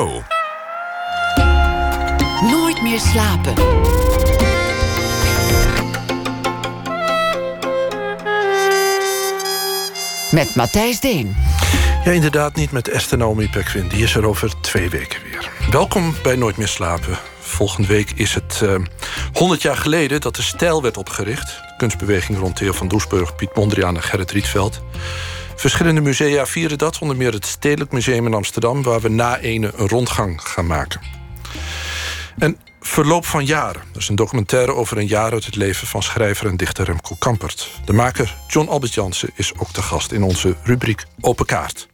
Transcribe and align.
Oh. 0.00 0.24
Nooit 2.50 2.82
meer 2.82 3.00
slapen. 3.00 3.54
Met 10.30 10.54
Matthijs 10.54 11.00
Deen. 11.00 11.36
Ja, 12.04 12.10
inderdaad 12.10 12.54
niet 12.54 12.70
met 12.70 12.88
Esther 12.88 13.18
Naomi 13.18 13.48
Pekwin. 13.48 13.88
Die 13.88 14.02
is 14.02 14.14
er 14.14 14.26
over 14.26 14.60
twee 14.60 14.90
weken 14.90 15.22
weer. 15.22 15.50
Welkom 15.70 16.14
bij 16.22 16.36
Nooit 16.36 16.56
meer 16.56 16.68
slapen. 16.68 17.18
Volgende 17.40 17.88
week 17.88 18.10
is 18.10 18.34
het 18.34 18.60
uh, 18.62 18.74
100 19.32 19.62
jaar 19.62 19.76
geleden 19.76 20.20
dat 20.20 20.36
de 20.36 20.42
stijl 20.42 20.82
werd 20.82 20.96
opgericht. 20.96 21.46
De 21.46 21.74
kunstbeweging 21.76 22.38
rond 22.38 22.56
Theo 22.56 22.72
van 22.72 22.88
Doesburg, 22.88 23.34
Piet 23.34 23.54
Mondriaan 23.54 23.96
en 23.96 24.02
Gerrit 24.02 24.30
Rietveld. 24.30 24.80
Verschillende 25.56 26.00
musea 26.00 26.46
vieren 26.46 26.78
dat, 26.78 26.98
onder 26.98 27.16
meer 27.16 27.32
het 27.32 27.46
Stedelijk 27.46 27.92
Museum 27.92 28.26
in 28.26 28.34
Amsterdam... 28.34 28.82
waar 28.82 29.00
we 29.00 29.08
na 29.08 29.38
ene 29.38 29.72
een 29.76 29.88
rondgang 29.88 30.42
gaan 30.42 30.66
maken. 30.66 31.00
En 32.38 32.58
Verloop 32.86 33.26
van 33.26 33.44
jaren. 33.44 33.82
Dat 33.92 34.02
is 34.02 34.08
een 34.08 34.16
documentaire 34.16 34.74
over 34.74 34.98
een 34.98 35.06
jaar 35.06 35.32
uit 35.32 35.44
het 35.44 35.56
leven 35.56 35.86
van 35.86 36.02
schrijver 36.02 36.46
en 36.46 36.56
dichter 36.56 36.84
Remco 36.84 37.16
Kampert. 37.18 37.70
De 37.84 37.92
maker 37.92 38.36
John 38.48 38.68
Albert 38.68 38.94
Jansen 38.94 39.30
is 39.34 39.52
ook 39.58 39.74
de 39.74 39.82
gast 39.82 40.12
in 40.12 40.22
onze 40.22 40.56
rubriek 40.62 41.04
Open 41.20 41.46
Kaart. 41.46 41.88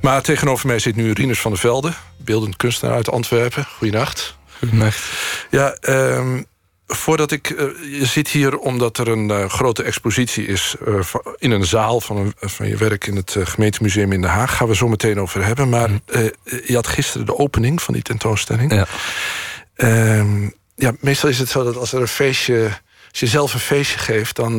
Maar 0.00 0.22
tegenover 0.22 0.66
mij 0.66 0.78
zit 0.78 0.96
nu 0.96 1.12
Rinus 1.12 1.40
van 1.40 1.50
der 1.50 1.60
Velde, 1.60 1.92
beeldend 2.18 2.56
kunstenaar 2.56 2.94
uit 2.94 3.10
Antwerpen. 3.10 3.64
Goedenacht. 3.64 4.36
Goedenacht. 4.58 5.02
Ja, 5.50 5.76
um, 5.80 6.46
voordat 6.86 7.30
ik. 7.30 7.50
Uh, 7.50 7.58
je 7.98 8.06
zit 8.06 8.28
hier 8.28 8.58
omdat 8.58 8.98
er 8.98 9.08
een 9.08 9.28
uh, 9.28 9.48
grote 9.48 9.82
expositie 9.82 10.46
is 10.46 10.76
uh, 10.88 11.00
in 11.38 11.50
een 11.50 11.64
zaal 11.64 12.00
van, 12.00 12.16
een, 12.16 12.34
van 12.40 12.68
je 12.68 12.76
werk 12.76 13.06
in 13.06 13.16
het 13.16 13.36
gemeentemuseum 13.38 14.12
in 14.12 14.20
Den 14.20 14.30
Haag. 14.30 14.56
Gaan 14.56 14.68
we 14.68 14.74
zo 14.74 14.88
meteen 14.88 15.20
over 15.20 15.44
hebben. 15.44 15.68
Maar 15.68 15.90
je 16.64 16.74
had 16.74 16.86
gisteren 16.86 17.26
de 17.26 17.38
opening 17.38 17.82
van 17.82 17.94
die 17.94 18.02
tentoonstelling. 18.02 18.72
Ja. 18.72 18.86
Um, 20.18 20.54
ja, 20.74 20.92
meestal 21.00 21.28
is 21.28 21.38
het 21.38 21.48
zo 21.48 21.64
dat 21.64 21.76
als 21.76 21.92
er 21.92 22.00
een 22.00 22.08
feestje. 22.08 22.80
Als 23.10 23.20
je 23.20 23.26
zelf 23.26 23.54
een 23.54 23.60
feestje 23.60 23.98
geeft, 23.98 24.36
dan. 24.36 24.58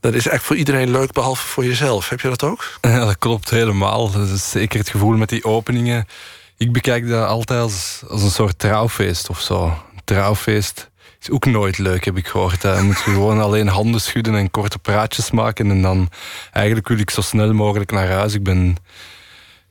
Dat 0.00 0.14
is 0.14 0.28
echt 0.28 0.44
voor 0.44 0.56
iedereen 0.56 0.90
leuk, 0.90 1.12
behalve 1.12 1.46
voor 1.46 1.64
jezelf. 1.64 2.08
Heb 2.08 2.20
je 2.20 2.28
dat 2.28 2.42
ook? 2.42 2.64
Ja, 2.80 3.04
dat 3.04 3.18
klopt 3.18 3.50
helemaal. 3.50 4.10
Dat 4.10 4.28
is 4.28 4.50
zeker 4.50 4.78
het 4.78 4.88
gevoel 4.88 5.16
met 5.16 5.28
die 5.28 5.44
openingen. 5.44 6.06
Ik 6.56 6.72
bekijk 6.72 7.08
dat 7.08 7.26
altijd 7.26 7.60
als, 7.60 8.02
als 8.08 8.22
een 8.22 8.30
soort 8.30 8.58
trouwfeest 8.58 9.28
of 9.28 9.40
zo. 9.40 9.64
Een 9.64 10.00
trouwfeest 10.04 10.90
is 11.22 11.30
ook 11.30 11.44
nooit 11.44 11.78
leuk, 11.78 12.04
heb 12.04 12.16
ik 12.16 12.26
gehoord. 12.26 12.60
Dan 12.60 12.84
moet 12.84 12.96
je 12.96 13.10
gewoon 13.10 13.40
alleen 13.46 13.68
handen 13.68 14.00
schudden 14.00 14.34
en 14.34 14.50
korte 14.50 14.78
praatjes 14.78 15.30
maken. 15.30 15.70
En 15.70 15.82
dan 15.82 16.08
eigenlijk 16.52 16.88
wil 16.88 16.98
ik 16.98 17.10
zo 17.10 17.20
snel 17.20 17.52
mogelijk 17.52 17.90
naar 17.90 18.08
huis. 18.08 18.34
Ik 18.34 18.42
ben 18.42 18.76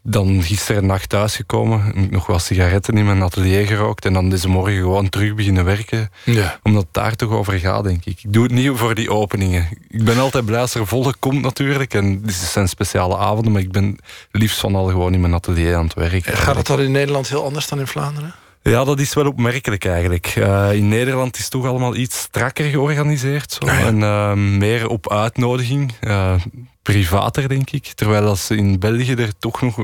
dan 0.04 0.44
gisteren 0.44 0.86
nacht 0.86 1.10
thuisgekomen, 1.10 2.08
nog 2.10 2.26
wat 2.26 2.42
sigaretten 2.42 2.98
in 2.98 3.06
mijn 3.06 3.22
atelier 3.22 3.66
gerookt 3.66 4.06
en 4.06 4.14
dan 4.14 4.30
deze 4.30 4.48
morgen 4.48 4.76
gewoon 4.76 5.10
terug 5.10 5.36
beginnen 5.36 5.66
werken. 5.66 6.12
Ja. 6.24 6.60
Omdat 6.64 6.82
het 6.82 6.94
daar 6.94 7.16
toch 7.16 7.32
over 7.32 7.60
gaat, 7.60 7.84
denk 7.84 8.06
ik. 8.06 8.24
Ik 8.24 8.34
doe 8.34 8.44
het 8.44 8.52
niet 8.52 8.72
voor 8.74 8.96
die 8.96 9.12
openingen. 9.12 9.68
Ik 9.90 10.04
ben 10.04 10.18
altijd 10.18 10.46
blij 10.46 10.60
als 10.60 10.76
er 10.76 10.88
volle 10.88 11.14
komt 11.20 11.42
natuurlijk. 11.42 11.94
En 11.94 12.22
dit 12.22 12.34
zijn 12.34 12.68
speciale 12.68 13.18
avonden, 13.18 13.52
maar 13.52 13.62
ik 13.62 13.72
ben 13.72 13.98
liefst 14.32 14.60
van 14.60 14.76
al 14.76 14.88
gewoon 14.88 15.14
in 15.14 15.22
mijn 15.22 15.34
atelier 15.34 15.76
aan 15.76 15.84
het 15.84 15.94
werken. 15.94 16.38
Gaat 16.38 16.56
het 16.56 16.68
dan 16.68 16.82
in 16.82 16.92
Nederland 16.92 17.30
heel 17.30 17.44
anders 17.44 17.68
dan 17.68 17.80
in 17.80 17.88
Vlaanderen? 17.88 18.34
Ja, 18.64 18.84
dat 18.84 19.00
is 19.00 19.14
wel 19.14 19.28
opmerkelijk 19.28 19.86
eigenlijk. 19.86 20.36
Uh, 20.36 20.74
in 20.74 20.88
Nederland 20.88 21.36
is 21.36 21.42
het 21.42 21.52
toch 21.52 21.66
allemaal 21.66 21.96
iets 21.96 22.20
strakker 22.20 22.70
georganiseerd. 22.70 23.52
Zo. 23.52 23.66
En 23.66 24.00
uh, 24.00 24.34
meer 24.34 24.88
op 24.88 25.12
uitnodiging. 25.12 25.94
Uh, 26.02 26.34
privater, 26.82 27.50
denk 27.50 27.70
ik. 27.70 27.86
Terwijl 27.86 28.28
als 28.28 28.46
ze 28.46 28.56
in 28.56 28.80
België 28.80 29.14
er 29.14 29.38
toch 29.40 29.62
nog 29.62 29.84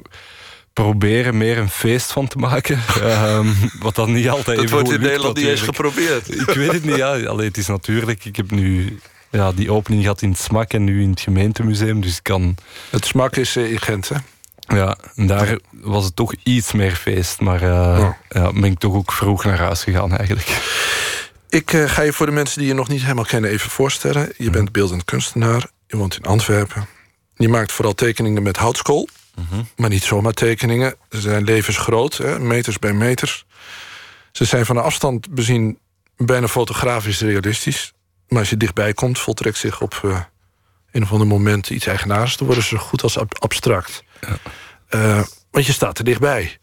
proberen 0.74 1.38
meer 1.38 1.58
een 1.58 1.70
feest 1.70 2.12
van 2.12 2.28
te 2.28 2.38
maken. 2.38 2.80
um, 3.04 3.56
wat 3.80 3.96
dan 3.96 4.14
niet 4.14 4.30
altijd 4.30 4.58
dat 4.58 4.70
wordt 4.70 4.92
in 4.92 5.02
Nederland 5.02 5.38
niet 5.38 5.48
eens 5.48 5.62
geprobeerd. 5.62 6.34
Ik 6.48 6.56
weet 6.56 6.72
het 6.72 6.86
niet, 6.86 6.96
ja. 6.96 7.20
Allee, 7.20 7.48
het 7.48 7.58
is 7.58 7.68
natuurlijk... 7.68 8.26
Ik 8.26 8.36
heb 8.36 8.52
nu 8.52 9.00
ja, 9.32 9.52
die 9.52 9.72
opening 9.72 10.02
gehad 10.02 10.22
in 10.22 10.30
het 10.30 10.40
SMAK 10.40 10.74
en 10.74 10.84
nu 10.84 11.02
in 11.02 11.10
het 11.10 11.20
gemeentemuseum, 11.20 12.02
dus 12.02 12.18
ik 12.18 12.24
kan... 12.24 12.56
Het 12.90 13.06
SMAK 13.06 13.36
is 13.36 13.56
in 13.56 13.82
Gent, 13.82 14.10
hè? 14.10 14.16
Ja, 14.68 14.98
en 15.16 15.28
daar 15.28 15.58
was 15.72 16.06
het 16.06 16.16
toch 16.16 16.34
iets 16.44 16.72
meer 16.72 16.96
feest. 16.96 17.40
Maar 17.40 17.62
uh, 17.64 18.10
ja, 18.30 18.52
ben 18.52 18.64
ik 18.64 18.80
toch 18.80 18.94
ook 18.94 19.12
vroeg 19.12 19.44
naar 19.44 19.60
huis 19.60 19.84
gegaan 19.84 20.18
eigenlijk. 20.18 20.62
Ik 21.50 21.74
uh, 21.74 21.90
ga 21.90 22.02
je 22.02 22.14
voor 22.14 22.26
de 22.26 22.32
mensen 22.32 22.60
die 22.60 22.68
je 22.68 22.74
nog 22.74 22.88
niet 22.88 23.02
helemaal 23.02 23.26
kennen 23.26 23.50
even 23.50 23.70
voorstellen. 23.70 24.34
Je 24.38 24.50
bent 24.50 24.72
beeldend 24.72 25.06
kunstenaar, 25.06 25.70
je 25.88 25.98
woont 25.98 26.16
in 26.16 26.24
Antwerpen. 26.24 26.88
Je 27.36 27.50
maakt 27.50 27.72
vooral 27.72 27.94
tekeningen 27.94 28.44
met 28.44 28.58
houtskool. 28.58 29.08
-hmm. 29.50 29.68
Maar 29.76 29.90
niet 29.90 30.04
zomaar 30.04 30.34
tekeningen. 30.34 30.96
Ze 31.10 31.22
zijn 31.22 31.44
levensgroot, 31.44 32.18
hè, 32.18 32.40
meters 32.40 32.80
bij 32.80 32.94
meters. 32.94 33.46
Ze 34.32 34.46
zijn 34.46 34.66
van 34.66 34.76
de 34.76 34.82
afstand 34.82 35.30
bezien 35.30 35.80
bijna 36.18 36.48
fotografisch 36.48 37.22
realistisch. 37.22 37.94
Maar 38.28 38.40
als 38.40 38.50
je 38.50 38.58
dichtbij 38.58 38.94
komt, 38.94 39.20
voltrekt 39.20 39.58
zich 39.58 39.82
op 39.82 40.02
uh, 40.06 40.20
een 40.98 41.04
of 41.04 41.12
ander 41.12 41.28
moment 41.28 41.70
iets 41.70 41.86
eigenaars. 41.86 42.38
Dan 42.38 42.46
worden 42.46 42.64
ze 42.64 42.76
zo 42.78 42.84
goed 42.84 43.04
als 43.04 43.18
ab 43.18 43.38
abstract. 43.40 44.04
Ja. 44.22 44.38
Uh, 44.90 45.24
want 45.52 45.66
je 45.66 45.72
staat 45.72 45.98
er 45.98 46.04
dichtbij. 46.04 46.58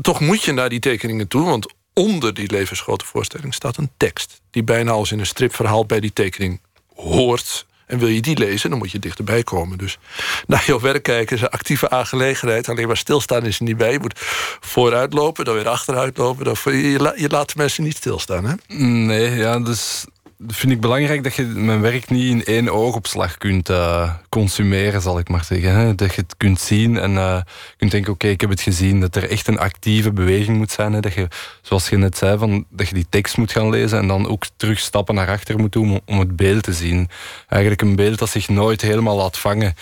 Toch 0.00 0.20
moet 0.20 0.42
je 0.42 0.52
naar 0.52 0.68
die 0.68 0.78
tekeningen 0.78 1.28
toe, 1.28 1.44
want 1.44 1.74
onder 1.94 2.34
die 2.34 2.50
levensgrote 2.50 3.04
voorstelling 3.04 3.54
staat 3.54 3.76
een 3.76 3.90
tekst. 3.96 4.40
Die 4.50 4.64
bijna 4.64 4.90
als 4.90 5.12
in 5.12 5.18
een 5.18 5.26
stripverhaal 5.26 5.86
bij 5.86 6.00
die 6.00 6.12
tekening 6.12 6.60
hoort. 6.94 7.66
En 7.86 7.98
wil 7.98 8.08
je 8.08 8.20
die 8.20 8.38
lezen, 8.38 8.70
dan 8.70 8.78
moet 8.78 8.90
je 8.90 8.98
dichterbij 8.98 9.42
komen. 9.42 9.78
Dus 9.78 9.98
naar 10.46 10.64
jouw 10.66 10.80
werk 10.80 11.02
kijken 11.02 11.36
is 11.36 11.42
een 11.42 11.48
actieve 11.48 11.90
aangelegenheid. 11.90 12.68
Alleen 12.68 12.86
maar 12.86 12.96
stilstaan 12.96 13.46
is 13.46 13.58
er 13.58 13.64
niet 13.64 13.76
bij. 13.76 13.92
Je 13.92 13.98
moet 13.98 14.20
vooruit 14.60 15.12
lopen, 15.12 15.44
dan 15.44 15.54
weer 15.54 15.68
achteruit 15.68 16.16
lopen. 16.16 16.44
Dan, 16.44 16.56
je, 16.64 17.12
je 17.16 17.28
laat 17.28 17.48
de 17.48 17.54
mensen 17.56 17.84
niet 17.84 17.96
stilstaan, 17.96 18.44
hè? 18.44 18.54
Nee, 18.84 19.30
ja, 19.30 19.58
dus 19.58 20.04
vind 20.46 20.72
ik 20.72 20.80
belangrijk 20.80 21.22
dat 21.22 21.34
je 21.34 21.42
mijn 21.42 21.80
werk 21.80 22.10
niet 22.10 22.30
in 22.30 22.44
één 22.44 22.68
oogopslag 22.68 23.38
kunt 23.38 23.70
uh, 23.70 24.12
consumeren, 24.28 25.02
zal 25.02 25.18
ik 25.18 25.28
maar 25.28 25.44
zeggen. 25.44 25.74
Hè? 25.74 25.94
Dat 25.94 26.14
je 26.14 26.20
het 26.20 26.36
kunt 26.36 26.60
zien 26.60 26.98
en 26.98 27.12
uh, 27.12 27.40
kunt 27.76 27.90
denken, 27.90 28.12
oké, 28.12 28.22
okay, 28.22 28.30
ik 28.30 28.40
heb 28.40 28.50
het 28.50 28.60
gezien. 28.60 29.00
Dat 29.00 29.16
er 29.16 29.30
echt 29.30 29.48
een 29.48 29.58
actieve 29.58 30.12
beweging 30.12 30.56
moet 30.56 30.70
zijn. 30.70 30.92
Hè? 30.92 31.00
Dat 31.00 31.12
je, 31.12 31.28
zoals 31.62 31.88
je 31.88 31.96
net 31.96 32.16
zei, 32.16 32.38
van, 32.38 32.64
dat 32.70 32.88
je 32.88 32.94
die 32.94 33.06
tekst 33.08 33.36
moet 33.36 33.52
gaan 33.52 33.70
lezen 33.70 33.98
en 33.98 34.08
dan 34.08 34.28
ook 34.28 34.44
terug 34.56 34.78
stappen 34.78 35.14
naar 35.14 35.28
achter 35.28 35.58
moet 35.58 35.72
doen 35.72 35.90
om, 35.90 36.00
om 36.04 36.18
het 36.18 36.36
beeld 36.36 36.62
te 36.62 36.72
zien. 36.72 37.08
Eigenlijk 37.48 37.82
een 37.82 37.96
beeld 37.96 38.18
dat 38.18 38.30
zich 38.30 38.48
nooit 38.48 38.80
helemaal 38.80 39.16
laat 39.16 39.38
vangen. 39.38 39.74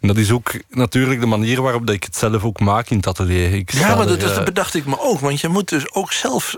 En 0.00 0.08
dat 0.08 0.16
is 0.16 0.30
ook 0.30 0.52
natuurlijk 0.70 1.20
de 1.20 1.26
manier 1.26 1.62
waarop 1.62 1.86
dat 1.86 1.94
ik 1.94 2.04
het 2.04 2.16
zelf 2.16 2.44
ook 2.44 2.60
maak 2.60 2.90
in 2.90 2.96
het 2.96 3.06
atelier. 3.06 3.54
Ik 3.54 3.72
ja, 3.72 3.94
maar 3.94 4.06
dat, 4.06 4.22
er, 4.22 4.34
dat 4.34 4.44
bedacht 4.44 4.74
ik 4.74 4.86
me 4.86 5.00
ook. 5.00 5.20
Want 5.20 5.40
je 5.40 5.48
moet 5.48 5.68
dus 5.68 5.92
ook 5.92 6.12
zelf 6.12 6.56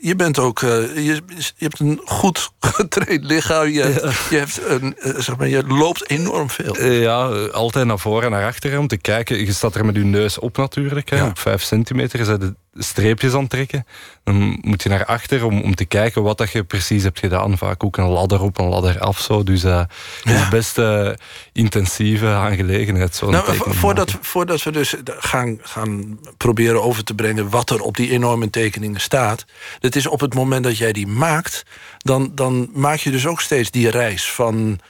je 0.00 0.16
bent 0.16 0.38
ook, 0.38 0.60
uh, 0.60 0.70
je, 0.94 1.22
je, 1.36 1.52
hebt 1.56 1.80
een 1.80 2.00
goed 2.04 2.50
getraind 2.76 3.24
lichaam. 3.24 3.66
Je, 3.66 3.72
ja. 3.72 4.10
je, 4.30 4.36
hebt 4.36 4.60
een, 4.66 4.96
uh, 4.98 5.18
zeg 5.18 5.36
maar, 5.36 5.48
je 5.48 5.66
loopt 5.66 6.10
enorm 6.10 6.50
veel. 6.50 6.82
Ja, 6.82 7.26
altijd 7.48 7.86
naar 7.86 7.98
voren 7.98 8.24
en 8.24 8.30
naar 8.30 8.46
achteren 8.46 8.78
om 8.78 8.86
te 8.86 8.96
kijken. 8.96 9.38
Je 9.38 9.52
staat 9.52 9.74
er 9.74 9.84
met 9.84 9.94
je 9.94 10.04
neus 10.04 10.38
op 10.38 10.56
natuurlijk. 10.56 11.10
Hè, 11.10 11.16
ja. 11.16 11.26
Op 11.26 11.38
vijf 11.38 11.62
centimeter 11.62 12.20
is 12.20 12.26
de 12.26 12.54
streepjes 12.78 13.34
aan 13.34 13.46
trekken. 13.46 13.86
Dan 14.24 14.58
moet 14.60 14.82
je 14.82 14.88
naar 14.88 15.04
achter 15.04 15.44
om, 15.44 15.62
om 15.62 15.74
te 15.74 15.84
kijken 15.84 16.22
wat 16.22 16.38
dat 16.38 16.50
je 16.50 16.64
precies 16.64 17.02
hebt 17.02 17.18
gedaan. 17.18 17.58
Vaak 17.58 17.84
ook 17.84 17.96
een 17.96 18.08
ladder 18.08 18.42
op, 18.42 18.58
een 18.58 18.68
ladder 18.68 18.98
af. 18.98 19.20
Zo. 19.20 19.42
Dus 19.42 19.64
uh, 19.64 19.82
het 20.22 20.40
is 20.40 20.48
best 20.48 20.78
uh, 20.78 21.10
intensieve 21.52 22.26
aangelegenheid. 22.26 23.14
Zo 23.14 23.30
nou, 23.30 23.56
voordat, 23.56 24.16
voordat 24.20 24.62
we 24.62 24.70
dus 24.70 24.94
gaan, 25.04 25.58
gaan 25.62 26.18
proberen 26.36 26.82
over 26.82 27.04
te 27.04 27.14
brengen... 27.14 27.50
wat 27.50 27.70
er 27.70 27.80
op 27.80 27.96
die 27.96 28.10
enorme 28.10 28.50
tekeningen 28.50 29.00
staat... 29.00 29.44
dat 29.80 29.96
is 29.96 30.06
op 30.06 30.20
het 30.20 30.34
moment 30.34 30.64
dat 30.64 30.78
jij 30.78 30.92
die 30.92 31.06
maakt... 31.06 31.64
dan, 31.98 32.30
dan 32.34 32.70
maak 32.72 32.98
je 32.98 33.10
dus 33.10 33.26
ook 33.26 33.40
steeds 33.40 33.70
die 33.70 33.90
reis 33.90 34.30
van 34.30 34.80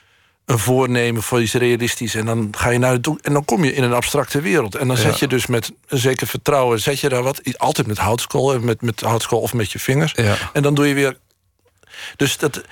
een 0.48 0.59
voornemen 0.59 1.22
voor 1.22 1.42
iets 1.42 1.53
realistisch. 1.53 2.14
En 2.14 2.26
dan 2.26 2.48
ga 2.50 2.70
je 2.70 2.78
naar 2.78 2.92
het 2.92 3.04
doen. 3.04 3.19
En 3.22 3.32
dan 3.32 3.44
kom 3.44 3.64
je 3.64 3.75
in 3.75 3.82
een 3.82 3.92
abstracte 3.92 4.41
wereld. 4.41 4.75
En 4.75 4.88
dan 4.88 4.97
zet 4.97 5.19
je 5.19 5.26
dus 5.26 5.47
met 5.47 5.72
een 5.88 5.98
zeker 5.98 6.26
vertrouwen, 6.26 6.81
zet 6.81 7.00
je 7.00 7.09
daar 7.09 7.22
wat. 7.22 7.41
Altijd 7.56 7.86
met 7.86 7.98
houtskool, 7.98 8.60
met, 8.60 8.83
met 8.83 9.00
houtskool 9.00 9.41
of 9.41 9.53
met 9.53 9.72
je 9.72 9.78
vingers. 9.78 10.12
Ja. 10.16 10.36
En 10.53 10.62
dan 10.62 10.74
doe 10.74 10.86
je 10.86 10.95
weer. 10.95 11.16
Dus 12.16 12.39
dat, 12.39 12.62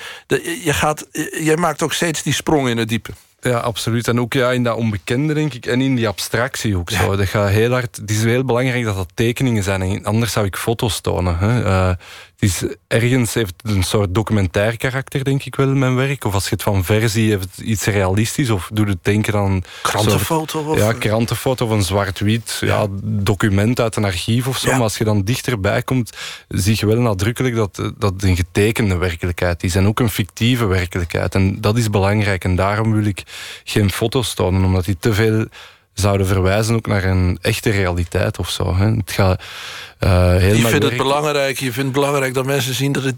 je 0.64 0.72
gaat, 0.72 1.06
jij 1.40 1.56
maakt 1.56 1.82
ook 1.82 1.92
steeds 1.92 2.22
die 2.22 2.32
sprong 2.32 2.68
in 2.68 2.78
het 2.78 2.88
diepe. 2.88 3.10
Ja, 3.40 3.58
absoluut. 3.58 4.08
En 4.08 4.20
ook 4.20 4.32
ja, 4.32 4.52
in 4.52 4.62
dat 4.62 4.76
onbekende, 4.76 5.34
denk 5.34 5.54
ik. 5.54 5.66
En 5.66 5.80
in 5.80 5.94
die 5.94 6.08
abstractie 6.08 6.76
ook 6.76 6.90
zo. 6.90 7.16
Dat 7.16 7.28
gaat 7.28 7.48
heel 7.48 7.70
hard, 7.70 7.96
het 7.96 8.10
is 8.10 8.24
heel 8.24 8.44
belangrijk 8.44 8.84
dat 8.84 8.96
dat 8.96 9.10
tekeningen 9.14 9.62
zijn. 9.62 10.04
Anders 10.04 10.32
zou 10.32 10.46
ik 10.46 10.56
foto's 10.56 11.00
tonen. 11.00 11.38
Hè. 11.38 11.64
Uh, 11.64 11.88
het 11.88 12.35
is, 12.38 12.64
ergens 12.86 13.34
heeft 13.34 13.54
het 13.62 13.76
een 13.76 13.82
soort 13.82 14.14
documentair 14.14 14.76
karakter, 14.76 15.24
denk 15.24 15.44
ik 15.44 15.56
wel, 15.56 15.68
in 15.68 15.78
mijn 15.78 15.94
werk. 15.94 16.24
Of 16.24 16.34
als 16.34 16.44
je 16.44 16.50
het 16.50 16.62
van 16.62 16.84
versie 16.84 17.30
heeft 17.30 17.56
het 17.56 17.66
iets 17.66 17.84
realistisch. 17.84 18.50
Of 18.50 18.70
doe 18.72 18.86
het 18.86 18.98
denken 19.02 19.34
aan... 19.34 19.62
Krantenfoto? 19.82 20.62
Soort, 20.62 20.78
ja, 20.78 20.92
krantenfoto 20.92 21.64
of 21.64 21.70
een 21.70 21.82
zwart-wit 21.82 22.58
ja. 22.60 22.66
ja. 22.66 22.86
document 23.02 23.80
uit 23.80 23.96
een 23.96 24.04
archief 24.04 24.46
of 24.46 24.58
zo. 24.58 24.68
Ja. 24.68 24.74
Maar 24.74 24.82
als 24.82 24.98
je 24.98 25.04
dan 25.04 25.22
dichterbij 25.22 25.82
komt, 25.82 26.12
zie 26.48 26.76
je 26.78 26.86
wel 26.86 27.00
nadrukkelijk 27.00 27.54
dat 27.54 27.92
dat 27.98 28.22
een 28.22 28.36
getekende 28.36 28.96
werkelijkheid 28.96 29.62
is. 29.62 29.74
En 29.74 29.86
ook 29.86 30.00
een 30.00 30.10
fictieve 30.10 30.66
werkelijkheid. 30.66 31.34
En 31.34 31.60
dat 31.60 31.76
is 31.76 31.90
belangrijk. 31.90 32.44
En 32.44 32.56
daarom 32.56 32.92
wil 32.92 33.04
ik 33.04 33.22
geen 33.64 33.90
foto's 33.90 34.34
tonen, 34.34 34.64
omdat 34.64 34.84
die 34.84 34.96
te 34.98 35.14
veel 35.14 35.46
zouden 36.00 36.26
verwijzen 36.26 36.74
ook 36.74 36.86
naar 36.86 37.04
een 37.04 37.38
echte 37.40 37.70
realiteit 37.70 38.38
of 38.38 38.50
zo. 38.50 38.76
Hè. 38.76 38.90
Het 38.90 39.10
gaat, 39.10 39.42
uh, 40.00 40.36
heel 40.36 40.54
je 40.54 40.66
vindt 40.66 40.84
het 40.84 40.96
belangrijk, 40.96 41.58
je 41.58 41.72
vindt 41.72 41.76
het 41.76 41.92
belangrijk 41.92 42.34
dat 42.34 42.46
mensen 42.46 42.74
zien 42.74 42.92
dat 42.92 43.02
het 43.02 43.14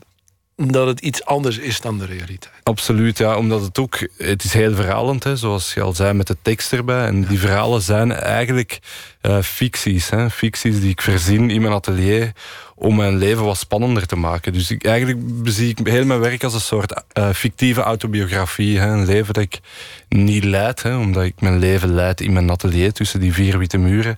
dat 0.66 0.86
het 0.86 1.00
iets 1.00 1.24
anders 1.24 1.58
is 1.58 1.80
dan 1.80 1.98
de 1.98 2.04
realiteit. 2.04 2.54
Absoluut, 2.62 3.18
ja, 3.18 3.36
omdat 3.36 3.62
het 3.62 3.78
ook, 3.78 4.08
het 4.16 4.44
is 4.44 4.52
heel 4.52 4.74
verhalend, 4.74 5.24
hè, 5.24 5.36
zoals 5.36 5.74
je 5.74 5.80
al 5.80 5.94
zei, 5.94 6.12
met 6.12 6.26
de 6.26 6.36
tekst 6.42 6.72
erbij. 6.72 7.06
En 7.06 7.24
die 7.24 7.38
verhalen 7.38 7.82
zijn 7.82 8.12
eigenlijk 8.12 8.78
uh, 9.22 9.42
ficties, 9.42 10.10
hè, 10.10 10.30
ficties 10.30 10.80
die 10.80 10.90
ik 10.90 11.00
verzin 11.00 11.50
in 11.50 11.60
mijn 11.60 11.72
atelier 11.72 12.32
om 12.78 12.96
mijn 12.96 13.16
leven 13.16 13.44
wat 13.44 13.56
spannender 13.56 14.06
te 14.06 14.16
maken. 14.16 14.52
Dus 14.52 14.70
ik, 14.70 14.84
eigenlijk 14.84 15.26
zie 15.44 15.68
ik 15.68 15.86
heel 15.86 16.04
mijn 16.04 16.20
werk 16.20 16.44
als 16.44 16.54
een 16.54 16.60
soort 16.60 17.02
uh, 17.18 17.30
fictieve 17.30 17.80
autobiografie. 17.80 18.78
Hè, 18.78 18.86
een 18.86 19.06
leven 19.06 19.34
dat 19.34 19.42
ik 19.42 19.60
niet 20.08 20.44
leid, 20.44 20.82
hè, 20.82 20.96
omdat 20.96 21.24
ik 21.24 21.40
mijn 21.40 21.58
leven 21.58 21.94
leid 21.94 22.20
in 22.20 22.32
mijn 22.32 22.50
atelier 22.50 22.92
tussen 22.92 23.20
die 23.20 23.32
vier 23.32 23.58
witte 23.58 23.78
muren. 23.78 24.16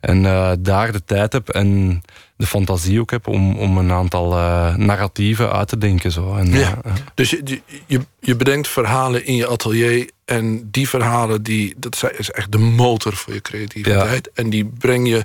En 0.00 0.24
uh, 0.24 0.52
daar 0.58 0.92
de 0.92 1.04
tijd 1.04 1.32
heb 1.32 1.48
en 1.48 2.02
de 2.36 2.46
fantasie 2.46 3.00
ook 3.00 3.10
heb 3.10 3.26
om, 3.26 3.58
om 3.58 3.78
een 3.78 3.92
aantal 3.92 4.32
uh, 4.32 4.76
narratieven 4.76 5.52
uit 5.52 5.68
te 5.68 5.78
denken. 5.78 6.12
Zo. 6.12 6.36
En, 6.36 6.52
ja. 6.52 6.78
Dus 7.14 7.30
je, 7.30 7.60
je, 7.86 8.00
je 8.20 8.36
bedenkt 8.36 8.68
verhalen 8.68 9.26
in 9.26 9.36
je 9.36 9.46
atelier 9.46 10.10
en 10.24 10.68
die 10.70 10.88
verhalen, 10.88 11.42
die, 11.42 11.74
dat 11.76 12.12
is 12.16 12.30
echt 12.30 12.52
de 12.52 12.58
motor 12.58 13.16
voor 13.16 13.34
je 13.34 13.40
creativiteit. 13.40 14.28
Ja. 14.34 14.42
En 14.42 14.50
die 14.50 14.64
breng 14.78 15.08
je 15.08 15.24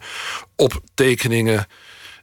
op 0.56 0.82
tekeningen 0.94 1.68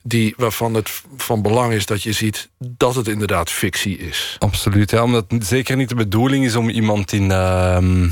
die, 0.06 0.34
waarvan 0.36 0.74
het 0.74 1.02
van 1.16 1.42
belang 1.42 1.72
is 1.72 1.86
dat 1.86 2.02
je 2.02 2.12
ziet 2.12 2.48
dat 2.58 2.94
het 2.94 3.08
inderdaad 3.08 3.50
fictie 3.50 3.98
is. 3.98 4.36
Absoluut, 4.38 4.90
ja, 4.90 5.02
omdat 5.02 5.24
het 5.28 5.46
zeker 5.46 5.76
niet 5.76 5.88
de 5.88 5.94
bedoeling 5.94 6.44
is 6.44 6.56
om 6.56 6.68
iemand 6.68 7.12
in... 7.12 7.22
Uh, 7.22 8.08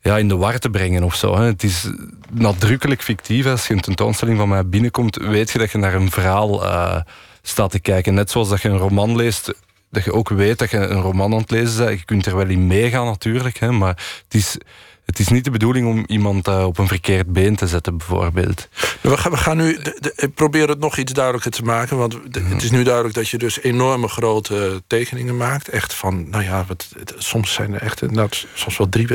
ja, 0.00 0.18
in 0.18 0.28
de 0.28 0.36
war 0.36 0.58
te 0.58 0.70
brengen 0.70 1.02
of 1.02 1.14
zo. 1.14 1.36
Hè. 1.36 1.44
Het 1.44 1.62
is 1.62 1.90
nadrukkelijk 2.30 3.02
fictief. 3.02 3.46
Als 3.46 3.66
je 3.66 3.74
een 3.74 3.80
tentoonstelling 3.80 4.38
van 4.38 4.48
mij 4.48 4.68
binnenkomt, 4.68 5.16
weet 5.16 5.50
je 5.50 5.58
dat 5.58 5.70
je 5.70 5.78
naar 5.78 5.94
een 5.94 6.10
verhaal 6.10 6.64
uh, 6.64 7.00
staat 7.42 7.70
te 7.70 7.80
kijken. 7.80 8.14
Net 8.14 8.30
zoals 8.30 8.48
dat 8.48 8.62
je 8.62 8.68
een 8.68 8.76
roman 8.76 9.16
leest, 9.16 9.54
dat 9.90 10.04
je 10.04 10.12
ook 10.12 10.28
weet 10.28 10.58
dat 10.58 10.70
je 10.70 10.76
een 10.76 11.00
roman 11.00 11.32
aan 11.32 11.40
het 11.40 11.50
lezen 11.50 11.84
bent. 11.84 11.98
Je 11.98 12.04
kunt 12.04 12.26
er 12.26 12.36
wel 12.36 12.48
in 12.48 12.66
meegaan 12.66 13.06
natuurlijk, 13.06 13.58
hè, 13.58 13.72
maar 13.72 14.22
het 14.24 14.34
is... 14.34 14.58
Het 15.06 15.18
is 15.18 15.28
niet 15.28 15.44
de 15.44 15.50
bedoeling 15.50 15.86
om 15.86 16.04
iemand 16.06 16.48
uh, 16.48 16.64
op 16.64 16.78
een 16.78 16.88
verkeerd 16.88 17.32
been 17.32 17.56
te 17.56 17.66
zetten, 17.66 17.96
bijvoorbeeld. 17.96 18.68
We 19.00 19.16
gaan, 19.16 19.30
we 19.30 19.36
gaan 19.36 19.56
nu. 19.56 19.82
De, 19.82 19.96
de, 20.00 20.12
ik 20.16 20.34
probeer 20.34 20.68
het 20.68 20.78
nog 20.78 20.96
iets 20.96 21.12
duidelijker 21.12 21.50
te 21.50 21.62
maken. 21.62 21.96
Want 21.96 22.18
de, 22.30 22.40
het 22.40 22.62
is 22.62 22.70
nu 22.70 22.82
duidelijk 22.82 23.14
dat 23.14 23.28
je 23.28 23.38
dus 23.38 23.62
enorme 23.62 24.08
grote 24.08 24.82
tekeningen 24.86 25.36
maakt. 25.36 25.68
Echt 25.68 25.94
van, 25.94 26.28
nou 26.30 26.44
ja, 26.44 26.64
wat, 26.68 26.88
het, 26.98 27.14
soms 27.18 27.52
zijn 27.52 27.74
er 27.74 27.82
echt 27.82 28.10
nou, 28.10 28.28
soms 28.54 28.76
wel 28.76 28.88
drie, 28.88 29.06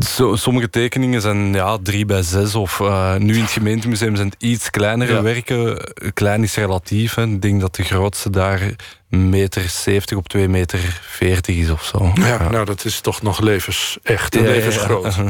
zo, 0.00 0.36
sommige 0.36 0.70
tekeningen 0.70 1.20
zijn 1.20 1.52
ja, 1.52 1.78
drie 1.82 2.04
bij 2.04 2.22
zes. 2.22 2.54
Of 2.54 2.78
uh, 2.80 3.16
nu 3.16 3.34
in 3.34 3.42
het 3.42 3.50
gemeentemuseum 3.50 4.16
zijn 4.16 4.28
het 4.28 4.42
iets 4.42 4.70
kleinere 4.70 5.12
ja. 5.12 5.22
werken. 5.22 5.92
Klein 6.14 6.42
is 6.42 6.54
relatief. 6.54 7.14
Hè. 7.14 7.26
Ik 7.26 7.42
denk 7.42 7.60
dat 7.60 7.74
de 7.74 7.82
grootste 7.82 8.30
daar 8.30 8.74
meter 9.08 9.68
70 9.68 10.16
op 10.16 10.28
2 10.28 10.48
meter 10.48 11.00
40 11.02 11.56
is 11.56 11.70
of 11.70 11.84
zo. 11.84 12.12
Ja, 12.14 12.26
ja. 12.26 12.50
nou 12.50 12.64
dat 12.64 12.84
is 12.84 13.00
toch 13.00 13.22
nog 13.22 13.40
levens 13.40 13.98
echt 14.02 14.36
en 14.36 14.42
levensgroot. 14.42 15.16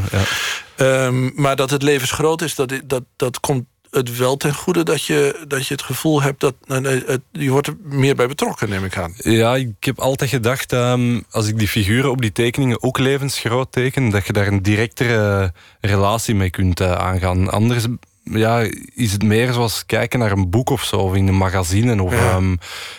Um, 0.77 1.33
maar 1.35 1.57
dat 1.57 1.71
het 1.71 1.83
levensgroot 1.83 2.43
is, 2.43 2.55
dat, 2.55 2.81
dat, 2.85 3.03
dat 3.17 3.41
komt 3.41 3.65
het 3.93 4.17
wel 4.17 4.37
ten 4.37 4.55
goede 4.55 4.83
dat 4.83 5.05
je, 5.05 5.45
dat 5.49 5.67
je 5.67 5.75
het 5.75 5.83
gevoel 5.83 6.23
hebt 6.23 6.41
dat 6.41 6.55
het, 6.67 7.21
je 7.31 7.51
wordt 7.51 7.67
er 7.67 7.77
meer 7.83 8.15
bij 8.15 8.29
betrokken, 8.29 8.69
neem 8.69 8.85
ik 8.85 8.97
aan. 8.97 9.15
Ja, 9.17 9.57
ik 9.57 9.75
heb 9.81 9.99
altijd 9.99 10.31
gedacht, 10.31 10.73
um, 10.73 11.25
als 11.31 11.49
ik 11.49 11.59
die 11.59 11.69
figuren 11.69 12.11
op 12.11 12.21
die 12.21 12.33
tekeningen 12.33 12.83
ook 12.83 12.99
levensgroot 12.99 13.73
teken, 13.73 14.11
dat 14.11 14.27
je 14.27 14.33
daar 14.33 14.47
een 14.47 14.63
directere 14.63 15.53
relatie 15.81 16.35
mee 16.35 16.51
kunt 16.51 16.81
uh, 16.81 16.93
aangaan. 16.93 17.51
Anders 17.51 17.87
ja, 18.23 18.67
is 18.95 19.13
het 19.13 19.23
meer 19.23 19.53
zoals 19.53 19.87
kijken 19.87 20.19
naar 20.19 20.33
een 20.33 20.51
boek 20.51 20.71
of 20.71 20.85
zo, 20.85 20.97
of 20.97 21.15
in 21.15 21.29
een 21.29 21.37
magazine. 21.37 22.03
Of, 22.03 22.13
ja. 22.13 22.37
um, 22.37 22.59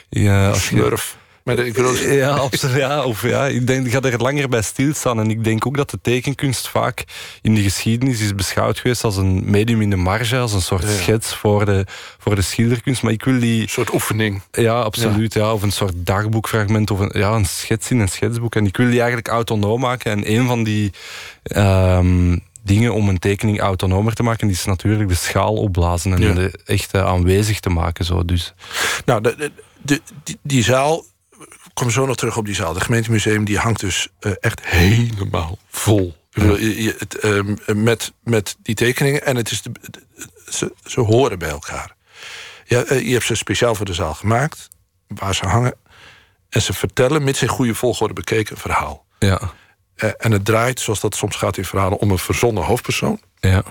ja, 0.09 0.49
als 0.49 0.71
Smurf. 1.43 1.57
Met 1.57 1.75
de, 1.75 2.13
ja, 2.23 2.29
absoluut. 2.29 2.75
Ja, 2.75 3.03
of, 3.03 3.21
ja, 3.21 3.47
ik, 3.47 3.67
denk, 3.67 3.85
ik 3.85 3.91
ga 3.91 4.01
er 4.01 4.21
langer 4.21 4.49
bij 4.49 4.61
stilstaan. 4.61 5.19
En 5.19 5.29
ik 5.29 5.43
denk 5.43 5.67
ook 5.67 5.77
dat 5.77 5.89
de 5.89 5.99
tekenkunst 6.01 6.67
vaak 6.67 7.03
in 7.41 7.55
de 7.55 7.61
geschiedenis 7.61 8.21
is 8.21 8.35
beschouwd 8.35 8.79
geweest 8.79 9.03
als 9.03 9.17
een 9.17 9.41
medium 9.45 9.81
in 9.81 9.89
de 9.89 9.95
marge, 9.95 10.37
als 10.37 10.53
een 10.53 10.61
soort 10.61 10.83
ja. 10.83 10.89
schets 10.89 11.35
voor 11.35 11.65
de, 11.65 11.85
voor 12.17 12.35
de 12.35 12.41
schilderkunst. 12.41 13.03
Maar 13.03 13.11
ik 13.11 13.23
wil 13.23 13.39
die... 13.39 13.61
Een 13.61 13.69
soort 13.69 13.93
oefening. 13.93 14.41
Ja, 14.51 14.81
absoluut. 14.81 15.33
Ja. 15.33 15.41
ja. 15.41 15.53
of 15.53 15.61
een 15.61 15.71
soort 15.71 15.93
dagboekfragment, 15.95 16.91
of 16.91 16.99
een, 16.99 17.11
ja, 17.13 17.31
een 17.31 17.45
schets 17.45 17.91
in 17.91 17.99
een 17.99 18.09
schetsboek. 18.09 18.55
En 18.55 18.65
ik 18.65 18.77
wil 18.77 18.87
die 18.89 18.97
eigenlijk 18.97 19.27
autonoom 19.27 19.79
maken. 19.79 20.11
En 20.11 20.31
een 20.31 20.47
van 20.47 20.63
die... 20.63 20.91
Um, 21.57 22.41
dingen 22.63 22.93
om 22.93 23.09
een 23.09 23.19
tekening 23.19 23.59
autonomer 23.59 24.13
te 24.13 24.23
maken, 24.23 24.49
is 24.49 24.65
natuurlijk 24.65 25.09
de 25.09 25.15
schaal 25.15 25.53
opblazen 25.53 26.13
en 26.13 26.21
ja. 26.21 26.33
de 26.33 26.59
echt 26.65 26.95
uh, 26.95 27.05
aanwezig 27.05 27.59
te 27.59 27.69
maken. 27.69 28.05
Zo. 28.05 28.25
Dus. 28.25 28.53
Nou, 29.05 29.21
de, 29.21 29.35
de, 29.37 29.51
de, 29.81 30.01
die, 30.23 30.37
die 30.41 30.63
zaal, 30.63 30.97
ik 30.97 31.05
kom 31.73 31.89
zo 31.89 32.05
nog 32.05 32.15
terug 32.15 32.37
op 32.37 32.45
die 32.45 32.55
zaal. 32.55 32.73
De 32.73 32.81
gemeentemuseum 32.81 33.45
die 33.45 33.57
hangt 33.57 33.79
dus 33.79 34.07
uh, 34.19 34.31
echt 34.39 34.65
helemaal 34.65 35.57
vol. 35.69 36.15
Ja. 36.29 36.43
Je, 36.43 36.83
je, 36.83 36.95
het, 36.97 37.23
uh, 37.23 37.75
met, 37.75 38.13
met 38.23 38.55
die 38.61 38.75
tekeningen. 38.75 39.25
En 39.25 39.35
het 39.35 39.51
is 39.51 39.61
de, 39.61 39.71
ze, 40.49 40.73
ze 40.85 40.99
horen 40.99 41.39
bij 41.39 41.49
elkaar. 41.49 41.95
Ja, 42.65 42.83
uh, 42.91 43.01
je 43.07 43.13
hebt 43.13 43.25
ze 43.25 43.35
speciaal 43.35 43.75
voor 43.75 43.85
de 43.85 43.93
zaal 43.93 44.13
gemaakt, 44.13 44.67
waar 45.07 45.35
ze 45.35 45.45
hangen. 45.45 45.75
En 46.49 46.61
ze 46.61 46.73
vertellen, 46.73 47.23
mits 47.23 47.41
in 47.41 47.47
goede 47.47 47.75
volgorde 47.75 48.13
bekeken, 48.13 48.55
een 48.55 48.61
verhaal. 48.61 49.05
Ja. 49.19 49.41
Uh, 49.95 50.09
en 50.17 50.31
het 50.31 50.45
draait, 50.45 50.79
zoals 50.79 50.99
dat 50.99 51.15
soms 51.15 51.35
gaat 51.35 51.57
in 51.57 51.65
verhalen, 51.65 51.97
om 51.97 52.11
een 52.11 52.17
verzonnen 52.17 52.63
hoofdpersoon. 52.63 53.21
Ja. 53.39 53.63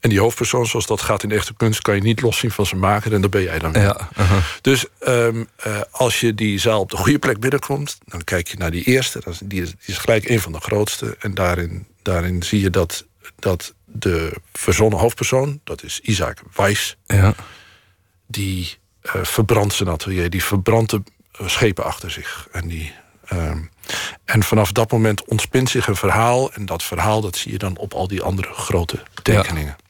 En 0.00 0.10
die 0.10 0.20
hoofdpersoon, 0.20 0.66
zoals 0.66 0.86
dat 0.86 1.00
gaat 1.00 1.22
in 1.22 1.30
echte 1.30 1.54
kunst, 1.54 1.82
kan 1.82 1.94
je 1.94 2.00
niet 2.00 2.20
loszien 2.20 2.50
van 2.50 2.66
zijn 2.66 2.80
maker. 2.80 3.12
En 3.12 3.20
dat 3.20 3.30
ben 3.30 3.42
jij 3.42 3.58
dan. 3.58 3.72
Ja, 3.72 4.08
uh 4.18 4.30
-huh. 4.30 4.38
Dus 4.60 4.84
um, 5.06 5.48
uh, 5.66 5.80
als 5.90 6.20
je 6.20 6.34
die 6.34 6.58
zaal 6.58 6.80
op 6.80 6.90
de 6.90 6.96
goede 6.96 7.18
plek 7.18 7.40
binnenkomt, 7.40 7.98
dan 8.04 8.24
kijk 8.24 8.48
je 8.48 8.56
naar 8.56 8.70
die 8.70 8.84
eerste. 8.84 9.20
Dat 9.24 9.32
is, 9.32 9.40
die, 9.44 9.62
is, 9.62 9.70
die 9.70 9.78
is 9.86 9.98
gelijk 9.98 10.28
een 10.28 10.40
van 10.40 10.52
de 10.52 10.60
grootste. 10.60 11.16
En 11.18 11.34
daarin, 11.34 11.86
daarin 12.02 12.42
zie 12.42 12.60
je 12.60 12.70
dat, 12.70 13.06
dat 13.38 13.74
de 13.84 14.32
verzonnen 14.52 14.98
hoofdpersoon, 14.98 15.60
dat 15.64 15.82
is 15.82 16.00
Isaac 16.00 16.42
Weiss, 16.54 16.96
ja. 17.06 17.34
die 18.26 18.76
uh, 19.02 19.24
verbrandt 19.24 19.74
zijn 19.74 19.88
atelier. 19.88 20.30
Die 20.30 20.44
verbrandt 20.44 20.90
de 20.90 21.02
schepen 21.46 21.84
achter 21.84 22.10
zich. 22.10 22.48
En 22.52 22.68
die. 22.68 22.92
Um, 23.32 23.70
en 24.24 24.42
vanaf 24.42 24.72
dat 24.72 24.90
moment 24.90 25.24
ontspint 25.24 25.70
zich 25.70 25.86
een 25.86 25.96
verhaal. 25.96 26.52
En 26.52 26.66
dat 26.66 26.82
verhaal 26.82 27.20
dat 27.20 27.36
zie 27.36 27.52
je 27.52 27.58
dan 27.58 27.76
op 27.76 27.94
al 27.94 28.08
die 28.08 28.22
andere 28.22 28.52
grote 28.52 29.02
tekeningen. 29.22 29.76
Ja. 29.78 29.87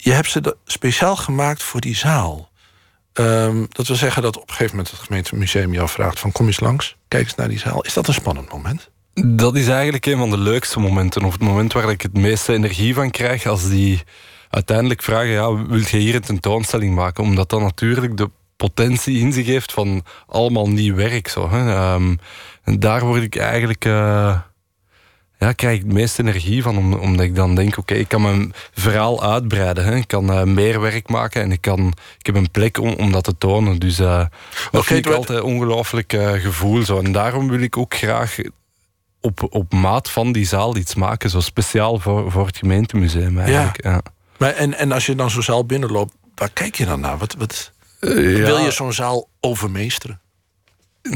Je 0.00 0.12
hebt 0.12 0.30
ze 0.30 0.56
speciaal 0.64 1.16
gemaakt 1.16 1.62
voor 1.62 1.80
die 1.80 1.96
zaal. 1.96 2.50
Um, 3.14 3.66
dat 3.68 3.86
wil 3.86 3.96
zeggen 3.96 4.22
dat 4.22 4.36
op 4.36 4.42
een 4.42 4.54
gegeven 4.54 4.76
moment 4.76 4.90
het 4.90 5.00
gemeentemuseum 5.00 5.72
jou 5.72 5.88
vraagt: 5.88 6.18
van 6.18 6.32
kom 6.32 6.46
eens 6.46 6.60
langs, 6.60 6.96
kijk 7.08 7.24
eens 7.24 7.34
naar 7.34 7.48
die 7.48 7.58
zaal. 7.58 7.82
Is 7.82 7.92
dat 7.92 8.08
een 8.08 8.14
spannend 8.14 8.52
moment? 8.52 8.90
Dat 9.14 9.56
is 9.56 9.68
eigenlijk 9.68 10.06
een 10.06 10.18
van 10.18 10.30
de 10.30 10.38
leukste 10.38 10.80
momenten. 10.80 11.24
Of 11.24 11.32
het 11.32 11.42
moment 11.42 11.72
waar 11.72 11.90
ik 11.90 12.02
het 12.02 12.16
meeste 12.16 12.52
energie 12.52 12.94
van 12.94 13.10
krijg 13.10 13.46
als 13.46 13.68
die 13.68 14.02
uiteindelijk 14.50 15.02
vragen: 15.02 15.28
ja, 15.28 15.66
wil 15.66 15.78
je 15.78 15.96
hier 15.96 16.14
een 16.14 16.20
tentoonstelling 16.20 16.94
maken? 16.94 17.24
Omdat 17.24 17.50
dan 17.50 17.62
natuurlijk 17.62 18.16
de 18.16 18.30
potentie 18.56 19.18
in 19.18 19.32
zich 19.32 19.46
heeft 19.46 19.72
van 19.72 20.04
allemaal 20.26 20.68
nieuw 20.68 20.94
werk. 20.94 21.28
Zo, 21.28 21.50
hè. 21.50 21.94
Um, 21.94 22.18
en 22.62 22.80
daar 22.80 23.04
word 23.04 23.22
ik 23.22 23.36
eigenlijk... 23.36 23.84
Uh, 23.84 24.38
ja, 25.38 25.52
krijg 25.52 25.76
ik 25.76 25.84
het 25.84 25.92
meeste 25.92 26.22
energie 26.22 26.62
van, 26.62 26.76
om, 26.76 26.94
omdat 26.94 27.24
ik 27.24 27.34
dan 27.34 27.54
denk, 27.54 27.68
oké, 27.68 27.78
okay, 27.78 27.98
ik 27.98 28.08
kan 28.08 28.22
mijn 28.22 28.52
verhaal 28.72 29.22
uitbreiden. 29.22 29.84
Hè. 29.84 29.94
Ik 29.94 30.08
kan 30.08 30.30
uh, 30.30 30.42
meer 30.42 30.80
werk 30.80 31.08
maken 31.08 31.42
en 31.42 31.52
ik, 31.52 31.60
kan, 31.60 31.92
ik 32.18 32.26
heb 32.26 32.34
een 32.34 32.50
plek 32.50 32.78
om, 32.78 32.92
om 32.92 33.12
dat 33.12 33.24
te 33.24 33.38
tonen. 33.38 33.78
Dus 33.78 34.00
uh, 34.00 34.24
dat 34.70 34.84
vind 34.84 35.06
ik 35.06 35.12
altijd 35.12 35.38
een 35.38 35.44
ongelooflijk 35.44 36.12
uh, 36.12 36.32
gevoel. 36.32 36.84
Zo. 36.84 36.98
En 36.98 37.12
daarom 37.12 37.48
wil 37.48 37.60
ik 37.60 37.76
ook 37.76 37.94
graag 37.94 38.36
op, 39.20 39.46
op 39.50 39.72
maat 39.72 40.10
van 40.10 40.32
die 40.32 40.46
zaal 40.46 40.76
iets 40.76 40.94
maken, 40.94 41.30
zo 41.30 41.40
speciaal 41.40 41.98
voor, 41.98 42.30
voor 42.30 42.46
het 42.46 42.56
gemeentemuseum 42.56 43.38
eigenlijk. 43.38 43.82
Ja. 43.82 43.90
ja. 43.90 44.02
Maar 44.38 44.54
en, 44.54 44.74
en 44.74 44.92
als 44.92 45.06
je 45.06 45.14
dan 45.14 45.30
zo'n 45.30 45.42
zaal 45.42 45.64
binnenloopt, 45.64 46.14
waar 46.34 46.50
kijk 46.50 46.74
je 46.74 46.86
dan 46.86 47.00
naar? 47.00 47.18
Wat... 47.18 47.34
wat... 47.38 47.72
Ja. 48.00 48.08
Wil 48.10 48.58
je 48.58 48.70
zo'n 48.70 48.92
zaal 48.92 49.28
overmeesteren? 49.40 50.20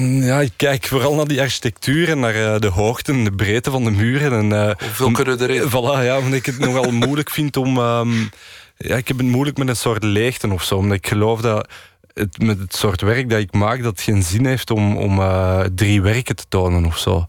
Ja, 0.01 0.41
ik 0.41 0.53
kijk 0.57 0.87
vooral 0.87 1.15
naar 1.15 1.27
die 1.27 1.41
architectuur 1.41 2.09
en 2.09 2.21
naar 2.21 2.37
uh, 2.37 2.59
de 2.59 2.67
hoogte 2.67 3.13
en 3.13 3.25
de 3.25 3.33
breedte 3.33 3.71
van 3.71 3.85
de 3.85 3.91
muren. 3.91 4.33
En, 4.33 4.51
uh, 4.51 4.71
Hoeveel 4.79 5.11
kunnen 5.11 5.41
erin? 5.41 5.69
Voilà, 5.69 6.05
ja, 6.05 6.19
omdat 6.19 6.33
ik 6.33 6.47
het 6.47 6.59
nogal 6.67 6.91
moeilijk 6.91 7.31
vind 7.31 7.57
om... 7.57 7.79
Um, 7.79 8.31
ja, 8.77 8.97
ik 8.97 9.09
heb 9.09 9.17
het 9.17 9.27
moeilijk 9.27 9.59
met 9.59 9.69
een 9.69 9.77
soort 9.77 10.03
leegte 10.03 10.53
of 10.53 10.63
zo. 10.63 10.77
Omdat 10.77 10.97
ik 10.97 11.07
geloof 11.07 11.41
dat 11.41 11.69
het, 12.15 12.43
met 12.43 12.59
het 12.59 12.75
soort 12.75 13.01
werk 13.01 13.31
dat 13.31 13.39
ik 13.39 13.53
maak... 13.53 13.83
dat 13.83 13.91
het 13.91 14.01
geen 14.01 14.23
zin 14.23 14.47
heeft 14.47 14.71
om, 14.71 14.97
om 14.97 15.19
uh, 15.19 15.61
drie 15.75 16.03
werken 16.03 16.37
te 16.37 16.45
tonen 16.49 16.85
of 16.85 16.99
zo. 16.99 17.27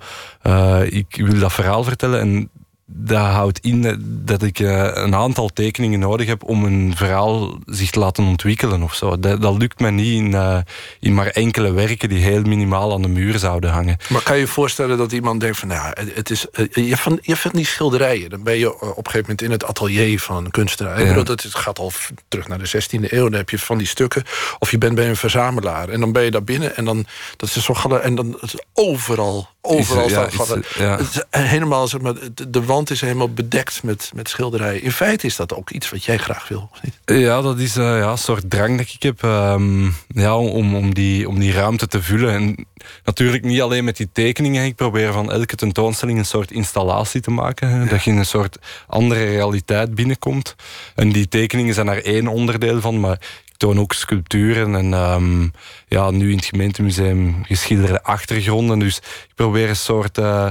ik 0.90 1.16
wil 1.16 1.40
dat 1.40 1.54
verhaal 1.54 1.84
vertellen 1.84 2.20
en 2.20 2.50
dat 2.96 3.20
houdt 3.20 3.60
in 3.60 4.02
dat 4.26 4.44
ik 4.44 4.60
eh, 4.60 4.90
een 4.94 5.16
aantal 5.16 5.50
tekeningen 5.50 6.00
nodig 6.00 6.28
heb 6.28 6.44
om 6.44 6.64
een 6.64 6.94
verhaal 6.96 7.58
zich 7.66 7.90
te 7.90 8.00
laten 8.00 8.24
ontwikkelen 8.24 8.84
of 8.84 8.94
zo. 8.94 9.20
Dat, 9.20 9.42
dat 9.42 9.58
lukt 9.58 9.80
me 9.80 9.92
niet 9.92 10.14
in, 10.14 10.32
uh, 10.32 10.58
in 11.00 11.14
maar 11.14 11.28
enkele 11.28 11.72
werken 11.72 12.10
die 12.10 12.24
heel 12.24 12.42
minimaal 12.42 12.94
aan 12.94 13.02
de 13.02 13.08
muur 13.08 13.40
zouden 13.40 13.70
hangen. 13.70 13.98
Maar 14.10 14.24
kan 14.24 14.36
je 14.36 14.42
je 14.42 14.48
voorstellen 14.48 14.98
dat 14.98 15.12
iemand 15.12 15.40
denkt 15.40 15.58
van, 15.58 15.68
nou, 15.68 15.94
het 16.14 16.30
is, 16.30 16.50
eh, 16.50 16.88
je, 16.88 16.98
van, 16.98 17.20
je 17.22 17.36
vindt 17.36 17.58
niet 17.58 17.68
schilderijen. 17.68 18.30
Dan 18.30 18.44
ben 18.44 18.58
je 18.58 18.74
op 18.74 18.82
een 18.82 18.96
gegeven 18.96 19.22
moment 19.22 19.42
in 19.42 19.52
het 19.52 19.66
atelier 19.66 20.20
van 20.20 20.52
kunstenaar. 20.52 21.00
Ja. 21.00 21.08
Bedoel, 21.08 21.24
dat 21.24 21.46
gaat 21.50 21.80
al 21.80 21.92
terug 22.28 22.48
naar 22.48 22.60
de 22.60 22.68
16e 22.68 23.12
eeuw. 23.14 23.24
Dan 23.24 23.34
heb 23.34 23.50
je 23.50 23.60
van 23.60 23.78
die 23.78 23.88
stukken. 23.88 24.24
Of 24.60 24.72
je 24.72 24.78
bent 24.78 24.96
bij 24.96 25.10
een 25.10 25.16
verzamelaar. 25.16 25.90
En 25.90 26.00
dan 26.00 26.12
ben 26.12 26.24
je 26.24 26.32
daar 26.32 26.44
binnen 26.44 26.76
en 26.76 26.86
dan, 26.86 27.06
dat 27.38 27.56
is 27.56 27.64
zo, 27.64 27.74
en 27.96 28.16
dan 28.16 28.38
is 28.42 28.56
overal 28.74 29.52
overal 29.66 30.10
ja, 30.10 30.30
staan. 30.30 30.64
Ja. 30.78 31.00
helemaal, 31.30 31.88
zeg 31.88 32.02
maar, 32.02 32.14
de 32.48 32.64
wand 32.64 32.83
is 32.90 33.02
helemaal 33.02 33.34
bedekt 33.34 33.84
met, 33.84 34.12
met 34.16 34.30
schilderijen. 34.30 34.82
In 34.82 34.92
feite 34.92 35.26
is 35.26 35.36
dat 35.36 35.54
ook 35.54 35.70
iets 35.70 35.90
wat 35.90 36.04
jij 36.04 36.18
graag 36.18 36.48
wil, 36.48 36.70
of 36.72 36.82
niet? 36.84 37.20
Ja, 37.20 37.42
dat 37.42 37.60
is 37.60 37.78
uh, 37.78 37.84
ja, 37.84 38.12
een 38.12 38.18
soort 38.18 38.50
drang 38.50 38.78
dat 38.78 38.94
ik 38.94 39.04
heb 39.04 39.22
um, 39.22 39.96
ja, 40.08 40.38
om, 40.38 40.76
om, 40.76 40.94
die, 40.94 41.30
om 41.30 41.40
die 41.40 41.52
ruimte 41.52 41.88
te 41.88 42.02
vullen. 42.02 42.34
En 42.34 42.68
natuurlijk 43.04 43.44
niet 43.44 43.62
alleen 43.62 43.84
met 43.84 43.98
die 43.98 44.10
tekeningen. 44.14 44.66
Ik 44.66 44.76
probeer 44.76 45.12
van 45.12 45.32
elke 45.32 45.56
tentoonstelling 45.56 46.18
een 46.18 46.26
soort 46.26 46.52
installatie 46.52 47.22
te 47.22 47.32
maken. 47.32 47.70
Ja. 47.70 47.86
Dat 47.86 48.04
je 48.04 48.12
in 48.12 48.18
een 48.18 48.26
soort 48.26 48.58
andere 48.88 49.24
realiteit 49.24 49.96
binnenkomt. 49.96 50.56
En 50.96 51.12
die 51.12 51.28
tekeningen 51.28 51.74
zijn 51.74 51.86
daar 51.86 51.98
één 51.98 52.28
onderdeel 52.28 52.82
van. 52.82 53.00
Maar 53.00 53.20
toon 53.58 53.80
ook 53.80 53.94
sculpturen 53.94 54.76
en 54.76 54.94
um, 54.94 55.52
ja, 55.88 56.12
nu 56.12 56.30
in 56.30 56.36
het 56.36 56.46
gemeentemuseum 56.46 57.44
geschilderde 57.46 58.04
achtergronden. 58.04 58.80
Dus 58.80 58.98
ik 58.98 59.36
probeer 59.36 59.70
een 59.70 59.76
soort 59.76 60.18
uh, 60.18 60.50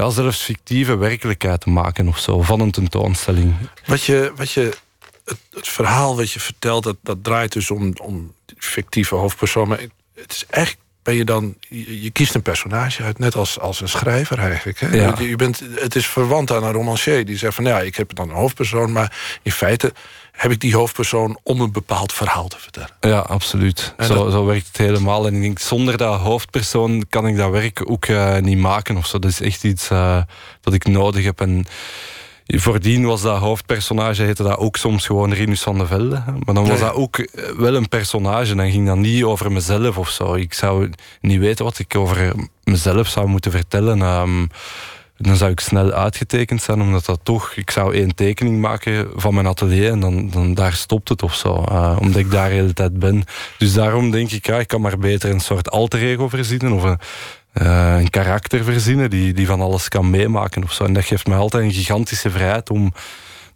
ja, 0.00 0.10
zelfs 0.10 0.42
fictieve 0.42 0.96
werkelijkheid 0.96 1.60
te 1.60 1.70
maken 1.70 2.08
of 2.08 2.18
zo, 2.18 2.42
van 2.42 2.60
een 2.60 2.70
tentoonstelling. 2.70 3.54
Wat 3.86 4.04
je, 4.04 4.32
wat 4.36 4.50
je, 4.50 4.72
het, 5.24 5.38
het 5.52 5.68
verhaal 5.68 6.16
wat 6.16 6.30
je 6.30 6.40
vertelt, 6.40 6.84
dat, 6.84 6.96
dat 7.02 7.24
draait 7.24 7.52
dus 7.52 7.70
om, 7.70 7.92
om 8.02 8.34
fictieve 8.58 9.14
hoofdpersoon. 9.14 9.68
Maar 9.68 9.80
het 10.14 10.32
is 10.32 10.44
echt 10.46 10.76
ben 11.02 11.14
je 11.14 11.24
dan, 11.24 11.56
je, 11.68 12.02
je, 12.02 12.10
kiest 12.10 12.34
een 12.34 12.42
personage 12.42 13.02
uit, 13.02 13.18
net 13.18 13.34
als, 13.34 13.58
als 13.58 13.80
een 13.80 13.88
schrijver 13.88 14.38
eigenlijk. 14.38 14.80
Hè? 14.80 14.88
Ja. 14.88 15.14
Je, 15.18 15.28
je, 15.28 15.36
bent, 15.36 15.62
het 15.74 15.94
is 15.94 16.06
verwant 16.06 16.50
aan 16.50 16.64
een 16.64 16.72
romancier 16.72 17.24
die 17.24 17.36
zegt 17.36 17.54
van 17.54 17.64
ja, 17.64 17.80
ik 17.80 17.96
heb 17.96 18.14
dan 18.14 18.28
een 18.28 18.34
hoofdpersoon, 18.34 18.92
maar 18.92 19.38
in 19.42 19.52
feite 19.52 19.92
heb 20.40 20.50
ik 20.50 20.60
die 20.60 20.74
hoofdpersoon 20.74 21.38
om 21.42 21.60
een 21.60 21.72
bepaald 21.72 22.12
verhaal 22.12 22.48
te 22.48 22.58
vertellen. 22.58 22.90
Ja, 23.00 23.18
absoluut. 23.18 23.94
Zo, 23.98 24.30
zo, 24.30 24.44
werkt 24.44 24.66
het 24.66 24.76
helemaal. 24.76 25.26
En 25.26 25.34
ik 25.34 25.40
denk, 25.40 25.58
zonder 25.58 25.96
dat 25.96 26.20
hoofdpersoon 26.20 27.04
kan 27.08 27.26
ik 27.26 27.36
dat 27.36 27.50
werk 27.50 27.90
ook 27.90 28.06
uh, 28.06 28.38
niet 28.38 28.58
maken 28.58 28.96
of 28.96 29.06
zo. 29.06 29.18
Dat 29.18 29.30
is 29.30 29.40
echt 29.40 29.64
iets 29.64 29.90
uh, 29.90 30.22
dat 30.60 30.74
ik 30.74 30.84
nodig 30.84 31.24
heb. 31.24 31.40
En 31.40 31.66
voordien 32.46 33.04
was 33.04 33.22
dat 33.22 33.38
hoofdpersonage, 33.38 34.22
heette 34.22 34.42
dat 34.42 34.58
ook 34.58 34.76
soms 34.76 35.06
gewoon 35.06 35.32
Rinus 35.32 35.62
van 35.62 35.78
de 35.78 35.86
Velde. 35.86 36.22
Maar 36.44 36.54
dan 36.54 36.66
was 36.68 36.80
dat 36.80 36.94
ook 36.94 37.18
eh, 37.18 37.44
wel 37.56 37.74
een 37.74 37.88
personage. 37.88 38.54
Dan 38.54 38.70
ging 38.70 38.86
dat 38.86 38.96
niet 38.96 39.22
over 39.22 39.52
mezelf 39.52 39.98
of 39.98 40.10
zo. 40.10 40.34
Ik 40.34 40.54
zou 40.54 40.90
niet 41.20 41.38
weten 41.38 41.64
wat 41.64 41.78
ik 41.78 41.96
over 41.96 42.34
mezelf 42.64 43.08
zou 43.08 43.26
moeten 43.26 43.50
vertellen. 43.50 44.00
Um, 44.00 44.48
dan 45.20 45.36
zou 45.36 45.50
ik 45.50 45.60
snel 45.60 45.92
uitgetekend 45.92 46.62
zijn, 46.62 46.80
omdat 46.80 47.04
dat 47.04 47.20
toch... 47.22 47.52
Ik 47.54 47.70
zou 47.70 47.94
één 47.94 48.14
tekening 48.14 48.60
maken 48.60 49.08
van 49.14 49.34
mijn 49.34 49.46
atelier 49.46 49.90
en 49.90 50.00
dan, 50.00 50.30
dan 50.30 50.54
daar 50.54 50.72
stopt 50.72 51.08
het 51.08 51.22
of 51.22 51.34
zo. 51.34 51.64
Uh, 51.68 51.96
omdat 52.00 52.20
ik 52.20 52.30
daar 52.30 52.48
de 52.48 52.54
hele 52.54 52.72
tijd 52.72 52.98
ben. 52.98 53.24
Dus 53.58 53.72
daarom 53.72 54.10
denk 54.10 54.30
ik, 54.30 54.46
ja, 54.46 54.58
ik 54.58 54.68
kan 54.68 54.80
maar 54.80 54.98
beter 54.98 55.30
een 55.30 55.40
soort 55.40 55.70
alter 55.70 56.00
ego 56.00 56.28
verzinnen 56.28 56.72
of 56.72 56.82
een, 56.82 56.98
uh, 57.62 57.96
een 57.98 58.10
karakter 58.10 58.64
verzinnen 58.64 59.10
die, 59.10 59.32
die 59.32 59.46
van 59.46 59.60
alles 59.60 59.88
kan 59.88 60.10
meemaken 60.10 60.62
of 60.62 60.72
zo. 60.72 60.84
En 60.84 60.92
dat 60.92 61.04
geeft 61.04 61.26
mij 61.26 61.38
altijd 61.38 61.64
een 61.64 61.72
gigantische 61.72 62.30
vrijheid 62.30 62.70
om... 62.70 62.92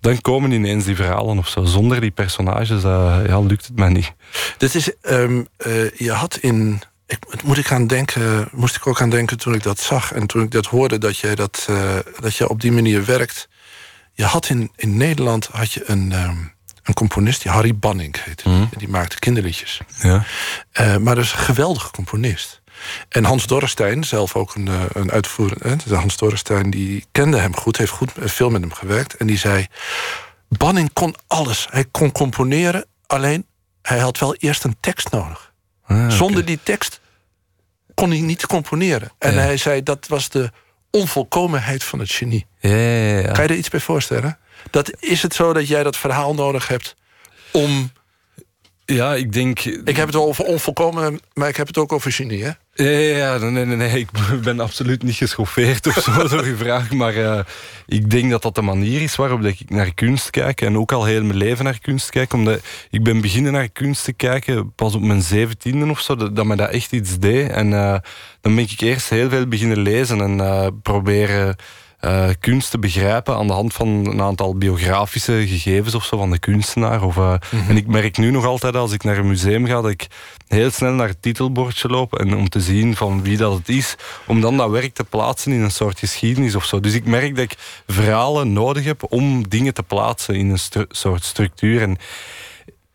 Dan 0.00 0.20
komen 0.20 0.50
ineens 0.50 0.84
die 0.84 0.96
verhalen 0.96 1.38
of 1.38 1.48
zo. 1.48 1.64
Zonder 1.64 2.00
die 2.00 2.10
personages 2.10 2.84
uh, 2.84 3.16
ja, 3.26 3.40
lukt 3.40 3.66
het 3.66 3.76
mij 3.76 3.88
niet. 3.88 4.12
Dit 4.58 4.74
is, 4.74 4.92
um, 5.02 5.46
je 5.96 6.12
had 6.12 6.36
in 6.36 6.80
ik, 7.06 7.42
moet 7.42 7.58
ik 7.58 7.72
aan 7.72 7.86
denken, 7.86 8.48
moest 8.52 8.76
ik 8.76 8.86
ook 8.86 9.00
aan 9.00 9.10
denken 9.10 9.38
toen 9.38 9.54
ik 9.54 9.62
dat 9.62 9.80
zag 9.80 10.12
en 10.12 10.26
toen 10.26 10.42
ik 10.42 10.50
dat 10.50 10.66
hoorde 10.66 10.98
dat 10.98 11.18
je, 11.18 11.34
dat, 11.34 11.66
uh, 11.70 11.96
dat 12.20 12.36
je 12.36 12.48
op 12.48 12.60
die 12.60 12.72
manier 12.72 13.04
werkt. 13.04 13.48
Je 14.12 14.24
had 14.24 14.48
in, 14.48 14.70
in 14.76 14.96
Nederland 14.96 15.46
had 15.52 15.72
je 15.72 15.82
een, 15.86 16.12
um, 16.12 16.52
een 16.82 16.94
componist, 16.94 17.42
die 17.42 17.52
Harry 17.52 17.76
Banning 17.76 18.24
heette. 18.24 18.48
Mhm. 18.48 18.58
Mm. 18.58 18.68
Die 18.76 18.88
maakte 18.88 19.18
kinderliedjes. 19.18 19.80
Ja. 20.02 20.24
Uh, 20.80 20.96
maar 20.96 21.14
dat 21.14 21.24
is 21.24 21.32
een 21.32 21.38
geweldige 21.38 21.90
componist. 21.90 22.62
En 23.08 23.24
Hans 23.24 23.46
Dorrestein, 23.46 24.04
zelf 24.04 24.36
ook 24.36 24.54
een, 24.54 24.68
een 24.92 25.10
uitvoerende. 25.10 25.94
Hans 25.94 26.16
Dorrestein, 26.16 26.70
die 26.70 27.04
kende 27.12 27.38
hem 27.38 27.56
goed, 27.56 27.76
heeft 27.76 27.90
goed, 27.90 28.10
veel 28.16 28.50
met 28.50 28.60
hem 28.60 28.72
gewerkt. 28.72 29.16
En 29.16 29.26
die 29.26 29.38
zei: 29.38 29.66
Banning 30.48 30.92
kon 30.92 31.14
alles. 31.26 31.66
Hij 31.70 31.84
kon 31.84 32.12
componeren, 32.12 32.86
alleen 33.06 33.46
hij 33.82 33.98
had 33.98 34.18
wel 34.18 34.34
eerst 34.34 34.64
een 34.64 34.76
tekst 34.80 35.10
nodig. 35.10 35.52
Ah, 35.86 35.96
okay. 35.96 36.10
Zonder 36.10 36.44
die 36.44 36.58
tekst 36.62 37.00
kon 37.94 38.10
hij 38.10 38.20
niet 38.20 38.46
componeren. 38.46 39.12
En 39.18 39.34
Ja. 39.34 39.40
hij 39.40 39.56
zei 39.56 39.82
dat 39.82 40.06
was 40.08 40.28
de 40.28 40.50
onvolkomenheid 40.90 41.84
van 41.84 41.98
het 41.98 42.10
genie. 42.10 42.46
Ja, 42.58 42.70
ja, 42.70 43.18
ja. 43.18 43.32
Kan 43.32 43.42
je 43.44 43.48
er 43.50 43.56
iets 43.56 43.68
bij 43.68 43.80
voorstellen? 43.80 44.38
Dat, 44.70 45.02
is 45.02 45.22
het 45.22 45.34
zo 45.34 45.52
dat 45.52 45.68
jij 45.68 45.82
dat 45.82 45.96
verhaal 45.96 46.34
nodig 46.34 46.68
hebt 46.68 46.96
om... 47.52 47.92
Ja, 48.86 49.14
ik 49.14 49.32
denk... 49.32 49.60
Ik 49.60 49.96
heb 49.96 50.06
het 50.06 50.14
wel 50.14 50.26
over 50.26 50.44
onvolkomen, 50.44 51.20
maar 51.34 51.48
ik 51.48 51.56
heb 51.56 51.66
het 51.66 51.78
ook 51.78 51.92
over 51.92 52.12
genie, 52.12 52.44
hè? 52.44 52.50
Ja, 52.76 52.84
ja, 52.84 53.34
ja, 53.34 53.38
nee, 53.38 53.64
nee, 53.64 53.76
nee, 53.76 53.98
ik 53.98 54.08
ben 54.42 54.60
absoluut 54.60 55.02
niet 55.02 55.14
geschoffeerd 55.14 55.86
of 55.86 56.02
zo 56.02 56.28
door 56.28 56.46
je 56.46 56.56
vraag. 56.56 56.90
Maar 56.90 57.14
uh, 57.14 57.38
ik 57.86 58.10
denk 58.10 58.30
dat 58.30 58.42
dat 58.42 58.54
de 58.54 58.62
manier 58.62 59.02
is 59.02 59.16
waarop 59.16 59.42
dat 59.42 59.50
ik 59.50 59.70
naar 59.70 59.94
kunst 59.94 60.30
kijk. 60.30 60.60
En 60.60 60.78
ook 60.78 60.92
al 60.92 61.04
heel 61.04 61.22
mijn 61.22 61.38
leven 61.38 61.64
naar 61.64 61.78
kunst 61.80 62.10
kijk. 62.10 62.32
Omdat 62.32 62.60
ik 62.90 63.02
ben 63.02 63.20
beginnen 63.20 63.52
naar 63.52 63.68
kunst 63.68 64.04
te 64.04 64.12
kijken 64.12 64.72
pas 64.74 64.94
op 64.94 65.02
mijn 65.02 65.22
zeventiende 65.22 65.90
of 65.90 66.00
zo. 66.00 66.16
Dat, 66.16 66.36
dat 66.36 66.44
me 66.44 66.56
dat 66.56 66.70
echt 66.70 66.92
iets 66.92 67.18
deed. 67.18 67.50
En 67.50 67.70
uh, 67.70 67.96
dan 68.40 68.54
ben 68.54 68.64
ik 68.64 68.80
eerst 68.80 69.08
heel 69.08 69.28
veel 69.28 69.46
beginnen 69.46 69.78
lezen 69.78 70.20
en 70.20 70.38
uh, 70.38 70.66
proberen... 70.82 71.56
Uh, 72.04 72.28
kunst 72.40 72.70
te 72.70 72.78
begrijpen 72.78 73.36
aan 73.36 73.46
de 73.46 73.52
hand 73.52 73.74
van 73.74 73.88
een 73.88 74.22
aantal 74.22 74.56
biografische 74.56 75.46
gegevens 75.46 75.94
of 75.94 76.04
zo 76.04 76.16
van 76.16 76.30
de 76.30 76.38
kunstenaar. 76.38 77.02
Of, 77.02 77.16
uh, 77.16 77.30
mm 77.30 77.38
-hmm. 77.50 77.68
En 77.68 77.76
ik 77.76 77.86
merk 77.86 78.18
nu 78.18 78.30
nog 78.30 78.44
altijd 78.44 78.76
als 78.76 78.92
ik 78.92 79.04
naar 79.04 79.18
een 79.18 79.28
museum 79.28 79.66
ga 79.66 79.80
dat 79.80 79.90
ik 79.90 80.06
heel 80.48 80.70
snel 80.70 80.92
naar 80.92 81.08
het 81.08 81.22
titelbordje 81.22 81.88
loop 81.88 82.18
en 82.18 82.36
om 82.36 82.48
te 82.48 82.60
zien 82.60 82.96
van 82.96 83.22
wie 83.22 83.36
dat 83.36 83.52
het 83.58 83.68
is, 83.68 83.96
om 84.26 84.40
dan 84.40 84.56
dat 84.56 84.70
werk 84.70 84.94
te 84.94 85.04
plaatsen 85.04 85.52
in 85.52 85.60
een 85.60 85.70
soort 85.70 85.98
geschiedenis 85.98 86.54
of 86.54 86.64
zo. 86.64 86.80
Dus 86.80 86.94
ik 86.94 87.06
merk 87.06 87.34
dat 87.34 87.44
ik 87.44 87.56
verhalen 87.86 88.52
nodig 88.52 88.84
heb 88.84 89.12
om 89.12 89.48
dingen 89.48 89.74
te 89.74 89.82
plaatsen 89.82 90.34
in 90.34 90.50
een 90.50 90.58
stru 90.58 90.84
soort 90.88 91.24
structuur. 91.24 91.82
En 91.82 91.96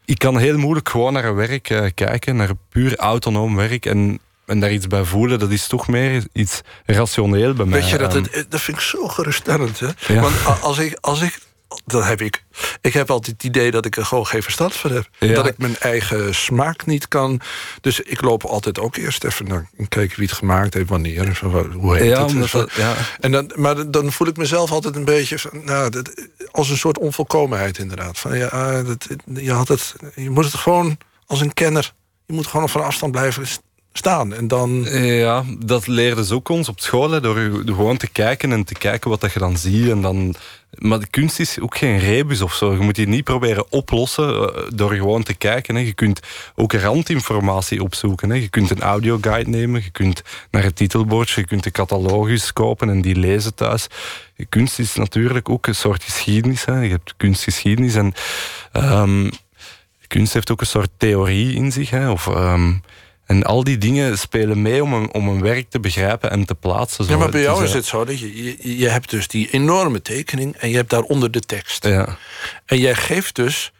ik 0.06 0.18
kan 0.18 0.38
heel 0.38 0.58
moeilijk 0.58 0.90
gewoon 0.90 1.14
naar 1.14 1.26
een 1.26 1.36
werk 1.36 1.70
uh, 1.70 1.86
kijken, 1.96 2.36
naar 2.36 2.52
puur 2.70 2.96
autonoom 2.96 3.56
werk 3.56 3.86
en 3.86 4.20
en 4.50 4.60
daar 4.60 4.72
iets 4.72 4.88
bij 4.88 5.04
voelen, 5.04 5.40
dat 5.40 5.52
is 5.52 5.68
toch 5.68 5.88
meer 5.88 6.24
iets 6.34 6.62
rationeel 6.86 7.54
bij 7.54 7.66
mij. 7.66 7.80
Weet 7.80 7.90
je, 7.90 7.98
dat, 7.98 8.14
het, 8.14 8.46
dat 8.50 8.62
vind 8.62 8.78
ik 8.78 8.84
zo 8.84 9.08
geruststellend. 9.08 9.80
Hè? 9.80 10.14
Ja. 10.14 10.22
Want 10.22 10.36
als 10.62 10.78
ik, 10.78 10.98
als 11.02 11.22
ik, 11.22 11.40
dat 11.86 12.04
heb 12.04 12.22
ik. 12.22 12.44
Ik 12.82 12.94
heb 12.94 13.10
altijd 13.12 13.36
het 13.36 13.44
idee 13.46 13.72
dat 13.72 13.86
ik 13.86 13.98
er 13.98 14.06
gewoon 14.06 14.28
geen 14.28 14.44
verstand 14.44 14.76
van 14.76 14.92
heb. 14.92 15.10
Ja. 15.20 15.34
Dat 15.34 15.48
ik 15.48 15.58
mijn 15.58 15.78
eigen 15.78 16.36
smaak 16.36 16.86
niet 16.86 17.08
kan. 17.08 17.42
Dus 17.82 18.00
ik 18.00 18.22
loop 18.22 18.44
altijd 18.44 18.80
ook 18.80 18.96
eerst 18.96 19.24
even 19.24 19.48
naar 19.48 19.70
kijken 19.88 20.20
wie 20.20 20.28
het 20.28 20.38
gemaakt 20.38 20.74
heeft, 20.74 20.90
wanneer. 20.90 21.28
En 21.28 21.36
zo, 21.36 21.70
hoe 21.72 21.98
heet 21.98 22.10
ja, 22.10 22.26
het? 22.26 22.52
dat, 22.52 22.72
ja. 22.72 22.96
En 23.20 23.32
dan, 23.32 23.52
maar 23.56 23.92
dan 23.92 24.12
voel 24.12 24.28
ik 24.28 24.38
mezelf 24.38 24.72
altijd 24.72 24.96
een 24.96 25.06
beetje 25.06 25.40
van, 25.40 25.62
nou, 25.64 25.90
dat, 25.90 26.28
als 26.52 26.70
een 26.70 26.78
soort 26.78 26.98
onvolkomenheid 26.98 27.78
inderdaad. 27.78 28.20
Van, 28.20 28.38
ja, 28.38 28.84
dat, 28.84 29.08
je, 29.34 29.52
had 29.52 29.68
het, 29.68 29.96
je 30.16 30.30
moet 30.30 30.46
het 30.46 30.54
gewoon 30.54 30.98
als 31.26 31.42
een 31.42 31.54
kenner. 31.54 31.94
Je 32.26 32.34
moet 32.34 32.48
gewoon 32.48 32.70
van 32.70 32.84
afstand 32.84 33.12
blijven 33.12 33.48
staan. 33.94 34.34
En 34.34 34.48
dan... 34.48 34.84
Ja, 35.02 35.44
dat 35.66 35.88
leerden 35.88 36.26
ze 36.26 36.34
ook 36.34 36.50
ons 36.50 36.70
op 36.70 36.80
school, 36.80 37.22
door 37.22 37.36
gewoon 37.66 37.98
te 37.98 38.10
kijken 38.10 38.52
en 38.52 38.64
te 38.64 38.74
kijken 38.74 39.10
wat 39.10 39.22
dat 39.22 39.34
je 39.34 39.40
dan 39.40 39.58
ziet. 39.58 39.90
En 39.90 40.02
dan... 40.02 40.36
Maar 40.78 41.00
de 41.00 41.08
kunst 41.08 41.40
is 41.40 41.60
ook 41.60 41.78
geen 41.78 42.00
rebus 42.00 42.42
of 42.42 42.54
zo. 42.54 42.72
Je 42.72 42.80
moet 42.80 42.96
die 42.96 43.08
niet 43.08 43.24
proberen 43.24 43.72
oplossen 43.72 44.54
door 44.76 44.94
gewoon 44.94 45.24
te 45.24 45.34
kijken. 45.34 45.76
Hè. 45.76 45.82
Je 45.82 45.94
kunt 45.94 46.20
ook 46.56 46.74
randinformatie 46.74 47.84
opzoeken. 47.84 48.30
Hè. 48.30 48.36
Je 48.36 48.50
kunt 48.50 48.70
een 48.70 48.82
audioguide 48.82 49.50
nemen, 49.50 49.82
je 49.84 49.90
kunt 49.90 50.22
naar 50.52 50.64
het 50.64 50.76
titelbordje, 50.76 51.42
je 51.42 51.48
kunt 51.48 51.64
de 51.64 51.72
catalogus 51.72 52.54
kopen 52.54 52.90
en 52.90 53.02
die 53.02 53.16
lezen 53.16 53.56
thuis. 53.56 53.88
Kunst 54.50 54.80
is 54.80 54.96
natuurlijk 54.96 55.50
ook 55.50 55.68
een 55.68 55.76
soort 55.76 56.04
geschiedenis. 56.04 56.66
Hè. 56.66 56.82
Je 56.82 56.90
hebt 56.90 57.14
kunstgeschiedenis 57.18 57.96
en 57.96 58.14
um, 58.74 59.30
kunst 60.08 60.34
heeft 60.34 60.52
ook 60.52 60.62
een 60.62 60.68
soort 60.68 60.92
theorie 60.98 61.54
in 61.54 61.72
zich. 61.72 61.90
Hè. 61.90 62.10
Of... 62.10 62.28
Um, 62.28 62.82
en 63.30 63.44
al 63.44 63.64
die 63.64 63.78
dingen 63.78 64.18
spelen 64.18 64.62
mee 64.62 64.84
om 64.84 64.94
een, 64.94 65.14
om 65.14 65.28
een 65.28 65.42
werk 65.42 65.70
te 65.70 65.80
begrijpen 65.80 66.32
en 66.32 66.46
te 66.46 66.56
plaatsen. 66.56 67.06
Zo. 67.06 67.12
Ja, 67.12 67.18
maar 67.18 67.30
bij 67.30 67.42
jou 67.42 67.64
is 67.64 67.74
het 67.74 67.86
zo 67.86 68.06
dat 68.06 68.20
je, 68.20 68.44
je, 68.44 68.78
je 68.78 68.90
hebt 68.90 69.10
dus 69.10 69.28
die 69.28 69.50
enorme 69.52 70.02
tekening 70.02 70.56
en 70.56 70.70
je 70.70 70.76
hebt 70.76 70.90
daaronder 70.90 71.32
de 71.32 71.40
tekst. 71.40 71.86
Ja. 71.86 72.18
En 72.66 72.80
jij 72.80 72.96
geeft 72.96 73.36
dus 73.36 73.72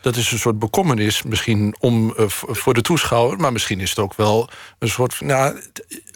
dat 0.00 0.16
is 0.16 0.32
een 0.32 0.38
soort 0.38 0.58
bekommernis, 0.58 1.22
misschien 1.22 1.76
om, 1.80 2.14
uh, 2.18 2.24
voor 2.28 2.74
de 2.74 2.80
toeschouwer, 2.80 3.38
maar 3.38 3.52
misschien 3.52 3.80
is 3.80 3.90
het 3.90 3.98
ook 3.98 4.14
wel 4.14 4.48
een 4.78 4.88
soort. 4.88 5.20
Nou, 5.20 5.60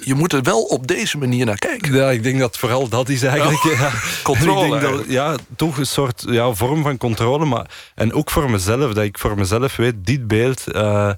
je 0.05 0.15
moet 0.15 0.33
er 0.33 0.43
wel 0.43 0.63
op 0.63 0.87
deze 0.87 1.19
manier 1.19 1.47
naar 1.47 1.59
kijken. 1.59 1.95
Ja, 1.95 2.11
ik 2.11 2.23
denk 2.23 2.39
dat 2.39 2.59
vooral 2.59 2.89
dat 2.89 3.09
is 3.09 3.23
eigenlijk. 3.23 3.65
Oh, 3.65 3.73
ja, 3.73 3.93
controle. 4.23 4.75
Ik 4.75 4.81
denk 4.81 4.97
dat, 4.97 5.05
ja, 5.09 5.37
toch 5.57 5.79
een 5.79 5.87
soort 5.87 6.25
ja, 6.29 6.53
vorm 6.53 6.83
van 6.83 6.97
controle, 6.97 7.45
maar 7.45 7.71
en 7.95 8.13
ook 8.13 8.31
voor 8.31 8.51
mezelf, 8.51 8.93
dat 8.93 9.05
ik 9.05 9.19
voor 9.19 9.39
mezelf 9.39 9.77
weet, 9.77 9.95
dit 9.99 10.27
beeld. 10.27 10.65
Uh, 10.69 11.11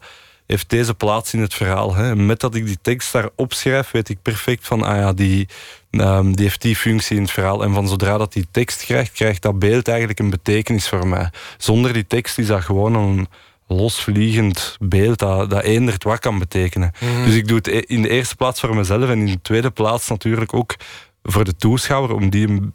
heeft 0.51 0.71
deze 0.71 0.95
plaats 0.95 1.35
in 1.35 1.41
het 1.41 1.55
verhaal. 1.55 1.95
Hè. 1.95 2.17
Met 2.17 2.41
dat 2.41 2.55
ik 2.55 2.67
die 2.67 2.79
tekst 2.83 3.13
daar 3.13 3.29
opschrijf, 3.35 3.91
weet 3.91 4.09
ik 4.09 4.23
perfect 4.23 4.67
van, 4.67 4.83
ah 4.83 4.97
ja, 4.97 5.13
die, 5.13 5.49
um, 5.91 6.37
die 6.37 6.45
heeft 6.45 6.63
die 6.63 6.77
functie 6.77 7.17
in 7.17 7.23
het 7.23 7.31
verhaal. 7.31 7.63
En 7.63 7.75
van 7.75 7.89
zodra 7.89 8.19
dat 8.19 8.33
die 8.33 8.47
tekst 8.51 8.85
krijgt, 8.85 9.13
krijgt 9.13 9.43
dat 9.43 9.59
beeld 9.59 9.89
eigenlijk 9.89 10.19
een 10.19 10.31
betekenis 10.31 10.89
voor 10.89 11.07
mij. 11.07 11.31
Zonder 11.59 11.93
die 11.93 12.07
tekst 12.07 12.39
is 12.39 12.47
dat 12.47 12.63
gewoon 12.63 12.95
een 12.95 13.29
losvliegend 13.67 14.77
beeld 14.81 15.19
dat, 15.19 15.51
dat 15.51 15.63
eendert 15.63 16.05
wat 16.05 16.19
kan 16.19 16.39
betekenen. 16.39 16.93
Mhm. 17.01 17.25
Dus 17.25 17.35
ik 17.35 17.49
doe 17.49 17.57
het 17.57 17.67
e-, 17.67 17.85
in 17.87 18.03
de 18.03 18.09
eerste 18.09 18.37
plaats 18.37 18.61
voor 18.61 18.77
mezelf 18.77 19.09
en 19.09 19.19
in 19.19 19.27
de 19.27 19.43
tweede 19.43 19.71
plaats 19.71 20.09
natuurlijk 20.09 20.55
ook 20.55 20.77
voor 21.23 21.45
de 21.45 21.57
toeschouwer, 21.57 22.15
om 22.15 22.31
die 22.31 22.49
een, 22.49 22.73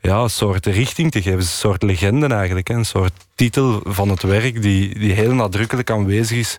ja, 0.00 0.18
een 0.18 0.30
soort 0.30 0.66
richting 0.66 1.10
te 1.10 1.22
geven. 1.22 1.38
Een 1.38 1.44
soort 1.44 1.82
legende 1.82 2.34
eigenlijk. 2.34 2.68
Hè. 2.68 2.74
Een 2.74 2.84
soort 2.84 3.12
titel 3.34 3.80
van 3.84 4.08
het 4.08 4.22
werk 4.22 4.62
die, 4.62 4.98
die 4.98 5.12
heel 5.12 5.32
nadrukkelijk 5.32 5.90
aanwezig 5.90 6.38
is 6.38 6.58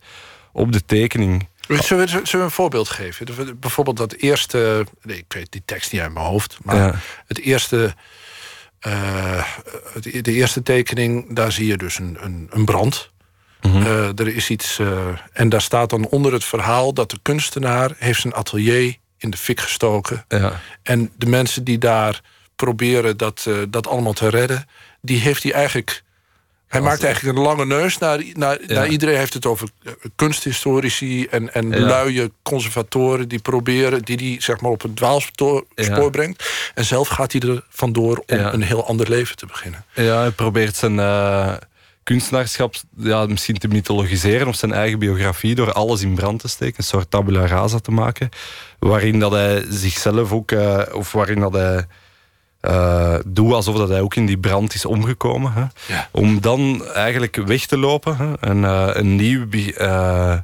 op 0.52 0.72
de 0.72 0.86
tekening. 0.86 1.48
Zullen 1.68 2.06
we, 2.06 2.10
zullen 2.10 2.28
we 2.32 2.38
een 2.38 2.52
voorbeeld 2.52 2.90
geven? 2.90 3.60
Bijvoorbeeld 3.60 3.98
dat 3.98 4.14
eerste... 4.14 4.86
Nee, 5.02 5.18
ik 5.18 5.34
weet 5.34 5.52
die 5.52 5.62
tekst 5.66 5.92
niet 5.92 6.02
uit 6.02 6.14
mijn 6.14 6.26
hoofd. 6.26 6.58
Maar 6.64 7.04
het 7.28 7.40
eerste... 7.40 7.94
Uh, 8.88 9.44
de 10.22 10.34
eerste 10.34 10.64
tekening, 10.64 11.36
daar 11.36 11.52
zie 11.52 11.68
je 11.68 11.78
dus 11.78 12.00
een, 12.00 12.18
een, 12.20 12.48
een 12.50 12.66
brand. 12.66 13.12
Mm 13.62 13.84
er 14.16 14.28
is 14.28 14.50
iets... 14.50 14.80
Uh, 14.80 15.08
en 15.34 15.50
daar 15.50 15.62
staat 15.62 15.90
dan 15.90 16.08
onder 16.08 16.34
het 16.34 16.44
verhaal... 16.44 16.94
dat 16.94 17.10
de 17.10 17.20
kunstenaar 17.22 17.92
heeft 17.98 18.22
zijn 18.22 18.34
atelier 18.34 18.98
in 19.18 19.30
de 19.30 19.38
fik 19.38 19.60
gestoken. 19.60 20.26
Ja. 20.28 20.62
En 20.84 21.12
de 21.18 21.26
mensen 21.26 21.64
die 21.64 21.78
daar 21.78 22.22
proberen 22.56 23.18
dat, 23.18 23.48
dat 23.70 23.88
allemaal 23.88 24.14
te 24.14 24.30
redden... 24.30 24.66
die 25.02 25.20
heeft 25.20 25.44
hij 25.44 25.54
eigenlijk 25.54 26.04
hij 26.70 26.82
maakt 26.82 27.04
eigenlijk 27.04 27.38
een 27.38 27.44
lange 27.44 27.66
neus 27.66 27.98
naar, 27.98 28.24
naar, 28.34 28.60
naar 28.68 28.88
iedereen. 28.88 29.18
heeft 29.18 29.34
het 29.34 29.46
over 29.46 29.70
eh, 29.84 29.92
kunsthistorici 30.16 31.26
en, 31.26 31.54
en 31.54 31.70
ja. 31.70 31.78
luie 31.78 32.32
conservatoren 32.42 33.28
die 33.28 33.40
proberen, 33.40 34.02
die 34.02 34.18
die 34.18 34.42
zeg 34.42 34.62
maar 34.62 34.72
op 34.72 34.84
een 34.84 34.94
dwaalspoor 34.94 36.12
brengt. 36.12 36.72
En 36.76 36.86
zelf 36.86 37.08
gaat 37.08 37.32
hij 37.32 37.42
er 37.42 37.64
vandoor 37.70 38.24
om 38.28 38.38
een 38.38 38.62
heel 38.62 38.88
ander 38.88 39.10
leven 39.10 39.36
te 39.36 39.46
beginnen. 39.46 39.86
Ja, 39.94 40.20
hij 40.20 40.32
probeert 40.32 40.76
zijn 40.76 40.96
uh, 40.96 41.54
kunstenaarschap 42.04 42.76
ja, 42.98 43.26
misschien 43.26 43.58
te 43.58 43.68
mythologiseren 43.68 44.48
of 44.48 44.56
zijn 44.56 44.74
eigen 44.74 45.00
biografie 45.00 45.56
door 45.56 45.72
alles 45.72 46.02
in 46.02 46.16
brand 46.16 46.40
te 46.40 46.48
steken. 46.48 46.76
Een 46.78 46.84
soort 46.84 47.12
tabula 47.12 47.46
rasa 47.46 47.80
te 47.80 47.92
maken. 47.92 48.30
Waarin 48.80 49.20
dat 49.20 49.32
hij 49.32 49.66
zichzelf 49.70 50.32
ook, 50.32 50.52
uh, 50.52 50.82
of 50.92 51.12
waarin 51.12 51.40
dat 51.40 51.54
hij 51.54 51.86
uh, 52.62 53.16
doe 53.26 53.54
alsof 53.54 53.76
dat 53.76 53.90
hij 53.90 54.02
ook 54.02 54.16
in 54.16 54.26
die 54.26 54.38
brand 54.38 54.74
is 54.74 54.86
omgekomen. 54.86 55.54
Hè. 55.54 55.64
Om 56.12 56.42
dan 56.42 56.86
eigenlijk 56.86 57.36
weg 57.36 57.66
te 57.66 57.78
lopen 57.78 58.18
hè, 58.18 58.34
en 58.40 58.58
uh, 58.58 58.90
een 58.92 59.16
nieuw 59.16 59.46
uh, 59.52 60.38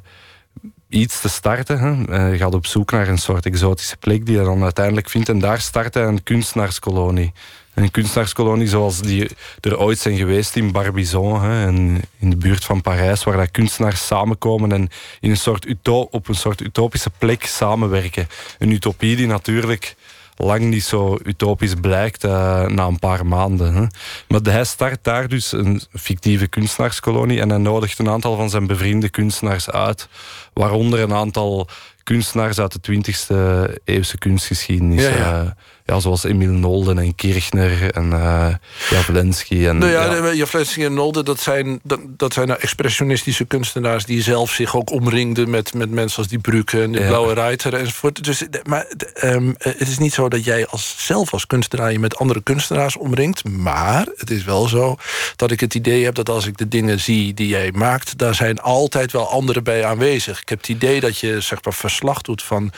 iets 0.88 1.20
te 1.20 1.28
starten. 1.28 1.78
Hè. 1.78 2.14
Hij 2.14 2.36
gaat 2.36 2.54
op 2.54 2.66
zoek 2.66 2.90
naar 2.90 3.08
een 3.08 3.18
soort 3.18 3.46
exotische 3.46 3.96
plek 3.96 4.26
die 4.26 4.36
hij 4.36 4.44
dan 4.44 4.62
uiteindelijk 4.62 5.10
vindt. 5.10 5.28
En 5.28 5.38
daar 5.38 5.60
start 5.60 5.94
hij 5.94 6.04
een 6.04 6.22
kunstenaarskolonie. 6.22 7.32
Een 7.74 7.90
kunstenaarskolonie 7.90 8.68
zoals 8.68 9.00
die 9.00 9.30
er 9.60 9.78
ooit 9.78 9.98
zijn 9.98 10.16
geweest 10.16 10.56
in 10.56 10.72
Barbizon, 10.72 11.42
hè, 11.42 11.66
en 11.66 12.02
in 12.18 12.30
de 12.30 12.36
buurt 12.36 12.64
van 12.64 12.80
Parijs, 12.80 13.24
waar 13.24 13.36
dat 13.36 13.50
kunstenaars 13.50 14.06
samenkomen 14.06 14.72
en 14.72 14.88
in 15.20 15.30
een 15.30 15.36
soort 15.36 15.66
op 16.10 16.28
een 16.28 16.34
soort 16.34 16.60
utopische 16.60 17.10
plek 17.18 17.46
samenwerken. 17.46 18.28
Een 18.58 18.70
utopie 18.70 19.16
die 19.16 19.26
natuurlijk 19.26 19.96
lang 20.36 20.60
niet 20.60 20.84
zo 20.84 21.18
utopisch 21.24 21.74
blijkt 21.80 22.24
uh, 22.24 22.30
na 22.66 22.86
een 22.86 22.98
paar 22.98 23.26
maanden. 23.26 23.74
Hè. 23.74 23.86
Maar 24.28 24.40
hij 24.42 24.64
start 24.64 24.98
daar 25.02 25.28
dus 25.28 25.52
een 25.52 25.80
fictieve 25.92 26.46
kunstenaarskolonie 26.46 27.40
en 27.40 27.48
hij 27.48 27.58
nodigt 27.58 27.98
een 27.98 28.08
aantal 28.08 28.36
van 28.36 28.50
zijn 28.50 28.66
bevriende 28.66 29.08
kunstenaars 29.08 29.70
uit, 29.70 30.08
waaronder 30.52 31.00
een 31.00 31.14
aantal 31.14 31.68
kunstenaars 32.02 32.58
uit 32.58 32.84
de 32.84 32.94
20e 32.94 33.74
eeuwse 33.84 34.18
kunstgeschiedenis. 34.18 35.02
Ja, 35.02 35.16
ja. 35.16 35.56
Ja, 35.86 36.00
zoals 36.00 36.24
Emil 36.24 36.50
Nolden 36.50 36.98
en 36.98 37.14
Kirchner 37.14 37.90
en 37.90 38.10
uh, 38.10 38.48
Javlensky. 38.90 39.66
En, 39.66 39.78
nou 39.78 39.92
ja, 39.92 40.14
ja. 40.14 40.32
Javlensky 40.32 40.84
en 40.84 40.94
Nolden, 40.94 41.24
dat 41.24 41.40
zijn, 41.40 41.80
dat, 41.82 42.00
dat 42.06 42.32
zijn 42.32 42.48
nou 42.48 42.60
expressionistische 42.60 43.44
kunstenaars... 43.44 44.04
die 44.04 44.22
zelf 44.22 44.50
zich 44.50 44.76
ook 44.76 44.90
omringden 44.90 45.50
met, 45.50 45.74
met 45.74 45.90
mensen 45.90 46.18
als 46.18 46.28
die 46.28 46.38
Brücke 46.38 46.82
en 46.82 46.92
de 46.92 46.98
Blauwe 46.98 47.34
Reiter 47.34 47.74
enzovoort. 47.74 48.24
Dus, 48.24 48.44
maar 48.62 48.86
um, 49.24 49.54
het 49.58 49.88
is 49.88 49.98
niet 49.98 50.12
zo 50.12 50.28
dat 50.28 50.44
jij 50.44 50.66
als, 50.66 50.94
zelf 50.98 51.32
als 51.32 51.46
kunstenaar... 51.46 51.92
je 51.92 51.98
met 51.98 52.16
andere 52.16 52.42
kunstenaars 52.42 52.96
omringt. 52.96 53.48
Maar 53.48 54.06
het 54.16 54.30
is 54.30 54.44
wel 54.44 54.68
zo 54.68 54.96
dat 55.36 55.50
ik 55.50 55.60
het 55.60 55.74
idee 55.74 56.04
heb 56.04 56.14
dat 56.14 56.28
als 56.28 56.46
ik 56.46 56.56
de 56.56 56.68
dingen 56.68 57.00
zie 57.00 57.34
die 57.34 57.48
jij 57.48 57.72
maakt... 57.74 58.18
daar 58.18 58.34
zijn 58.34 58.60
altijd 58.60 59.12
wel 59.12 59.28
anderen 59.30 59.64
bij 59.64 59.84
aanwezig. 59.84 60.40
Ik 60.40 60.48
heb 60.48 60.58
het 60.58 60.68
idee 60.68 61.00
dat 61.00 61.18
je 61.18 61.40
zeg 61.40 61.64
maar, 61.64 61.74
verslag 61.74 62.22
doet 62.22 62.42
van 62.42 62.72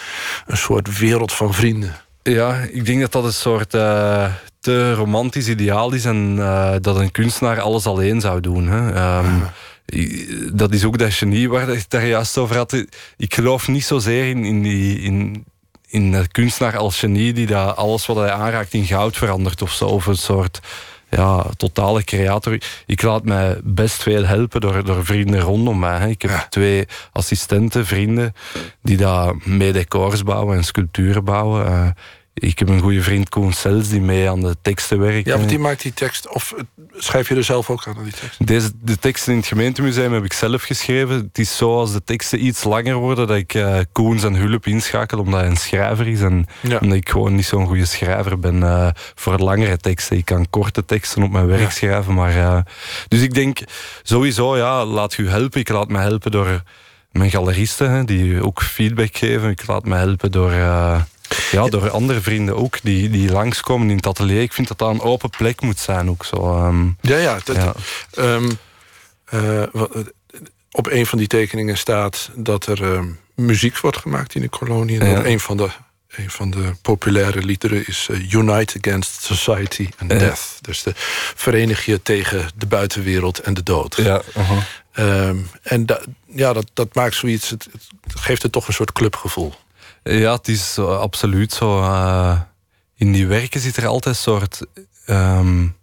een 0.47 0.57
soort 0.57 0.99
wereld 0.99 1.33
van 1.33 1.55
vrienden. 1.55 2.07
Ja, 2.29 2.55
ik 2.71 2.87
denk 2.87 3.01
dat 3.01 3.13
dat 3.13 3.25
een 3.25 3.33
soort 3.33 3.75
uh, 3.75 4.33
te 4.61 4.95
romantisch 4.95 5.49
ideaal 5.49 5.93
is 5.93 6.05
en 6.05 6.35
uh, 6.37 6.75
dat 6.81 6.97
een 6.97 7.11
kunstenaar 7.11 7.61
alles 7.61 7.87
alleen 7.87 8.21
zou 8.21 8.41
doen. 8.41 8.69
Hè. 8.69 9.19
Um, 9.19 9.43
dat 10.57 10.73
is 10.73 10.85
ook 10.85 10.99
dat 10.99 11.13
genie 11.13 11.49
waar 11.49 11.69
ik 11.69 11.91
daar 11.91 12.07
juist 12.07 12.39
over 12.39 12.57
had. 12.57 12.85
Ik 13.17 13.35
geloof 13.35 13.69
niet 13.69 13.85
zozeer 13.85 14.29
in, 14.29 14.45
in, 14.45 14.63
die, 14.63 15.01
in, 15.01 15.45
in 15.89 16.13
de 16.13 16.29
kunstenaar 16.31 16.77
als 16.77 16.99
genie 16.99 17.33
die 17.33 17.47
dat 17.47 17.77
alles 17.77 18.07
wat 18.07 18.17
hij 18.17 18.31
aanraakt 18.31 18.75
in 18.75 18.85
goud 18.85 19.17
verandert 19.17 19.63
of 19.63 19.73
zo. 19.73 19.85
Of 19.85 20.07
een 20.07 20.17
soort 20.17 20.61
ja, 21.11 21.47
totale 21.57 22.05
creator. 22.05 22.59
Ik 22.87 23.03
laat 23.03 23.25
mij 23.25 23.61
best 23.65 24.03
veel 24.03 24.25
helpen 24.25 24.61
door, 24.61 24.85
door 24.85 25.05
vrienden 25.05 25.41
rondom 25.41 25.79
mij. 25.79 26.11
Ik 26.11 26.23
heb 26.23 26.47
twee 26.49 26.87
assistenten, 27.13 27.87
vrienden, 27.87 28.35
die 28.83 28.97
daar 28.97 29.35
mee 29.45 29.73
decors 29.73 30.23
bouwen 30.23 30.57
en 30.57 30.65
sculpturen 30.65 31.25
bouwen. 31.25 31.67
Uh, 31.67 31.89
ik 32.39 32.59
heb 32.59 32.69
een 32.69 32.81
goede 32.81 33.03
vriend, 33.03 33.29
Koen 33.29 33.53
Sels, 33.53 33.89
die 33.89 34.01
mee 34.01 34.31
aan 34.31 34.41
de 34.41 34.57
teksten 34.63 34.99
werkt. 34.99 35.27
Ja, 35.27 35.37
want 35.37 35.49
die 35.49 35.59
maakt 35.59 35.83
die 35.83 35.95
tekst, 35.95 36.35
of 36.35 36.55
schrijf 36.97 37.29
je 37.29 37.35
er 37.35 37.45
zelf 37.45 37.71
ook 37.71 37.87
aan, 37.87 38.03
die 38.03 38.13
tekst? 38.13 38.47
Deze, 38.47 38.71
de 38.83 38.99
teksten 38.99 39.33
in 39.33 39.39
het 39.39 39.49
gemeentemuseum 39.49 40.13
heb 40.13 40.25
ik 40.25 40.33
zelf 40.33 40.63
geschreven. 40.63 41.17
Het 41.17 41.39
is 41.39 41.57
zo 41.57 41.79
als 41.79 41.93
de 41.93 42.05
teksten 42.05 42.47
iets 42.47 42.65
langer 42.65 42.95
worden, 42.95 43.27
dat 43.27 43.37
ik 43.37 43.55
uh, 43.55 43.79
Koen 43.93 44.19
zijn 44.19 44.37
hulp 44.37 44.67
inschakel, 44.67 45.19
omdat 45.19 45.41
hij 45.41 45.49
een 45.49 45.57
schrijver 45.57 46.07
is. 46.07 46.21
En 46.21 46.47
omdat 46.81 46.97
ik 46.97 47.09
gewoon 47.09 47.35
niet 47.35 47.47
zo'n 47.47 47.67
goede 47.67 47.85
schrijver 47.85 48.39
ben 48.39 48.57
uh, 48.57 48.89
voor 49.15 49.39
langere 49.39 49.77
teksten. 49.77 50.17
Ik 50.17 50.25
kan 50.25 50.51
korte 50.51 50.85
teksten 50.85 51.23
op 51.23 51.31
mijn 51.31 51.47
werk 51.47 51.71
schrijven, 51.71 52.15
maar... 52.15 52.37
Uh, 52.37 52.59
dus 53.09 53.21
ik 53.21 53.35
denk, 53.35 53.59
sowieso, 54.03 54.57
ja, 54.57 54.85
laat 54.85 55.15
je 55.15 55.27
helpen. 55.27 55.61
Ik 55.61 55.69
laat 55.69 55.89
me 55.89 55.99
helpen 55.99 56.31
door 56.31 56.63
mijn 57.13 57.31
galeristen, 57.31 57.91
hè, 57.91 58.05
die 58.05 58.45
ook 58.45 58.63
feedback 58.63 59.17
geven. 59.17 59.51
Ik 59.51 59.67
laat 59.67 59.85
me 59.85 59.97
helpen 59.97 60.33
door... 60.33 60.53
Ja, 61.51 61.69
door 61.69 61.91
andere 61.91 62.21
vrienden 62.21 62.57
ook, 62.57 62.79
die, 62.83 63.11
die 63.11 63.33
langskomen 63.33 63.91
in 63.91 63.97
het 63.97 64.07
atelier. 64.07 64.41
Ik 64.41 64.53
vind 64.53 64.69
dat 64.69 64.79
dat 64.79 64.91
een 64.91 65.01
open 65.01 65.31
plek 65.31 65.61
moet 65.61 65.79
zijn 65.79 66.11
ook 66.11 66.25
zo. 66.25 66.67
Um, 66.67 66.97
ja, 67.01 67.17
ja. 67.17 67.39
Dat, 67.45 67.77
ehm, 68.15 68.51
eh, 69.25 69.63
op 70.71 70.87
een 70.91 71.07
van 71.07 71.19
die 71.19 71.27
tekeningen 71.27 71.79
staat 71.79 72.31
dat 72.35 72.67
er 72.67 72.83
ehm, 72.83 73.07
muziek 73.35 73.79
wordt 73.79 73.97
gemaakt 73.97 74.35
in 74.35 74.41
de 74.41 74.49
kolonie. 74.49 75.01
En 75.01 75.31
een 75.31 75.41
van 75.41 75.57
de 75.57 75.69
een 76.09 76.31
van 76.31 76.51
de 76.51 76.73
populaire 76.83 77.43
liederen 77.43 77.87
is 77.87 78.09
uh, 78.11 78.33
Unite 78.33 78.79
Against 78.79 79.23
Society 79.23 79.89
and 79.99 80.11
Death. 80.11 80.59
Dus 80.61 80.83
de, 80.83 80.93
verenig 81.35 81.85
je 81.85 82.03
tegen 82.03 82.49
de 82.55 82.67
buitenwereld 82.67 83.39
en 83.39 83.55
de 83.55 83.63
dood. 83.63 83.97
Ja, 83.97 84.23
en 85.63 85.87
ja, 86.27 86.53
dat, 86.53 86.71
dat 86.75 86.95
maakt 86.95 87.15
zoiets, 87.15 87.51
het, 87.51 87.69
het, 87.73 88.21
geeft 88.21 88.43
het 88.43 88.53
toch 88.53 88.67
een 88.69 88.75
soort 88.75 88.93
clubgevoel. 88.93 89.55
Ja, 90.03 90.33
het 90.33 90.49
is 90.49 90.79
absoluut 90.79 91.53
zo. 91.53 91.81
Uh, 91.81 92.41
in 92.95 93.13
die 93.13 93.27
werken 93.27 93.61
zit 93.61 93.77
er 93.77 93.87
altijd 93.87 94.15
een 94.15 94.21
soort 94.21 94.61
um, 95.07 95.77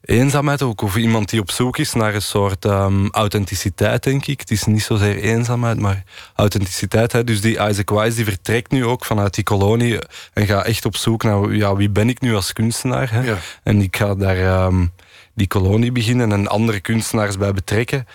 eenzaamheid 0.00 0.62
ook. 0.62 0.80
Of 0.82 0.96
iemand 0.96 1.30
die 1.30 1.40
op 1.40 1.50
zoek 1.50 1.78
is 1.78 1.92
naar 1.92 2.14
een 2.14 2.22
soort 2.22 2.64
um, 2.64 3.10
authenticiteit, 3.10 4.02
denk 4.02 4.26
ik. 4.26 4.40
Het 4.40 4.50
is 4.50 4.64
niet 4.64 4.82
zozeer 4.82 5.16
eenzaamheid, 5.16 5.78
maar 5.78 6.02
authenticiteit. 6.34 7.12
Hè. 7.12 7.24
Dus 7.24 7.40
die 7.40 7.68
Isaac 7.68 7.90
Wise 7.90 8.16
die 8.16 8.24
vertrekt 8.24 8.70
nu 8.70 8.84
ook 8.84 9.04
vanuit 9.04 9.34
die 9.34 9.44
kolonie 9.44 9.98
en 10.32 10.46
gaat 10.46 10.64
echt 10.64 10.84
op 10.84 10.96
zoek 10.96 11.22
naar 11.22 11.54
ja, 11.54 11.76
wie 11.76 11.90
ben 11.90 12.08
ik 12.08 12.20
nu 12.20 12.34
als 12.34 12.52
kunstenaar. 12.52 13.10
Hè. 13.10 13.20
Ja. 13.20 13.38
En 13.62 13.80
ik 13.80 13.96
ga 13.96 14.14
daar... 14.14 14.66
Um, 14.66 14.92
die 15.34 15.46
kolonie 15.46 15.92
beginnen 15.92 16.32
en 16.32 16.46
andere 16.48 16.80
kunstenaars 16.80 17.38
bij 17.38 17.52
betrekken. 17.52 18.06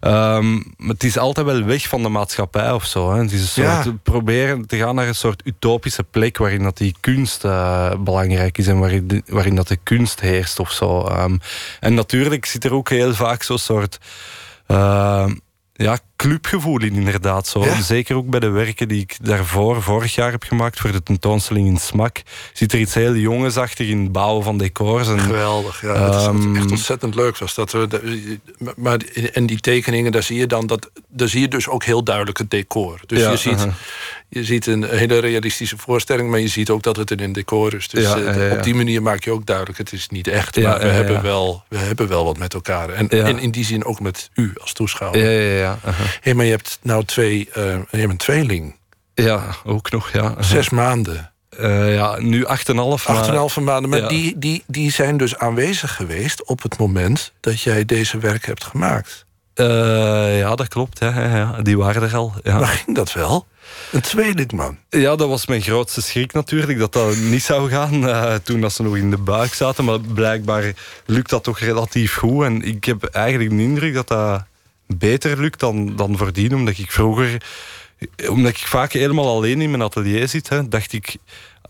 Ehm, 0.00 0.52
maar 0.54 0.88
het 0.88 1.04
is 1.04 1.18
altijd 1.18 1.46
wel 1.46 1.62
weg 1.64 1.88
van 1.88 2.02
de 2.02 2.08
maatschappij 2.08 2.72
of 2.72 2.84
zo. 2.84 3.12
Hè. 3.12 3.20
Het 3.22 3.32
is 3.32 3.40
een 3.40 3.46
soort 3.64 3.84
Ja. 3.84 3.92
proberen 4.02 4.66
te 4.66 4.76
gaan 4.76 4.94
naar 4.94 5.08
een 5.08 5.14
soort 5.14 5.42
utopische 5.44 6.04
plek 6.04 6.38
waarin 6.38 6.62
dat 6.62 6.76
die 6.76 6.94
kunst 7.00 7.44
eh, 7.44 7.92
belangrijk 7.98 8.58
is 8.58 8.66
en 8.66 8.78
waarin, 8.78 9.06
de- 9.08 9.22
waarin 9.26 9.54
dat 9.54 9.68
de 9.68 9.78
kunst 9.82 10.20
heerst 10.20 10.58
of 10.60 10.70
zo. 10.72 11.04
Ehm, 11.06 11.36
en 11.80 11.94
natuurlijk 11.94 12.44
zit 12.44 12.64
er 12.64 12.74
ook 12.74 12.88
heel 12.88 13.14
vaak 13.14 13.42
zo'n 13.42 13.58
soort 13.58 13.98
ehm, 14.66 15.34
ja, 15.72 15.98
clubgevoel 16.18 16.82
in, 16.82 16.94
inderdaad. 16.94 17.46
Zo. 17.46 17.64
Ja. 17.64 17.82
Zeker 17.82 18.16
ook 18.16 18.30
bij 18.30 18.40
de 18.40 18.48
werken 18.48 18.88
die 18.88 19.00
ik 19.00 19.16
daarvoor, 19.22 19.82
vorig 19.82 20.14
jaar 20.14 20.30
heb 20.30 20.42
gemaakt 20.42 20.80
voor 20.80 20.92
de 20.92 21.02
tentoonstelling 21.02 21.66
in 21.66 21.76
Smak, 21.76 22.22
zit 22.52 22.72
er 22.72 22.78
iets 22.78 22.94
heel 22.94 23.14
jongensachtig 23.14 23.88
in 23.88 24.02
het 24.02 24.12
bouwen 24.12 24.44
van 24.44 24.58
decors. 24.58 25.08
En, 25.08 25.20
Geweldig, 25.20 25.80
ja. 25.80 25.94
dat 26.10 26.14
is 26.20 26.26
Ehm, 26.26 26.56
echt 26.56 26.70
ontzettend 26.70 27.14
leuk. 27.14 27.38
Was 27.38 27.54
dat 27.54 27.76
maar 28.76 29.00
en 29.32 29.46
die 29.46 29.60
tekeningen, 29.60 30.12
daar 30.12 30.22
zie 30.22 30.38
je 30.38 30.46
dan 30.46 30.66
dat, 30.66 30.90
daar 31.08 31.28
zie 31.28 31.40
je 31.40 31.48
dus 31.48 31.68
ook 31.68 31.84
heel 31.84 32.02
duidelijk 32.04 32.38
het 32.38 32.50
decor. 32.50 33.00
Dus 33.06 33.20
Ja, 33.20 33.30
je, 33.30 33.36
ziet, 33.36 33.58
aha. 33.58 33.74
je 34.28 34.44
ziet 34.44 34.66
een 34.66 34.84
hele 34.84 35.18
realistische 35.18 35.76
voorstelling, 35.78 36.30
maar 36.30 36.40
je 36.40 36.48
ziet 36.48 36.70
ook 36.70 36.82
dat 36.82 36.96
het 36.96 37.10
in 37.10 37.20
een 37.20 37.32
decor 37.32 37.74
is. 37.74 37.88
Dus 37.88 38.02
Ja, 38.02 38.16
eh, 38.18 38.52
op 38.52 38.62
die 38.62 38.74
manier 38.74 39.02
maak 39.02 39.24
je 39.24 39.30
ook 39.30 39.46
duidelijk, 39.46 39.78
het 39.78 39.92
is 39.92 40.08
niet 40.08 40.28
echt, 40.28 40.60
maar 40.60 40.78
we, 40.78 40.86
hebben 40.86 41.22
wel, 41.22 41.64
we 41.68 41.78
hebben 41.78 42.08
wel 42.08 42.24
wat 42.24 42.38
met 42.38 42.54
elkaar. 42.54 42.88
En, 42.88 43.38
in 43.38 43.50
die 43.50 43.64
zin 43.64 43.84
ook 43.84 44.00
met 44.00 44.30
u 44.34 44.52
als 44.60 44.72
toeschouwer. 44.72 45.22
ja, 45.22 45.40
ja, 45.40 45.58
ja, 45.58 45.78
aha. 45.84 46.04
Hé, 46.20 46.34
maar 46.34 46.44
je 46.44 46.50
hebt 46.50 46.78
nou 46.82 47.04
twee, 47.04 47.48
eh, 47.52 47.62
je 47.72 47.96
hebt 47.96 48.10
een 48.10 48.16
tweeling. 48.16 48.76
ja, 49.14 49.54
ook 49.64 49.90
nog, 49.90 50.10
ja. 50.12 50.34
Zes 50.40 50.68
maanden. 50.68 51.32
Eh, 51.48 51.94
ja, 51.94 52.16
nu 52.18 52.44
8,5. 52.46 53.06
maar- 53.06 53.16
Acht 53.16 53.26
en 53.26 53.32
een 53.32 53.38
halve 53.38 53.60
maanden. 53.60 53.90
Maar 53.90 54.00
ja. 54.00 54.08
die, 54.08 54.38
die, 54.38 54.62
die 54.66 54.92
zijn 54.92 55.16
dus 55.16 55.36
aanwezig 55.38 55.94
geweest 55.94 56.44
op 56.44 56.62
het 56.62 56.78
moment 56.78 57.32
dat 57.40 57.60
jij 57.60 57.84
deze 57.84 58.18
werk 58.18 58.46
hebt 58.46 58.64
gemaakt. 58.64 59.26
Eh, 59.54 60.38
ja, 60.38 60.54
dat 60.54 60.68
klopt. 60.68 60.98
Ja, 60.98 61.36
ja. 61.36 61.62
Die 61.62 61.78
waren 61.78 62.02
er 62.02 62.16
al. 62.16 62.32
Ja. 62.42 62.58
Maar 62.58 62.66
ging 62.68 62.96
dat 62.96 63.12
wel? 63.12 63.46
Een 63.92 64.00
tweeling, 64.00 64.52
man. 64.52 64.78
ja, 64.88 65.16
dat 65.16 65.28
was 65.28 65.46
mijn 65.46 65.62
grootste 65.62 66.02
schrik 66.02 66.32
natuurlijk, 66.32 66.78
dat 66.78 66.92
dat 66.92 67.16
niet 67.16 67.42
zou 67.42 67.70
gaan 67.70 68.00
toen 68.42 68.60
dat 68.60 68.72
ze 68.72 68.82
nog 68.82 68.96
in 68.96 69.10
de 69.10 69.16
buik 69.18 69.54
zaten. 69.54 69.84
Maar 69.84 70.00
blijkbaar 70.00 70.72
lukt 71.06 71.30
dat 71.30 71.44
toch 71.44 71.58
relatief 71.58 72.14
goed. 72.16 72.44
En 72.44 72.62
ik 72.62 72.84
heb 72.84 73.04
eigenlijk 73.04 73.50
de 73.56 73.62
indruk 73.62 73.94
dat 73.94 74.08
dat 74.08 74.44
beter 74.96 75.40
lukt 75.40 75.60
dan, 75.60 75.96
dan 75.96 76.16
voordien. 76.16 76.54
Omdat 76.54 76.78
ik 76.78 76.90
vroeger, 76.90 77.42
omdat 78.28 78.50
ik 78.50 78.58
vaak 78.58 78.92
helemaal 78.92 79.28
alleen 79.36 79.60
in 79.60 79.70
mijn 79.70 79.82
atelier 79.82 80.28
zit, 80.28 80.48
hè, 80.48 80.68
dacht 80.68 80.92
ik, 80.92 81.16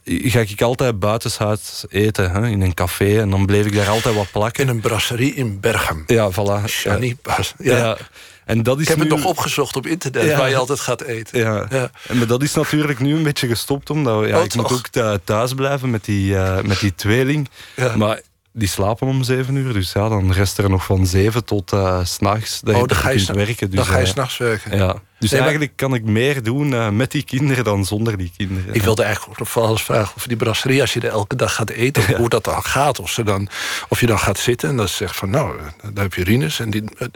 ga 0.05 0.41
ik 0.41 0.63
altijd 0.63 0.99
buitenshuis 0.99 1.85
eten, 1.89 2.31
hè, 2.31 2.47
in 2.49 2.61
een 2.61 2.75
café. 2.75 3.21
En 3.21 3.31
dan 3.31 3.47
bleef 3.47 3.67
ik 3.67 3.75
daar 3.75 3.89
altijd 3.89 4.15
wat 4.15 4.31
plakken. 4.31 4.63
In 4.63 4.69
een 4.69 4.81
brasserie 4.81 5.35
in 5.35 5.61
Berchem. 5.61 6.05
Ja, 6.07 6.31
voilà. 6.33 6.65
Shani. 6.69 7.17
Ja. 7.23 7.37
Ja. 7.59 7.77
Ja. 7.77 7.97
En 8.45 8.63
dat 8.63 8.77
is 8.77 8.83
Ik 8.83 8.89
heb 8.89 8.99
het 8.99 9.09
nu- 9.09 9.15
nog 9.15 9.25
opgezocht 9.25 9.77
op 9.77 9.87
internet, 9.87 10.25
Ja. 10.25 10.39
waar 10.39 10.49
je 10.49 10.57
altijd 10.57 10.81
gaat 10.81 11.03
eten. 11.03 11.39
Ja. 11.39 11.67
Ja. 11.71 11.91
En 12.09 12.19
maar 12.19 12.27
dat 12.27 12.43
is 12.43 12.55
natuurlijk 12.55 12.99
nu 13.01 13.15
een 13.17 13.23
beetje 13.23 13.47
gestopt, 13.49 13.91
omdat 13.91 14.29
ja, 14.29 14.39
Oh, 14.39 14.45
ik 14.45 14.55
moet 14.55 14.73
ook 14.73 14.89
thu- 14.89 15.19
thuis 15.25 15.55
blijven 15.55 15.91
met 15.91 16.05
die, 16.05 16.37
eh, 16.37 16.63
met 16.63 16.81
die 16.81 16.95
tweeling. 16.95 17.49
Ja. 17.77 17.97
Maar 17.97 18.21
die 18.53 18.69
slapen 18.69 19.07
om 19.07 19.23
zeven 19.23 19.55
uur, 19.55 19.73
dus 19.73 19.93
ja, 19.93 20.09
dan 20.09 20.33
rest 20.33 20.59
er 20.59 20.71
nog 20.71 20.85
van 20.85 21.07
zeven 21.07 21.45
tot 21.45 21.73
eh, 21.73 22.05
s 22.05 22.13
s'nachts 22.15 22.61
dat 22.61 22.75
Oh, 22.75 22.81
je, 22.81 22.87
dan 22.87 22.97
ga 22.97 23.09
je, 23.11 23.25
kunt 23.25 23.37
werken. 23.37 23.67
Dus, 23.71 23.77
dan 23.77 23.87
ga 23.87 23.97
je 23.99 24.05
eh, 24.05 24.11
s'nachts 24.11 24.39
werken. 24.39 24.77
ja. 24.77 24.95
Dus 25.19 25.31
Nee, 25.31 25.41
maar- 25.41 25.49
eigenlijk 25.49 25.79
kan 25.79 25.95
ik 25.95 26.05
meer 26.05 26.43
doen 26.43 26.73
eh, 26.75 26.91
met 26.91 27.11
die 27.11 27.23
kinderen 27.23 27.65
dan 27.65 27.85
zonder 27.85 28.17
die 28.17 28.33
kinderen. 28.37 28.75
Ik 28.75 28.83
wilde 28.83 29.03
eigenlijk 29.03 29.33
ook 29.41 29.55
nog 29.55 29.65
alles 29.65 29.83
vragen 29.83 30.17
over 30.17 30.29
die 30.29 30.37
brasserie. 30.37 30.81
Als 30.81 30.93
je 30.93 31.01
er 31.01 31.09
elke 31.09 31.37
dag 31.37 31.55
gaat 31.55 31.71
eten, 31.71 32.17
hoe 32.21 32.29
dat 32.29 32.45
dan 32.45 32.63
gaat. 32.63 32.99
Of, 32.99 33.11
ze 33.11 33.23
dan, 33.23 33.49
of 33.89 34.01
je 34.01 34.07
dan 34.07 34.19
gaat 34.19 34.39
zitten 34.39 34.69
en 34.69 34.77
dan 34.77 34.89
zegt 34.89 35.17
van 35.17 35.31
nou, 35.31 35.59
eh, 35.59 35.65
daar 35.93 36.05
heb 36.05 36.15
je 36.15 36.25
Rinus. 36.25 36.61
En 36.61 36.71
die, 36.71 36.83
eh, 36.99 37.07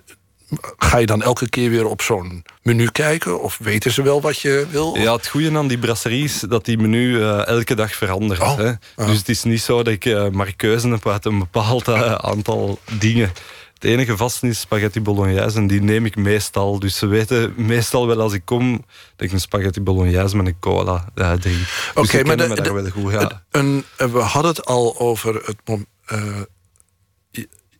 ga 0.79 0.99
je 0.99 1.07
dan 1.07 1.23
elke 1.23 1.49
keer 1.49 1.71
weer 1.71 1.87
op 1.87 2.03
zo'n 2.03 2.45
menu 2.62 2.87
kijken? 2.91 3.41
Of 3.43 3.59
weten 3.62 3.93
ze 3.93 4.03
wel 4.03 4.21
wat 4.21 4.41
je 4.41 4.67
wil? 4.71 4.97
Ja, 4.97 5.12
het 5.12 5.27
goede 5.29 5.57
aan 5.59 5.69
die 5.69 5.79
brasserie 5.79 6.25
is 6.25 6.41
dat 6.41 6.65
die 6.65 6.79
menu 6.79 7.23
eh, 7.23 7.47
elke 7.47 7.75
dag 7.75 7.95
verandert. 7.95 8.41
Oh, 8.41 8.57
Hè? 8.57 8.73
ah. 8.97 9.07
Dus 9.07 9.19
het 9.19 9.29
is 9.29 9.43
niet 9.43 9.62
zo 9.62 9.77
dat 9.83 9.93
ik 9.93 10.05
eh, 10.05 10.29
maar 10.29 10.55
keuze 10.57 10.88
heb 10.88 11.09
uit 11.09 11.25
een 11.25 11.38
bepaald 11.38 11.88
eh, 11.88 12.12
aantal 12.15 12.79
dingen. 12.99 13.33
Het 13.75 13.91
enige 13.91 14.17
vast 14.17 14.43
is 14.43 14.61
spaghetti 14.61 15.01
bolognese 15.01 15.57
en 15.57 15.67
die 15.67 15.83
neem 15.83 16.07
ik 16.07 16.17
meestal. 16.17 16.79
Dus 16.79 16.97
ze 16.99 17.07
weten 17.07 17.55
meestal 17.57 18.07
wel 18.07 18.21
als 18.21 18.33
ik 18.33 18.45
kom 18.45 18.85
dat 19.17 19.27
ik 19.27 19.33
een 19.33 19.41
spaghetti 19.41 19.81
bolognese 19.81 20.37
met 20.37 20.47
een 20.47 20.59
cola 20.61 21.09
eh, 21.15 21.33
drink. 21.33 21.59
Dus 21.59 21.91
Oké, 21.95 22.23
maar 22.25 22.37
de- 22.37 22.49
me 22.49 22.55
daar 22.55 22.65
de- 22.65 22.73
wel 22.73 22.91
goed. 22.91 23.12
Ja. 23.12 23.43
Een, 23.51 23.85
we 23.97 24.19
hadden 24.19 24.51
het 24.51 24.65
al 24.65 24.99
over 24.99 25.35
het. 25.35 25.57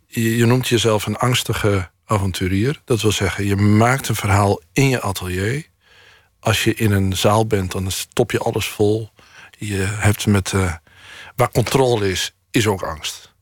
je 0.07 0.37
je 0.37 0.47
noemt 0.47 0.69
jezelf 0.69 1.07
een 1.07 1.17
angstige 1.17 1.91
avonturier. 2.12 2.81
Dat 2.85 3.01
wil 3.03 3.12
zeggen, 3.12 3.44
je 3.46 3.57
maakt 3.57 4.09
een 4.09 4.14
verhaal 4.14 4.61
in 4.72 4.88
je 4.88 5.01
atelier. 5.01 5.66
Als 6.40 6.64
je 6.64 6.75
in 6.75 6.92
een 6.92 7.16
zaal 7.16 7.46
bent, 7.46 7.72
dan 7.72 7.90
stop 7.90 8.31
je 8.31 8.38
alles 8.38 8.66
vol. 8.68 9.11
Je 9.59 9.87
hebt 9.88 10.27
met. 10.27 10.53
eh, 10.53 10.72
waar 11.37 11.51
controle 11.51 12.11
is, 12.11 12.35
is 12.51 12.66
ook 12.66 12.83
angst. 12.83 13.33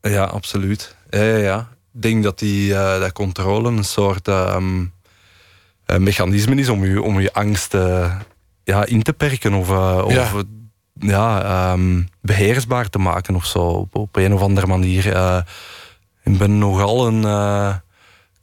Ja, 0.00 0.24
absoluut. 0.24 0.96
Ja, 1.10 1.22
ja, 1.22 1.36
ja. 1.36 1.68
Ik 1.94 2.02
denk 2.02 2.22
dat 2.22 2.38
die 2.38 2.74
eh, 2.74 3.00
dat 3.00 3.12
controle 3.12 3.68
een 3.70 3.84
soort 3.84 4.28
ehm, 4.28 4.84
eh, 5.86 5.96
mechanisme 5.96 6.54
is 6.54 6.68
om 6.68 6.84
je, 6.84 7.02
om 7.02 7.20
je 7.20 7.32
angst 7.32 7.72
ja, 8.64 8.84
in 8.84 9.02
te 9.02 9.12
perken 9.12 9.54
of, 9.54 9.70
of 10.04 10.12
Ja. 10.12 10.22
eh, 10.32 10.38
ja, 10.98 11.42
ehm, 11.42 12.02
beheersbaar 12.20 12.88
te 12.88 12.98
maken 12.98 13.34
of 13.34 13.46
zo. 13.46 13.58
Op, 13.60 13.94
op 13.94 14.16
een 14.16 14.32
of 14.34 14.40
andere 14.40 14.66
manier. 14.66 15.06
ik 16.24 16.38
ben 16.38 16.58
nogal 16.58 17.06
een 17.06 17.20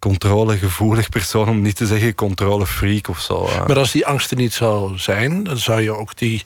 controlegevoelig 0.03 1.09
persoon, 1.09 1.49
om 1.49 1.61
niet 1.61 1.75
te 1.75 1.85
zeggen 1.87 2.15
controlefreak 2.15 3.07
of 3.07 3.19
zo. 3.19 3.49
Maar 3.67 3.77
als 3.77 3.91
die 3.91 4.05
angst 4.05 4.31
er 4.31 4.37
niet 4.37 4.53
zou 4.53 4.97
zijn, 4.97 5.43
dan 5.43 5.57
zou 5.57 5.81
je 5.81 5.91
ook 5.97 6.17
die, 6.17 6.43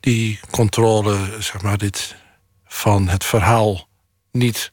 die 0.00 0.40
controle, 0.50 1.16
zeg 1.38 1.62
maar, 1.62 1.78
dit 1.78 2.14
van 2.66 3.08
het 3.08 3.24
verhaal 3.24 3.88
niet 4.32 4.72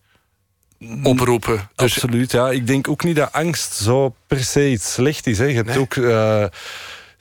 oproepen. 1.03 1.69
Dus 1.75 1.93
Absoluut, 1.93 2.31
ja. 2.31 2.49
Ik 2.51 2.67
denk 2.67 2.87
ook 2.87 3.03
niet 3.03 3.15
dat 3.15 3.31
angst 3.31 3.73
zo 3.73 4.15
per 4.27 4.43
se 4.43 4.69
iets 4.69 4.93
slecht 4.93 5.27
is. 5.27 5.37
Hè. 5.37 5.45
Je 5.45 5.55
hebt 5.55 5.67
Nee. 5.67 5.79
ook, 5.79 5.95
eh, 5.95 6.39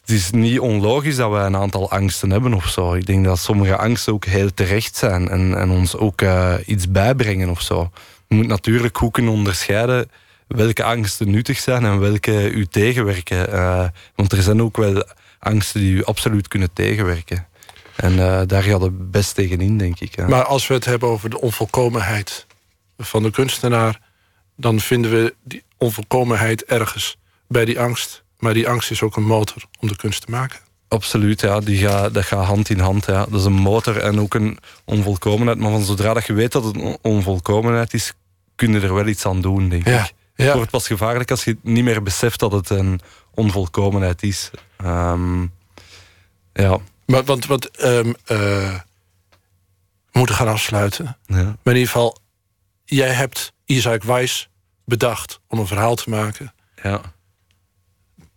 het 0.01 0.11
is 0.11 0.31
niet 0.31 0.59
onlogisch 0.59 1.17
dat 1.17 1.31
wij 1.31 1.45
een 1.47 1.57
aantal 1.57 1.91
angsten 1.91 2.31
hebben 2.31 2.55
of 2.55 2.69
zo. 2.69 2.95
Ik 2.95 3.07
denk 3.07 3.25
dat 3.25 3.39
sommige 3.39 3.77
angsten 3.77 4.13
ook 4.13 4.25
heel 4.25 4.55
terecht 4.55 4.97
zijn 4.97 5.29
en, 5.29 5.59
en 5.59 5.71
ons 5.71 5.97
ook 5.97 6.23
eh, 6.23 6.55
iets 6.67 6.91
bijbrengen 6.91 7.49
of 7.49 7.61
zo. 7.61 7.91
Je 8.29 8.35
moet 8.35 8.47
natuurlijk 8.47 8.99
goed 8.99 9.13
kunnen 9.13 9.33
onderscheiden 9.33 10.11
welke 10.49 10.85
angsten 10.85 11.31
nuttig 11.31 11.59
zijn 11.59 11.85
en 11.85 11.99
welke 12.01 12.51
u 12.51 12.67
tegenwerken. 12.67 13.53
Eh, 13.53 13.89
want 14.15 14.33
er 14.33 14.43
zijn 14.43 14.63
ook 14.63 14.77
wel 14.77 15.05
angsten 15.39 15.81
die 15.81 15.93
u 15.93 16.05
absoluut 16.05 16.49
kunnen 16.49 16.73
tegenwerken. 16.73 17.47
En 17.97 18.19
eh, 18.19 18.41
daar 18.47 18.63
gaat 18.63 18.81
het 18.81 19.11
best 19.11 19.35
tegenin, 19.35 19.79
denk 19.79 20.01
ik. 20.01 20.17
ja. 20.17 20.29
Maar 20.29 20.45
als 20.45 20.67
we 20.67 20.75
het 20.75 20.85
hebben 20.85 21.09
over 21.09 21.31
de 21.31 21.41
onvolkomenheid 21.41 22.47
van 22.99 23.23
de 23.23 23.31
kunstenaar, 23.31 24.01
dan 24.57 24.81
vinden 24.81 25.11
we 25.11 25.35
die 25.45 25.63
onvolkomenheid 25.77 26.65
ergens 26.65 27.17
bij 27.49 27.65
die 27.65 27.81
angst. 27.81 28.23
Maar 28.39 28.55
die 28.55 28.69
angst 28.69 28.91
is 28.91 29.03
ook 29.03 29.17
een 29.17 29.27
motor 29.27 29.63
om 29.81 29.89
de 29.89 29.97
kunst 29.97 30.25
te 30.27 30.31
maken. 30.31 30.59
Absoluut, 30.89 31.41
ja. 31.41 31.61
Die 31.61 31.79
gaat, 31.79 32.15
dat 32.15 32.25
gaat 32.25 32.45
hand 32.47 32.71
in 32.71 32.79
hand. 32.79 33.07
Ja. 33.07 33.27
Dat 33.31 33.41
is 33.41 33.45
een 33.47 33.53
motor 33.53 33.97
en 33.97 34.21
ook 34.21 34.35
een 34.35 34.59
onvolkomenheid. 34.85 35.59
Maar 35.59 35.71
van 35.71 35.85
zodra 35.85 36.15
dat 36.15 36.27
je 36.27 36.33
weet 36.33 36.53
dat 36.53 36.65
het 36.65 36.75
een 36.77 36.99
onvolkomenheid 37.03 37.95
is, 37.95 38.13
kun 38.55 38.73
je 38.73 38.81
er 38.81 38.95
wel 38.95 39.07
iets 39.07 39.27
aan 39.27 39.41
doen, 39.41 39.69
denk 39.69 39.87
Ja, 39.87 40.05
ik. 40.05 40.13
Ja. 40.39 40.45
Het 40.45 40.55
wordt 40.55 40.71
pas 40.71 40.87
gevaarlijk 40.87 41.31
als 41.31 41.45
je 41.45 41.59
niet 41.63 41.85
meer 41.85 42.03
beseft 42.03 42.41
dat 42.41 42.53
het 42.53 42.71
een 42.71 43.01
onvolkomenheid 43.31 44.23
is. 44.23 44.51
Ehm, 44.77 45.43
ja. 46.53 46.79
Maar, 47.07 47.25
want 47.25 47.47
want 47.47 47.71
ehm, 47.71 48.13
eh, 48.25 48.75
we 50.11 50.19
moeten 50.19 50.35
gaan 50.35 50.49
afsluiten. 50.49 51.17
ja. 51.27 51.35
Maar 51.35 51.75
in 51.75 51.81
ieder 51.81 51.87
geval, 51.87 52.19
jij 52.85 53.13
hebt 53.13 53.53
Isaac 53.65 54.03
Weiss 54.03 54.49
bedacht 54.85 55.41
om 55.49 55.59
een 55.59 55.67
verhaal 55.67 55.95
te 55.95 56.11
maken. 56.11 56.55
ja. 56.83 57.01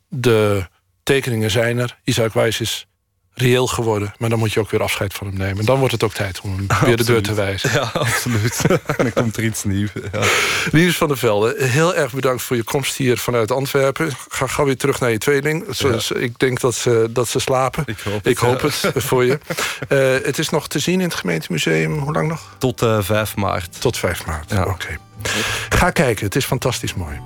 De 0.07 0.67
tekeningen 1.03 1.51
zijn 1.51 1.77
er. 1.77 1.99
Isaac 2.03 2.33
Weiss 2.33 2.59
is 2.59 2.87
reëel 3.33 3.67
geworden. 3.67 4.13
Maar 4.17 4.29
dan 4.29 4.39
moet 4.39 4.53
je 4.53 4.59
ook 4.59 4.69
weer 4.69 4.81
afscheid 4.81 5.13
van 5.13 5.27
hem 5.27 5.37
nemen. 5.37 5.65
Dan 5.65 5.77
wordt 5.77 5.93
het 5.93 6.03
ook 6.03 6.13
tijd 6.13 6.41
om 6.41 6.55
hem 6.55 6.67
weer 6.85 6.97
de 6.97 7.03
deur 7.03 7.21
te 7.21 7.33
wijzen. 7.33 7.71
Ja, 7.71 7.91
absoluut. 7.93 8.61
en 8.69 8.79
dan 8.97 9.13
komt 9.13 9.37
er 9.37 9.43
iets 9.43 9.63
nieuws. 9.63 9.89
Ja. 10.71 10.91
Van 10.91 11.07
der 11.07 11.17
Velde, 11.17 11.55
heel 11.57 11.95
erg 11.95 12.13
bedankt 12.13 12.43
voor 12.43 12.55
je 12.55 12.63
komst 12.63 12.95
hier 12.95 13.17
vanuit 13.17 13.51
Antwerpen. 13.51 14.11
Ga 14.29 14.47
gauw 14.47 14.65
weer 14.65 14.77
terug 14.77 14.99
naar 14.99 15.11
je 15.11 15.17
tweeling. 15.17 15.67
Ik 16.15 16.39
denk 16.39 16.59
dat 16.59 16.75
ze, 16.75 17.07
dat 17.09 17.27
ze 17.27 17.39
slapen. 17.39 17.83
Ik 17.87 17.99
hoop 17.99 18.13
het, 18.13 18.25
Ik 18.25 18.37
hoop 18.37 18.61
ja. 18.61 18.67
het 18.93 19.03
voor 19.03 19.25
je. 19.25 19.39
Eh, 19.87 19.97
het 20.23 20.39
is 20.39 20.49
nog 20.49 20.67
te 20.67 20.79
zien 20.79 20.99
in 20.99 21.05
het 21.05 21.13
gemeentemuseum. 21.15 21.99
Hoe 21.99 22.13
lang 22.13 22.27
nog? 22.27 22.55
Tot 22.57 22.81
eh 22.81 22.97
5 23.01 23.35
maart. 23.35 23.81
Tot 23.81 23.97
5 23.97 24.25
maart. 24.25 24.51
Ja. 24.51 24.63
Oké. 24.63 24.97
Ga 25.69 25.89
kijken, 25.89 26.25
het 26.25 26.35
is 26.35 26.45
fantastisch 26.45 26.93
mooi. 26.93 27.19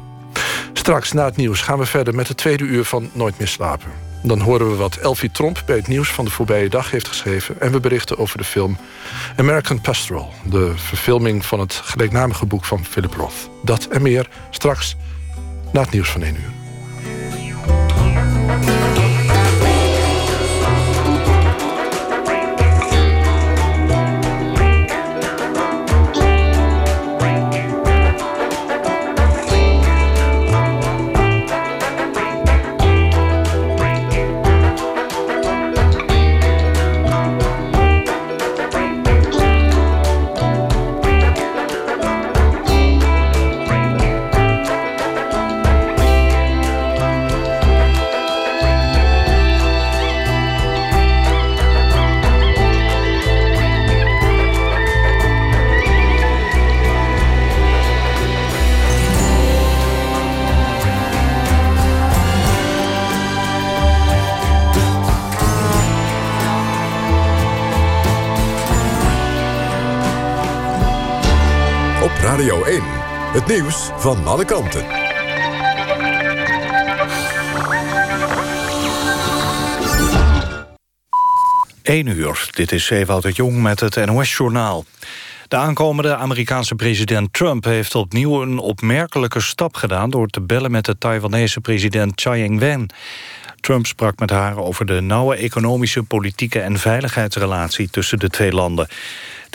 Straks 0.73 1.11
na 1.11 1.25
het 1.25 1.35
nieuws 1.35 1.61
gaan 1.61 1.79
we 1.79 1.85
verder 1.85 2.15
met 2.15 2.27
het 2.27 2.37
tweede 2.37 2.63
uur 2.63 2.83
van 2.83 3.09
Nooit 3.13 3.37
meer 3.37 3.47
slapen. 3.47 3.91
Dan 4.25 4.39
horen 4.39 4.69
we 4.69 4.75
wat 4.75 4.95
Elfie 4.95 5.31
Tromp 5.31 5.63
bij 5.65 5.75
het 5.75 5.87
nieuws 5.87 6.09
van 6.09 6.25
de 6.25 6.31
voorbije 6.31 6.69
dag 6.69 6.91
heeft 6.91 7.07
geschreven... 7.07 7.61
en 7.61 7.71
we 7.71 7.79
berichten 7.79 8.17
over 8.17 8.37
de 8.37 8.43
film 8.43 8.77
American 9.37 9.81
Pastoral... 9.81 10.33
de 10.43 10.71
verfilming 10.75 11.45
van 11.45 11.59
het 11.59 11.73
gelijknamige 11.73 12.45
boek 12.45 12.65
van 12.65 12.85
Philip 12.85 13.13
Roth. 13.13 13.49
Dat 13.63 13.85
en 13.85 14.01
meer 14.01 14.27
straks 14.49 14.95
na 15.71 15.81
het 15.81 15.91
nieuws 15.91 16.09
van 16.09 16.23
1 16.23 16.35
uur. 16.35 16.64
Nieuws 73.47 73.89
van 73.97 74.25
alle 74.25 74.45
kanten. 74.45 74.85
1 81.81 82.07
uur, 82.07 82.47
dit 82.51 82.71
is 82.71 82.89
Ewout 82.89 83.23
het 83.23 83.35
Jong 83.35 83.61
met 83.61 83.79
het 83.79 84.05
NOS-journaal. 84.05 84.85
De 85.47 85.55
aankomende 85.55 86.15
Amerikaanse 86.15 86.75
president 86.75 87.33
Trump 87.33 87.63
heeft 87.63 87.95
opnieuw 87.95 88.41
een 88.41 88.57
opmerkelijke 88.57 89.41
stap 89.41 89.75
gedaan... 89.75 90.09
door 90.09 90.27
te 90.27 90.41
bellen 90.41 90.71
met 90.71 90.85
de 90.85 90.97
Taiwanese 90.97 91.61
president 91.61 92.17
Tsai 92.17 92.43
Ing-wen. 92.43 92.89
Trump 93.59 93.85
sprak 93.85 94.19
met 94.19 94.29
haar 94.29 94.57
over 94.57 94.85
de 94.85 95.01
nauwe 95.01 95.35
economische, 95.35 96.03
politieke 96.03 96.59
en 96.59 96.79
veiligheidsrelatie 96.79 97.89
tussen 97.89 98.19
de 98.19 98.29
twee 98.29 98.51
landen. 98.51 98.87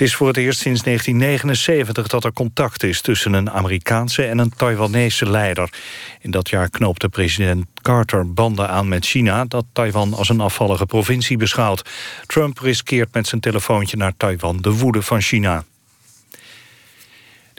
Het 0.00 0.08
is 0.08 0.14
voor 0.14 0.26
het 0.26 0.36
eerst 0.36 0.60
sinds 0.60 0.82
1979 0.82 2.06
dat 2.06 2.24
er 2.24 2.32
contact 2.32 2.82
is 2.82 3.00
tussen 3.00 3.32
een 3.32 3.50
Amerikaanse 3.50 4.24
en 4.24 4.38
een 4.38 4.52
Taiwanese 4.56 5.30
leider. 5.30 5.72
In 6.20 6.30
dat 6.30 6.48
jaar 6.48 6.70
knoopte 6.70 7.08
president 7.08 7.66
Carter 7.82 8.32
banden 8.32 8.68
aan 8.68 8.88
met 8.88 9.06
China... 9.06 9.44
dat 9.44 9.64
Taiwan 9.72 10.14
als 10.14 10.28
een 10.28 10.40
afvallige 10.40 10.86
provincie 10.86 11.36
beschouwt. 11.36 11.90
Trump 12.26 12.58
riskeert 12.58 13.14
met 13.14 13.26
zijn 13.26 13.40
telefoontje 13.40 13.96
naar 13.96 14.16
Taiwan 14.16 14.56
de 14.60 14.72
woede 14.72 15.02
van 15.02 15.20
China. 15.20 15.64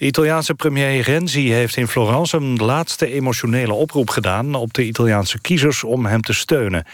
De 0.01 0.07
Italiaanse 0.07 0.53
premier 0.53 1.01
Renzi 1.01 1.51
heeft 1.51 1.77
in 1.77 1.87
Florence 1.87 2.37
een 2.37 2.55
laatste 2.55 3.13
emotionele 3.13 3.73
oproep 3.73 4.09
gedaan 4.09 4.55
op 4.55 4.73
de 4.73 4.85
Italiaanse 4.85 5.39
kiezers 5.41 5.83
om 5.83 6.05
hem 6.05 6.21
te 6.21 6.33
steunen. 6.33 6.85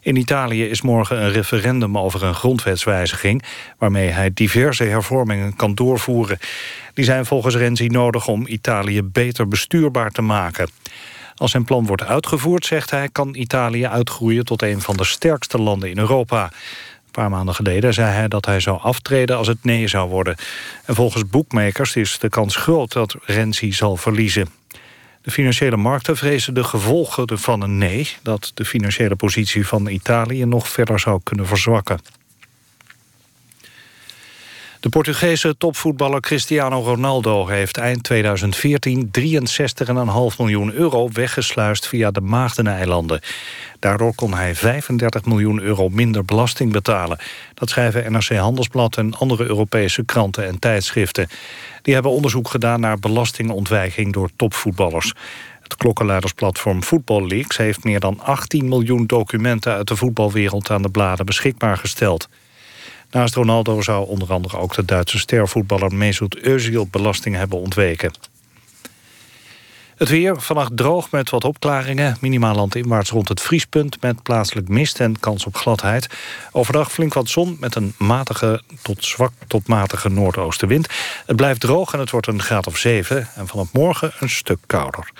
In 0.00 0.16
Italië 0.16 0.64
is 0.64 0.82
morgen 0.82 1.22
een 1.22 1.32
referendum 1.32 1.98
over 1.98 2.22
een 2.22 2.34
grondwetswijziging 2.34 3.42
waarmee 3.78 4.08
hij 4.08 4.30
diverse 4.34 4.84
hervormingen 4.84 5.56
kan 5.56 5.74
doorvoeren. 5.74 6.38
Die 6.94 7.04
zijn 7.04 7.26
volgens 7.26 7.54
Renzi 7.54 7.86
nodig 7.86 8.28
om 8.28 8.46
Italië 8.46 9.02
beter 9.02 9.48
bestuurbaar 9.48 10.10
te 10.10 10.22
maken. 10.22 10.68
Als 11.34 11.50
zijn 11.50 11.64
plan 11.64 11.86
wordt 11.86 12.04
uitgevoerd, 12.04 12.66
zegt 12.66 12.90
hij, 12.90 13.08
kan 13.08 13.34
Italië 13.34 13.86
uitgroeien 13.86 14.44
tot 14.44 14.62
een 14.62 14.80
van 14.80 14.96
de 14.96 15.04
sterkste 15.04 15.58
landen 15.58 15.90
in 15.90 15.98
Europa 15.98 16.50
paar 17.16 17.30
maanden 17.30 17.54
geleden 17.54 17.94
zei 17.94 18.12
hij 18.12 18.28
dat 18.28 18.46
hij 18.46 18.60
zou 18.60 18.80
aftreden 18.80 19.36
als 19.36 19.46
het 19.46 19.64
nee 19.64 19.88
zou 19.88 20.08
worden. 20.08 20.36
En 20.84 20.94
volgens 20.94 21.26
boekmakers 21.26 21.96
is 21.96 22.18
de 22.18 22.28
kans 22.28 22.56
groot 22.56 22.92
dat 22.92 23.16
Renzi 23.24 23.72
zal 23.72 23.96
verliezen. 23.96 24.48
De 25.22 25.30
financiële 25.30 25.76
markten 25.76 26.16
vrezen 26.16 26.54
de 26.54 26.64
gevolgen 26.64 27.38
van 27.38 27.60
een 27.60 27.78
nee... 27.78 28.08
dat 28.22 28.50
de 28.54 28.64
financiële 28.64 29.16
positie 29.16 29.66
van 29.66 29.88
Italië 29.88 30.44
nog 30.44 30.68
verder 30.68 31.00
zou 31.00 31.20
kunnen 31.22 31.46
verzwakken. 31.46 32.00
De 34.86 34.92
Portugese 34.92 35.56
topvoetballer 35.56 36.20
Cristiano 36.20 36.80
Ronaldo 36.80 37.46
heeft 37.46 37.76
eind 37.76 38.02
2014 38.02 39.10
63,5 39.18 40.36
miljoen 40.38 40.72
euro 40.72 41.08
weggesluist 41.12 41.86
via 41.88 42.10
de 42.10 42.20
Maagdeneilanden. 42.20 43.20
Daardoor 43.78 44.14
kon 44.14 44.34
hij 44.34 44.54
35 44.54 45.24
miljoen 45.24 45.60
euro 45.60 45.88
minder 45.88 46.24
belasting 46.24 46.72
betalen. 46.72 47.18
Dat 47.54 47.70
schrijven 47.70 48.12
NRC 48.12 48.28
Handelsblad 48.28 48.96
en 48.96 49.14
andere 49.14 49.44
Europese 49.44 50.04
kranten 50.04 50.46
en 50.46 50.58
tijdschriften. 50.58 51.28
Die 51.82 51.94
hebben 51.94 52.12
onderzoek 52.12 52.48
gedaan 52.48 52.80
naar 52.80 52.98
belastingontwijking 52.98 54.12
door 54.12 54.30
topvoetballers. 54.36 55.12
Het 55.62 55.76
klokkenluidersplatform 55.76 56.82
Football 56.82 57.26
Leaks 57.26 57.56
heeft 57.56 57.84
meer 57.84 58.00
dan 58.00 58.20
18 58.20 58.68
miljoen 58.68 59.06
documenten 59.06 59.72
uit 59.72 59.88
de 59.88 59.96
voetbalwereld 59.96 60.70
aan 60.70 60.82
de 60.82 60.90
bladen 60.90 61.26
beschikbaar 61.26 61.76
gesteld. 61.76 62.28
Naast 63.10 63.34
Ronaldo 63.34 63.82
zou 63.82 64.08
onder 64.08 64.32
andere 64.32 64.56
ook 64.58 64.74
de 64.74 64.84
Duitse 64.84 65.18
stervoetballer 65.18 65.94
Mesut 65.94 66.38
Özil 66.38 66.90
belasting 66.90 67.36
hebben 67.36 67.58
ontweken. 67.58 68.10
Het 69.96 70.08
weer, 70.08 70.40
vannacht 70.40 70.76
droog 70.76 71.10
met 71.10 71.30
wat 71.30 71.44
opklaringen. 71.44 72.16
Minimaal 72.20 72.54
landinwaarts 72.54 73.10
rond 73.10 73.28
het 73.28 73.40
vriespunt... 73.40 74.00
met 74.00 74.22
plaatselijk 74.22 74.68
mist 74.68 75.00
en 75.00 75.20
kans 75.20 75.46
op 75.46 75.56
gladheid. 75.56 76.08
Overdag 76.52 76.92
flink 76.92 77.14
wat 77.14 77.28
zon 77.28 77.56
met 77.60 77.74
een 77.74 77.94
matige 77.98 78.62
tot 78.82 79.04
zwak 79.04 79.32
tot 79.46 79.66
matige 79.66 80.08
noordoostenwind. 80.08 80.88
Het 81.26 81.36
blijft 81.36 81.60
droog 81.60 81.92
en 81.92 81.98
het 81.98 82.10
wordt 82.10 82.26
een 82.26 82.42
graad 82.42 82.66
of 82.66 82.76
7. 82.76 83.28
En 83.34 83.46
vanaf 83.46 83.72
morgen 83.72 84.12
een 84.18 84.30
stuk 84.30 84.58
kouder. 84.66 85.10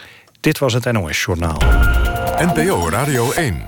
Dit 0.40 0.59
was 0.59 0.72
het 0.72 0.92
NOS 0.92 1.22
Journaal. 1.22 1.59
NPO 2.38 2.88
Radio 2.88 3.33
1. 3.33 3.66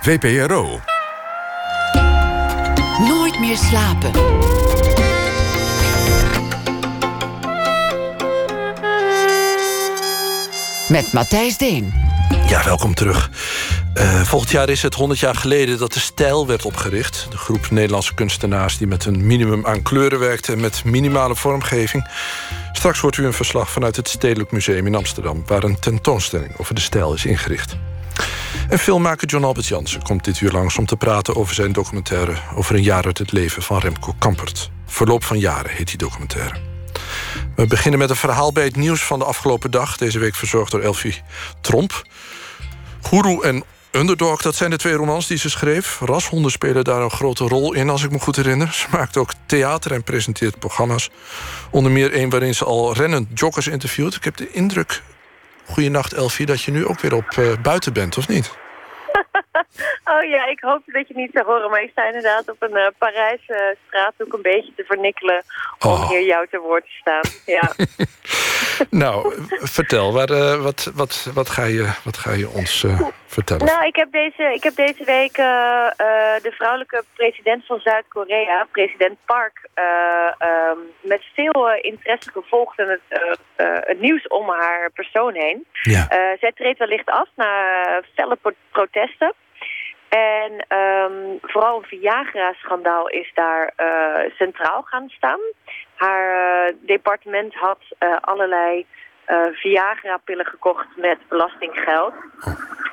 VPRO. 0.00 0.80
Meer 3.40 3.56
slapen. 3.56 4.10
Met 10.88 11.12
Matthijs 11.12 11.56
Deen. 11.56 11.94
Ja, 12.48 12.64
welkom 12.64 12.94
terug. 12.94 13.30
Uh, 13.94 14.20
volgend 14.22 14.50
jaar 14.50 14.68
is 14.68 14.82
het 14.82 14.94
100 14.94 15.20
jaar 15.20 15.34
geleden 15.34 15.78
dat 15.78 15.92
de 15.92 16.00
Stijl 16.00 16.46
werd 16.46 16.64
opgericht. 16.64 17.26
De 17.30 17.36
groep 17.36 17.70
Nederlandse 17.70 18.14
kunstenaars 18.14 18.78
die 18.78 18.86
met 18.86 19.04
een 19.04 19.26
minimum 19.26 19.66
aan 19.66 19.82
kleuren 19.82 20.18
werkte... 20.18 20.52
en 20.52 20.60
met 20.60 20.84
minimale 20.84 21.36
vormgeving. 21.36 22.08
Straks 22.72 23.00
hoort 23.00 23.16
u 23.16 23.26
een 23.26 23.32
verslag 23.32 23.70
vanuit 23.70 23.96
het 23.96 24.08
Stedelijk 24.08 24.52
Museum 24.52 24.86
in 24.86 24.94
Amsterdam... 24.94 25.42
waar 25.46 25.62
een 25.62 25.78
tentoonstelling 25.78 26.58
over 26.58 26.74
de 26.74 26.80
stijl 26.80 27.14
is 27.14 27.24
ingericht. 27.24 27.76
En 28.68 28.78
filmmaker 28.78 29.28
John 29.28 29.44
Albert 29.44 29.66
Jansen 29.66 30.02
komt 30.02 30.24
dit 30.24 30.40
uur 30.40 30.52
langs 30.52 30.78
om 30.78 30.86
te 30.86 30.96
praten 30.96 31.36
over 31.36 31.54
zijn 31.54 31.72
documentaire 31.72 32.34
over 32.54 32.74
een 32.74 32.82
jaar 32.82 33.04
uit 33.04 33.18
het 33.18 33.32
leven 33.32 33.62
van 33.62 33.78
Remco 33.78 34.14
Kampert. 34.18 34.70
Verloop 34.86 35.24
van 35.24 35.38
jaren 35.38 35.70
heet 35.70 35.88
die 35.88 35.96
documentaire. 35.96 36.54
We 37.56 37.66
beginnen 37.66 37.98
met 37.98 38.10
een 38.10 38.16
verhaal 38.16 38.52
bij 38.52 38.64
het 38.64 38.76
nieuws 38.76 39.02
van 39.02 39.18
de 39.18 39.24
afgelopen 39.24 39.70
dag. 39.70 39.96
Deze 39.96 40.18
week 40.18 40.34
verzorgd 40.34 40.70
door 40.70 40.80
Elfie 40.80 41.22
Tromp. 41.60 42.02
Guru 43.02 43.40
en 43.40 43.64
Underdog, 43.90 44.42
dat 44.42 44.54
zijn 44.54 44.70
de 44.70 44.76
twee 44.76 44.92
romans 44.92 45.26
die 45.26 45.38
ze 45.38 45.50
schreef. 45.50 46.00
Rashonden 46.00 46.50
spelen 46.50 46.84
daar 46.84 47.02
een 47.02 47.10
grote 47.10 47.44
rol 47.44 47.72
in, 47.72 47.90
als 47.90 48.04
ik 48.04 48.10
me 48.10 48.18
goed 48.18 48.36
herinner. 48.36 48.72
Ze 48.72 48.86
maakt 48.90 49.16
ook 49.16 49.30
theater 49.46 49.92
en 49.92 50.02
presenteert 50.02 50.58
programma's. 50.58 51.10
Onder 51.70 51.92
meer 51.92 52.14
een 52.14 52.30
waarin 52.30 52.54
ze 52.54 52.64
al 52.64 52.94
rennend 52.94 53.28
joggers 53.34 53.66
interviewt. 53.66 54.14
Ik 54.14 54.24
heb 54.24 54.36
de 54.36 54.50
indruk 54.52 55.02
Goedenacht 55.68 56.12
Elfie, 56.12 56.46
dat 56.46 56.62
je 56.62 56.70
nu 56.70 56.86
ook 56.86 57.00
weer 57.00 57.14
op 57.14 57.36
uh, 57.38 57.52
buiten 57.62 57.92
bent, 57.92 58.18
of 58.18 58.28
niet? 58.28 58.50
oh 60.12 60.22
ja, 60.22 60.46
ik 60.46 60.60
hoop 60.60 60.82
dat 60.86 61.08
je 61.08 61.14
niet 61.14 61.30
zou 61.32 61.46
horen. 61.46 61.70
Maar 61.70 61.82
ik 61.82 61.90
sta 61.90 62.06
inderdaad 62.06 62.50
op 62.50 62.62
een 62.62 62.76
uh, 62.76 62.86
Parijse 62.98 63.76
straathoek 63.86 64.32
een 64.32 64.42
beetje 64.42 64.72
te 64.76 64.84
vernikkelen... 64.84 65.42
om 65.78 65.90
oh. 65.90 66.08
hier 66.08 66.22
jou 66.22 66.46
te 66.50 66.58
woord 66.58 66.84
te 66.84 66.90
staan. 66.90 67.20
Ja. 67.46 67.72
nou, 69.04 69.34
vertel, 69.48 70.12
waar, 70.12 70.30
uh, 70.30 70.62
wat, 70.62 70.90
wat, 70.94 71.30
wat, 71.34 71.50
ga 71.50 71.64
je, 71.64 71.92
wat 72.04 72.16
ga 72.16 72.32
je 72.32 72.48
ons 72.48 72.84
Vertel 73.28 73.58
eens. 73.60 73.70
Nou, 73.70 73.86
ik 73.86 73.96
heb 73.96 74.12
deze, 74.12 74.42
ik 74.54 74.62
heb 74.62 74.74
deze 74.74 75.04
week 75.04 75.36
eh, 75.36 75.86
eh, 75.86 76.42
de 76.42 76.52
vrouwelijke 76.52 77.04
president 77.14 77.66
van 77.66 77.80
Zuid-Korea, 77.80 78.66
president 78.72 79.18
Park, 79.24 79.68
eh, 79.74 79.84
ehm, 80.38 80.78
met 81.00 81.24
veel 81.34 81.70
eh, 81.70 81.84
interesse 81.84 82.30
gevolgd 82.30 82.78
en 82.78 82.88
het, 82.88 83.00
eh, 83.08 83.20
eh, 83.56 83.82
het 83.86 84.00
nieuws 84.00 84.26
om 84.26 84.48
haar 84.48 84.90
persoon 84.90 85.34
heen. 85.34 85.66
Ja. 85.82 86.08
Eh, 86.08 86.38
zij 86.40 86.52
treedt 86.52 86.78
wellicht 86.78 87.10
af 87.10 87.28
na 87.34 87.50
felle 88.14 88.36
pro- 88.36 88.62
protesten. 88.70 89.34
En 90.08 90.64
ehm, 90.68 91.36
vooral 91.40 91.76
een 91.76 91.84
Viagra-schandaal 91.84 93.08
is 93.08 93.30
daar 93.34 93.72
eh, 93.76 94.30
centraal 94.36 94.82
gaan 94.82 95.08
staan. 95.08 95.40
Haar 95.94 96.66
eh, 96.66 96.74
departement 96.80 97.54
had 97.54 97.78
eh, 97.98 98.16
allerlei 98.20 98.86
Viagra-pillen 99.52 100.46
gekocht 100.46 100.86
met 100.96 101.18
belastinggeld. 101.28 102.14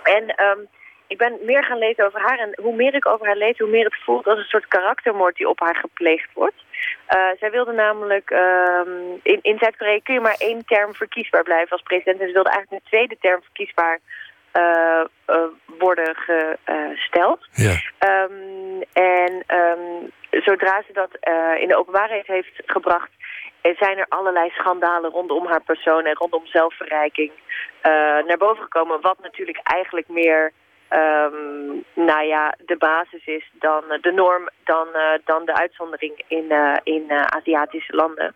En 0.04 0.36
ehm, 0.36 0.60
ik 1.08 1.18
ben 1.18 1.38
meer 1.42 1.64
gaan 1.64 1.78
lezen 1.78 2.06
over 2.06 2.20
haar. 2.20 2.40
En 2.40 2.60
hoe 2.62 2.76
meer 2.76 2.94
ik 2.94 3.08
over 3.08 3.26
haar 3.26 3.36
lees, 3.36 3.58
hoe 3.58 3.70
meer 3.70 3.86
het 3.86 4.04
voelt 4.04 4.28
als 4.28 4.38
een 4.38 4.44
soort 4.44 4.68
karaktermoord 4.68 5.36
die 5.36 5.50
op 5.50 5.60
haar 5.60 5.76
gepleegd 5.76 6.34
wordt. 6.34 6.64
Zij 7.40 7.52
wilde 7.52 7.72
namelijk... 7.72 8.30
ehm, 8.30 8.90
in, 9.24 9.40
in 9.42 9.58
Zuid-Korea 9.58 10.00
kun 10.04 10.14
je 10.14 10.20
maar 10.20 10.36
één 10.38 10.66
term 10.66 10.94
verkiesbaar 10.94 11.44
blijven 11.44 11.72
als 11.72 11.82
president. 11.82 12.20
En 12.20 12.28
ze 12.28 12.34
wilde 12.34 12.50
eigenlijk 12.50 12.84
een 12.84 12.90
tweede 12.90 13.18
term 13.20 13.42
verkiesbaar 13.42 14.00
worden 15.78 16.16
gesteld. 16.16 17.48
Ja. 17.52 17.76
Ehm, 17.98 18.82
en 18.94 19.44
ehm, 19.48 20.10
zodra 20.44 20.84
ze 20.88 20.94
dat 20.94 21.10
eh, 21.20 21.62
in 21.62 21.68
de 21.68 21.78
openbaarheid 21.78 22.28
heeft 22.28 22.62
gebracht... 22.66 23.12
eh, 23.62 23.78
zijn 23.78 23.98
er 23.98 24.06
allerlei 24.10 24.50
schandalen 24.50 25.12
rondom 25.12 25.48
haar 25.48 25.64
persoon 25.64 26.06
en 26.06 26.16
rondom 26.16 26.46
zelfverrijking 26.46 27.32
eh, 27.82 27.92
naar 28.28 28.38
boven 28.38 28.64
gekomen. 28.64 29.02
Wat 29.02 29.18
natuurlijk 29.22 29.60
eigenlijk 29.64 30.08
meer 30.08 30.52
ehm, 30.88 31.68
nou 31.94 32.24
ja, 32.26 32.56
de 32.66 32.78
basis 32.78 33.26
is 33.26 33.50
dan 33.52 33.84
eh, 33.90 34.02
de 34.02 34.12
norm, 34.12 34.50
dan, 34.64 34.88
eh, 34.94 35.20
dan 35.26 35.46
de 35.46 35.56
uitzondering 35.56 36.24
in, 36.28 36.52
eh, 36.52 36.78
in 36.84 37.12
Aziatische 37.12 37.96
landen. 37.96 38.36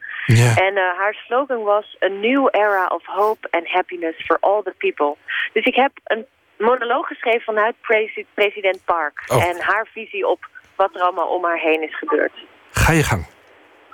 En 0.56 0.78
haar 0.78 1.14
slogan 1.14 1.64
was... 1.64 1.98
A 2.04 2.08
new 2.08 2.48
era 2.52 2.86
of 2.88 3.06
hope 3.06 3.48
and 3.52 3.68
happiness 3.68 4.26
for 4.26 4.38
all 4.40 4.62
the 4.64 4.74
people. 4.78 5.16
Dus 5.54 5.66
ik 5.66 5.76
heb 5.76 5.92
een 6.04 6.26
monoloog 6.58 7.08
geschreven 7.08 7.42
vanuit 7.42 7.76
presi- 7.82 8.26
president 8.34 8.86
Park. 8.86 9.24
Oh. 9.28 9.48
En 9.48 9.62
haar 9.62 9.88
visie 9.94 10.28
op 10.28 10.48
wat 10.76 10.96
er 10.96 11.02
allemaal 11.02 11.28
om 11.28 11.44
haar 11.46 11.60
heen 11.60 11.84
is 11.84 11.98
gebeurd. 11.98 12.34
Ga 12.72 12.92
je 12.92 13.04
gang. 13.04 13.28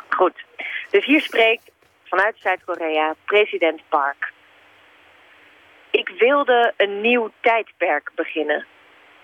Goed. 0.09 0.43
Dus 0.89 1.05
hier 1.05 1.21
spreekt 1.21 1.71
vanuit 2.03 2.35
Zuid-Korea 2.37 3.15
president 3.25 3.81
Park. 3.89 4.33
Ik 5.95 6.09
wilde 6.09 6.73
een 6.77 7.01
nieuw 7.01 7.31
tijdperk 7.41 8.11
beginnen. 8.15 8.65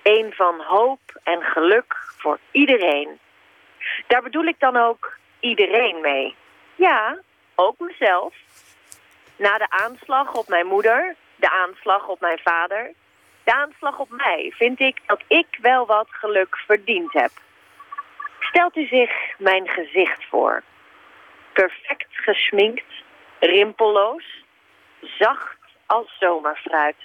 Een 0.04 0.34
van 0.34 0.62
hoop 0.62 1.00
en 1.24 1.42
geluk 1.42 1.96
voor 2.18 2.40
iedereen. 2.52 3.20
Daar 4.08 4.22
bedoel 4.22 4.44
ik 4.44 4.60
dan 4.60 4.78
ook 4.78 5.18
iedereen 5.40 6.02
mee. 6.02 6.36
Ja, 6.76 7.20
ook 7.56 7.80
mezelf. 7.80 8.36
Na 9.36 9.58
de 9.58 9.70
aanslag 9.70 10.34
op 10.34 10.48
mijn 10.48 10.66
moeder, 10.66 11.16
de 11.36 11.50
aanslag 11.50 12.08
op 12.08 12.20
mijn 12.20 12.40
vader, 12.40 12.94
de 13.44 13.54
aanslag 13.54 14.00
op 14.00 14.10
mij, 14.10 14.54
vind 14.56 14.80
ik 14.80 15.00
dat 15.06 15.22
ik 15.28 15.58
wel 15.62 15.86
wat 15.86 16.08
geluk 16.10 16.58
verdiend 16.58 17.14
heb. 17.14 17.32
Stelt 18.40 18.76
u 18.76 18.86
zich 18.86 19.12
mijn 19.38 19.68
gezicht 19.68 20.26
voor. 20.30 20.64
Perfect 21.54 22.08
gesminkt, 22.12 23.04
rimpelloos, 23.40 24.44
zacht 25.02 25.60
als 25.92 26.18
zomerfruit. 26.20 26.96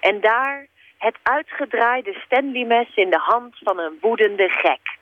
En 0.00 0.20
daar 0.20 0.66
het 0.98 1.16
uitgedraaide 1.22 2.14
Stanley-mes 2.24 2.94
in 2.94 3.10
de 3.10 3.18
hand 3.18 3.56
van 3.62 3.78
een 3.78 3.98
woedende 4.00 4.48
gek. 4.48 4.98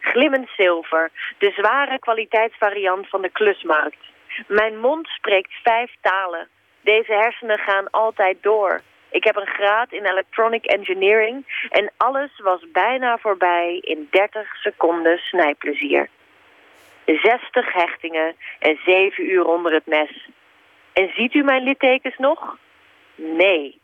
Glimmend 0.00 0.48
zilver, 0.56 1.10
de 1.38 1.50
zware 1.56 1.98
kwaliteitsvariant 1.98 3.08
van 3.08 3.22
de 3.22 3.28
klusmarkt. 3.28 3.98
Mijn 4.46 4.78
mond 4.78 5.06
spreekt 5.08 5.52
vijf 5.62 5.94
talen. 6.00 6.48
Deze 6.80 7.12
hersenen 7.12 7.58
gaan 7.58 7.90
altijd 7.90 8.42
door. 8.42 8.80
Ik 9.10 9.24
heb 9.24 9.36
een 9.36 9.54
graad 9.58 9.92
in 9.92 10.04
electronic 10.04 10.64
engineering 10.64 11.66
en 11.70 11.90
alles 11.96 12.30
was 12.42 12.70
bijna 12.72 13.18
voorbij 13.18 13.78
in 13.80 14.08
30 14.10 14.56
seconden 14.56 15.18
snijplezier. 15.18 16.08
60 17.04 17.72
hechtingen 17.72 18.34
en 18.58 18.78
7 18.84 19.30
uur 19.30 19.44
onder 19.44 19.72
het 19.72 19.86
mes. 19.86 20.28
En 21.00 21.10
ziet 21.14 21.34
u 21.34 21.42
mijn 21.42 21.62
littekens 21.62 22.16
nog? 22.16 22.58
Nee, 23.14 23.80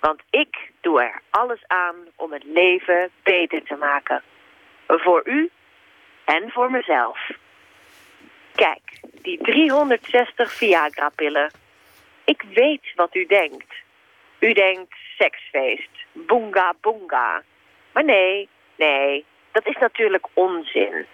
want 0.00 0.20
ik 0.30 0.70
doe 0.80 1.02
er 1.02 1.20
alles 1.30 1.60
aan 1.66 1.96
om 2.16 2.32
het 2.32 2.44
leven 2.44 3.10
beter 3.22 3.62
te 3.62 3.76
maken. 3.76 4.22
Voor 4.86 5.22
u 5.24 5.50
en 6.24 6.50
voor 6.50 6.70
mezelf. 6.70 7.30
Kijk, 8.54 9.00
die 9.22 9.38
360 9.42 10.52
Viagra-pillen. 10.52 11.50
Ik 12.24 12.42
weet 12.54 12.92
wat 12.94 13.14
u 13.14 13.26
denkt. 13.26 13.74
U 14.38 14.52
denkt 14.52 14.94
seksfeest, 15.18 15.90
boonga 16.12 16.74
boonga. 16.80 17.42
Maar 17.92 18.04
nee, 18.04 18.48
nee, 18.76 19.24
dat 19.52 19.66
is 19.66 19.76
natuurlijk 19.76 20.26
onzin. 20.32 21.06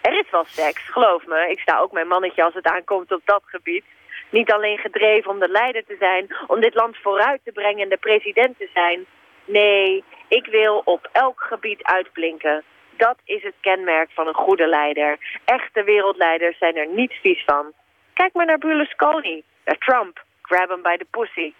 Er 0.00 0.18
is 0.18 0.30
wel 0.30 0.44
seks, 0.44 0.88
geloof 0.88 1.26
me. 1.26 1.50
Ik 1.50 1.60
sta 1.60 1.78
ook 1.78 1.92
mijn 1.92 2.08
mannetje 2.08 2.44
als 2.44 2.54
het 2.54 2.66
aankomt 2.66 3.12
op 3.12 3.20
dat 3.24 3.42
gebied. 3.44 3.84
Niet 4.30 4.52
alleen 4.52 4.78
gedreven 4.78 5.30
om 5.30 5.38
de 5.38 5.48
leider 5.48 5.84
te 5.84 5.96
zijn, 5.98 6.36
om 6.46 6.60
dit 6.60 6.74
land 6.74 6.96
vooruit 6.96 7.40
te 7.44 7.52
brengen 7.52 7.82
en 7.82 7.88
de 7.88 7.96
president 7.96 8.58
te 8.58 8.68
zijn. 8.74 9.06
Nee, 9.44 10.04
ik 10.28 10.46
wil 10.46 10.82
op 10.84 11.08
elk 11.12 11.40
gebied 11.40 11.82
uitblinken. 11.82 12.62
Dat 12.96 13.16
is 13.24 13.42
het 13.42 13.54
kenmerk 13.60 14.10
van 14.10 14.26
een 14.26 14.34
goede 14.34 14.66
leider. 14.66 15.18
Echte 15.44 15.82
wereldleiders 15.82 16.58
zijn 16.58 16.76
er 16.76 16.86
niet 16.86 17.12
vies 17.12 17.42
van. 17.46 17.72
Kijk 18.12 18.32
maar 18.32 18.46
naar 18.46 18.58
Berlusconi, 18.58 19.42
naar 19.64 19.78
Trump. 19.78 20.24
Grab 20.42 20.68
hem 20.68 20.82
bij 20.82 20.96
de 20.96 21.06
pussy. 21.10 21.52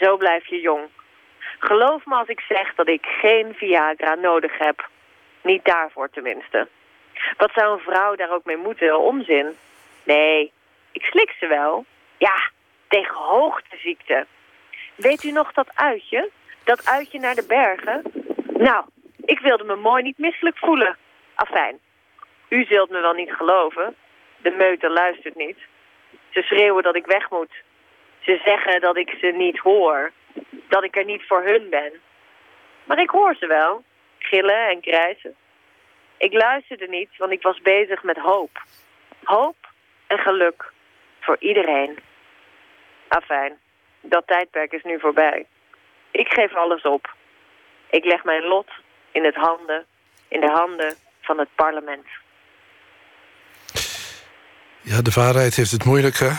Zo 0.00 0.16
blijf 0.16 0.46
je 0.46 0.60
jong. 0.60 0.88
Geloof 1.58 2.06
me 2.06 2.14
als 2.14 2.28
ik 2.28 2.40
zeg 2.40 2.74
dat 2.74 2.88
ik 2.88 3.06
geen 3.06 3.54
Viagra 3.54 4.14
nodig 4.14 4.58
heb. 4.58 4.88
Niet 5.42 5.64
daarvoor 5.64 6.10
tenminste. 6.10 6.68
Wat 7.36 7.50
zou 7.54 7.72
een 7.72 7.84
vrouw 7.84 8.14
daar 8.14 8.30
ook 8.30 8.44
mee 8.44 8.56
moeten? 8.56 8.98
Onzin. 8.98 9.56
Nee, 10.04 10.52
ik 10.92 11.02
slik 11.02 11.30
ze 11.40 11.46
wel. 11.46 11.84
Ja, 12.18 12.50
tegen 12.88 13.14
hoogteziekte. 13.14 14.26
Weet 14.94 15.22
u 15.22 15.30
nog 15.30 15.52
dat 15.52 15.68
uitje? 15.74 16.30
Dat 16.64 16.86
uitje 16.88 17.18
naar 17.18 17.34
de 17.34 17.46
bergen? 17.46 18.02
Nou, 18.46 18.84
ik 19.24 19.38
wilde 19.38 19.64
me 19.64 19.76
mooi 19.76 20.02
niet 20.02 20.18
misselijk 20.18 20.58
voelen. 20.58 20.96
Afijn, 21.34 21.78
u 22.48 22.64
zult 22.64 22.90
me 22.90 23.00
wel 23.00 23.12
niet 23.12 23.32
geloven. 23.32 23.96
De 24.36 24.50
meute 24.50 24.90
luistert 24.90 25.36
niet. 25.36 25.58
Ze 26.30 26.42
schreeuwen 26.42 26.82
dat 26.82 26.96
ik 26.96 27.06
weg 27.06 27.30
moet. 27.30 27.62
Ze 28.20 28.40
zeggen 28.44 28.80
dat 28.80 28.96
ik 28.96 29.16
ze 29.20 29.26
niet 29.26 29.58
hoor. 29.58 30.12
Dat 30.68 30.84
ik 30.84 30.96
er 30.96 31.04
niet 31.04 31.26
voor 31.26 31.42
hun 31.42 31.70
ben. 31.70 31.92
Maar 32.84 32.98
ik 32.98 33.10
hoor 33.10 33.34
ze 33.34 33.46
wel. 33.46 33.84
Gillen 34.18 34.68
en 34.68 34.80
krijsen. 34.80 35.34
Ik 36.16 36.32
luisterde 36.32 36.88
niet, 36.88 37.16
want 37.16 37.32
ik 37.32 37.42
was 37.42 37.60
bezig 37.60 38.02
met 38.02 38.18
hoop. 38.18 38.62
Hoop 39.24 39.56
en 40.06 40.18
geluk. 40.18 40.72
Voor 41.26 41.36
iedereen. 41.38 41.98
Afijn, 43.08 43.58
dat 44.00 44.26
tijdperk 44.26 44.72
is 44.72 44.82
nu 44.82 45.00
voorbij. 45.00 45.46
Ik 46.10 46.28
geef 46.28 46.54
alles 46.54 46.82
op. 46.82 47.14
Ik 47.90 48.04
leg 48.04 48.24
mijn 48.24 48.42
lot 48.42 48.70
in, 49.12 49.24
het 49.24 49.34
handen, 49.34 49.84
in 50.28 50.40
de 50.40 50.50
handen 50.50 50.94
van 51.20 51.38
het 51.38 51.48
parlement. 51.54 52.06
Ja, 54.80 55.02
de 55.02 55.12
waarheid 55.14 55.56
heeft 55.56 55.70
het 55.70 55.84
moeilijk, 55.84 56.16
hè? 56.16 56.30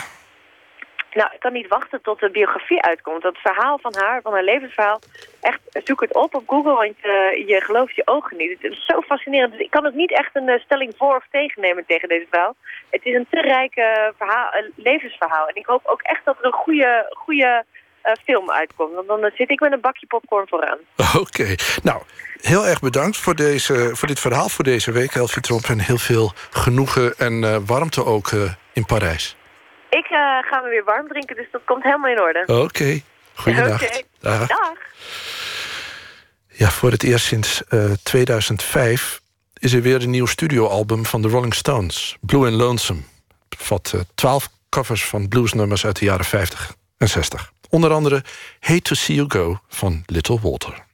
Nou, 1.18 1.30
ik 1.34 1.40
kan 1.40 1.52
niet 1.52 1.68
wachten 1.68 2.00
tot 2.02 2.20
de 2.20 2.30
biografie 2.30 2.82
uitkomt. 2.82 3.22
Dat 3.22 3.36
verhaal 3.36 3.78
van 3.78 3.94
haar, 3.96 4.20
van 4.22 4.32
haar 4.32 4.42
levensverhaal, 4.42 5.00
echt, 5.40 5.60
zoek 5.84 6.00
het 6.00 6.14
op 6.14 6.34
op 6.34 6.42
Google, 6.46 6.74
want 6.74 6.96
eh, 7.02 7.48
je 7.48 7.60
gelooft 7.64 7.94
je 7.94 8.06
ogen 8.06 8.36
niet. 8.36 8.50
Het 8.50 8.72
is 8.72 8.84
zo 8.86 9.00
fascinerend. 9.00 9.52
Dus 9.52 9.60
ik 9.60 9.70
kan 9.70 9.86
ook 9.86 9.94
niet 9.94 10.12
echt 10.12 10.36
een 10.36 10.48
eh, 10.48 10.60
stelling 10.60 10.94
voor 10.96 11.16
of 11.16 11.26
tegen 11.30 11.62
nemen 11.62 11.84
tegen 11.86 12.08
deze 12.08 12.26
vrouw. 12.30 12.54
Het 12.90 13.04
is 13.04 13.14
een 13.14 13.26
te 13.30 13.40
rijk 13.40 13.74
eh, 13.74 13.84
verhaal, 14.16 14.50
levensverhaal. 14.74 15.46
En 15.48 15.54
ik 15.54 15.66
hoop 15.66 15.86
ook 15.86 16.02
echt 16.02 16.24
dat 16.24 16.38
er 16.38 16.44
een 16.44 16.52
goede, 16.52 17.06
goede 17.10 17.64
film 18.24 18.50
uitkomt. 18.50 18.94
Want 18.94 19.08
dan 19.08 19.30
zit 19.34 19.50
ik 19.50 19.60
met 19.60 19.72
een 19.72 19.80
bakje 19.80 20.06
popcorn 20.06 20.48
vooraan. 20.48 20.78
Oké. 21.24 21.54
Nou, 21.82 22.02
heel 22.40 22.66
erg 22.66 22.80
bedankt 22.80 23.16
voor, 23.16 23.34
deze, 23.34 23.96
voor 23.96 24.08
dit 24.08 24.20
verhaal 24.20 24.48
voor 24.48 24.64
deze 24.64 24.92
week, 24.92 25.14
Elfie 25.14 25.42
Tromp. 25.42 25.64
En 25.64 25.78
heel 25.78 25.98
veel 25.98 26.32
genoegen 26.50 27.14
en 27.16 27.66
warmte 27.66 28.04
ook 28.04 28.30
in 28.72 28.86
Parijs. 28.86 29.36
Ik 29.90 30.04
eh, 30.04 30.18
ga 30.40 30.60
me 30.60 30.68
weer 30.68 30.84
warm 30.84 31.08
drinken, 31.08 31.36
dus 31.36 31.46
dat 31.52 31.60
komt 31.64 31.82
helemaal 31.82 32.10
in 32.10 32.20
orde. 32.20 32.62
Oké. 32.62 33.00
Goeiedag. 33.34 33.82
Oké. 33.82 34.02
Dag. 34.20 34.48
Dag. 34.48 34.72
Ja, 36.48 36.70
voor 36.70 36.90
het 36.90 37.02
eerst 37.02 37.26
sinds 37.26 37.64
eh, 37.64 37.90
2005 38.02 39.20
is 39.58 39.72
er 39.72 39.82
weer 39.82 40.02
een 40.02 40.10
nieuw 40.10 40.26
studioalbum 40.26 41.06
van 41.06 41.22
de 41.22 41.28
Rolling 41.28 41.54
Stones. 41.54 42.16
Blue 42.20 42.46
and 42.46 42.56
Lonesome. 42.56 43.00
Het 43.48 43.58
bevat 43.58 43.92
eh, 43.94 44.00
twaalf 44.14 44.48
covers 44.68 45.04
van 45.04 45.28
bluesnummers 45.28 45.86
uit 45.86 45.98
de 45.98 46.04
jaren 46.04 46.24
50 46.24 46.74
en 46.98 47.08
60. 47.08 47.52
Onder 47.68 47.92
andere 47.92 48.24
Hate 48.60 48.82
to 48.82 48.94
See 48.94 49.16
You 49.16 49.30
Go 49.30 49.58
van 49.68 50.02
Little 50.06 50.38
Walter. 50.42 50.86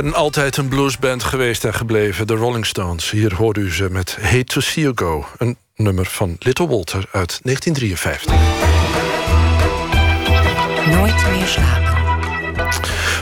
Kern 0.00 0.14
altijd 0.14 0.56
een 0.56 0.68
bluesband 0.68 1.24
geweest 1.24 1.64
en 1.64 1.74
gebleven, 1.74 2.26
de 2.26 2.34
Rolling 2.34 2.66
Stones. 2.66 3.10
Hier 3.10 3.34
hoorde 3.34 3.60
u 3.60 3.72
ze 3.72 3.90
met 3.90 4.18
Hate 4.20 4.44
to 4.44 4.60
See 4.60 4.82
You 4.82 4.94
Go, 4.96 5.26
een 5.38 5.56
nummer 5.76 6.06
van 6.06 6.36
Little 6.38 6.68
Walter 6.68 7.08
uit 7.12 7.40
1953. 7.42 8.34
Nooit 10.86 11.36
meer 11.36 11.46
slapen. 11.46 11.92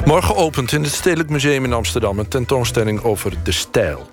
Morgen 0.05 0.37
opent 0.37 0.73
in 0.73 0.83
het 0.83 0.93
Stedelijk 0.93 1.29
Museum 1.29 1.65
in 1.65 1.73
Amsterdam 1.73 2.19
een 2.19 2.29
tentoonstelling 2.29 3.03
over 3.03 3.33
de 3.43 3.53
stijl. 3.53 4.11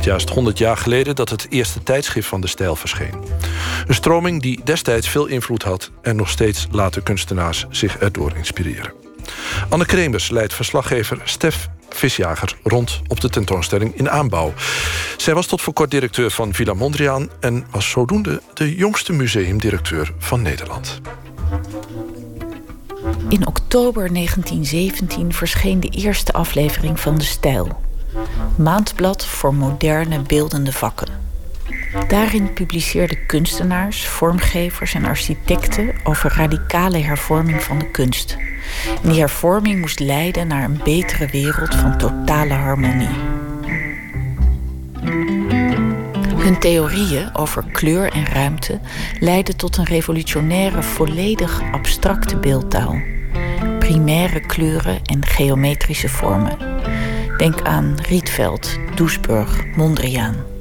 Is 0.00 0.06
het 0.06 0.30
100 0.30 0.58
jaar 0.58 0.76
geleden 0.76 1.14
dat 1.14 1.28
het 1.28 1.46
eerste 1.50 1.82
tijdschrift 1.82 2.28
van 2.28 2.40
de 2.40 2.46
stijl 2.46 2.76
verscheen. 2.76 3.14
Een 3.86 3.94
stroming 3.94 4.42
die 4.42 4.60
destijds 4.64 5.08
veel 5.08 5.26
invloed 5.26 5.62
had 5.62 5.90
en 6.02 6.16
nog 6.16 6.28
steeds 6.28 6.66
laten 6.70 7.02
kunstenaars 7.02 7.66
zich 7.70 7.98
erdoor 7.98 8.32
inspireren. 8.36 8.92
Anne 9.68 9.86
Kremers 9.86 10.30
leidt 10.30 10.54
verslaggever 10.54 11.20
Stef 11.24 11.68
Visjager 11.88 12.56
rond 12.62 13.00
op 13.06 13.20
de 13.20 13.28
tentoonstelling 13.28 13.96
in 13.96 14.10
aanbouw. 14.10 14.52
Zij 15.16 15.34
was 15.34 15.46
tot 15.46 15.62
voor 15.62 15.72
kort 15.72 15.90
directeur 15.90 16.30
van 16.30 16.54
Villa 16.54 16.74
Mondriaan 16.74 17.28
en 17.40 17.66
was 17.70 17.90
zodoende 17.90 18.42
de 18.54 18.74
jongste 18.74 19.12
museumdirecteur 19.12 20.12
van 20.18 20.42
Nederland. 20.42 21.00
In 23.28 23.46
oktober 23.46 24.12
1917 24.12 25.32
verscheen 25.32 25.80
de 25.80 25.88
eerste 25.88 26.32
aflevering 26.32 27.00
van 27.00 27.18
De 27.18 27.24
Stijl. 27.24 27.80
Maandblad 28.56 29.26
voor 29.26 29.54
moderne 29.54 30.20
beeldende 30.20 30.72
vakken. 30.72 31.23
Daarin 32.08 32.52
publiceerden 32.52 33.26
kunstenaars, 33.26 34.06
vormgevers 34.06 34.94
en 34.94 35.04
architecten 35.04 35.94
over 36.04 36.32
radicale 36.36 36.98
hervorming 36.98 37.62
van 37.62 37.78
de 37.78 37.90
kunst. 37.90 38.36
Die 39.02 39.20
hervorming 39.20 39.80
moest 39.80 40.00
leiden 40.00 40.46
naar 40.46 40.64
een 40.64 40.80
betere 40.84 41.26
wereld 41.26 41.74
van 41.74 41.98
totale 41.98 42.54
harmonie. 42.54 43.08
Hun 46.36 46.58
theorieën 46.58 47.34
over 47.34 47.64
kleur 47.72 48.12
en 48.12 48.26
ruimte 48.26 48.80
leidden 49.20 49.56
tot 49.56 49.76
een 49.76 49.84
revolutionaire, 49.84 50.82
volledig 50.82 51.62
abstracte 51.72 52.36
beeldtaal. 52.36 52.96
Primaire 53.78 54.40
kleuren 54.40 55.02
en 55.04 55.26
geometrische 55.26 56.08
vormen. 56.08 56.58
Denk 57.36 57.62
aan 57.62 57.98
Rietveld, 58.02 58.78
Doesburg, 58.94 59.76
Mondriaan. 59.76 60.53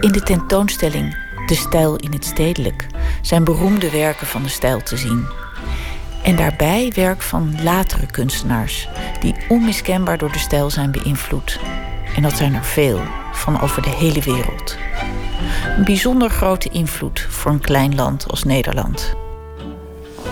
In 0.00 0.12
de 0.12 0.20
tentoonstelling 0.24 1.16
De 1.46 1.54
Stijl 1.54 1.96
in 1.96 2.12
het 2.12 2.24
Stedelijk 2.24 2.86
zijn 3.22 3.44
beroemde 3.44 3.90
werken 3.90 4.26
van 4.26 4.42
de 4.42 4.48
stijl 4.48 4.82
te 4.82 4.96
zien. 4.96 5.26
En 6.22 6.36
daarbij 6.36 6.92
werk 6.94 7.22
van 7.22 7.62
latere 7.62 8.06
kunstenaars 8.06 8.88
die 9.20 9.34
onmiskenbaar 9.48 10.18
door 10.18 10.32
de 10.32 10.38
stijl 10.38 10.70
zijn 10.70 10.90
beïnvloed. 10.90 11.60
En 12.16 12.22
dat 12.22 12.32
zijn 12.32 12.54
er 12.54 12.64
veel, 12.64 13.00
van 13.32 13.60
over 13.60 13.82
de 13.82 13.90
hele 13.90 14.20
wereld. 14.20 14.76
Een 15.76 15.84
bijzonder 15.84 16.30
grote 16.30 16.68
invloed 16.68 17.26
voor 17.30 17.50
een 17.50 17.60
klein 17.60 17.94
land 17.94 18.30
als 18.30 18.44
Nederland. 18.44 19.14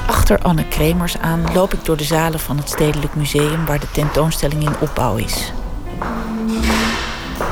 Achter 0.07 0.39
Anne 0.39 0.69
Kremers 0.69 1.19
aan 1.19 1.53
loop 1.53 1.73
ik 1.73 1.85
door 1.85 1.97
de 1.97 2.05
zalen 2.05 2.41
van 2.41 2.57
het 2.57 2.69
Stedelijk 2.69 3.15
Museum 3.15 3.67
waar 3.67 3.81
de 3.81 3.91
tentoonstelling 3.91 4.63
in 4.63 4.75
opbouw 4.81 5.17
is. 5.17 5.53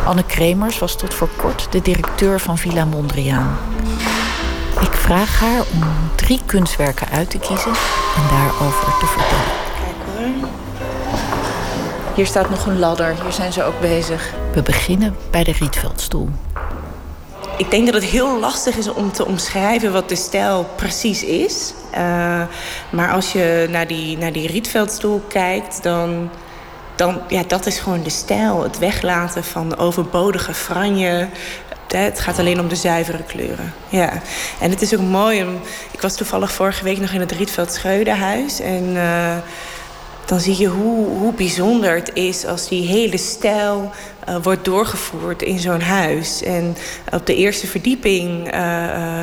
Anne 0.05 0.25
Kremers 0.25 0.79
was 0.79 0.97
tot 0.97 1.15
voor 1.15 1.29
kort 1.37 1.67
de 1.71 1.83
directeur 1.83 2.41
van 2.41 2.59
Villa 2.59 2.85
Mondriaan. 2.85 3.59
Ik 4.81 4.93
vraag 4.93 5.41
haar 5.41 5.61
om 5.73 5.83
drie 6.15 6.41
kunstwerken 6.47 7.09
uit 7.09 7.31
te 7.31 7.39
kiezen 7.39 7.73
en 8.17 8.23
daarover 8.31 8.99
te 8.99 9.07
vertellen. 9.07 9.53
Kijk 9.75 10.41
hoor. 10.41 10.49
Hier 12.15 12.27
staat 12.27 12.51
nog 12.51 12.67
een 12.67 12.79
ladder, 12.79 13.15
hier 13.23 13.33
zijn 13.33 13.53
ze 13.53 13.63
ook 13.63 13.81
bezig. 13.81 14.35
We 14.53 14.63
beginnen 14.63 15.17
bij 15.31 15.45
de 15.45 15.53
Rietveldstoel. 15.53 16.29
Ik 17.57 17.71
denk 17.71 17.85
dat 17.87 17.95
het 17.95 18.05
heel 18.05 18.39
lastig 18.39 18.77
is 18.77 18.89
om 18.93 19.13
te 19.13 19.27
omschrijven 19.27 19.93
wat 19.93 20.09
de 20.09 20.17
stijl 20.17 20.69
precies 20.77 21.25
is. 21.25 21.75
Uh, 21.95 22.43
maar 22.91 23.13
als 23.13 23.33
je 23.33 23.69
naar 23.71 23.87
die, 23.87 24.19
naar 24.19 24.33
die 24.33 24.47
Rietveldstoel 24.47 25.23
kijkt, 25.29 25.83
dan, 25.83 26.31
dan 27.01 27.21
ja, 27.29 27.43
dat 27.47 27.67
is 27.67 27.79
gewoon 27.79 28.03
de 28.03 28.11
stijl. 28.11 28.63
Het 28.63 28.79
weglaten 28.79 29.45
van 29.45 29.77
overbodige 29.77 30.55
franje. 30.55 31.29
Het 31.89 32.21
gaat 32.21 32.39
alleen 32.39 32.61
om 32.61 32.69
de 32.69 32.77
zuivere 32.77 33.23
kleuren. 33.23 33.75
Ja. 33.89 34.13
En 34.61 34.71
het 34.71 34.83
is 34.83 34.95
ook 34.95 35.01
mooi. 35.01 35.47
Ik 35.91 36.01
was 36.01 36.17
toevallig 36.17 36.53
vorige 36.53 36.85
week 36.85 36.99
nog 36.99 37.11
in 37.11 37.21
het 37.21 37.33
Rietveld 37.33 37.73
Scheudenhuis. 37.73 38.61
En 38.61 38.85
uh, 38.85 39.37
dan 40.25 40.41
zie 40.41 40.59
je 40.59 40.67
hoe, 40.67 41.07
hoe 41.07 41.33
bijzonder 41.33 41.95
het 41.95 42.11
is 42.15 42.47
als 42.47 42.69
die 42.69 42.87
hele 42.87 43.17
stijl 43.17 43.91
uh, 44.29 44.37
wordt 44.43 44.65
doorgevoerd 44.65 45.43
in 45.43 45.59
zo'n 45.59 45.81
huis. 45.81 46.43
En 46.43 46.77
op 47.13 47.27
de 47.27 47.35
eerste 47.35 47.67
verdieping 47.67 48.55
uh, 48.55 49.19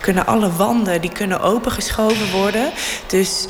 kunnen 0.00 0.26
alle 0.26 0.52
wanden 0.52 1.00
die 1.00 1.12
kunnen 1.12 1.40
opengeschoven 1.40 2.30
worden. 2.30 2.70
Dus 3.06 3.46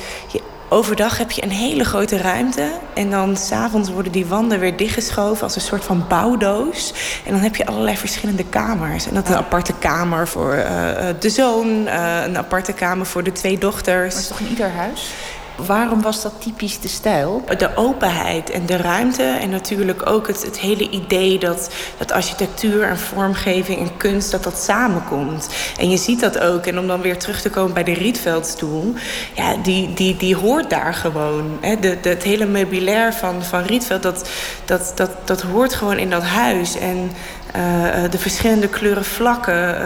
overdag 0.70 1.18
heb 1.18 1.30
je 1.30 1.42
een 1.42 1.50
hele 1.50 1.84
grote 1.84 2.16
ruimte. 2.16 2.70
En 2.94 3.10
dan 3.10 3.36
s'avonds 3.36 3.90
worden 3.90 4.12
die 4.12 4.26
wanden 4.26 4.58
weer 4.58 4.76
dichtgeschoven 4.76 5.42
als 5.42 5.54
een 5.54 5.60
soort 5.60 5.84
van 5.84 6.04
bouwdoos. 6.08 6.92
En 7.24 7.32
dan 7.32 7.40
heb 7.40 7.56
je 7.56 7.66
allerlei 7.66 7.96
verschillende 7.96 8.44
kamers. 8.44 9.06
En 9.06 9.14
dat 9.14 9.24
is 9.24 9.30
een 9.30 9.36
aparte 9.36 9.72
kamer 9.78 10.28
voor 10.28 10.50
de 11.18 11.30
zoon, 11.30 11.86
een 12.26 12.38
aparte 12.38 12.72
kamer 12.72 13.06
voor 13.06 13.22
de 13.22 13.32
twee 13.32 13.58
dochters. 13.58 14.14
Maar 14.14 14.22
is 14.22 14.28
toch 14.28 14.40
in 14.40 14.48
ieder 14.48 14.70
huis? 14.70 15.10
Waarom 15.66 16.02
was 16.02 16.22
dat 16.22 16.32
typisch 16.38 16.80
de 16.80 16.88
stijl? 16.88 17.42
De 17.58 17.76
openheid 17.76 18.50
en 18.50 18.66
de 18.66 18.76
ruimte. 18.76 19.22
En 19.22 19.50
natuurlijk 19.50 20.10
ook 20.10 20.26
het, 20.26 20.42
het 20.42 20.58
hele 20.58 20.90
idee 20.90 21.38
dat, 21.38 21.70
dat 21.98 22.12
architectuur 22.12 22.82
en 22.82 22.98
vormgeving 22.98 23.78
en 23.78 23.96
kunst... 23.96 24.30
dat 24.30 24.44
dat 24.44 24.58
samenkomt. 24.58 25.48
En 25.78 25.90
je 25.90 25.96
ziet 25.96 26.20
dat 26.20 26.38
ook. 26.38 26.66
En 26.66 26.78
om 26.78 26.86
dan 26.86 27.00
weer 27.00 27.18
terug 27.18 27.40
te 27.40 27.50
komen 27.50 27.74
bij 27.74 27.84
de 27.84 27.94
Rietveldstoel... 27.94 28.94
ja, 29.34 29.56
die, 29.56 29.94
die, 29.94 30.16
die 30.16 30.36
hoort 30.36 30.70
daar 30.70 30.94
gewoon. 30.94 31.58
Hè. 31.60 31.78
De, 31.78 31.98
de, 32.00 32.08
het 32.08 32.22
hele 32.22 32.46
meubilair 32.46 33.14
van, 33.14 33.44
van 33.44 33.62
Rietveld... 33.62 34.02
Dat, 34.02 34.28
dat, 34.64 34.92
dat, 34.94 35.10
dat 35.24 35.42
hoort 35.42 35.74
gewoon 35.74 35.98
in 35.98 36.10
dat 36.10 36.22
huis. 36.22 36.78
En 36.78 37.10
de 38.10 38.18
verschillende 38.18 38.68
kleuren 38.68 39.04
vlakken. 39.04 39.54
Uh, 39.54 39.80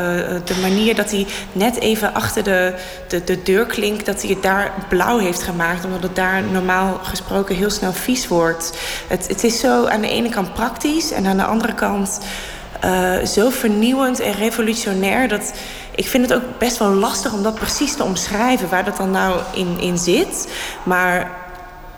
de 0.45 0.59
manier 0.61 0.95
dat 0.95 1.11
hij 1.11 1.27
net 1.53 1.79
even 1.79 2.15
achter 2.15 2.45
de, 2.45 2.75
de, 3.09 3.25
de 3.25 3.43
deurklink... 3.43 4.05
dat 4.05 4.23
hij 4.23 4.31
het 4.31 4.43
daar 4.43 4.73
blauw 4.89 5.19
heeft 5.19 5.43
gemaakt. 5.43 5.85
Omdat 5.85 6.03
het 6.03 6.17
daar 6.17 6.43
normaal 6.43 7.01
gesproken 7.03 7.57
heel 7.57 7.71
snel 7.71 7.93
vies 7.93 8.29
wordt. 8.29 8.79
Het, 9.09 9.29
het 9.29 9.45
is 9.45 9.61
zo 9.61 9.87
aan 9.87 10.01
de 10.01 10.09
ene 10.09 10.29
kant 10.29 10.55
praktisch... 10.55 11.13
en 11.13 11.27
aan 11.27 11.37
de 11.37 11.45
andere 11.45 11.75
kant 11.75 12.21
zo 13.25 13.51
vernieuwend 13.51 14.21
en 14.21 14.33
revolutionair... 14.33 15.29
dat 15.29 15.53
ik 15.95 16.07
vind 16.07 16.29
het 16.29 16.39
ook 16.39 16.59
best 16.59 16.79
wel 16.79 16.91
lastig 16.91 17.33
om 17.33 17.43
dat 17.43 17.55
precies 17.55 17.95
te 17.95 18.05
omschrijven... 18.05 18.69
waar 18.69 18.85
dat 18.85 18.97
dan 18.97 19.11
nou 19.11 19.41
in, 19.55 19.81
in 19.81 19.99
zit. 19.99 20.49
Maar 20.83 21.44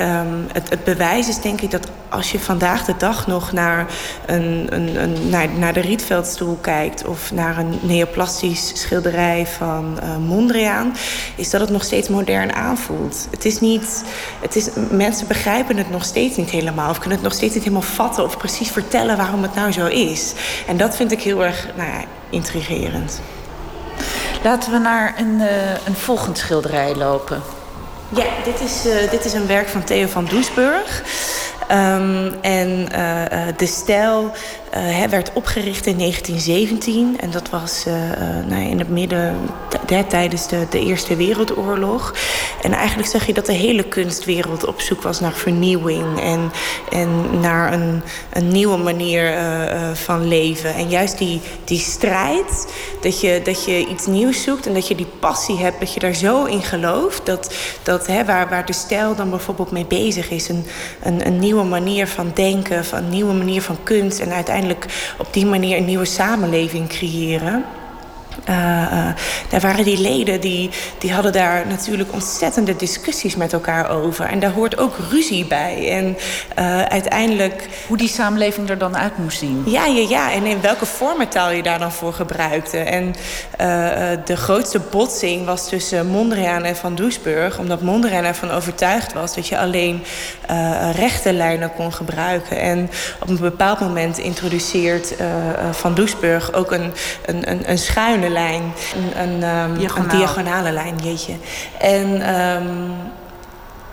Um, 0.00 0.46
het, 0.52 0.70
het, 0.70 0.84
bewijs 0.84 1.28
is 1.28 1.40
denk 1.40 1.60
ik 1.60 1.70
dat 1.70 1.88
als 2.08 2.32
je 2.32 2.38
vandaag 2.38 2.84
de 2.84 2.96
dag 2.98 3.26
nog 3.26 3.52
naar, 3.52 3.86
een, 4.26 4.66
een, 4.70 5.02
een, 5.02 5.28
naar, 5.28 5.48
naar 5.48 5.72
de 5.72 5.80
Rietveldstoel 5.80 6.58
kijkt... 6.60 7.04
of 7.04 7.32
naar 7.32 7.58
een 7.58 7.78
neoplastisch 7.82 8.80
schilderij 8.80 9.46
van 9.46 9.98
uh, 10.02 10.16
Mondriaan... 10.16 10.94
is 11.36 11.50
dat 11.50 11.60
het 11.60 11.70
nog 11.70 11.84
steeds 11.84 12.08
modern 12.08 12.54
aanvoelt. 12.54 13.28
Het 13.30 13.44
is 13.44 13.60
niet, 13.60 14.04
het 14.40 14.56
is, 14.56 14.68
mensen 14.90 15.26
begrijpen 15.26 15.76
het 15.76 15.90
nog 15.90 16.04
steeds 16.04 16.36
niet 16.36 16.50
helemaal... 16.50 16.90
of 16.90 16.98
kunnen 16.98 17.18
het 17.18 17.28
nog 17.28 17.36
steeds 17.36 17.54
niet 17.54 17.64
helemaal 17.64 17.88
vatten 17.88 18.24
of 18.24 18.36
precies 18.38 18.70
vertellen 18.70 19.16
waarom 19.16 19.42
het 19.42 19.54
nou 19.54 19.72
zo 19.72 19.86
is. 19.86 20.32
En 20.66 20.76
dat 20.76 20.96
vind 20.96 21.12
ik 21.12 21.22
heel 21.22 21.44
erg 21.44 21.68
nou 21.76 21.88
ja, 21.88 22.04
intrigerend. 22.30 23.20
Laten 24.42 24.72
we 24.72 24.78
naar 24.78 25.14
een, 25.18 25.40
uh, 25.40 25.86
een 25.86 25.94
volgend 25.94 26.38
schilderij 26.38 26.94
lopen. 26.94 27.42
Ja, 28.08 28.24
dit 28.44 28.60
is, 28.60 28.86
uh, 28.86 29.10
dit 29.10 29.24
is 29.24 29.32
een 29.32 29.46
werk 29.46 29.68
van 29.68 29.84
Theo 29.84 30.06
van 30.06 30.24
Doesburg. 30.24 31.02
Um, 31.70 32.34
en 32.40 32.86
uh, 32.92 33.22
de 33.56 33.66
stijl 33.66 34.32
uh, 34.74 35.04
werd 35.04 35.30
opgericht 35.32 35.86
in 35.86 35.98
1917. 35.98 37.16
En 37.20 37.30
dat 37.30 37.50
was 37.50 37.84
uh, 37.88 37.94
nou, 38.48 38.62
in 38.62 38.78
het 38.78 38.88
midden 38.88 39.36
tijdens 40.08 40.48
de, 40.48 40.66
de, 40.70 40.80
Eerste 40.80 41.16
Wereldoorlog. 41.16 42.14
En 42.62 42.72
eigenlijk 42.72 43.08
zag 43.08 43.26
je 43.26 43.32
dat 43.32 43.46
de 43.46 43.52
hele 43.52 43.82
kunstwereld 43.82 44.66
op 44.66 44.80
zoek 44.80 45.02
was 45.02 45.20
naar 45.20 45.32
vernieuwing. 45.32 46.20
En, 46.20 46.50
en 46.90 47.40
naar 47.40 47.72
een, 47.72 48.02
een 48.32 48.48
nieuwe 48.48 48.76
manier 48.76 49.34
van 49.92 50.28
leven. 50.28 50.74
En 50.74 50.88
juist 50.88 51.18
die, 51.18 51.40
die 51.64 51.78
strijd, 51.78 52.66
dat 53.00 53.20
je, 53.20 53.40
dat 53.44 53.64
je 53.64 53.86
iets 53.86 54.06
nieuws 54.06 54.42
zoekt... 54.42 54.66
en 54.66 54.74
dat 54.74 54.88
je 54.88 54.94
die 54.94 55.06
passie 55.18 55.56
hebt, 55.58 55.80
dat 55.80 55.94
je 55.94 56.00
daar 56.00 56.14
zo 56.14 56.44
in 56.44 56.62
gelooft... 56.62 57.26
dat, 57.26 57.54
dat 57.82 58.06
hè, 58.06 58.24
waar, 58.24 58.48
waar 58.48 58.66
de 58.66 58.72
stijl 58.72 59.14
dan 59.14 59.30
bijvoorbeeld 59.30 59.70
mee 59.70 59.86
bezig 59.86 60.30
is... 60.30 60.48
een, 60.48 60.66
een, 61.02 61.26
een 61.26 61.38
nieuwe 61.38 61.64
manier 61.64 62.06
van 62.06 62.30
denken, 62.34 62.84
van 62.84 62.98
een 62.98 63.08
nieuwe 63.08 63.32
manier 63.32 63.62
van 63.62 63.76
kunst 63.82 64.18
en 64.18 64.32
uiteindelijk 64.32 64.64
op 65.18 65.32
die 65.32 65.46
manier 65.46 65.76
een 65.76 65.84
nieuwe 65.84 66.04
samenleving 66.04 66.88
creëren. 66.88 67.64
Uh, 68.48 68.56
uh, 68.92 69.08
daar 69.48 69.60
waren 69.60 69.84
die 69.84 70.00
leden, 70.00 70.40
die, 70.40 70.70
die 70.98 71.12
hadden 71.12 71.32
daar 71.32 71.66
natuurlijk 71.66 72.12
ontzettende 72.12 72.76
discussies 72.76 73.36
met 73.36 73.52
elkaar 73.52 73.90
over. 73.90 74.24
En 74.24 74.38
daar 74.40 74.50
hoort 74.50 74.78
ook 74.78 74.96
ruzie 75.10 75.44
bij. 75.44 75.90
En 75.90 76.16
uh, 76.58 76.82
uiteindelijk... 76.82 77.68
Hoe 77.86 77.96
die 77.96 78.08
samenleving 78.08 78.68
er 78.68 78.78
dan 78.78 78.96
uit 78.96 79.18
moest 79.18 79.38
zien. 79.38 79.62
Ja, 79.66 79.86
ja, 79.86 80.08
ja. 80.08 80.32
En 80.32 80.44
in 80.44 80.60
welke 80.60 80.86
vormentaal 80.86 81.50
je 81.50 81.62
daar 81.62 81.78
dan 81.78 81.92
voor 81.92 82.12
gebruikte. 82.12 82.78
En 82.78 83.14
de 84.24 84.36
grootste 84.36 84.80
botsing 84.90 85.46
was 85.46 85.68
tussen 85.68 86.06
Mondriaan 86.06 86.64
en 86.64 86.76
Van 86.76 86.94
Doesburg. 86.94 87.58
Omdat 87.58 87.82
Mondriaan 87.82 88.24
ervan 88.24 88.50
overtuigd 88.50 89.12
was 89.12 89.34
dat 89.34 89.48
je 89.48 89.58
alleen 89.58 90.02
rechte 90.92 91.32
lijnen 91.32 91.72
kon 91.72 91.92
gebruiken. 91.92 92.60
En 92.60 92.90
op 93.20 93.28
een 93.28 93.38
bepaald 93.38 93.80
moment 93.80 94.18
introduceert 94.18 95.14
Van 95.70 95.94
Doesburg 95.94 96.52
ook 96.52 96.72
een, 96.72 96.92
een, 97.24 97.50
een, 97.50 97.70
een 97.70 97.78
schuine 97.78 98.25
lijn. 98.28 98.72
Een, 98.94 99.22
een, 99.22 99.42
um, 99.42 99.88
een 99.96 100.08
diagonale 100.08 100.70
lijn, 100.70 100.96
jeetje. 101.02 101.34
En 101.78 102.34
um, 102.40 102.94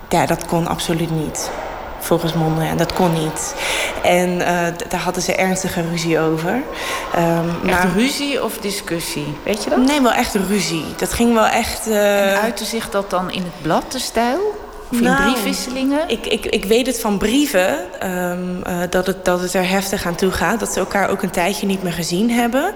ja, 0.10 0.26
dat 0.26 0.46
kon 0.46 0.68
absoluut 0.68 1.12
niet. 1.12 1.52
Volgens 2.00 2.34
Mondriaan, 2.34 2.78
dat 2.78 2.94
kon 2.94 3.14
niet. 3.14 3.56
En 4.04 4.30
uh, 4.30 4.46
daar 4.90 5.00
hadden 5.00 5.24
ze 5.24 5.36
ernstige 5.36 5.82
ruzie 5.82 6.20
over. 6.20 6.52
Um, 6.52 7.70
echt 7.70 7.84
maar... 7.84 7.92
ruzie 7.96 8.44
of 8.44 8.58
discussie? 8.58 9.38
Weet 9.44 9.64
je 9.64 9.70
dat? 9.70 9.80
Nee, 9.80 10.02
wel 10.02 10.12
echt 10.12 10.36
ruzie. 10.36 10.86
Dat 10.98 11.14
ging 11.14 11.34
wel 11.34 11.48
echt... 11.48 11.88
Uh... 11.88 12.34
En 12.34 12.42
uitte 12.42 12.66
zich 12.66 12.90
dat 12.90 13.10
dan 13.10 13.32
in 13.32 13.44
het 13.44 13.62
blad, 13.62 13.92
de 13.92 14.00
stijl? 14.00 14.63
Of 14.94 15.00
in 15.00 15.06
nou, 15.06 15.32
briefwisselingen? 15.32 16.00
Ik, 16.08 16.26
ik, 16.26 16.46
ik 16.46 16.66
weet 16.66 16.88
het 16.88 17.02
van 17.02 17.18
brieven, 17.18 17.78
um, 18.04 18.62
uh, 18.68 18.80
dat, 18.90 19.08
het, 19.08 19.26
dat 19.26 19.40
het 19.40 19.54
er 19.54 19.70
heftig 19.70 20.06
aan 20.06 20.16
toe 20.16 20.32
gaat. 20.32 20.60
Dat 20.60 20.74
ze 20.74 20.80
elkaar 20.80 21.10
ook 21.10 21.22
een 21.22 21.30
tijdje 21.30 21.66
niet 21.66 21.84
meer 21.84 21.94
gezien 21.94 22.32
hebben. 22.32 22.74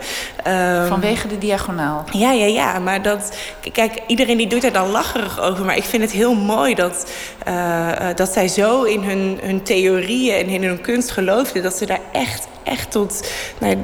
Um, 0.47 0.87
Vanwege 0.87 1.27
de 1.27 1.37
diagonaal? 1.37 2.05
Ja, 2.11 2.31
ja, 2.31 2.45
ja. 2.45 2.79
Maar 2.79 3.01
dat, 3.01 3.37
kijk, 3.71 4.01
iedereen 4.07 4.37
die 4.37 4.47
doet 4.47 4.63
er 4.63 4.73
dan 4.73 4.89
lacherig 4.89 5.41
over. 5.41 5.65
Maar 5.65 5.77
ik 5.77 5.83
vind 5.83 6.03
het 6.03 6.11
heel 6.11 6.35
mooi 6.35 6.75
dat, 6.75 7.11
uh, 7.47 7.53
uh, 7.53 8.07
dat 8.15 8.33
zij 8.33 8.47
zo 8.47 8.83
in 8.83 9.03
hun, 9.03 9.39
hun 9.41 9.63
theorieën 9.63 10.35
en 10.35 10.47
in 10.47 10.63
hun 10.63 10.81
kunst 10.81 11.11
geloofden... 11.11 11.63
dat 11.63 11.77
ze 11.77 11.85
daar 11.85 12.01
echt, 12.11 12.47
echt 12.63 12.91
tot... 12.91 13.31
Nou, 13.59 13.77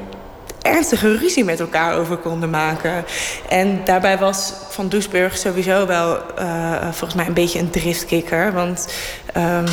ernstige 0.64 1.16
ruzie 1.16 1.44
met 1.44 1.60
elkaar 1.60 1.94
over 1.94 2.16
konden 2.16 2.50
maken. 2.50 3.04
En 3.48 3.80
daarbij 3.84 4.18
was 4.18 4.52
Van 4.68 4.88
Doesburg 4.88 5.36
sowieso 5.36 5.86
wel 5.86 6.18
uh, 6.38 6.82
volgens 6.82 7.14
mij 7.14 7.26
een 7.26 7.32
beetje 7.32 7.58
een 7.58 7.70
driftkikker. 7.70 8.52
Want 8.52 8.88
um, 9.36 9.64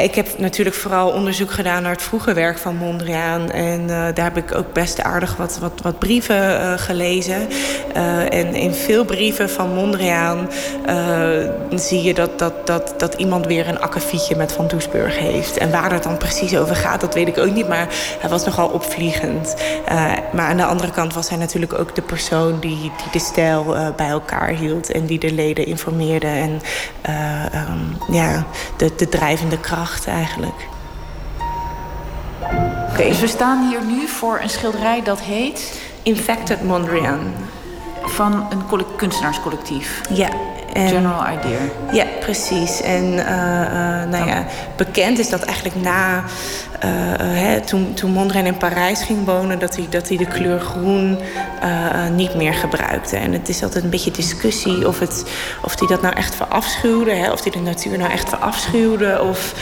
ik 0.00 0.14
heb 0.14 0.38
natuurlijk 0.38 0.76
vooral 0.76 1.10
onderzoek 1.10 1.50
gedaan 1.50 1.82
naar 1.82 1.92
het 1.92 2.02
vroege 2.02 2.32
werk 2.32 2.58
van 2.58 2.76
Mondriaan. 2.76 3.50
En 3.50 3.80
uh, 3.80 3.88
daar 3.88 4.24
heb 4.24 4.36
ik 4.36 4.54
ook 4.54 4.72
best 4.72 5.02
aardig 5.02 5.36
wat, 5.36 5.58
wat, 5.58 5.80
wat 5.82 5.98
brieven 5.98 6.36
uh, 6.36 6.72
gelezen. 6.76 7.48
Uh, 7.96 8.32
en 8.32 8.54
in 8.54 8.74
veel 8.74 9.04
brieven 9.04 9.50
van 9.50 9.74
Mondriaan 9.74 10.48
zie 11.74 12.02
je 12.02 12.14
dat, 12.14 12.38
dat, 12.38 12.66
dat, 12.66 12.94
dat 12.96 13.14
iemand 13.14 13.46
weer 13.46 13.68
een 13.68 13.80
akkefietje 13.80 14.36
met 14.36 14.52
Van 14.52 14.68
Doesburg 14.68 15.18
heeft. 15.18 15.56
En 15.56 15.70
waar 15.70 15.92
het 15.92 16.02
dan 16.02 16.16
precies 16.16 16.56
over 16.56 16.76
gaat, 16.76 17.00
dat 17.00 17.14
weet 17.14 17.28
ik 17.28 17.38
ook 17.38 17.54
niet. 17.54 17.68
Maar 17.68 17.88
hij 18.18 18.30
was 18.30 18.44
nogal 18.44 18.68
opvliegend. 18.68 19.54
maar 20.32 20.48
aan 20.48 20.56
de 20.56 20.64
andere 20.64 20.92
kant 20.92 21.14
was 21.14 21.28
hij 21.28 21.38
natuurlijk 21.38 21.78
ook 21.78 21.94
de 21.94 22.02
persoon 22.02 22.60
die, 22.60 22.78
die 22.80 23.10
de 23.12 23.18
stijl 23.18 23.76
bij 23.96 24.08
elkaar 24.08 24.48
hield. 24.48 24.90
En 24.90 25.06
die 25.06 25.18
de 25.18 25.32
leden 25.32 25.66
informeerde. 25.66 26.26
En 26.26 26.60
um, 27.70 28.14
ja, 28.14 28.46
de, 28.76 28.90
de 28.96 29.08
drijvende 29.08 29.60
kracht 29.60 29.81
eigenlijk. 30.06 30.68
Oké, 32.90 33.08
dus 33.08 33.20
we 33.20 33.26
staan 33.26 33.68
hier 33.68 33.84
nu 33.84 34.08
voor 34.08 34.40
een 34.42 34.50
schilderij 34.50 35.02
dat 35.02 35.20
heet... 35.20 35.80
Infected 36.02 36.62
Mondrian. 36.62 37.32
Van 38.02 38.46
een 38.50 38.66
kunstenaarscollectief. 38.96 40.00
Ja, 40.08 40.28
en, 40.72 40.88
General 40.88 41.24
Idea. 41.38 41.58
Ja, 41.92 42.04
precies. 42.20 42.80
En 42.80 43.04
uh, 43.04 43.18
uh, 43.18 44.10
nou 44.10 44.26
ja, 44.26 44.44
bekend 44.76 45.18
is 45.18 45.30
dat 45.30 45.42
eigenlijk 45.42 45.80
na 45.82 46.16
uh, 46.16 46.22
hè, 47.18 47.60
toen, 47.60 47.94
toen 47.94 48.10
Mondriaan 48.10 48.46
in 48.46 48.56
Parijs 48.56 49.02
ging 49.02 49.24
wonen, 49.24 49.58
dat 49.58 49.76
hij, 49.76 49.86
dat 49.90 50.08
hij 50.08 50.16
de 50.16 50.26
kleur 50.26 50.60
groen 50.60 51.18
niet 52.14 52.34
meer 52.34 52.54
gebruikte. 52.54 53.16
En 53.16 53.32
het 53.32 53.48
is 53.48 53.62
altijd 53.62 53.84
een 53.84 53.90
beetje 53.90 54.10
discussie 54.10 54.88
of, 54.88 54.98
het, 54.98 55.24
of 55.62 55.78
hij 55.78 55.88
dat 55.88 56.02
nou 56.02 56.14
echt 56.14 56.34
verafschuwde, 56.34 57.10
hè, 57.10 57.30
of 57.30 57.42
hij 57.42 57.52
de 57.52 57.60
natuur 57.60 57.98
nou 57.98 58.10
echt 58.10 58.28
verafschuwde, 58.28 59.22
of 59.22 59.54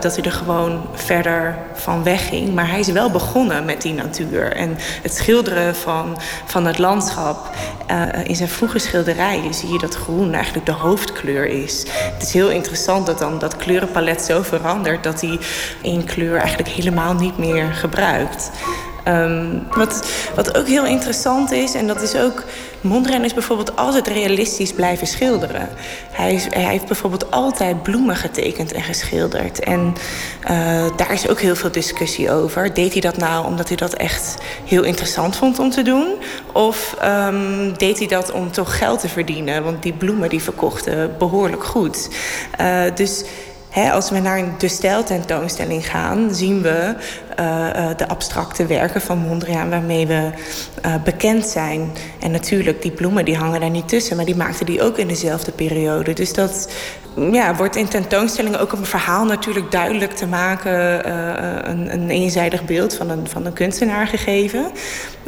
dat 0.00 0.16
hij 0.16 0.24
er 0.24 0.32
gewoon 0.32 0.86
verder 0.92 1.58
van 1.74 2.02
wegging. 2.02 2.54
Maar 2.54 2.68
hij 2.68 2.78
is 2.78 2.88
wel 2.88 3.10
begonnen 3.10 3.64
met 3.64 3.82
die 3.82 3.94
natuur. 3.94 4.52
En 4.52 4.76
het 5.02 5.14
schilderen 5.14 5.76
van, 5.76 6.18
van 6.44 6.66
het 6.66 6.78
landschap. 6.78 7.50
in 8.24 8.36
zijn 8.36 8.48
vroege 8.48 8.78
schilderijen 8.78 9.54
zie 9.54 9.72
je 9.72 9.78
dat 9.78 9.94
groen 9.94 10.07
eigenlijk 10.16 10.66
de 10.66 10.72
hoofdkleur 10.72 11.46
is. 11.46 11.84
Het 11.88 12.22
is 12.22 12.32
heel 12.32 12.50
interessant 12.50 13.06
dat 13.06 13.18
dan 13.18 13.38
dat 13.38 13.56
kleurenpalet 13.56 14.22
zo 14.22 14.42
verandert 14.42 15.02
dat 15.02 15.20
hij 15.20 15.38
één 15.82 16.04
kleur 16.04 16.36
eigenlijk 16.36 16.68
helemaal 16.68 17.14
niet 17.14 17.38
meer 17.38 17.72
gebruikt. 17.72 18.50
Um, 19.08 19.66
wat, 19.76 20.10
wat 20.34 20.56
ook 20.56 20.66
heel 20.66 20.86
interessant 20.86 21.50
is, 21.50 21.74
en 21.74 21.86
dat 21.86 22.02
is 22.02 22.16
ook... 22.16 22.44
Mondriaan 22.80 23.24
is 23.24 23.34
bijvoorbeeld 23.34 23.76
altijd 23.76 24.06
realistisch 24.06 24.72
blijven 24.72 25.06
schilderen. 25.06 25.68
Hij, 26.12 26.48
heeft 26.50 26.86
bijvoorbeeld 26.86 27.30
altijd 27.30 27.82
bloemen 27.82 28.16
getekend 28.16 28.72
en 28.72 28.82
geschilderd. 28.82 29.60
En 29.60 29.94
uh, 30.50 30.86
daar 30.96 31.12
is 31.12 31.28
ook 31.28 31.40
heel 31.40 31.56
veel 31.56 31.70
discussie 31.70 32.30
over. 32.30 32.74
Deed 32.74 32.92
hij 32.92 33.00
dat 33.00 33.16
nou 33.16 33.46
omdat 33.46 33.68
hij 33.68 33.76
dat 33.76 33.94
echt 33.94 34.36
heel 34.64 34.82
interessant 34.82 35.36
vond 35.36 35.58
om 35.58 35.70
te 35.70 35.82
doen? 35.82 36.14
Of 36.52 36.96
um, 37.04 37.76
deed 37.76 37.98
hij 37.98 38.06
dat 38.06 38.32
om 38.32 38.50
toch 38.52 38.78
geld 38.78 39.00
te 39.00 39.08
verdienen? 39.08 39.64
Want 39.64 39.82
die 39.82 39.92
bloemen 39.92 40.28
die 40.28 40.42
verkochten 40.42 41.14
behoorlijk 41.18 41.64
goed. 41.64 42.08
Uh, 42.60 42.82
dus 42.94 43.24
als 43.86 44.10
we 44.10 44.18
naar 44.18 44.58
de 44.58 44.68
stijltentoonstelling 44.68 45.90
gaan, 45.90 46.34
zien 46.34 46.62
we 46.62 46.94
uh, 47.40 47.88
de 47.96 48.08
abstracte 48.08 48.66
werken 48.66 49.00
van 49.00 49.18
Mondriaan 49.18 49.70
waarmee 49.70 50.06
we 50.06 50.30
uh, 50.86 50.94
bekend 51.04 51.46
zijn. 51.46 51.90
En 52.20 52.30
natuurlijk, 52.30 52.82
die 52.82 52.90
bloemen 52.90 53.24
die 53.24 53.36
hangen 53.36 53.60
daar 53.60 53.70
niet 53.70 53.88
tussen, 53.88 54.16
maar 54.16 54.24
die 54.24 54.36
maakten 54.36 54.66
die 54.66 54.82
ook 54.82 54.98
in 54.98 55.08
dezelfde 55.08 55.52
periode. 55.52 56.12
Dus 56.12 56.32
dat 56.32 56.72
ja, 57.32 57.54
wordt 57.54 57.76
in 57.76 57.88
tentoonstellingen 57.88 58.60
ook 58.60 58.72
om 58.72 58.78
een 58.78 58.86
verhaal 58.86 59.24
natuurlijk 59.24 59.70
duidelijk 59.70 60.12
te 60.12 60.26
maken, 60.26 61.10
een, 61.70 61.92
een, 61.92 62.10
eenzijdig 62.10 62.64
beeld 62.64 62.94
van 62.94 63.10
een, 63.10 63.28
van 63.28 63.46
een 63.46 63.52
kunstenaar 63.52 64.06
gegeven. 64.06 64.64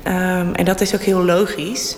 Um, 0.04 0.54
en 0.54 0.64
dat 0.64 0.80
is 0.80 0.94
ook 0.94 1.02
heel 1.02 1.24
logisch. 1.24 1.96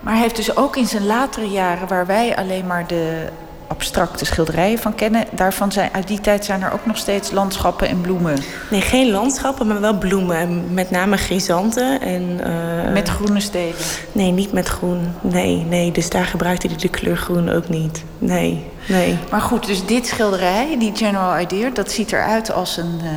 Maar 0.00 0.12
hij 0.12 0.22
heeft 0.22 0.36
dus 0.36 0.56
ook 0.56 0.76
in 0.76 0.86
zijn 0.86 1.06
latere 1.06 1.48
jaren, 1.48 1.88
waar 1.88 2.06
wij 2.06 2.36
alleen 2.36 2.66
maar 2.66 2.86
de 2.86 3.28
abstracte 3.70 4.24
schilderijen 4.24 4.78
van 4.78 4.94
kennen. 4.94 5.24
Daarvan 5.32 5.72
zijn, 5.72 5.90
uit 5.92 6.08
die 6.08 6.20
tijd 6.20 6.44
zijn 6.44 6.62
er 6.62 6.72
ook 6.72 6.86
nog 6.86 6.96
steeds 6.96 7.30
landschappen 7.30 7.88
en 7.88 8.00
bloemen. 8.00 8.36
Nee, 8.70 8.80
geen 8.80 9.10
landschappen, 9.10 9.66
maar 9.66 9.80
wel 9.80 9.98
bloemen. 9.98 10.74
Met 10.74 10.90
name 10.90 11.16
grisanten. 11.16 12.00
En, 12.00 12.40
uh... 12.46 12.92
Met 12.92 13.08
groene 13.08 13.40
steden? 13.40 13.80
Nee, 14.12 14.30
niet 14.30 14.52
met 14.52 14.68
groen. 14.68 15.14
Nee, 15.20 15.56
nee, 15.56 15.92
dus 15.92 16.10
daar 16.10 16.24
gebruikte 16.24 16.66
hij 16.66 16.76
de 16.76 16.88
kleur 16.88 17.16
groen 17.16 17.48
ook 17.48 17.68
niet. 17.68 18.04
Nee, 18.18 18.64
nee. 18.88 19.18
Maar 19.30 19.40
goed, 19.40 19.66
dus 19.66 19.86
dit 19.86 20.06
schilderij, 20.06 20.76
die 20.78 20.96
General 20.96 21.40
Idea... 21.40 21.70
dat 21.70 21.90
ziet 21.90 22.12
eruit 22.12 22.52
als 22.52 22.76
een... 22.76 23.00
Uh, 23.02 23.10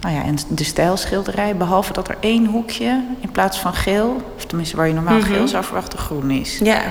nou 0.00 0.14
ja, 0.14 0.22
de 0.48 0.64
stijlschilderij. 0.64 1.56
Behalve 1.56 1.92
dat 1.92 2.08
er 2.08 2.16
één 2.20 2.46
hoekje 2.46 3.04
in 3.20 3.30
plaats 3.30 3.58
van 3.58 3.74
geel... 3.74 4.22
of 4.36 4.44
tenminste 4.44 4.76
waar 4.76 4.88
je 4.88 4.94
normaal 4.94 5.14
mm 5.14 5.22
-hmm. 5.22 5.32
geel 5.32 5.48
zou 5.48 5.64
verwachten, 5.64 5.98
groen 5.98 6.30
is. 6.30 6.58
Ja, 6.62 6.82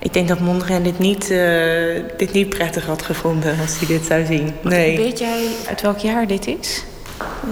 ik 0.00 0.12
denk 0.12 0.28
dat 0.28 0.40
Mondriaan 0.40 0.82
dit 0.82 0.98
niet, 0.98 1.30
uh, 1.30 2.02
dit 2.16 2.32
niet 2.32 2.48
prettig 2.48 2.86
had 2.86 3.02
gevonden 3.02 3.60
als 3.60 3.78
hij 3.78 3.86
dit 3.86 4.06
zou 4.06 4.24
zien. 4.24 4.54
Nee. 4.62 4.96
Weet 4.96 5.18
jij 5.18 5.46
uit 5.68 5.80
welk 5.80 5.98
jaar 5.98 6.26
dit 6.26 6.46
is? 6.46 6.84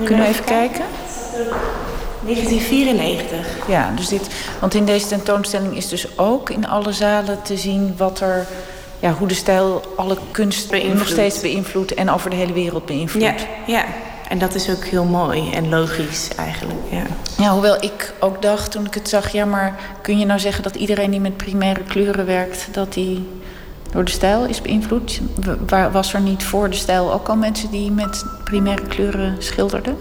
Kunnen 0.04 0.24
we 0.24 0.30
even 0.30 0.44
kijken? 0.44 0.84
1994. 2.24 3.68
Ja, 3.68 3.92
dus 3.96 4.08
dit, 4.08 4.28
want 4.60 4.74
in 4.74 4.84
deze 4.84 5.06
tentoonstelling 5.06 5.76
is 5.76 5.88
dus 5.88 6.18
ook 6.18 6.50
in 6.50 6.68
alle 6.68 6.92
zalen 6.92 7.42
te 7.42 7.56
zien 7.56 7.94
wat 7.96 8.20
er, 8.20 8.46
ja, 9.00 9.12
hoe 9.12 9.28
de 9.28 9.34
stijl 9.34 9.82
alle 9.96 10.16
kunst 10.30 10.70
nog 10.94 11.08
steeds 11.08 11.40
beïnvloedt 11.40 11.94
en 11.94 12.10
over 12.10 12.30
de 12.30 12.36
hele 12.36 12.52
wereld 12.52 12.86
beïnvloedt. 12.86 13.46
Ja, 13.66 13.74
ja. 13.74 13.84
En 14.28 14.38
dat 14.38 14.54
is 14.54 14.70
ook 14.70 14.84
heel 14.84 15.04
mooi 15.04 15.50
en 15.50 15.68
logisch 15.68 16.28
eigenlijk. 16.36 16.78
Ja. 16.90 17.02
ja, 17.38 17.52
hoewel 17.52 17.82
ik 17.82 18.14
ook 18.20 18.42
dacht 18.42 18.70
toen 18.70 18.86
ik 18.86 18.94
het 18.94 19.08
zag... 19.08 19.32
ja, 19.32 19.44
maar 19.44 19.80
kun 20.02 20.18
je 20.18 20.26
nou 20.26 20.40
zeggen 20.40 20.62
dat 20.62 20.74
iedereen 20.74 21.10
die 21.10 21.20
met 21.20 21.36
primaire 21.36 21.82
kleuren 21.82 22.26
werkt... 22.26 22.68
dat 22.72 22.92
die 22.92 23.28
door 23.92 24.04
de 24.04 24.10
stijl 24.10 24.44
is 24.44 24.62
beïnvloed? 24.62 25.20
Was 25.92 26.14
er 26.14 26.20
niet 26.20 26.44
voor 26.44 26.70
de 26.70 26.76
stijl 26.76 27.12
ook 27.12 27.28
al 27.28 27.36
mensen 27.36 27.70
die 27.70 27.90
met 27.90 28.24
primaire 28.44 28.86
kleuren 28.86 29.36
schilderden? 29.38 29.96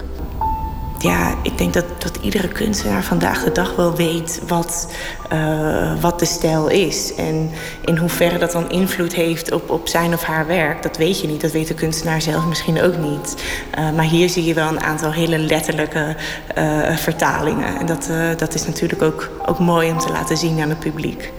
Ja, 1.08 1.36
ik 1.42 1.58
denk 1.58 1.74
dat, 1.74 1.86
iedere 2.22 2.48
kunstenaar 2.48 3.04
vandaag 3.04 3.44
de 3.44 3.52
dag 3.52 3.76
wel 3.76 3.96
weet 3.96 4.42
wat, 4.48 4.88
uh, 5.34 6.02
wat 6.02 6.20
de 6.20 6.26
stijl 6.26 6.68
is. 6.68 7.16
En 7.16 7.52
in 7.86 7.98
hoeverre 7.98 8.38
dat 8.38 8.52
dan 8.52 8.70
invloed 8.70 9.14
heeft 9.14 9.52
op, 9.52 9.70
op 9.70 9.88
zijn 9.88 10.14
of 10.14 10.24
haar 10.24 10.48
werk, 10.48 10.84
dat 10.84 10.98
weet 10.98 11.22
je 11.22 11.28
niet. 11.28 11.42
Dat 11.42 11.52
weet 11.52 11.68
de 11.68 11.74
kunstenaar 11.74 12.22
zelf 12.22 12.46
misschien 12.46 12.82
ook 12.82 12.98
niet. 12.98 13.36
Uh, 13.80 13.92
maar 13.92 14.06
hier 14.06 14.30
zie 14.30 14.44
je 14.44 14.54
wel 14.54 14.68
een 14.68 14.84
aantal 14.84 15.12
hele 15.12 15.38
letterlijke 15.38 16.16
uh, 16.58 16.98
vertalingen. 16.98 17.80
En 17.80 17.86
dat, 17.86 18.10
dat 18.38 18.54
is 18.54 18.66
natuurlijk 18.66 19.02
ook, 19.02 19.30
ook 19.46 19.60
mooi 19.60 19.92
om 19.92 20.00
te 20.00 20.12
laten 20.12 20.38
zien 20.38 20.62
aan 20.62 20.70
het 20.70 20.80
publiek. 20.80 21.32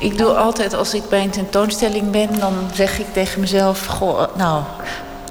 Ik 0.00 0.18
doe 0.18 0.28
altijd, 0.28 0.74
als 0.74 0.94
ik 0.94 1.08
bij 1.08 1.22
een 1.22 1.30
tentoonstelling 1.30 2.10
ben, 2.10 2.38
dan 2.38 2.54
zeg 2.74 2.98
ik 2.98 3.06
tegen 3.12 3.40
mezelf: 3.40 3.86
Goh, 3.86 4.36
nou, 4.36 4.62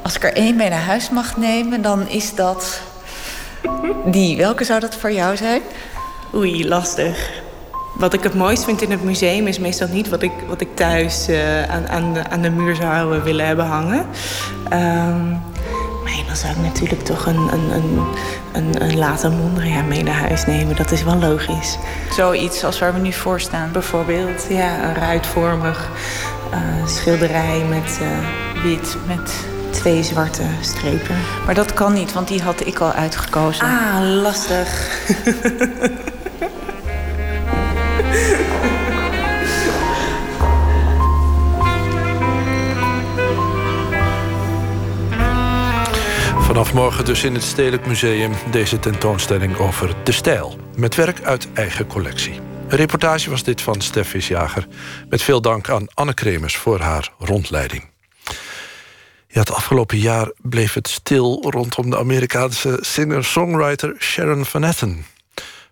als 0.01 0.15
ik 0.15 0.23
er 0.23 0.33
één 0.33 0.55
mee 0.55 0.69
naar 0.69 0.79
huis 0.79 1.09
mag 1.09 1.37
nemen, 1.37 1.81
dan 1.81 2.07
is 2.07 2.35
dat 2.35 2.81
die, 4.05 4.37
welke 4.37 4.63
zou 4.63 4.79
dat 4.79 4.95
voor 4.95 5.11
jou 5.11 5.37
zijn? 5.37 5.61
Oei, 6.33 6.67
lastig. 6.67 7.29
Wat 7.95 8.13
ik 8.13 8.23
het 8.23 8.33
mooist 8.33 8.63
vind 8.63 8.81
in 8.81 8.91
het 8.91 9.03
museum 9.03 9.47
is 9.47 9.59
meestal 9.59 9.87
niet 9.87 10.09
wat 10.09 10.21
ik, 10.21 10.31
wat 10.47 10.61
ik 10.61 10.75
thuis 10.75 11.29
uh, 11.29 11.63
aan, 11.63 11.87
aan, 11.87 12.13
de, 12.13 12.29
aan 12.29 12.41
de 12.41 12.49
muur 12.49 12.75
zou 12.75 13.21
willen 13.23 13.45
hebben 13.45 13.65
hangen. 13.65 14.05
Um, 14.73 15.41
maar 16.03 16.23
dan 16.27 16.35
zou 16.35 16.53
ik 16.53 16.61
natuurlijk 16.61 17.01
toch 17.01 17.25
een, 17.25 17.49
een, 17.53 17.71
een, 17.71 17.99
een, 18.53 18.81
een 18.81 18.97
late 18.97 19.29
Mondriaan 19.29 19.87
mee 19.87 20.03
naar 20.03 20.19
huis 20.19 20.45
nemen. 20.45 20.75
Dat 20.75 20.91
is 20.91 21.03
wel 21.03 21.17
logisch. 21.17 21.77
Zoiets 22.09 22.63
als 22.63 22.79
waar 22.79 22.93
we 22.93 22.99
nu 22.99 23.13
voor 23.13 23.39
staan. 23.39 23.71
Bijvoorbeeld, 23.71 24.45
ja, 24.49 24.83
een 24.83 24.95
ruitvormig 24.95 25.89
uh, 26.53 26.87
schilderij 26.87 27.63
met 27.69 27.99
uh, 28.01 28.63
wit, 28.63 28.97
met 29.07 29.31
twee 29.81 30.03
zwarte 30.03 30.43
strepen. 30.59 31.15
Maar 31.45 31.53
dat 31.53 31.73
kan 31.73 31.93
niet, 31.93 32.13
want 32.13 32.27
die 32.27 32.41
had 32.41 32.65
ik 32.65 32.79
al 32.79 32.91
uitgekozen. 32.91 33.65
Ah, 33.65 34.21
lastig. 34.21 34.67
Vanaf 46.39 46.73
morgen 46.73 47.05
dus 47.05 47.23
in 47.23 47.33
het 47.33 47.43
Stedelijk 47.43 47.85
Museum 47.85 48.31
deze 48.51 48.79
tentoonstelling 48.79 49.57
over 49.57 49.95
de 50.03 50.11
stijl. 50.11 50.55
Met 50.75 50.95
werk 50.95 51.21
uit 51.23 51.47
eigen 51.53 51.87
collectie. 51.87 52.39
Een 52.67 52.77
reportage 52.77 53.29
was 53.29 53.43
dit 53.43 53.61
van 53.61 53.81
Stef 53.81 54.09
Visjager. 54.09 54.67
Met 55.09 55.21
veel 55.21 55.41
dank 55.41 55.69
aan 55.69 55.87
Anne 55.93 56.13
Kremers 56.13 56.57
voor 56.57 56.79
haar 56.79 57.09
rondleiding. 57.17 57.90
Ja, 59.33 59.39
het 59.39 59.51
afgelopen 59.51 59.97
jaar 59.97 60.31
bleef 60.41 60.73
het 60.73 60.87
stil 60.87 61.43
rondom 61.49 61.89
de 61.89 61.97
Amerikaanse 61.97 62.77
singer-songwriter 62.81 63.95
Sharon 63.99 64.45
Van 64.45 64.63
Etten. 64.63 65.05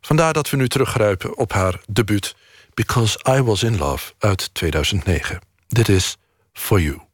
Vandaar 0.01 0.33
dat 0.33 0.49
we 0.49 0.57
nu 0.57 0.67
teruggrijpen 0.67 1.37
op 1.37 1.53
haar 1.53 1.79
debuut 1.87 2.35
Because 2.73 3.19
I 3.29 3.41
Was 3.41 3.63
In 3.63 3.77
Love 3.77 4.13
uit 4.19 4.53
2009. 4.53 5.39
Dit 5.67 5.89
is 5.89 6.17
For 6.53 6.81
You. 6.81 7.08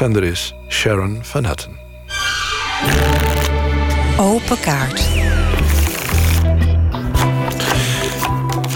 En 0.00 0.12
de 0.12 0.18
afzender 0.18 0.32
is 0.32 0.54
Sharon 0.68 1.18
Van 1.22 1.44
Etten. 1.44 1.78
Open 4.18 4.60
kaart. 4.60 5.08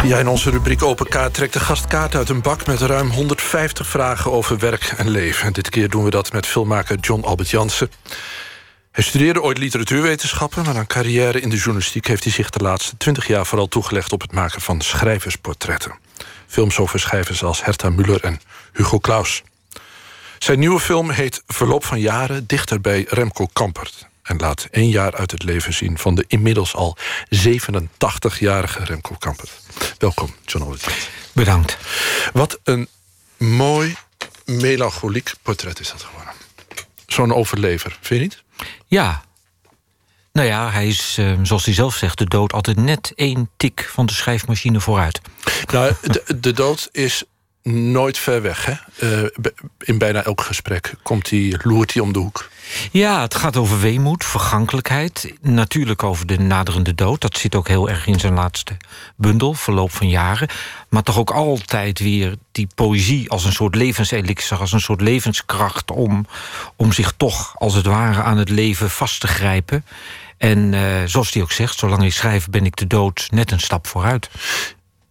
Ja, 0.05 0.19
in 0.19 0.29
onze 0.29 0.51
rubriek 0.51 0.83
Open 0.83 1.09
Kaart 1.09 1.35
trekt 1.35 1.53
de 1.53 1.61
gast 1.61 1.87
kaart 1.87 2.15
uit 2.15 2.29
een 2.29 2.43
bak... 2.43 2.67
met 2.67 2.81
ruim 2.81 3.11
150 3.11 3.87
vragen 3.87 4.33
over 4.33 4.59
werk 4.59 4.95
en 4.97 5.09
leven. 5.09 5.47
En 5.47 5.53
dit 5.53 5.69
keer 5.69 5.89
doen 5.89 6.05
we 6.05 6.11
dat 6.11 6.33
met 6.33 6.47
filmmaker 6.47 6.99
John 6.99 7.23
Albert 7.23 7.51
Jansen. 7.51 7.91
Hij 8.91 9.05
studeerde 9.05 9.43
ooit 9.43 9.59
literatuurwetenschappen... 9.59 10.65
maar 10.65 10.77
aan 10.77 10.87
carrière 10.87 11.41
in 11.41 11.49
de 11.49 11.57
journalistiek 11.57 12.07
heeft 12.07 12.25
hij 12.25 12.33
zich 12.33 12.51
de 12.51 12.63
laatste 12.63 12.97
20 12.97 13.27
jaar... 13.27 13.47
vooral 13.47 13.69
toegelegd 13.69 14.13
op 14.13 14.21
het 14.21 14.33
maken 14.33 14.61
van 14.61 14.81
schrijversportretten. 14.81 15.99
Films 16.47 16.79
over 16.79 17.01
schrijvers 17.01 17.43
als 17.43 17.65
Herta 17.65 17.91
Müller 17.91 18.21
en 18.21 18.41
Hugo 18.73 18.99
Claus. 18.99 19.43
Zijn 20.45 20.59
nieuwe 20.59 20.81
film 20.81 21.11
heet 21.11 21.43
Verloop 21.47 21.85
van 21.85 22.01
jaren 22.01 22.47
dichter 22.47 22.81
bij 22.81 23.07
Remco 23.09 23.47
Kampert 23.53 24.07
en 24.23 24.37
laat 24.37 24.69
één 24.71 24.89
jaar 24.89 25.15
uit 25.15 25.31
het 25.31 25.43
leven 25.43 25.73
zien 25.73 25.99
van 25.99 26.15
de 26.15 26.25
inmiddels 26.29 26.75
al 26.75 26.97
87-jarige 27.47 28.85
Remco 28.85 29.15
Kampert. 29.19 29.51
Welkom, 29.99 30.35
John. 30.47 30.77
Bedankt. 31.33 31.79
Wat 32.33 32.61
een 32.65 32.89
mooi 33.37 33.97
melancholiek 34.45 35.33
portret 35.43 35.81
is 35.81 35.91
dat 35.91 36.03
geworden. 36.03 36.33
Zo'n 37.07 37.35
overlever, 37.35 37.99
vind 38.01 38.21
je 38.21 38.27
niet? 38.27 38.43
Ja. 38.87 39.25
Nou 40.33 40.49
ja, 40.49 40.71
hij 40.71 40.89
is, 40.89 41.17
uh, 41.19 41.39
zoals 41.43 41.65
hij 41.65 41.75
zelf 41.75 41.97
zegt, 41.97 42.19
de 42.19 42.29
dood 42.29 42.53
altijd 42.53 42.77
net 42.77 43.13
één 43.15 43.51
tik 43.57 43.89
van 43.93 44.07
de 44.07 44.13
schrijfmachine 44.13 44.81
vooruit. 44.81 45.21
Nou, 45.73 45.95
de, 46.03 46.41
de 46.41 46.53
dood 46.53 46.89
is 46.93 47.25
nooit 47.73 48.19
ver 48.19 48.43
weg. 48.43 48.67
Hè? 48.67 48.75
Uh, 49.23 49.29
in 49.79 49.99
bijna 49.99 50.23
elk 50.25 50.41
gesprek 50.41 50.95
komt 51.03 51.31
hij, 51.31 51.59
loert 51.63 51.93
hij 51.93 52.03
om 52.03 52.13
de 52.13 52.19
hoek. 52.19 52.49
Ja, 52.91 53.21
het 53.21 53.35
gaat 53.35 53.57
over 53.57 53.81
weemoed, 53.81 54.25
vergankelijkheid. 54.25 55.33
Natuurlijk 55.41 56.03
over 56.03 56.27
de 56.27 56.39
naderende 56.39 56.95
dood. 56.95 57.21
Dat 57.21 57.37
zit 57.37 57.55
ook 57.55 57.69
heel 57.69 57.89
erg 57.89 58.07
in 58.07 58.21
zijn 58.21 58.35
laatste 58.35 58.77
bundel, 59.17 59.55
verloop 59.55 59.93
van 59.93 60.09
jaren. 60.09 60.49
Maar 60.89 61.03
toch 61.03 61.19
ook 61.19 61.31
altijd 61.31 61.99
weer 61.99 62.35
die 62.53 62.69
poëzie 62.75 63.31
als 63.31 63.45
een 63.45 63.53
soort 63.53 63.75
levenselixer... 63.75 64.59
als 64.59 64.73
een 64.73 64.81
soort 64.81 65.01
levenskracht 65.01 65.91
om, 65.91 66.27
om 66.77 66.93
zich 66.93 67.13
toch, 67.17 67.55
als 67.59 67.75
het 67.75 67.87
ware, 67.87 68.23
aan 68.23 68.39
het 68.39 68.51
leven 68.51 68.91
vast 68.91 69.21
te 69.21 69.27
grijpen. 69.27 69.85
En 70.37 70.73
uh, 70.73 71.03
zoals 71.05 71.33
hij 71.33 71.43
ook 71.43 71.53
zegt, 71.53 71.79
zolang 71.79 72.05
ik 72.05 72.13
schrijf 72.13 72.49
ben 72.49 72.65
ik 72.65 72.77
de 72.77 72.87
dood 72.87 73.29
net 73.31 73.51
een 73.51 73.61
stap 73.61 73.87
vooruit. 73.87 74.31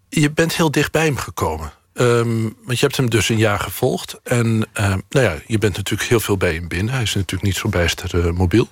Je 0.10 0.32
bent 0.32 0.56
heel 0.56 0.72
dicht 0.72 0.92
bij 0.92 1.06
hem 1.06 1.18
gekomen. 1.18 1.74
Um, 1.94 2.56
want 2.64 2.80
je 2.80 2.86
hebt 2.86 2.98
hem 2.98 3.10
dus 3.10 3.30
een 3.30 3.38
jaar 3.38 3.60
gevolgd. 3.60 4.20
En 4.24 4.68
uh, 4.80 4.96
nou 5.10 5.26
ja, 5.26 5.36
je 5.48 5.58
bent 5.58 5.78
natuurlijk 5.78 6.10
heel 6.10 6.20
veel 6.20 6.38
bij 6.38 6.54
hem 6.54 6.68
binnen. 6.68 6.94
Hij 6.94 7.04
is 7.04 7.14
natuurlijk 7.14 7.44
niet 7.44 7.56
zo 7.56 7.70
bijster 7.70 8.26
uh, 8.26 8.32
mobiel. 8.32 8.68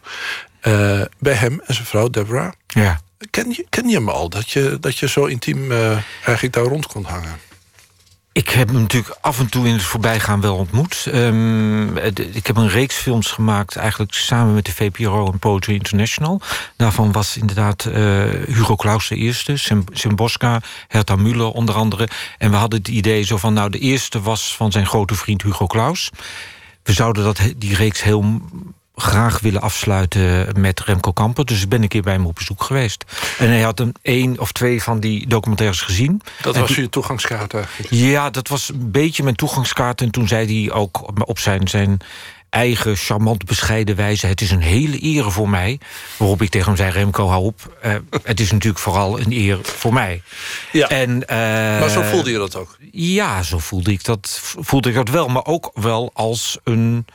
Uh, 0.68 1.02
bij 1.20 1.34
hem 1.34 1.62
en 1.66 1.74
zijn 1.74 1.88
vrouw 1.88 2.10
Deborah. 2.10 2.52
Ja. 2.68 3.02
Ken 3.30 3.50
je, 3.50 3.66
ken 3.70 3.88
je 3.88 3.96
hem 3.96 4.10
al? 4.10 4.30
Dat 4.30 4.50
je, 4.50 4.78
dat 4.80 4.98
je 4.98 5.08
zo 5.08 5.26
intiem 5.26 5.72
eigenlijk 5.72 6.54
daar 6.54 6.64
rond 6.64 6.88
kon 6.88 7.04
hangen? 7.04 7.40
Ik 8.34 8.50
heb 8.50 8.68
hem 8.68 8.82
natuurlijk 8.82 9.18
af 9.22 9.40
en 9.40 9.50
toe 9.50 9.68
in 9.68 9.74
het 9.74 9.84
voorbijgaan 9.84 10.42
wel 10.42 10.56
ontmoet. 10.56 11.06
Um, 11.14 11.98
ik 12.34 12.48
heb 12.48 12.58
een 12.58 12.70
reeks 12.70 12.96
films 12.96 13.32
gemaakt, 13.32 13.76
eigenlijk 13.76 14.14
samen 14.14 14.54
met 14.54 14.66
de 14.66 14.72
VPRO 14.72 15.32
en 15.32 15.40
Poetry 15.40 15.74
International. 15.74 16.42
Daarvan 16.76 17.12
was 17.12 17.38
inderdaad 17.38 17.86
uh, 17.86 17.94
Hugo 18.48 18.76
Claus 18.76 19.08
de 19.08 19.16
eerste, 19.16 19.58
Sim 19.92 20.16
Bosca, 20.16 20.62
Herta 20.88 21.16
Müller 21.16 21.54
onder 21.54 21.76
andere. 21.76 22.08
En 22.38 22.52
we 22.52 22.58
hadden 22.58 22.80
het 22.80 22.88
idee 22.88 23.24
zo 23.24 23.38
van, 23.38 23.54
nou 23.54 23.70
de 23.70 23.80
eerste 23.80 24.22
was 24.22 24.56
van 24.56 24.72
zijn 24.72 24.86
grote 24.86 25.16
vriend 25.16 25.42
Hugo 25.42 25.68
Claus. 25.68 26.10
We 26.84 26.94
zouden 26.94 27.24
dat, 27.24 27.40
die 27.58 27.76
reeks 27.76 28.04
heel 28.04 28.42
graag 29.02 29.40
willen 29.40 29.62
afsluiten 29.62 30.48
met 30.60 30.80
Remco 30.80 31.12
Kamper. 31.12 31.46
Dus 31.46 31.62
ik 31.62 31.70
ben 31.70 31.82
een 31.82 31.88
keer 31.88 32.02
bij 32.02 32.14
hem 32.14 32.26
op 32.26 32.36
bezoek 32.36 32.64
geweest. 32.64 33.06
En 33.38 33.48
hij 33.48 33.62
had 33.62 33.80
een 33.80 33.96
één 34.02 34.40
of 34.40 34.52
twee 34.52 34.84
van 34.84 35.00
die 35.00 35.28
documentaires 35.28 35.82
gezien. 35.82 36.22
Dat 36.42 36.58
was 36.58 36.76
je 36.76 36.90
toegangskaart 36.90 37.54
eigenlijk? 37.54 37.94
Ja, 37.94 38.30
dat 38.30 38.48
was 38.48 38.70
een 38.70 38.92
beetje 38.92 39.24
mijn 39.24 39.36
toegangskaart. 39.36 40.02
En 40.02 40.12
toen 40.12 40.28
zei 40.28 40.64
hij 40.64 40.74
ook 40.74 41.28
op 41.28 41.40
zijn, 41.40 41.68
zijn 41.68 42.00
eigen 42.52 42.96
charmant 42.96 43.46
bescheiden 43.46 43.96
wijze... 43.96 44.28
het 44.28 44.42
is 44.42 44.52
een 44.52 44.62
hele 44.62 45.04
eer 45.04 45.32
voor 45.32 45.50
mij. 45.50 45.80
Waarop 46.18 46.42
ik 46.42 46.50
tegen 46.50 46.68
hem 46.68 46.78
zei, 46.78 46.92
Remco, 46.92 47.28
hou 47.28 47.44
op. 47.44 47.78
Uh, 47.86 47.96
het 48.24 48.40
is 48.40 48.52
natuurlijk 48.52 48.82
vooral 48.82 49.20
een 49.20 49.32
eer 49.32 49.60
voor 49.62 49.94
mij. 49.94 50.22
Ja, 50.72 50.88
en, 50.90 51.10
uh, 51.10 51.28
maar 51.80 51.90
zo 51.90 52.02
voelde 52.02 52.32
je 52.32 52.38
dat 52.38 52.56
ook? 52.56 52.78
Ja, 52.92 53.44
zo 53.44 53.60
voelde 53.60 53.92
ik 53.92 54.04
dat, 54.04 54.40
voelde 54.60 54.90
ik 54.90 54.96
dat 54.96 55.10
wel. 55.10 55.28
Maar 55.28 55.46
ook 55.46 55.72
wel 55.74 56.12
als 56.14 56.58
een 56.64 57.06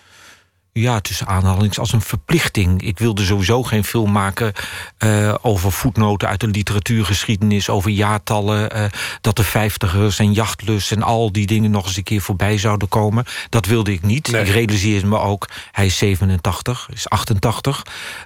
ja, 0.81 1.01
tussen 1.01 1.27
aanhalings 1.27 1.79
als 1.79 1.93
een 1.93 2.01
verplichting. 2.01 2.83
Ik 2.83 2.99
wilde 2.99 3.25
sowieso 3.25 3.63
geen 3.63 3.85
film 3.85 4.13
maken 4.13 4.53
uh, 4.99 5.35
over 5.43 5.73
voetnoten 5.73 6.29
uit 6.29 6.41
de 6.41 6.47
literatuurgeschiedenis, 6.47 7.69
over 7.69 7.91
jaartallen, 7.91 8.77
uh, 8.77 8.85
dat 9.21 9.37
de 9.37 9.45
vijftigers 9.45 10.19
en 10.19 10.33
jachtlust 10.33 10.93
en 10.93 11.03
al 11.03 11.33
die 11.33 11.47
dingen 11.47 11.71
nog 11.71 11.87
eens 11.87 11.97
een 11.97 12.03
keer 12.03 12.21
voorbij 12.21 12.59
zouden 12.59 12.89
komen. 12.89 13.25
Dat 13.49 13.67
wilde 13.67 13.93
ik 13.93 14.03
niet. 14.03 14.31
Nee. 14.31 14.43
Ik 14.43 14.49
realiseerde 14.49 15.07
me 15.07 15.19
ook, 15.19 15.49
hij 15.73 15.87
is 15.87 15.99
87, 15.99 16.89
is 16.93 17.09
88. 17.09 17.83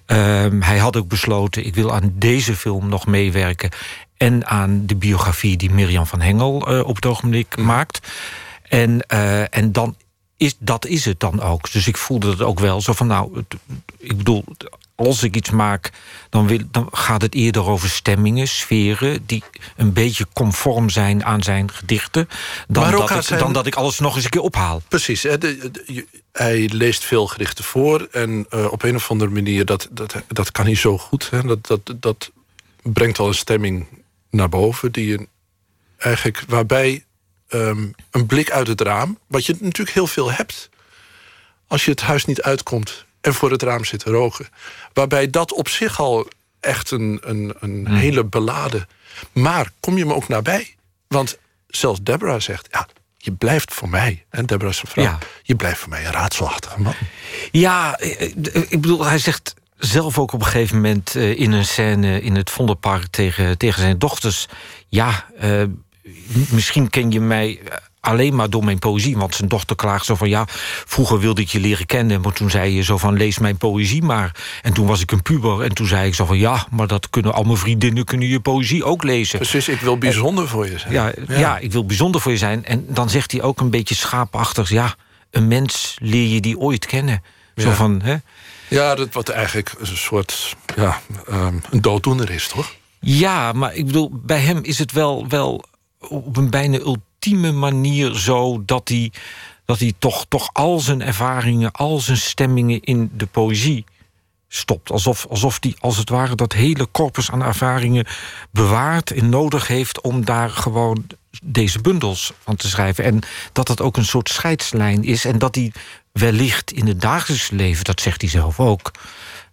Uh, 0.06 0.16
hij 0.60 0.78
had 0.78 0.96
ook 0.96 1.08
besloten, 1.08 1.66
ik 1.66 1.74
wil 1.74 1.94
aan 1.94 2.12
deze 2.14 2.56
film 2.56 2.88
nog 2.88 3.06
meewerken 3.06 3.70
en 4.16 4.46
aan 4.46 4.86
de 4.86 4.96
biografie 4.96 5.56
die 5.56 5.70
Mirjam 5.70 6.06
van 6.06 6.20
Hengel 6.20 6.72
uh, 6.72 6.86
op 6.86 6.94
het 6.94 7.06
ogenblik 7.06 7.56
mm. 7.56 7.64
maakt. 7.64 8.08
En, 8.68 9.06
en 9.50 9.72
dan 9.72 9.96
is, 10.40 10.54
dat 10.58 10.86
is 10.86 11.04
het 11.04 11.20
dan 11.20 11.40
ook. 11.40 11.72
Dus 11.72 11.86
ik 11.86 11.96
voelde 11.96 12.30
het 12.30 12.42
ook 12.42 12.60
wel 12.60 12.80
zo 12.80 12.92
van, 12.92 13.06
nou, 13.06 13.44
ik 13.98 14.16
bedoel, 14.16 14.44
als 14.94 15.22
ik 15.22 15.36
iets 15.36 15.50
maak, 15.50 15.90
dan, 16.28 16.46
wil, 16.46 16.58
dan 16.70 16.88
gaat 16.90 17.22
het 17.22 17.34
eerder 17.34 17.66
over 17.66 17.88
stemmingen, 17.88 18.48
sferen... 18.48 19.22
die 19.26 19.42
een 19.76 19.92
beetje 19.92 20.26
conform 20.32 20.90
zijn 20.90 21.24
aan 21.24 21.42
zijn 21.42 21.70
gedichten... 21.70 22.28
dan, 22.68 22.90
dat 22.90 23.10
ik, 23.10 23.22
zijn... 23.22 23.40
dan 23.40 23.52
dat 23.52 23.66
ik 23.66 23.74
alles 23.74 23.98
nog 23.98 24.14
eens 24.14 24.24
een 24.24 24.30
keer 24.30 24.40
ophaal. 24.40 24.82
Precies, 24.88 25.22
hè, 25.22 25.38
de, 25.38 25.70
de, 25.70 26.06
hij 26.32 26.68
leest 26.72 27.04
veel 27.04 27.26
gedichten 27.26 27.64
voor... 27.64 28.08
en 28.12 28.46
uh, 28.54 28.72
op 28.72 28.82
een 28.82 28.96
of 28.96 29.10
andere 29.10 29.30
manier, 29.30 29.64
dat, 29.64 29.88
dat, 29.90 30.14
dat 30.28 30.50
kan 30.52 30.64
hij 30.64 30.74
zo 30.74 30.98
goed. 30.98 31.30
Hè, 31.30 31.42
dat, 31.42 31.66
dat, 31.66 31.94
dat 31.96 32.30
brengt 32.82 33.18
al 33.18 33.28
een 33.28 33.34
stemming 33.34 33.86
naar 34.30 34.48
boven... 34.48 34.92
die 34.92 35.06
je 35.06 35.26
eigenlijk, 35.96 36.44
waarbij 36.48 37.04
um, 37.50 37.94
een 38.10 38.26
blik 38.26 38.50
uit 38.50 38.66
het 38.66 38.80
raam. 38.80 39.18
Wat 39.26 39.46
je 39.46 39.56
natuurlijk 39.60 39.96
heel 39.96 40.06
veel 40.06 40.32
hebt. 40.32 40.68
Als 41.66 41.84
je 41.84 41.90
het 41.90 42.00
huis 42.00 42.24
niet 42.24 42.42
uitkomt 42.42 43.04
en 43.20 43.34
voor 43.34 43.50
het 43.50 43.62
raam 43.62 43.84
zit 43.84 44.00
te 44.00 44.10
roken. 44.10 44.48
Waarbij 44.92 45.30
dat 45.30 45.52
op 45.52 45.68
zich 45.68 46.00
al 46.00 46.28
echt 46.60 46.90
een, 46.90 47.20
een, 47.22 47.54
een 47.60 47.80
mm. 47.80 47.94
hele 47.94 48.24
beladen... 48.24 48.88
Maar 49.32 49.70
kom 49.80 49.98
je 49.98 50.06
me 50.06 50.14
ook 50.14 50.28
nabij? 50.28 50.74
Want 51.08 51.38
zelfs 51.66 52.00
Deborah 52.02 52.40
zegt... 52.40 52.68
ja, 52.70 52.88
je 53.16 53.32
blijft 53.32 53.74
voor 53.74 53.88
mij, 53.88 54.24
en 54.30 54.46
Deborah 54.46 54.72
is 54.72 54.82
een 54.82 54.88
vrouw... 54.88 55.04
Ja. 55.04 55.18
je 55.42 55.54
blijft 55.54 55.78
voor 55.78 55.88
mij 55.88 56.06
een 56.06 56.12
raadselachtige 56.12 56.80
man. 56.80 56.94
Ja, 57.50 57.98
eh, 57.98 58.20
eh, 58.22 58.62
ik 58.68 58.80
bedoel, 58.80 59.04
hij 59.04 59.18
zegt 59.18 59.54
zelf 59.76 60.18
ook 60.18 60.32
op 60.32 60.40
een 60.40 60.46
gegeven 60.46 60.76
moment... 60.76 61.14
Uh, 61.14 61.38
in 61.38 61.52
een 61.52 61.64
scène 61.64 62.20
in 62.20 62.36
het 62.36 62.50
Vondelpark 62.50 63.06
tegen, 63.06 63.58
tegen 63.58 63.80
zijn 63.80 63.98
dochters... 63.98 64.46
ja, 64.88 65.26
uh, 65.42 65.62
misschien 66.50 66.90
ken 66.90 67.10
je 67.10 67.20
mij 67.20 67.60
alleen 68.00 68.34
maar 68.34 68.50
door 68.50 68.64
mijn 68.64 68.78
poëzie. 68.78 69.16
Want 69.16 69.34
zijn 69.34 69.48
dochter 69.48 69.76
klaagt 69.76 70.04
zo 70.04 70.14
van... 70.14 70.28
ja, 70.28 70.44
vroeger 70.86 71.18
wilde 71.18 71.40
ik 71.40 71.48
je 71.48 71.60
leren 71.60 71.86
kennen... 71.86 72.20
maar 72.20 72.32
toen 72.32 72.50
zei 72.50 72.74
je 72.74 72.82
zo 72.82 72.98
van, 72.98 73.16
lees 73.16 73.38
mijn 73.38 73.56
poëzie 73.56 74.02
maar. 74.02 74.36
En 74.62 74.72
toen 74.72 74.86
was 74.86 75.00
ik 75.00 75.12
een 75.12 75.22
puber 75.22 75.60
en 75.62 75.74
toen 75.74 75.86
zei 75.86 76.06
ik 76.06 76.14
zo 76.14 76.24
van... 76.24 76.38
ja, 76.38 76.66
maar 76.70 76.86
dat 76.86 77.10
kunnen 77.10 77.32
al 77.32 77.42
mijn 77.42 77.56
vriendinnen 77.56 78.04
kunnen 78.04 78.28
je 78.28 78.40
poëzie 78.40 78.84
ook 78.84 79.02
lezen. 79.02 79.38
Precies, 79.38 79.68
ik 79.68 79.80
wil 79.80 79.98
bijzonder 79.98 80.48
voor 80.48 80.66
je 80.70 80.78
zijn. 80.78 80.92
Ja, 80.92 81.12
ja, 81.28 81.58
ik 81.58 81.72
wil 81.72 81.84
bijzonder 81.84 82.20
voor 82.20 82.32
je 82.32 82.38
zijn. 82.38 82.64
En 82.64 82.84
dan 82.88 83.10
zegt 83.10 83.32
hij 83.32 83.42
ook 83.42 83.60
een 83.60 83.70
beetje 83.70 83.94
schaapachtig... 83.94 84.68
ja, 84.68 84.94
een 85.30 85.48
mens 85.48 85.96
leer 86.00 86.28
je 86.28 86.40
die 86.40 86.58
ooit 86.58 86.86
kennen. 86.86 87.22
Zo 87.56 87.68
ja. 87.68 87.74
van, 87.74 88.00
hè? 88.02 88.16
Ja, 88.68 88.94
dat 88.94 89.12
wat 89.12 89.28
eigenlijk 89.28 89.74
een 89.78 89.86
soort 89.86 90.56
ja, 90.76 91.00
um, 91.30 91.60
een 91.70 91.80
dooddoener 91.80 92.30
is, 92.30 92.48
toch? 92.48 92.74
Ja, 93.00 93.52
maar 93.52 93.74
ik 93.74 93.86
bedoel, 93.86 94.10
bij 94.12 94.40
hem 94.40 94.58
is 94.62 94.78
het 94.78 94.92
wel... 94.92 95.28
wel 95.28 95.64
op 96.08 96.36
een 96.36 96.50
bijna 96.50 96.78
ultieme 96.78 97.52
manier 97.52 98.14
zo 98.14 98.62
dat 98.64 98.88
hij, 98.88 99.12
dat 99.64 99.78
hij 99.78 99.92
toch, 99.98 100.26
toch 100.28 100.50
al 100.52 100.80
zijn 100.80 101.02
ervaringen, 101.02 101.72
al 101.72 101.98
zijn 101.98 102.16
stemmingen 102.16 102.80
in 102.80 103.10
de 103.14 103.26
poëzie 103.26 103.84
stopt. 104.48 104.90
Alsof, 104.90 105.26
alsof 105.26 105.56
hij 105.60 105.74
als 105.78 105.96
het 105.96 106.08
ware 106.08 106.34
dat 106.34 106.52
hele 106.52 106.88
corpus 106.90 107.30
aan 107.30 107.42
ervaringen 107.42 108.06
bewaart 108.50 109.10
en 109.10 109.28
nodig 109.28 109.66
heeft 109.66 110.00
om 110.00 110.24
daar 110.24 110.50
gewoon 110.50 111.06
deze 111.42 111.80
bundels 111.80 112.32
van 112.42 112.56
te 112.56 112.68
schrijven. 112.68 113.04
En 113.04 113.20
dat 113.52 113.66
dat 113.66 113.80
ook 113.80 113.96
een 113.96 114.04
soort 114.04 114.28
scheidslijn 114.28 115.04
is. 115.04 115.24
En 115.24 115.38
dat 115.38 115.54
hij 115.54 115.72
wellicht 116.12 116.72
in 116.72 116.86
het 116.86 117.00
dagelijks 117.00 117.50
leven, 117.50 117.84
dat 117.84 118.00
zegt 118.00 118.20
hij 118.20 118.30
zelf 118.30 118.60
ook, 118.60 118.90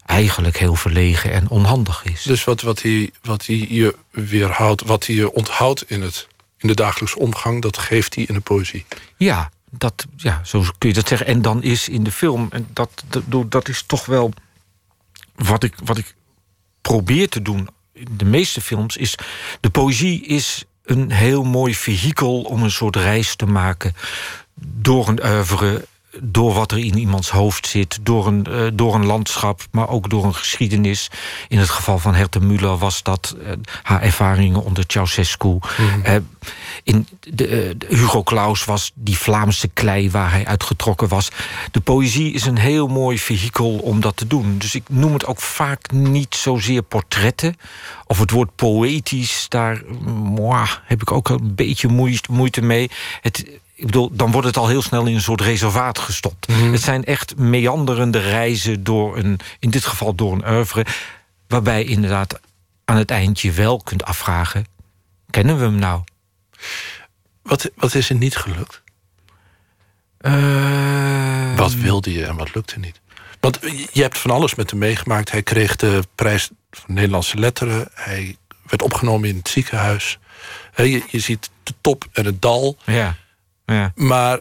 eigenlijk 0.06 0.58
heel 0.58 0.76
verlegen 0.76 1.32
en 1.32 1.50
onhandig 1.50 2.04
is. 2.06 2.24
Dus 2.24 2.44
wat, 2.44 2.62
wat, 2.62 2.82
hij, 2.82 3.12
wat 3.22 3.46
hij 3.46 3.66
je 3.70 3.96
weerhoudt, 4.12 4.84
wat 4.84 5.06
hij 5.06 5.16
je 5.16 5.34
onthoudt 5.34 5.90
in 5.90 6.02
het 6.02 6.28
in 6.58 6.68
de 6.68 6.74
dagelijkse 6.74 7.20
omgang, 7.20 7.62
dat 7.62 7.78
geeft 7.78 8.16
hij 8.16 8.24
in 8.24 8.34
de 8.34 8.40
poëzie. 8.40 8.86
Ja, 9.18 9.52
dat, 9.70 10.06
ja, 10.16 10.42
zo 10.44 10.64
kun 10.78 10.90
je 10.90 10.96
dat 10.96 11.08
zeggen. 11.08 11.28
En 11.28 11.42
dan 11.42 11.64
is 11.64 11.90
in 11.90 12.04
de 12.04 12.12
film, 12.12 12.48
en 12.52 12.68
dat, 12.74 13.04
dat, 13.08 13.52
dat 13.52 13.70
is 13.70 13.84
toch 13.86 14.06
wel 14.06 14.34
wat 15.36 15.64
ik, 15.64 15.74
wat 15.84 15.98
ik 15.98 16.16
probeer 16.82 17.30
te 17.30 17.42
doen 17.42 17.70
in 17.94 18.08
de 18.12 18.26
meeste 18.26 18.62
films, 18.62 18.98
is 18.98 19.16
de 19.60 19.70
poëzie 19.70 20.26
is 20.26 20.64
een 20.84 21.12
heel 21.12 21.44
mooi 21.44 21.76
vehikel 21.76 22.42
om 22.42 22.64
een 22.64 22.72
soort 22.72 22.96
reis 22.96 23.36
te 23.36 23.46
maken 23.46 23.96
door 24.60 25.08
een 25.08 25.26
oeuvre 25.26 25.88
door 26.22 26.54
wat 26.54 26.72
er 26.72 26.78
in 26.78 26.98
iemands 26.98 27.30
hoofd 27.30 27.68
zit, 27.68 28.00
door 28.02 28.28
een, 28.28 28.46
uh, 28.50 28.68
door 28.74 28.96
een 28.96 29.06
landschap, 29.06 29.62
maar 29.72 29.90
ook 29.90 30.10
door 30.10 30.26
een 30.26 30.36
geschiedenis. 30.36 31.10
In 31.48 31.58
het 31.58 31.70
geval 31.70 32.00
van 32.00 32.16
Herta 32.16 32.40
Müller 32.40 32.80
was 32.80 33.04
dat 33.04 33.36
uh, 33.40 33.52
haar 33.82 34.02
ervaringen 34.02 34.64
onder 34.64 34.84
Ceausescu. 34.88 35.48
Mm 35.48 35.62
uh, 36.06 36.16
in 36.84 37.08
de, 37.20 37.76
Hugo 37.88 38.24
Claus 38.24 38.66
was 38.66 38.92
die 38.96 39.18
Vlaamse 39.18 39.68
klei 39.68 40.12
waar 40.12 40.32
hij 40.32 40.46
uitgetrokken 40.46 41.08
was. 41.08 41.30
De 41.72 41.80
poëzie 41.80 42.34
is 42.34 42.46
een 42.46 42.58
heel 42.58 42.88
mooi 42.88 43.20
vehikel 43.20 43.78
om 43.78 44.02
dat 44.02 44.18
te 44.18 44.28
doen. 44.28 44.58
Dus 44.58 44.76
ik 44.76 44.84
noem 44.90 45.14
het 45.14 45.26
ook 45.26 45.42
vaak 45.42 45.92
niet 45.92 46.36
zozeer 46.36 46.82
portretten. 46.82 47.56
Of 48.06 48.20
het 48.20 48.32
woord 48.32 48.56
poëtisch, 48.56 49.46
daar 49.50 49.82
moi, 50.06 50.68
heb 50.84 51.02
ik 51.02 51.12
ook 51.12 51.30
een 51.30 51.56
beetje 51.56 51.88
moeite 52.30 52.62
mee. 52.62 52.90
Het, 53.22 53.46
ik 53.78 53.86
bedoel, 53.86 54.10
dan 54.12 54.32
wordt 54.32 54.48
het 54.48 54.58
al 54.58 54.68
heel 54.68 54.82
snel 54.82 55.06
in 55.06 55.16
een 55.16 55.22
soort 55.22 55.42
reservaat 55.42 56.00
gestopt. 56.00 56.48
Mhm. 56.48 56.72
Het 56.72 56.82
zijn 56.82 57.04
echt 57.04 57.38
meanderende 57.38 58.20
reizen 58.20 58.84
door 58.84 59.18
een, 59.18 59.40
in 59.60 59.70
dit 59.70 59.86
geval 59.86 60.16
door 60.16 60.34
een 60.34 60.50
oeuvre, 60.50 60.86
waarbij 61.48 61.84
inderdaad 61.84 62.40
aan 62.86 62.98
het 62.98 63.12
eindje 63.12 63.52
wel 63.52 63.78
kunt 63.78 64.04
afvragen: 64.04 64.66
kennen 65.30 65.58
we 65.58 65.64
hem 65.64 65.76
nou? 65.76 66.04
Wat, 67.42 67.72
wat 67.76 67.94
is 67.94 68.10
er 68.10 68.16
niet 68.16 68.36
gelukt? 68.36 68.82
Uh... 70.22 71.56
Wat 71.56 71.74
wilde 71.74 72.14
je 72.14 72.26
en 72.26 72.36
wat 72.36 72.56
lukte 72.56 72.80
niet? 72.80 73.02
Want 73.40 73.60
je 73.92 74.02
hebt 74.02 74.18
van 74.18 74.32
alles 74.32 74.56
met 74.56 74.70
hem 74.70 74.80
meegemaakt. 74.80 75.32
Hij 75.32 75.44
kreeg 75.44 75.76
de 75.76 76.04
prijs 76.16 76.50
van 76.72 76.94
Nederlandse 76.94 77.38
letteren. 77.38 77.88
Hij 77.94 78.38
werd 78.64 78.82
opgenomen 78.82 79.30
in 79.30 79.38
het 79.38 79.50
ziekenhuis. 79.50 80.20
Je, 80.76 81.04
je 81.08 81.20
ziet 81.20 81.50
de 81.64 81.74
top 81.82 82.06
en 82.12 82.26
het 82.26 82.42
dal. 82.42 82.78
Ja. 82.86 83.16
Ja. 83.76 83.92
Maar 83.96 84.40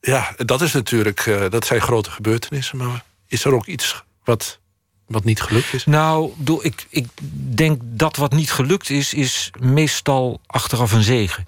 ja, 0.00 0.34
dat 0.36 0.62
is 0.62 0.72
natuurlijk, 0.72 1.26
uh, 1.26 1.50
dat 1.50 1.66
zijn 1.66 1.80
grote 1.80 2.10
gebeurtenissen. 2.10 2.78
Maar 2.78 3.04
is 3.26 3.44
er 3.44 3.54
ook 3.54 3.66
iets 3.66 4.04
wat, 4.24 4.58
wat 5.06 5.24
niet 5.24 5.40
gelukt 5.40 5.72
is? 5.72 5.84
Nou, 5.84 6.32
ik, 6.60 6.86
ik 6.90 7.08
denk 7.54 7.80
dat 7.84 8.16
wat 8.16 8.32
niet 8.32 8.52
gelukt 8.52 8.90
is, 8.90 9.14
is 9.14 9.50
meestal 9.58 10.40
achteraf 10.46 10.92
een 10.92 11.02
zegen. 11.02 11.44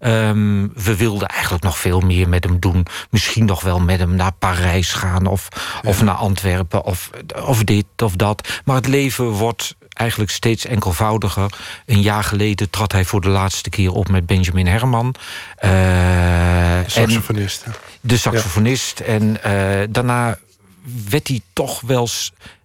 Um, 0.00 0.72
we 0.74 0.96
wilden 0.96 1.28
eigenlijk 1.28 1.62
nog 1.62 1.78
veel 1.78 2.00
meer 2.00 2.28
met 2.28 2.44
hem 2.44 2.60
doen. 2.60 2.86
Misschien 3.10 3.44
nog 3.44 3.62
wel 3.62 3.80
met 3.80 3.98
hem 3.98 4.14
naar 4.14 4.32
Parijs 4.32 4.92
gaan 4.92 5.26
of, 5.26 5.48
ja. 5.82 5.88
of 5.88 6.02
naar 6.02 6.14
Antwerpen 6.14 6.84
of, 6.84 7.10
of 7.44 7.64
dit 7.64 7.86
of 7.96 8.16
dat. 8.16 8.60
Maar 8.64 8.76
het 8.76 8.86
leven 8.86 9.30
wordt 9.30 9.76
eigenlijk 9.98 10.30
steeds 10.30 10.64
enkelvoudiger. 10.64 11.52
Een 11.86 12.02
jaar 12.02 12.24
geleden 12.24 12.70
trad 12.70 12.92
hij 12.92 13.04
voor 13.04 13.20
de 13.20 13.28
laatste 13.28 13.70
keer 13.70 13.92
op 13.92 14.08
met 14.08 14.26
Benjamin 14.26 14.66
Herman. 14.66 15.06
Uh, 15.64 15.70
de 15.70 16.84
saxofonist. 16.86 17.64
De 18.00 18.16
saxofonist. 18.16 19.00
En 19.00 19.36
uh, 19.46 19.80
daarna 19.90 20.38
werd 21.08 21.28
hij 21.28 21.40
toch 21.52 21.80
wel 21.80 22.08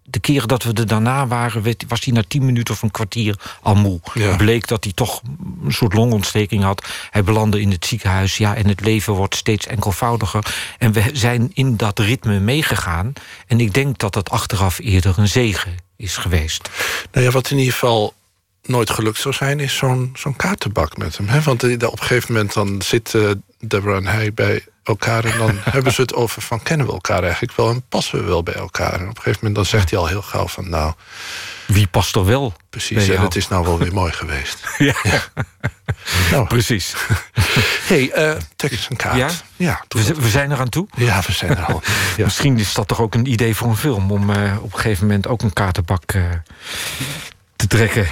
de 0.03 0.19
keren 0.19 0.47
dat 0.47 0.63
we 0.63 0.73
er 0.73 0.87
daarna 0.87 1.27
waren, 1.27 1.63
was 1.87 2.03
hij 2.03 2.13
na 2.13 2.23
tien 2.27 2.45
minuten 2.45 2.73
of 2.73 2.81
een 2.81 2.91
kwartier 2.91 3.35
al 3.61 3.75
moe. 3.75 3.99
Ja. 4.13 4.35
Bleek 4.35 4.67
dat 4.67 4.83
hij 4.83 4.93
toch 4.93 5.21
een 5.63 5.73
soort 5.73 5.93
longontsteking 5.93 6.63
had. 6.63 6.87
Hij 7.09 7.23
belandde 7.23 7.61
in 7.61 7.71
het 7.71 7.85
ziekenhuis. 7.85 8.37
Ja, 8.37 8.55
en 8.55 8.67
het 8.67 8.81
leven 8.81 9.13
wordt 9.13 9.35
steeds 9.35 9.67
enkelvoudiger. 9.67 10.55
En 10.77 10.91
we 10.91 11.09
zijn 11.13 11.51
in 11.53 11.77
dat 11.77 11.99
ritme 11.99 12.39
meegegaan. 12.39 13.13
En 13.47 13.59
ik 13.59 13.73
denk 13.73 13.97
dat 13.97 14.13
dat 14.13 14.29
achteraf 14.29 14.79
eerder 14.79 15.19
een 15.19 15.27
zegen 15.27 15.82
is 15.95 16.17
geweest. 16.17 16.69
Nou 17.11 17.25
ja, 17.25 17.31
wat 17.31 17.49
in 17.49 17.57
ieder 17.57 17.73
geval 17.73 18.13
nooit 18.63 18.89
gelukt 18.89 19.19
zou 19.19 19.33
zijn, 19.33 19.59
is 19.59 19.75
zo'n 19.75 20.11
zo'n 20.15 20.35
kaartenbak 20.35 20.97
met 20.97 21.17
hem. 21.17 21.27
Hè? 21.27 21.41
Want 21.41 21.63
op 21.63 21.81
een 21.81 21.97
gegeven 21.97 22.33
moment 22.33 22.53
dan 22.53 22.81
zit 22.81 23.13
uh, 23.13 23.31
Deborah 23.59 23.97
en 23.97 24.07
hij 24.07 24.33
bij 24.33 24.63
elkaar 24.83 25.25
en 25.25 25.37
dan 25.37 25.57
hebben 25.75 25.93
ze 25.93 26.01
het 26.01 26.13
over 26.13 26.41
van 26.41 26.63
kennen 26.63 26.87
we 26.87 26.93
elkaar 26.93 27.23
eigenlijk 27.23 27.55
wel 27.55 27.69
en 27.69 27.83
passen 27.89 28.19
we 28.19 28.25
wel 28.25 28.43
bij 28.43 28.53
elkaar. 28.53 28.93
En 28.93 29.01
op 29.01 29.07
een 29.07 29.15
gegeven 29.15 29.37
moment 29.37 29.55
dan 29.55 29.65
zegt 29.65 29.89
hij 29.89 29.99
al 29.99 30.07
heel 30.07 30.21
gauw 30.21 30.47
van 30.47 30.69
nou. 30.69 30.93
Wie 31.67 31.87
past 31.87 32.15
er 32.15 32.25
wel? 32.25 32.53
Precies, 32.69 33.07
en 33.07 33.21
het 33.21 33.35
is 33.35 33.47
nou 33.47 33.65
wel 33.65 33.77
weer 33.77 33.93
mooi 33.93 34.11
geweest. 34.11 34.61
Ja. 34.77 34.93
Nou. 36.31 36.47
Precies. 36.47 36.93
hey, 37.91 38.11
uh, 38.17 38.35
eens 38.57 38.87
een 38.89 38.95
kaart. 38.95 39.17
Ja? 39.17 39.29
ja 39.55 39.83
we, 39.87 40.13
we, 40.13 40.29
zijn 40.29 40.51
er 40.51 40.59
aan 40.59 40.69
toe? 40.69 40.87
Ja, 40.95 41.21
we 41.25 41.31
zijn 41.31 41.57
er 41.57 41.65
al. 41.65 41.81
Ja. 42.17 42.23
Misschien 42.23 42.59
is 42.59 42.73
dat 42.73 42.87
toch 42.87 43.01
ook 43.01 43.13
een 43.13 43.31
idee 43.31 43.55
voor 43.55 43.69
een 43.69 43.77
film... 43.77 44.11
om 44.11 44.29
uh, 44.29 44.57
op 44.61 44.73
een 44.73 44.79
gegeven 44.79 45.05
moment 45.05 45.27
ook 45.27 45.41
een 45.41 45.53
kaartenbak 45.53 46.13
uh, 46.13 46.23
te 47.55 47.67
trekken. 47.67 48.07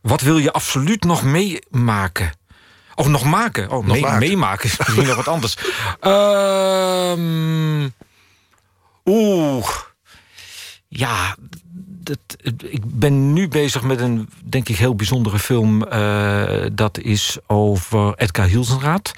Wat 0.00 0.20
wil 0.20 0.38
je 0.38 0.52
absoluut 0.52 1.04
nog 1.04 1.22
meemaken? 1.22 2.32
Of 2.96 3.08
nog 3.08 3.24
maken? 3.24 3.70
Oh, 3.70 3.86
nog 3.86 4.00
mee, 4.00 4.18
meemaken 4.18 4.64
is 4.64 4.76
misschien 4.78 5.06
nog 5.06 5.16
wat 5.16 5.28
anders. 5.28 5.56
Uh, 6.02 7.12
Oeh. 9.04 9.68
Ja, 10.88 11.36
dat, 12.02 12.18
ik 12.64 12.80
ben 12.84 13.32
nu 13.32 13.48
bezig 13.48 13.82
met 13.82 14.00
een, 14.00 14.28
denk 14.44 14.68
ik, 14.68 14.76
heel 14.76 14.94
bijzondere 14.94 15.38
film. 15.38 15.84
Uh, 15.92 16.64
dat 16.72 16.98
is 16.98 17.38
over 17.46 18.14
Edgar 18.14 18.46
Hilsenraad. 18.46 19.12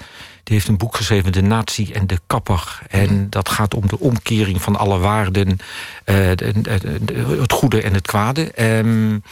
Die 0.49 0.57
heeft 0.57 0.69
een 0.69 0.77
boek 0.77 0.95
geschreven, 0.95 1.31
De 1.31 1.41
Natie 1.41 1.93
en 1.93 2.07
de 2.07 2.19
Kapper. 2.27 2.79
En 2.87 3.13
mhm. 3.13 3.29
dat 3.29 3.49
gaat 3.49 3.73
om 3.73 3.87
de 3.87 3.99
omkering 3.99 4.61
van 4.61 4.75
alle 4.75 4.97
waarden. 4.97 5.47
Uh, 5.49 5.55
de, 6.35 6.61
de, 7.01 7.37
het 7.39 7.51
goede 7.51 7.81
en 7.81 7.93
het 7.93 8.07
kwade. 8.07 8.63
Um, 8.77 9.23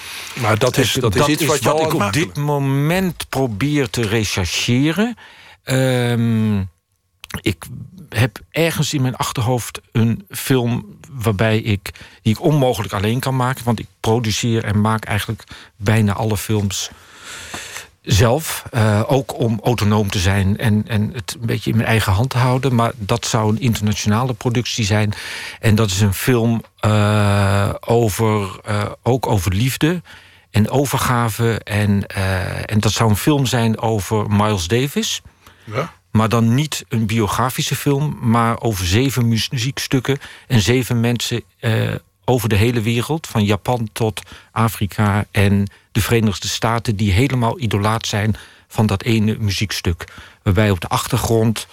maar 0.42 0.58
dat 0.58 0.78
is, 0.78 0.94
dat, 0.94 1.16
is 1.16 1.28
iets 1.28 1.46
wat, 1.46 1.60
wat 1.60 1.82
ik 1.82 1.94
op 1.94 2.14
dit 2.14 2.36
moment 2.36 3.30
probeer 3.30 3.90
te 3.90 4.08
rechercheren. 4.08 5.18
Um, 5.64 6.70
ik 7.42 7.66
heb 8.10 8.40
ergens 8.50 8.94
in 8.94 9.02
mijn 9.02 9.16
achterhoofd 9.16 9.82
een 9.92 10.26
film 10.30 10.98
waarbij 11.12 11.60
ik, 11.60 11.92
die 12.22 12.34
ik 12.34 12.44
onmogelijk 12.44 12.94
alleen 12.94 13.20
kan 13.20 13.36
maken. 13.36 13.66
Want 13.66 13.80
ik 13.80 13.88
produceer 14.00 14.64
en 14.64 14.82
maak 14.82 15.06
eigenlijk 15.06 15.44
bijna 15.76 16.14
alle 16.14 16.38
films 16.38 16.90
zelf. 18.08 18.64
Uh, 18.74 19.04
ook 19.08 19.40
om 19.40 19.60
autonoom 19.64 20.10
te 20.10 20.20
zijn 20.20 20.58
en, 20.58 20.84
en 20.88 21.12
het 21.14 21.38
een 21.40 21.46
beetje 21.46 21.70
in 21.70 21.76
mijn 21.76 21.90
eigen 21.90 22.12
hand 22.12 22.30
te 22.30 22.38
houden. 22.38 22.76
Maar 22.76 22.92
dat 22.96 23.26
zou 23.26 23.50
een 23.50 23.60
internationale 23.60 24.34
productie 24.34 24.86
zijn. 24.86 25.14
En 25.60 25.76
dat 25.76 25.90
is 25.90 26.02
een 26.02 26.14
film 26.14 26.64
uh, 26.86 27.70
over, 27.80 28.60
uh, 28.70 28.84
ook 29.04 29.28
over 29.28 29.54
liefde 29.54 30.02
en 30.52 30.70
overgave. 30.70 31.62
En, 31.64 32.08
en 32.66 32.80
dat 32.80 32.92
zou 32.92 33.10
een 33.10 33.16
film 33.18 33.46
zijn 33.46 33.80
over 33.80 34.30
Miles 34.30 34.68
Davis. 34.68 35.22
Ja. 35.64 35.94
Maar 36.12 36.30
dan 36.30 36.54
niet 36.54 36.86
een 36.90 37.06
biografische 37.06 37.76
film, 37.76 38.18
maar 38.22 38.62
over 38.62 38.86
zeven 38.86 39.28
muziekstukken 39.28 40.18
en 40.48 40.62
zeven 40.62 41.00
mensen 41.00 41.42
over 42.26 42.50
de 42.50 42.56
hele 42.56 42.82
wereld, 42.82 43.28
van 43.28 43.44
Japan 43.44 43.90
tot 43.94 44.22
Afrika 44.52 45.26
en 45.32 45.68
de 45.98 46.04
Verenigde 46.04 46.48
Staten, 46.48 46.96
die 46.96 47.12
helemaal 47.12 47.60
idolaat 47.60 48.08
zijn 48.08 48.36
van 48.68 48.86
dat 48.86 49.04
ene 49.04 49.36
muziekstuk. 49.40 50.08
Waarbij 50.44 50.72
op 50.72 50.80
de 50.80 50.88
achtergrond 50.88 51.68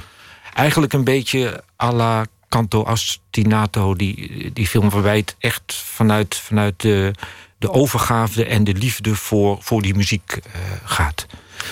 eigenlijk 0.55 0.93
een 0.93 1.05
beetje 1.05 1.63
à 1.83 1.93
la 1.93 2.27
Canto 2.49 2.81
Ostinato, 2.81 3.95
die, 3.95 4.51
die 4.53 4.67
film, 4.67 4.91
waarbij 4.91 5.17
het 5.17 5.37
echt 5.39 5.75
vanuit, 5.75 6.37
vanuit 6.37 6.81
de, 6.81 7.15
de 7.59 7.71
overgave 7.71 8.45
en 8.45 8.65
de 8.65 8.75
liefde 8.75 9.15
voor, 9.15 9.59
voor 9.61 9.83
die 9.83 9.95
muziek 9.95 10.37
uh, 10.37 10.43
gaat. 10.85 11.27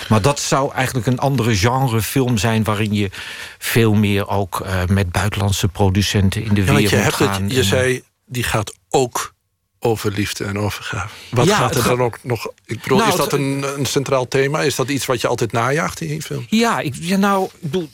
Maar 0.09 0.21
dat 0.21 0.39
zou 0.39 0.73
eigenlijk 0.73 1.07
een 1.07 1.19
andere 1.19 1.55
genre 1.55 2.01
film 2.01 2.37
zijn... 2.37 2.63
waarin 2.63 2.93
je 2.93 3.09
veel 3.57 3.93
meer 3.93 4.27
ook 4.27 4.59
uh, 4.65 4.85
met 4.85 5.11
buitenlandse 5.11 5.67
producenten 5.67 6.43
in 6.43 6.53
de 6.53 6.61
ja, 6.61 6.73
wereld 6.73 6.89
je 6.89 6.95
hebt 6.95 7.15
gaan. 7.15 7.43
Het, 7.43 7.53
je 7.53 7.63
zei, 7.63 8.03
die 8.25 8.43
gaat 8.43 8.73
ook 8.89 9.32
over 9.83 10.11
liefde 10.11 10.43
en 10.43 10.59
overgave. 10.59 11.13
Wat 11.29 11.45
ja, 11.45 11.57
gaat 11.57 11.75
er 11.75 11.83
dan 11.83 12.01
ook 12.01 12.19
nog... 12.21 12.47
Ik 12.65 12.81
bedoel, 12.81 12.97
nou, 12.97 13.09
is 13.09 13.15
dat 13.15 13.33
een, 13.33 13.65
een 13.77 13.85
centraal 13.85 14.27
thema? 14.27 14.61
Is 14.61 14.75
dat 14.75 14.89
iets 14.89 15.05
wat 15.05 15.21
je 15.21 15.27
altijd 15.27 15.51
najaagt 15.51 16.01
in 16.01 16.13
je 16.13 16.21
film? 16.21 16.45
Ja, 16.49 16.79
ik, 16.79 16.95
ja 16.99 17.17
nou, 17.17 17.49
bedoel... 17.59 17.89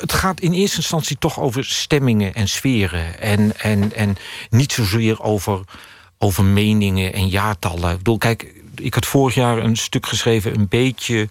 Het 0.00 0.12
gaat 0.12 0.40
in 0.40 0.52
eerste 0.52 0.76
instantie 0.76 1.18
toch 1.18 1.40
over 1.40 1.64
stemmingen 1.64 2.34
en 2.34 2.48
sferen. 2.48 3.20
En, 3.20 3.60
en, 3.60 3.94
en 3.94 4.16
niet 4.50 4.72
zozeer 4.72 5.22
over, 5.22 5.60
over 6.18 6.44
meningen 6.44 7.12
en 7.12 7.28
jaartallen. 7.28 7.90
Ik 7.90 7.96
bedoel, 7.96 8.18
kijk, 8.18 8.54
ik 8.74 8.94
had 8.94 9.06
vorig 9.06 9.34
jaar 9.34 9.58
een 9.58 9.76
stuk 9.76 10.06
geschreven, 10.06 10.54
een 10.54 10.68
beetje 10.68 11.28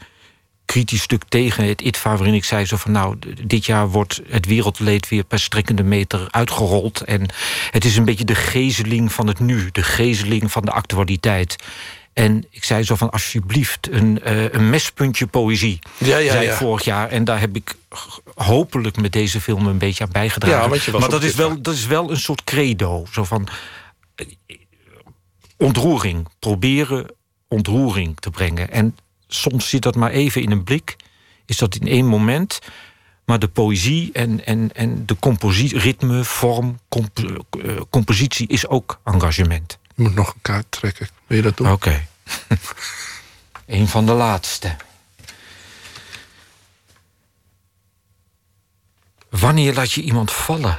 kritisch 0.73 1.01
stuk 1.01 1.23
tegen 1.29 1.67
het 1.67 1.81
ITVA... 1.81 2.15
waarin 2.15 2.33
ik 2.33 2.43
zei 2.43 2.65
zo 2.65 2.77
van 2.77 2.91
nou, 2.91 3.15
dit 3.43 3.65
jaar 3.65 3.89
wordt 3.89 4.21
het 4.27 4.45
wereldleed 4.45 5.09
weer 5.09 5.23
per 5.23 5.39
strekkende 5.39 5.83
meter 5.83 6.27
uitgerold. 6.31 7.01
En 7.01 7.29
het 7.71 7.85
is 7.85 7.97
een 7.97 8.05
beetje 8.05 8.25
de 8.25 8.35
gezeling 8.35 9.11
van 9.11 9.27
het 9.27 9.39
nu, 9.39 9.69
de 9.71 9.83
gezeling 9.83 10.51
van 10.51 10.61
de 10.61 10.71
actualiteit. 10.71 11.55
En 12.13 12.45
ik 12.49 12.63
zei 12.63 12.83
zo 12.83 12.95
van 12.95 13.09
alsjeblieft 13.09 13.87
een, 13.91 14.19
uh, 14.27 14.51
een 14.51 14.69
mespuntje 14.69 15.27
poëzie. 15.27 15.79
Ja, 15.97 16.17
ja, 16.17 16.31
zei 16.31 16.45
ja. 16.45 16.55
vorig 16.55 16.83
jaar. 16.83 17.09
En 17.09 17.23
daar 17.23 17.39
heb 17.39 17.55
ik 17.55 17.75
hopelijk 18.35 18.97
met 18.97 19.11
deze 19.11 19.41
film 19.41 19.67
een 19.67 19.77
beetje 19.77 20.03
aan 20.03 20.11
bijgedragen. 20.11 20.81
Ja, 20.91 20.99
maar 20.99 21.09
dat 21.09 21.23
is, 21.23 21.35
wel, 21.35 21.61
dat 21.61 21.73
is 21.73 21.85
wel 21.85 22.11
een 22.11 22.19
soort 22.19 22.43
credo. 22.43 23.05
Zo 23.11 23.23
van 23.23 23.47
eh, 24.15 24.25
ontroering. 25.57 26.27
Proberen 26.39 27.05
ontroering 27.47 28.19
te 28.19 28.29
brengen. 28.29 28.71
En 28.71 28.95
soms 29.33 29.69
zit 29.69 29.81
dat 29.81 29.95
maar 29.95 30.11
even 30.11 30.41
in 30.41 30.51
een 30.51 30.63
blik. 30.63 30.95
Is 31.45 31.57
dat 31.57 31.75
in 31.75 31.87
één 31.87 32.05
moment. 32.05 32.59
Maar 33.25 33.39
de 33.39 33.47
poëzie 33.47 34.11
en, 34.13 34.45
en, 34.45 34.69
en 34.73 35.05
de 35.05 35.15
compositie, 35.19 35.79
ritme, 35.79 36.23
vorm, 36.23 36.79
comp, 36.89 37.19
eh, 37.19 37.81
compositie 37.89 38.47
is 38.47 38.67
ook 38.67 38.99
engagement. 39.03 39.77
Je 39.95 40.03
moet 40.03 40.15
nog 40.15 40.33
een 40.33 40.41
kaart 40.41 40.65
trekken. 40.69 41.07
Wil 41.27 41.37
je 41.37 41.43
dat 41.43 41.57
doen? 41.57 41.71
Oké. 41.71 42.07
een 43.65 43.87
van 43.87 44.05
de 44.05 44.11
laatste. 44.11 44.75
Wanneer 49.29 49.73
laat 49.73 49.91
je 49.91 50.01
iemand 50.01 50.31
vallen? 50.31 50.77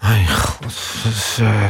Mijn 0.00 0.28
god, 0.28 0.60
dat 1.02 1.12
is 1.12 1.36
eh, 1.40 1.64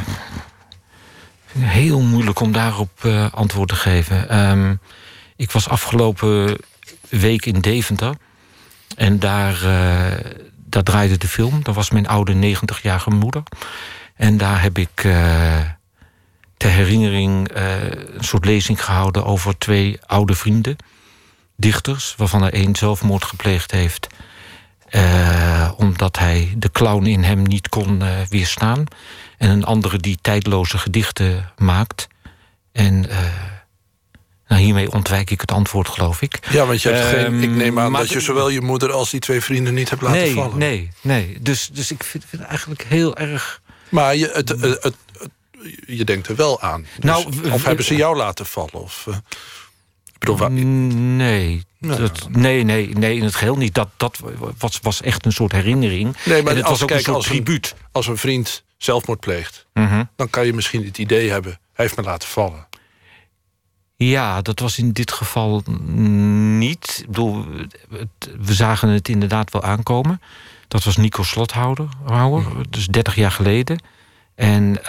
heel 1.58 2.00
moeilijk 2.00 2.40
om 2.40 2.52
daarop 2.52 3.04
uh, 3.04 3.32
antwoord 3.32 3.68
te 3.68 3.76
geven. 3.76 4.38
Um, 4.50 4.80
ik 5.38 5.50
was 5.50 5.68
afgelopen 5.68 6.58
week 7.08 7.46
in 7.46 7.60
Deventer. 7.60 8.14
En 8.96 9.18
daar, 9.18 9.54
uh, 9.54 10.30
daar 10.54 10.82
draaide 10.82 11.18
de 11.18 11.28
film. 11.28 11.62
Dat 11.62 11.74
was 11.74 11.90
mijn 11.90 12.08
oude 12.08 12.56
90-jarige 12.56 13.10
moeder. 13.10 13.42
En 14.14 14.36
daar 14.36 14.62
heb 14.62 14.78
ik 14.78 15.04
uh, 15.04 15.60
ter 16.56 16.70
herinnering 16.70 17.56
uh, 17.56 17.82
een 17.90 18.24
soort 18.24 18.44
lezing 18.44 18.84
gehouden 18.84 19.24
over 19.24 19.58
twee 19.58 19.98
oude 20.06 20.34
vrienden. 20.34 20.76
Dichters, 21.56 22.14
waarvan 22.16 22.42
er 22.42 22.52
één 22.52 22.76
zelfmoord 22.76 23.24
gepleegd 23.24 23.70
heeft. 23.70 24.06
Omdat 25.76 26.18
hij 26.18 26.54
de 26.56 26.70
clown 26.70 27.06
in 27.06 27.24
hem 27.24 27.42
niet 27.42 27.68
kon 27.68 28.02
weerstaan. 28.28 28.84
En 29.38 29.50
een 29.50 29.64
andere 29.64 29.96
die 29.98 30.18
tijdloze 30.20 30.78
gedichten 30.78 31.52
maakt. 31.56 32.08
En 32.72 33.06
nou, 34.48 34.62
hiermee 34.62 34.92
ontwijk 34.92 35.30
ik 35.30 35.40
het 35.40 35.52
antwoord, 35.52 35.88
geloof 35.88 36.22
ik. 36.22 36.38
Ja, 36.50 36.66
want 36.66 36.82
je 36.82 36.88
hebt 36.88 37.12
um, 37.12 37.40
geen, 37.40 37.42
ik 37.42 37.50
neem 37.50 37.78
aan 37.78 37.90
maar, 37.90 38.00
dat 38.00 38.10
je 38.10 38.20
zowel 38.20 38.48
je 38.48 38.60
moeder 38.60 38.92
als 38.92 39.10
die 39.10 39.20
twee 39.20 39.40
vrienden 39.40 39.74
niet 39.74 39.90
hebt 39.90 40.02
laten 40.02 40.20
nee, 40.20 40.34
vallen. 40.34 40.58
Nee, 40.58 40.90
nee. 41.00 41.38
Dus, 41.40 41.68
dus 41.72 41.90
ik 41.90 42.04
vind, 42.04 42.24
het 42.30 42.40
eigenlijk 42.40 42.82
heel 42.82 43.16
erg. 43.16 43.60
Maar 43.88 44.16
je, 44.16 44.30
het, 44.32 44.48
het, 44.48 44.82
het, 44.82 44.94
je 45.86 46.04
denkt 46.04 46.28
er 46.28 46.36
wel 46.36 46.60
aan. 46.60 46.82
Dus 46.82 47.04
nou, 47.04 47.50
of 47.52 47.64
hebben 47.64 47.84
ze 47.84 47.96
jou 47.96 48.16
laten 48.16 48.46
vallen? 48.46 48.82
Of, 48.82 49.06
uh, 49.08 49.14
ik 50.12 50.18
bedoel, 50.18 50.36
waar... 50.36 50.50
Nee, 50.50 51.64
Nou, 51.78 52.00
dat, 52.00 52.28
nee, 52.30 52.64
nee, 52.64 52.88
nee, 52.88 53.16
in 53.16 53.24
het 53.24 53.34
geheel 53.34 53.56
niet. 53.56 53.74
Dat, 53.74 53.88
dat 53.96 54.18
was, 54.58 54.78
was 54.82 55.02
echt 55.02 55.24
een 55.24 55.32
soort 55.32 55.52
herinnering. 55.52 56.16
Nee, 56.24 56.42
maar 56.42 56.52
en 56.52 56.58
het 56.58 56.66
als, 56.66 56.72
was 56.72 56.82
ook 56.82 56.88
kijk, 56.88 56.98
een 57.00 57.04
soort 57.04 57.16
als 57.16 57.26
tribuut. 57.26 57.74
Een, 57.78 57.86
als 57.92 58.06
een 58.06 58.16
vriend 58.16 58.64
zelfmoord 58.76 59.20
pleegt, 59.20 59.66
mm 59.74 59.86
-hmm. 59.86 60.08
dan 60.16 60.30
kan 60.30 60.46
je 60.46 60.52
misschien 60.52 60.84
het 60.84 60.98
idee 60.98 61.30
hebben: 61.30 61.50
hij 61.72 61.84
heeft 61.84 61.96
me 61.96 62.02
laten 62.02 62.28
vallen. 62.28 62.66
Ja, 64.04 64.42
dat 64.42 64.60
was 64.60 64.78
in 64.78 64.92
dit 64.92 65.12
geval 65.12 65.62
niet. 66.58 66.98
Ik 67.00 67.06
bedoel, 67.06 67.44
het, 67.90 68.30
we 68.40 68.54
zagen 68.54 68.88
het 68.88 69.08
inderdaad 69.08 69.50
wel 69.50 69.62
aankomen. 69.62 70.20
Dat 70.68 70.84
was 70.84 70.96
Nico 70.96 71.22
Slothouder, 71.22 71.88
Houwer, 72.04 72.44
dus 72.70 72.86
30 72.86 73.14
jaar 73.14 73.30
geleden. 73.30 73.82
En, 74.34 74.78
uh, 74.82 74.88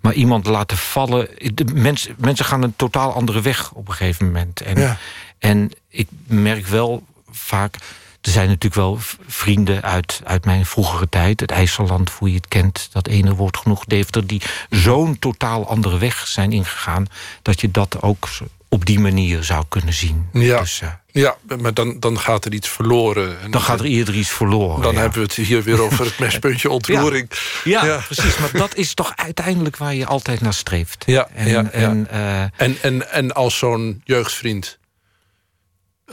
maar 0.00 0.12
iemand 0.14 0.46
laten 0.46 0.76
vallen. 0.76 1.28
De 1.54 1.64
mens, 1.64 2.08
mensen 2.16 2.44
gaan 2.44 2.62
een 2.62 2.76
totaal 2.76 3.12
andere 3.12 3.40
weg 3.40 3.72
op 3.72 3.88
een 3.88 3.94
gegeven 3.94 4.26
moment. 4.26 4.60
En, 4.60 4.80
ja. 4.80 4.96
en 5.38 5.70
ik 5.88 6.08
merk 6.26 6.66
wel 6.66 7.02
vaak. 7.30 7.76
Er 8.20 8.30
zijn 8.30 8.46
natuurlijk 8.46 8.74
wel 8.74 8.98
vrienden 9.26 9.82
uit, 9.82 10.20
uit 10.24 10.44
mijn 10.44 10.66
vroegere 10.66 11.08
tijd. 11.08 11.40
Het 11.40 11.50
IJsserland, 11.50 12.10
hoe 12.10 12.28
je 12.28 12.34
het 12.34 12.48
kent, 12.48 12.88
dat 12.92 13.06
ene 13.06 13.34
woord 13.34 13.56
genoeg, 13.56 13.84
Deventer... 13.84 14.26
die 14.26 14.42
zo'n 14.70 15.18
totaal 15.18 15.68
andere 15.68 15.98
weg 15.98 16.26
zijn 16.26 16.52
ingegaan... 16.52 17.06
dat 17.42 17.60
je 17.60 17.70
dat 17.70 18.02
ook 18.02 18.28
op 18.68 18.86
die 18.86 18.98
manier 18.98 19.44
zou 19.44 19.64
kunnen 19.68 19.94
zien. 19.94 20.28
Ja, 20.32 20.60
dus, 20.60 20.80
uh, 20.82 20.88
ja 21.06 21.36
maar 21.60 21.74
dan, 21.74 22.00
dan 22.00 22.18
gaat 22.18 22.44
er 22.44 22.52
iets 22.52 22.68
verloren. 22.68 23.40
En 23.40 23.50
dan 23.50 23.60
gaat 23.60 23.80
er 23.80 23.86
eerder 23.86 24.14
iets 24.14 24.30
verloren. 24.30 24.82
Dan 24.82 24.94
ja. 24.94 25.00
hebben 25.00 25.18
we 25.18 25.24
het 25.24 25.34
hier 25.34 25.62
weer 25.62 25.80
over 25.82 26.04
het 26.04 26.18
mespuntje 26.28 26.70
ontroering. 26.70 27.30
Ja, 27.64 27.84
ja, 27.84 27.92
ja, 27.92 27.98
precies. 27.98 28.38
Maar 28.38 28.52
dat 28.52 28.74
is 28.74 28.94
toch 28.94 29.12
uiteindelijk 29.16 29.76
waar 29.76 29.94
je 29.94 30.06
altijd 30.06 30.40
naar 30.40 30.54
streeft. 30.54 31.02
Ja, 31.06 31.28
en, 31.34 31.48
ja, 31.48 31.70
en, 31.70 32.08
uh, 32.12 32.40
en, 32.40 32.76
en, 32.82 33.12
en 33.12 33.32
als 33.32 33.58
zo'n 33.58 34.02
jeugdvriend... 34.04 34.78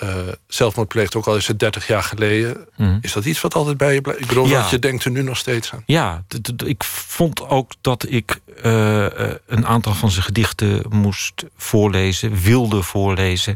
Uh, 0.04 0.10
zelfmoord 0.48 0.88
pleegt, 0.88 1.16
ook 1.16 1.28
al 1.28 1.36
is 1.36 1.48
het 1.48 1.60
30 1.60 1.88
jaar 1.88 2.04
geleden... 2.04 2.68
Mm. 2.76 2.98
is 3.02 3.14
dat 3.14 3.26
iets 3.26 3.42
wat 3.42 3.56
altijd 3.56 3.78
bij 3.78 3.94
je 3.94 4.02
blijft? 4.02 4.22
Ik 4.22 4.28
bedoel, 4.28 4.48
ja. 4.48 4.68
je 4.70 4.80
denkt 4.80 5.04
er 5.04 5.12
nu 5.12 5.22
nog 5.22 5.38
steeds 5.38 5.74
aan. 5.74 5.84
Ja, 5.86 6.24
ik 6.66 6.84
vond 6.84 7.50
ook 7.50 7.72
dat 7.82 8.06
ik 8.10 8.40
uh, 8.64 9.06
een 9.48 9.66
aantal 9.66 9.94
van 9.94 10.12
zijn 10.12 10.24
gedichten 10.24 10.84
moest 10.90 11.46
voorlezen... 11.58 12.42
wilde 12.42 12.82
voorlezen. 12.82 13.56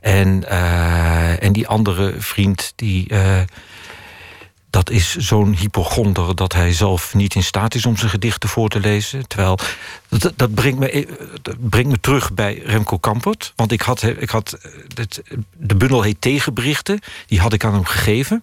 En, 0.00 0.44
uh, 0.48 1.42
en 1.42 1.52
die 1.52 1.68
andere 1.68 2.14
vriend, 2.18 2.72
die... 2.76 3.06
dat 4.72 4.90
is 4.90 5.16
zo'n 5.16 5.54
hypochonder 5.54 6.36
dat 6.36 6.52
hij 6.52 6.72
zelf 6.72 7.14
niet 7.14 7.34
in 7.34 7.42
staat 7.42 7.74
is 7.74 7.86
om 7.86 7.96
zijn 7.96 8.10
gedichten 8.10 8.48
voor 8.48 8.68
te 8.68 8.80
lezen. 8.80 9.28
Terwijl, 9.28 9.58
dat, 10.08 10.32
dat, 10.36 10.54
brengt, 10.54 10.78
me, 10.78 11.08
dat 11.42 11.68
brengt 11.68 11.90
me 11.90 12.00
terug 12.00 12.32
bij 12.32 12.62
Remco 12.64 12.98
Kampert. 12.98 13.52
Want 13.56 13.72
ik 13.72 13.80
had, 13.80 14.02
ik 14.02 14.30
had 14.30 14.58
het, 14.94 15.22
de 15.56 15.74
bundel 15.74 16.02
heet 16.02 16.20
Tegenberichten. 16.20 17.00
Die 17.26 17.40
had 17.40 17.52
ik 17.52 17.64
aan 17.64 17.74
hem 17.74 17.84
gegeven. 17.84 18.42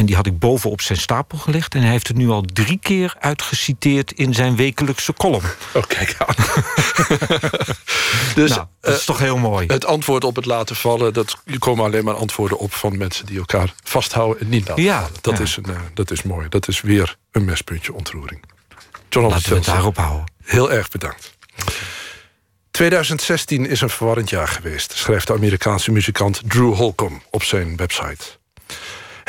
En 0.00 0.06
die 0.06 0.16
had 0.16 0.26
ik 0.26 0.38
bovenop 0.38 0.80
zijn 0.80 0.98
stapel 0.98 1.38
gelegd. 1.38 1.74
En 1.74 1.80
hij 1.80 1.90
heeft 1.90 2.08
het 2.08 2.16
nu 2.16 2.28
al 2.28 2.42
drie 2.52 2.78
keer 2.82 3.14
uitgeciteerd 3.18 4.12
in 4.12 4.34
zijn 4.34 4.56
wekelijkse 4.56 5.12
column. 5.12 5.44
Oh, 5.74 5.82
kijk 5.86 6.16
aan. 6.18 6.34
dus, 8.34 8.50
nou, 8.50 8.66
dat 8.80 8.94
is 8.94 9.00
uh, 9.00 9.06
toch 9.06 9.18
heel 9.18 9.36
mooi. 9.36 9.66
Het 9.66 9.84
antwoord 9.84 10.24
op 10.24 10.36
het 10.36 10.44
laten 10.44 10.76
vallen... 10.76 11.12
dat 11.12 11.42
er 11.44 11.58
komen 11.58 11.84
alleen 11.84 12.04
maar 12.04 12.14
antwoorden 12.14 12.58
op 12.58 12.72
van 12.72 12.98
mensen 12.98 13.26
die 13.26 13.38
elkaar 13.38 13.74
vasthouden... 13.84 14.40
en 14.40 14.48
niet 14.48 14.68
laten 14.68 14.82
ja, 14.82 15.00
vallen. 15.00 15.18
Dat, 15.20 15.36
ja. 15.36 15.42
is 15.42 15.56
een, 15.56 15.70
uh, 15.70 15.80
dat 15.94 16.10
is 16.10 16.22
mooi. 16.22 16.48
Dat 16.48 16.68
is 16.68 16.80
weer 16.80 17.16
een 17.32 17.44
mespuntje 17.44 17.94
ontroering. 17.94 18.44
John 19.08 19.26
Laten 19.26 19.48
we 19.48 19.54
het 19.54 19.64
daarop 19.64 19.96
houden. 19.96 20.24
Heel 20.44 20.72
erg 20.72 20.88
bedankt. 20.88 21.36
2016 22.70 23.66
is 23.66 23.80
een 23.80 23.90
verwarrend 23.90 24.30
jaar 24.30 24.48
geweest... 24.48 24.92
schrijft 24.92 25.26
de 25.26 25.32
Amerikaanse 25.32 25.92
muzikant 25.92 26.42
Drew 26.46 26.74
Holcomb 26.74 27.22
op 27.30 27.42
zijn 27.42 27.76
website. 27.76 28.39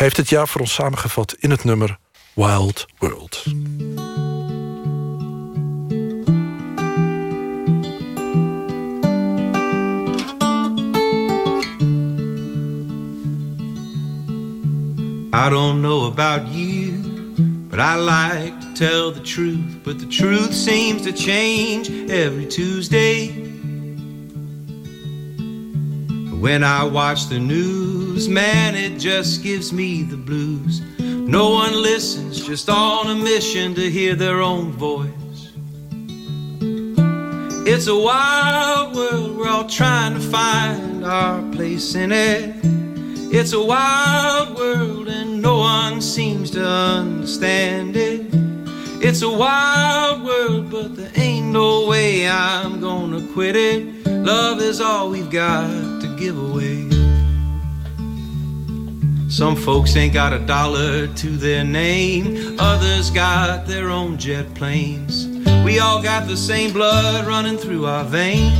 Heeft 0.02 0.18
het 0.18 0.30
jaar 0.30 0.48
voor 0.48 0.62
ons 0.62 0.74
samengevat 0.74 1.36
in 1.40 1.52
het 1.52 1.64
nummer 1.64 1.98
Wild 2.34 2.86
World. 2.98 3.44
I 15.34 15.50
don't 15.50 15.82
know 15.82 16.06
about 16.06 16.54
you, 16.54 16.92
but 17.70 17.80
I 17.80 17.96
like 17.98 18.58
to 18.60 18.72
tell 18.74 19.12
the 19.12 19.22
truth. 19.22 19.84
But 19.84 20.00
the 20.00 20.08
truth 20.08 20.54
seems 20.54 21.02
to 21.02 21.12
change 21.12 21.90
every 22.08 22.46
Tuesday. 22.46 23.51
When 26.42 26.64
I 26.64 26.84
watch 26.84 27.28
the 27.28 27.38
news, 27.38 28.28
man, 28.28 28.74
it 28.74 28.98
just 28.98 29.44
gives 29.44 29.72
me 29.72 30.02
the 30.02 30.18
blues. 30.18 30.82
No 30.98 31.52
one 31.52 31.80
listens, 31.84 32.44
just 32.44 32.68
on 32.68 33.12
a 33.12 33.14
mission 33.14 33.76
to 33.76 33.92
hear 33.92 34.16
their 34.16 34.42
own 34.42 34.72
voice. 34.72 35.52
It's 37.68 37.86
a 37.86 37.96
wild 37.96 38.96
world, 38.96 39.38
we're 39.38 39.50
all 39.50 39.70
trying 39.70 40.16
to 40.16 40.20
find 40.20 41.06
our 41.06 41.44
place 41.52 41.94
in 41.94 42.12
it. 42.12 42.56
It's 43.32 43.54
a 43.54 43.64
wild 43.64 44.58
world, 44.58 45.10
and 45.10 45.44
no 45.44 45.60
one 45.60 46.02
seems 46.02 46.50
to 46.52 46.68
understand 46.68 47.96
it. 47.96 48.26
It's 49.00 49.22
a 49.22 49.30
wild 49.30 50.24
world, 50.24 50.72
but 50.72 50.96
there 50.96 51.12
ain't 51.18 51.54
no 51.54 51.86
way 51.86 52.28
I'm 52.28 52.82
gonna 52.82 53.28
quit 53.32 53.56
it. 53.56 54.08
Love 54.08 54.60
is 54.60 54.82
all 54.82 55.12
we've 55.12 55.30
got 55.30 56.01
give 56.22 56.38
away. 56.38 56.88
Some 59.28 59.56
folks 59.56 59.96
ain't 59.96 60.14
got 60.14 60.34
a 60.34 60.40
dollar 60.40 61.08
to 61.08 61.28
their 61.38 61.64
name, 61.64 62.58
others 62.60 63.10
got 63.10 63.66
their 63.66 63.90
own 63.90 64.20
jet 64.20 64.54
planes. 64.54 65.26
We 65.66 65.80
all 65.80 66.00
got 66.00 66.28
the 66.28 66.38
same 66.38 66.74
blood 66.74 67.26
running 67.26 67.58
through 67.58 67.86
our 67.88 68.04
veins. 68.04 68.54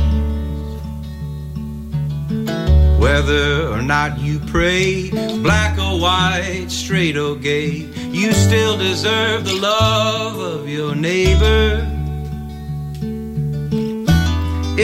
Whether 2.98 3.68
or 3.68 3.80
not 3.80 4.18
you 4.18 4.40
pray, 4.40 5.10
black 5.40 5.78
or 5.78 6.00
white, 6.00 6.66
straight 6.68 7.16
or 7.16 7.36
gay, 7.36 7.88
you 8.10 8.32
still 8.32 8.76
deserve 8.76 9.44
the 9.44 9.54
love 9.54 10.36
of 10.36 10.68
your 10.68 10.96
neighbor. 10.96 11.91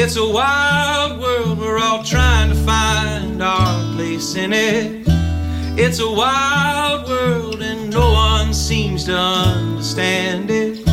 It's 0.00 0.14
a 0.14 0.24
wild 0.24 1.20
world, 1.20 1.58
we're 1.58 1.76
all 1.76 2.04
trying 2.04 2.50
to 2.50 2.54
find 2.54 3.42
our 3.42 3.96
place 3.96 4.36
in 4.36 4.52
it. 4.52 5.02
It's 5.76 5.98
a 5.98 6.08
wild 6.08 7.08
world, 7.08 7.60
and 7.60 7.90
no 7.90 8.12
one 8.12 8.54
seems 8.54 9.06
to 9.06 9.16
understand 9.18 10.52
it. 10.52 10.84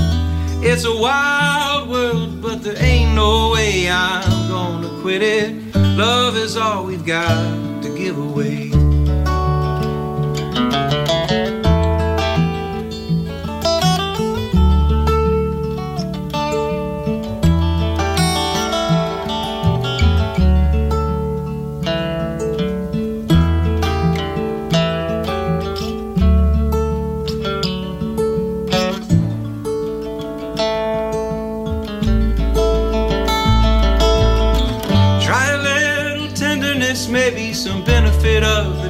It's 0.63 0.85
a 0.85 0.95
wild 0.95 1.87
world, 1.87 2.41
but 2.41 2.63
there 2.63 2.81
ain't 2.81 3.13
no 3.13 3.51
way 3.51 3.87
I'm 3.91 4.49
gonna 4.49 4.89
quit 5.01 5.21
it. 5.21 5.53
Love 5.75 6.35
is 6.35 6.57
all 6.57 6.83
we've 6.83 7.05
got 7.05 7.83
to 7.83 7.95
give 7.95 8.17
away. 8.17 8.71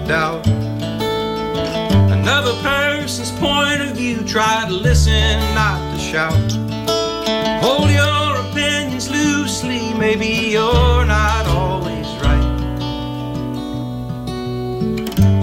Doubt. 0.06 0.46
Another 2.12 2.54
person's 2.62 3.32
point 3.40 3.82
of 3.82 3.96
view, 3.96 4.24
try 4.24 4.66
to 4.68 4.74
listen, 4.74 5.40
not 5.56 5.80
to 5.94 6.00
shout. 6.00 6.52
Hold 7.64 7.90
your 7.90 8.38
opinions 8.50 9.10
loosely, 9.10 9.94
maybe 9.96 10.28
you're 10.28 11.06
not 11.06 11.48
always 11.48 12.08
right. 12.24 12.44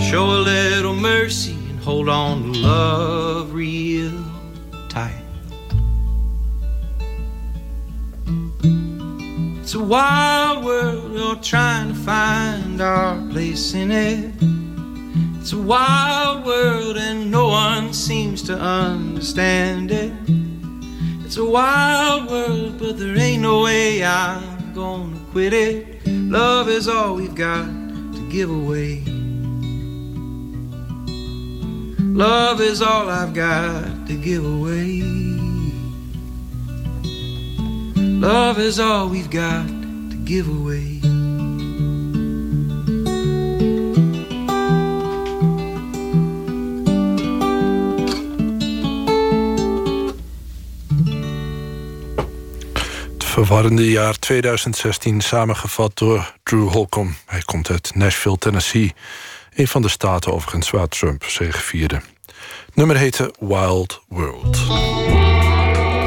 Show 0.00 0.26
a 0.26 0.40
little 0.42 0.94
mercy 0.94 1.54
and 1.70 1.80
hold 1.80 2.08
on 2.08 2.42
to 2.42 2.58
love 2.60 3.51
It's 9.72 9.80
a 9.80 9.84
wild 9.84 10.66
world, 10.66 11.12
we're 11.12 11.34
trying 11.36 11.88
to 11.88 11.94
find 11.94 12.78
our 12.82 13.16
place 13.30 13.72
in 13.72 13.90
it. 13.90 14.34
It's 15.40 15.54
a 15.54 15.58
wild 15.58 16.44
world, 16.44 16.98
and 16.98 17.30
no 17.30 17.48
one 17.48 17.94
seems 17.94 18.42
to 18.42 18.54
understand 18.54 19.90
it. 19.90 20.12
It's 21.24 21.38
a 21.38 21.44
wild 21.46 22.30
world, 22.30 22.80
but 22.80 22.98
there 22.98 23.16
ain't 23.16 23.40
no 23.44 23.62
way 23.62 24.04
I'm 24.04 24.74
gonna 24.74 25.18
quit 25.30 25.54
it. 25.54 26.06
Love 26.06 26.68
is 26.68 26.86
all 26.86 27.14
we've 27.14 27.34
got 27.34 27.64
to 27.64 28.28
give 28.30 28.50
away. 28.50 29.02
Love 32.12 32.60
is 32.60 32.82
all 32.82 33.08
I've 33.08 33.32
got 33.32 34.06
to 34.06 34.22
give 34.22 34.44
away. 34.44 35.31
Love 38.22 38.66
is 38.66 38.78
all 38.78 39.08
we've 39.10 39.28
got 39.28 39.66
to 40.10 40.16
give 40.24 40.48
away. 40.48 41.00
Het 53.12 53.24
verwarrende 53.24 53.90
jaar 53.90 54.18
2016 54.18 55.20
samengevat 55.20 55.98
door 55.98 56.34
Drew 56.42 56.68
Holcomb. 56.68 57.14
Hij 57.26 57.42
komt 57.44 57.70
uit 57.70 57.94
Nashville, 57.94 58.38
Tennessee. 58.38 58.94
Een 59.54 59.68
van 59.68 59.82
de 59.82 59.88
staten 59.88 60.32
overigens 60.32 60.70
waar 60.70 60.88
Trump 60.88 61.24
zegevierde. 61.24 62.00
Het 62.66 62.74
nummer 62.74 62.96
heette 62.96 63.34
Wild 63.38 64.02
World. 64.08 64.58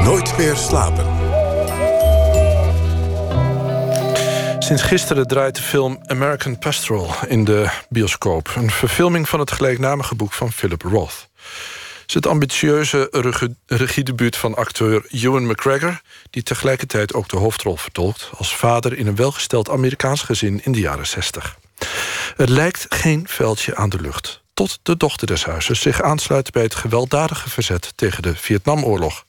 Nooit 0.04 0.36
meer 0.36 0.56
slapen. 0.56 1.15
Sinds 4.66 4.82
gisteren 4.82 5.26
draait 5.26 5.56
de 5.56 5.62
film 5.62 5.98
American 6.06 6.58
Pastoral 6.58 7.14
in 7.26 7.44
de 7.44 7.70
bioscoop. 7.88 8.52
Een 8.56 8.70
verfilming 8.70 9.28
van 9.28 9.40
het 9.40 9.50
gelijknamige 9.50 10.14
boek 10.14 10.32
van 10.32 10.52
Philip 10.52 10.82
Roth. 10.82 11.28
Het 11.34 12.04
is 12.06 12.14
het 12.14 12.26
ambitieuze 12.26 13.08
regiedebuut 13.66 14.36
van 14.36 14.54
acteur 14.54 15.06
Ewan 15.10 15.46
McGregor... 15.46 16.00
die 16.30 16.42
tegelijkertijd 16.42 17.14
ook 17.14 17.28
de 17.28 17.36
hoofdrol 17.36 17.76
vertolkt... 17.76 18.30
als 18.36 18.56
vader 18.56 18.98
in 18.98 19.06
een 19.06 19.16
welgesteld 19.16 19.70
Amerikaans 19.70 20.22
gezin 20.22 20.60
in 20.64 20.72
de 20.72 20.80
jaren 20.80 21.06
60. 21.06 21.58
Het 22.36 22.48
lijkt 22.48 22.86
geen 22.88 23.24
veldje 23.28 23.76
aan 23.76 23.88
de 23.88 24.00
lucht. 24.00 24.42
Tot 24.54 24.78
de 24.82 24.96
dochter 24.96 25.26
des 25.26 25.44
huizes 25.44 25.80
zich 25.80 26.02
aansluit 26.02 26.52
bij 26.52 26.62
het 26.62 26.74
gewelddadige 26.74 27.50
verzet... 27.50 27.92
tegen 27.94 28.22
de 28.22 28.36
Vietnamoorlog. 28.36 29.24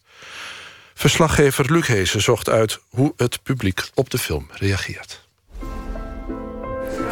Verslaggever 0.93 1.71
Luc 1.71 1.87
Heesen 1.87 2.21
zocht 2.21 2.49
uit 2.49 2.79
hoe 2.89 3.13
het 3.17 3.43
publiek 3.43 3.89
op 3.93 4.09
de 4.09 4.17
film 4.17 4.47
reageert. 4.51 5.25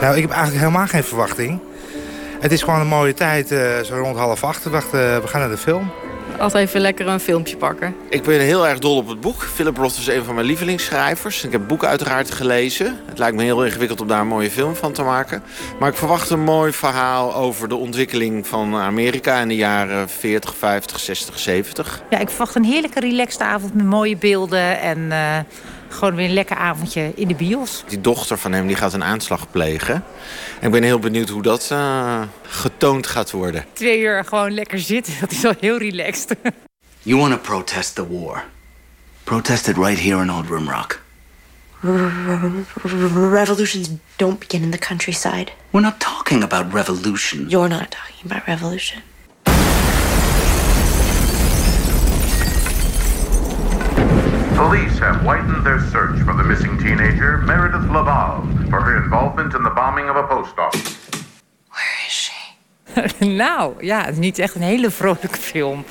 Nou, 0.02 0.16
ik 0.16 0.22
heb 0.22 0.32
eigenlijk 0.32 0.60
helemaal 0.60 0.88
geen 0.88 1.04
verwachting. 1.04 1.60
Het 2.40 2.52
is 2.52 2.64
gewoon 2.64 2.80
een 2.80 2.88
mooie 2.88 3.14
tijd, 3.14 3.52
uh, 3.52 3.80
zo 3.80 3.96
rond 3.96 4.18
half 4.18 4.44
acht. 4.44 4.64
We 4.64 4.70
dachten, 4.70 5.22
we 5.22 5.28
gaan 5.28 5.40
naar 5.40 5.50
de 5.50 5.58
film. 5.58 5.92
Altijd 6.40 6.68
even 6.68 6.82
lekker 6.82 7.08
een 7.08 7.20
filmpje 7.20 7.58
pakken. 7.58 7.96
Ik 8.10 8.24
ben 8.24 8.40
heel 8.40 8.68
erg 8.68 8.80
dol 8.80 8.98
op 8.98 9.08
het 9.08 9.22
boek. 9.22 9.44
Philip 9.44 9.78
Roth 9.78 9.98
is 9.98 10.08
een 10.08 10.24
van 10.24 10.36
mijn 10.36 10.48
lievelingsschrijvers. 10.48 11.44
Ik 11.44 11.52
heb 11.52 11.60
het 11.60 11.70
boek 11.70 11.86
uiteraard 11.86 12.32
gelezen. 12.32 13.00
Het 13.06 13.18
lijkt 13.18 13.36
me 13.36 13.44
heel 13.44 13.66
ingewikkeld 13.66 14.02
om 14.02 14.08
daar 14.08 14.20
een 14.20 14.28
mooie 14.28 14.52
film 14.52 14.76
van 14.76 14.92
te 14.92 15.04
maken. 15.04 15.44
Maar 15.80 15.90
ik 15.90 15.96
verwacht 15.96 16.30
een 16.30 16.44
mooi 16.44 16.72
verhaal 16.72 17.36
over 17.36 17.68
de 17.68 17.76
ontwikkeling 17.76 18.48
van 18.48 18.76
Amerika... 18.76 19.40
in 19.40 19.48
de 19.48 19.56
jaren 19.56 20.10
40, 20.10 20.56
50, 20.56 21.00
60, 21.00 21.40
70. 21.40 22.02
Ja, 22.10 22.20
ik 22.20 22.30
verwacht 22.30 22.56
een 22.56 22.64
heerlijke 22.64 23.00
relaxed 23.00 23.42
avond 23.42 23.74
met 23.74 23.86
mooie 23.86 24.18
beelden... 24.18 24.82
en 24.82 25.00
uh, 25.00 25.38
gewoon 25.96 26.16
weer 26.16 26.26
een 26.26 26.34
lekker 26.34 26.58
avondje 26.58 27.12
in 27.16 27.28
de 27.28 27.36
bios. 27.36 27.84
Die 27.88 28.02
dochter 28.02 28.38
van 28.38 28.52
hem 28.52 28.68
die 28.68 28.76
gaat 28.76 28.94
een 28.94 29.04
aanslag 29.04 29.52
plegen. 29.52 30.04
En 30.60 30.66
ik 30.66 30.72
ben 30.72 30.84
heel 30.84 31.00
benieuwd 31.00 31.30
hoe 31.30 31.42
dat 31.42 31.70
uh, 31.72 32.22
getoond 32.42 33.08
gaat 33.08 33.32
worden. 33.32 33.66
Twee 33.74 34.00
uur 34.00 34.26
gewoon 34.26 34.54
lekker 34.54 34.80
zitten, 34.80 35.14
dat 35.22 35.32
is 35.32 35.46
al 35.46 35.54
heel 35.60 35.78
relaxed. 35.78 36.36
You 37.02 37.20
want 37.20 37.32
to 37.32 37.40
protest 37.40 37.96
the 37.96 38.08
war. 38.08 38.44
Protest 39.24 39.68
it 39.68 39.78
right 39.78 40.00
here 40.00 40.22
in 40.22 40.32
Old 40.32 40.50
Rimrock. 40.50 41.04
Revolutions 43.32 43.90
don't 44.16 44.40
begin 44.40 44.64
in 44.64 44.72
the 44.72 44.78
countryside. 44.78 45.52
We're 45.72 45.82
not 45.82 46.00
talking 46.00 46.44
about 46.44 46.74
revolution. 46.74 47.50
You're 47.50 47.70
not 47.70 47.92
talking 47.92 48.32
about 48.32 48.48
revolution. 48.48 49.02
Police 54.56 55.00
have 55.00 55.24
widened 55.24 55.64
their 55.64 55.80
search 55.92 56.18
for 56.24 56.36
the 56.36 56.44
missing 56.44 56.80
teenager, 56.80 57.38
Meredith 57.38 57.90
Laval, 57.92 58.44
for 58.70 58.82
her 58.82 59.04
involvement 59.04 59.54
in 59.54 59.64
the 59.64 59.70
bombing 59.70 60.10
of 60.10 60.16
a 60.16 60.24
post 60.24 60.58
office. 60.58 60.96
Where 61.70 62.06
is 62.08 62.14
she? 62.14 63.26
nou, 63.44 63.74
ja, 63.86 64.04
het 64.04 64.14
is 64.14 64.20
niet 64.20 64.40
echt 64.40 64.56
een 64.56 64.62
hele 64.62 64.92
vrolijke 64.92 65.38
film. 65.38 65.86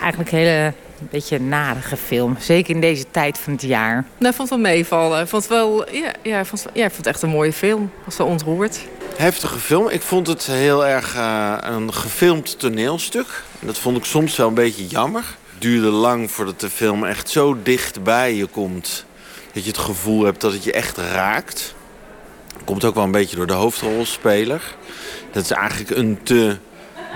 Eigenlijk 0.00 0.32
een 0.32 0.38
hele 0.38 0.72
een 1.00 1.08
beetje 1.10 1.36
een 1.36 1.48
narige 1.48 1.96
film. 1.96 2.36
Zeker 2.38 2.74
in 2.74 2.80
deze 2.80 3.04
tijd 3.10 3.38
van 3.38 3.52
het 3.52 3.62
jaar. 3.62 3.94
Nou, 3.94 4.30
ik 4.30 4.36
vond 4.36 4.38
het 4.38 4.48
wel 4.48 4.72
meevallen. 4.72 5.20
Ik 5.20 5.28
vond 5.28 5.42
het 5.42 5.52
wel, 5.52 5.92
ja, 5.92 6.12
ja, 6.22 6.40
ik 6.40 6.46
vond, 6.46 6.66
ja, 6.72 6.84
ik 6.84 6.92
vond 6.92 7.04
het 7.04 7.14
echt 7.14 7.22
een 7.22 7.30
mooie 7.30 7.52
film. 7.52 7.90
was 8.04 8.16
wel 8.16 8.26
ontroerd. 8.26 8.80
Heftige 9.16 9.58
film. 9.58 9.88
Ik 9.88 10.02
vond 10.02 10.26
het 10.26 10.46
heel 10.46 10.86
erg 10.86 11.16
uh, 11.16 11.56
een 11.60 11.94
gefilmd 11.94 12.58
toneelstuk. 12.58 13.42
Dat 13.60 13.78
vond 13.78 13.96
ik 13.96 14.04
soms 14.04 14.36
wel 14.36 14.48
een 14.48 14.54
beetje 14.54 14.86
jammer 14.86 15.24
duurde 15.64 15.90
lang 15.90 16.30
voordat 16.30 16.60
de 16.60 16.70
film 16.70 17.04
echt 17.04 17.30
zo 17.30 17.56
dicht 17.62 18.02
bij 18.02 18.34
je 18.34 18.46
komt. 18.46 19.04
Dat 19.52 19.62
je 19.64 19.70
het 19.70 19.78
gevoel 19.78 20.24
hebt 20.24 20.40
dat 20.40 20.52
het 20.52 20.64
je 20.64 20.72
echt 20.72 20.96
raakt. 20.96 21.74
Komt 22.64 22.84
ook 22.84 22.94
wel 22.94 23.04
een 23.04 23.10
beetje 23.10 23.36
door 23.36 23.46
de 23.46 23.52
hoofdrolspeler. 23.52 24.74
Dat 25.32 25.44
is 25.44 25.50
eigenlijk 25.50 25.90
een 25.90 26.22
te 26.22 26.56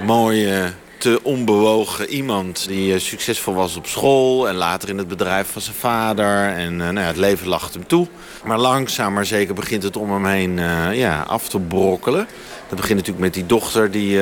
mooie, 0.06 0.72
te 0.98 1.20
onbewogen 1.22 2.08
iemand. 2.08 2.68
Die 2.68 2.98
succesvol 2.98 3.54
was 3.54 3.76
op 3.76 3.86
school 3.86 4.48
en 4.48 4.54
later 4.54 4.88
in 4.88 4.98
het 4.98 5.08
bedrijf 5.08 5.48
van 5.48 5.62
zijn 5.62 5.76
vader. 5.76 6.48
En 6.48 6.72
uh, 6.72 6.78
nou 6.78 6.98
ja, 6.98 7.06
het 7.06 7.16
leven 7.16 7.48
lacht 7.48 7.74
hem 7.74 7.86
toe. 7.86 8.06
Maar 8.44 8.58
langzaam 8.58 9.12
maar 9.12 9.26
zeker 9.26 9.54
begint 9.54 9.82
het 9.82 9.96
om 9.96 10.12
hem 10.12 10.26
heen 10.26 10.58
uh, 10.58 10.94
ja, 10.94 11.22
af 11.22 11.48
te 11.48 11.58
brokkelen. 11.58 12.26
Dat 12.68 12.78
begint 12.78 12.98
natuurlijk 12.98 13.24
met 13.24 13.34
die 13.34 13.46
dochter 13.46 13.90
die... 13.90 14.20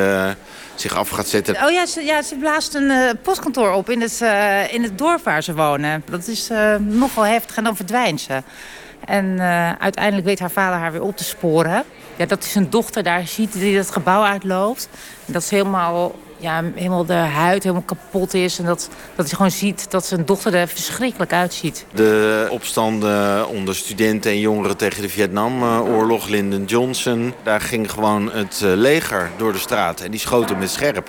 zich 0.81 0.97
af 0.97 1.09
gaat 1.09 1.29
zetten. 1.29 1.65
Oh 1.65 1.71
ja, 1.71 1.87
ze, 1.87 2.03
ja, 2.03 2.23
ze 2.23 2.37
blaast 2.37 2.75
een 2.75 2.91
uh, 2.91 3.11
postkantoor 3.23 3.73
op 3.73 3.91
in 3.91 4.01
het, 4.01 4.21
uh, 4.23 4.73
in 4.73 4.83
het 4.83 4.99
dorp 4.99 5.25
waar 5.25 5.43
ze 5.43 5.55
wonen. 5.55 6.03
Dat 6.11 6.27
is 6.27 6.51
uh, 6.51 6.75
nogal 6.77 7.25
heftig 7.25 7.57
en 7.57 7.65
dan 7.65 7.77
verdwijnt 7.77 8.21
ze. 8.21 8.43
En 9.05 9.41
uiteindelijk 9.79 10.27
weet 10.27 10.39
haar 10.39 10.51
vader 10.51 10.79
haar 10.79 10.93
weer 10.93 11.03
op 11.03 11.17
te 11.17 11.25
sporen. 11.25 11.85
Ja, 12.17 12.27
dat 12.27 12.45
is 12.45 12.55
een 12.55 12.71
dochter 12.71 13.03
daar 13.03 13.27
ziet 13.27 13.53
die 13.53 13.77
dat 13.77 13.91
gebouw 13.91 14.23
uitloopt. 14.23 14.89
Dat 15.25 15.43
is 15.43 15.51
helemaal 15.51 16.15
ja, 16.39 16.63
helemaal 16.75 17.05
de 17.05 17.13
huid 17.13 17.63
helemaal 17.63 17.85
kapot 17.85 18.35
is. 18.35 18.59
En 18.59 18.65
dat, 18.65 18.89
dat 19.15 19.27
hij 19.27 19.35
gewoon 19.35 19.51
ziet 19.51 19.91
dat 19.91 20.07
zijn 20.07 20.25
dochter 20.25 20.55
er 20.55 20.69
verschrikkelijk 20.69 21.33
uitziet. 21.33 21.87
De 21.95 22.47
opstanden 22.51 23.49
onder 23.49 23.75
studenten 23.75 24.31
en 24.31 24.41
jongeren 24.41 24.77
tegen 24.77 25.03
de 25.03 25.09
Vietnamoorlog, 25.09 26.29
Lyndon 26.29 26.65
Johnson. 26.65 27.35
Daar 27.43 27.61
ging 27.61 27.91
gewoon 27.91 28.33
het 28.33 28.61
eh, 28.65 28.71
leger 28.75 29.31
door 29.37 29.53
de 29.53 29.59
straat 29.59 30.01
en 30.01 30.11
die 30.11 30.21
schoten 30.21 30.59
met 30.59 30.71
scherp. 30.71 31.07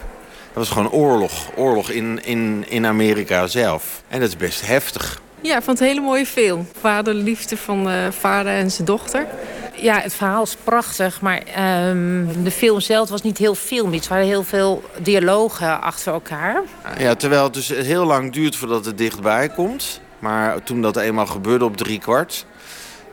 Dat 0.53 0.67
was 0.67 0.69
gewoon 0.69 0.91
oorlog. 0.91 1.31
Oorlog 1.55 1.89
in, 1.89 2.23
in, 2.23 2.65
in 2.67 2.85
Amerika 2.85 3.47
zelf. 3.47 4.03
En 4.07 4.19
dat 4.19 4.29
is 4.29 4.37
best 4.37 4.67
heftig. 4.67 5.21
Ja, 5.41 5.57
ik 5.57 5.63
vond 5.63 5.79
het 5.79 5.87
een 5.87 5.93
hele 5.93 6.05
mooie 6.07 6.25
film. 6.25 6.67
Vader, 6.79 7.13
liefde 7.13 7.57
van 7.57 7.89
uh, 7.89 7.93
vader 8.09 8.53
en 8.53 8.71
zijn 8.71 8.87
dochter. 8.87 9.27
Ja, 9.75 9.99
het 9.99 10.13
verhaal 10.13 10.43
is 10.43 10.55
prachtig, 10.63 11.21
maar 11.21 11.41
ehm, 11.55 12.25
de 12.43 12.51
film 12.51 12.79
zelf 12.79 13.09
was 13.09 13.21
niet 13.21 13.37
heel 13.37 13.55
filmisch. 13.55 14.03
Er 14.03 14.09
waren 14.09 14.25
heel 14.25 14.43
veel 14.43 14.83
dialogen 15.01 15.81
achter 15.81 16.13
elkaar. 16.13 16.61
Ja, 16.97 17.15
terwijl 17.15 17.43
het 17.43 17.53
dus 17.53 17.67
heel 17.67 18.05
lang 18.05 18.33
duurt 18.33 18.55
voordat 18.55 18.85
het 18.85 18.97
dichtbij 18.97 19.49
komt. 19.49 20.01
Maar 20.19 20.63
toen 20.63 20.81
dat 20.81 20.97
eenmaal 20.97 21.25
gebeurde 21.25 21.65
op 21.65 21.77
drie 21.77 21.99
kwart... 21.99 22.45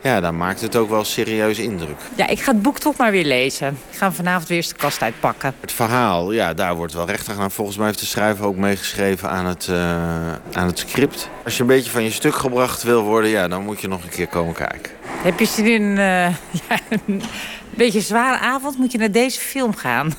Ja, 0.05 0.19
dan 0.19 0.37
maakt 0.37 0.61
het 0.61 0.75
ook 0.75 0.89
wel 0.89 1.03
serieus 1.03 1.59
indruk. 1.59 1.97
Ja, 2.15 2.27
ik 2.27 2.39
ga 2.41 2.51
het 2.51 2.61
boek 2.61 2.79
toch 2.79 2.97
maar 2.97 3.11
weer 3.11 3.25
lezen. 3.25 3.77
Ik 3.89 3.97
ga 3.97 4.11
vanavond 4.11 4.47
weer 4.47 4.57
eens 4.57 4.67
de 4.67 4.75
kast 4.75 5.01
uitpakken. 5.01 5.53
Het 5.59 5.71
verhaal, 5.71 6.31
ja, 6.31 6.53
daar 6.53 6.75
wordt 6.75 6.93
wel 6.93 7.05
recht 7.05 7.29
aan. 7.29 7.51
Volgens 7.51 7.77
mij 7.77 7.85
heeft 7.85 7.99
de 7.99 8.05
schrijver 8.05 8.45
ook 8.45 8.55
meegeschreven 8.55 9.29
aan 9.29 9.45
het, 9.45 9.67
uh, 9.67 9.77
aan 10.31 10.67
het 10.67 10.79
script. 10.79 11.29
Als 11.43 11.55
je 11.55 11.61
een 11.61 11.67
beetje 11.67 11.91
van 11.91 12.03
je 12.03 12.11
stuk 12.11 12.35
gebracht 12.35 12.83
wil 12.83 13.03
worden, 13.03 13.29
ja, 13.29 13.47
dan 13.47 13.63
moet 13.63 13.81
je 13.81 13.87
nog 13.87 14.03
een 14.03 14.09
keer 14.09 14.27
komen 14.27 14.53
kijken. 14.53 14.91
Heb 15.23 15.39
je 15.39 15.45
zin 15.45 15.65
in 15.65 15.81
uh, 15.81 15.97
ja, 16.69 16.79
een 17.05 17.21
beetje 17.69 18.01
zware 18.01 18.37
avond, 18.37 18.77
moet 18.77 18.91
je 18.91 18.97
naar 18.97 19.11
deze 19.11 19.39
film 19.39 19.75
gaan. 19.75 20.13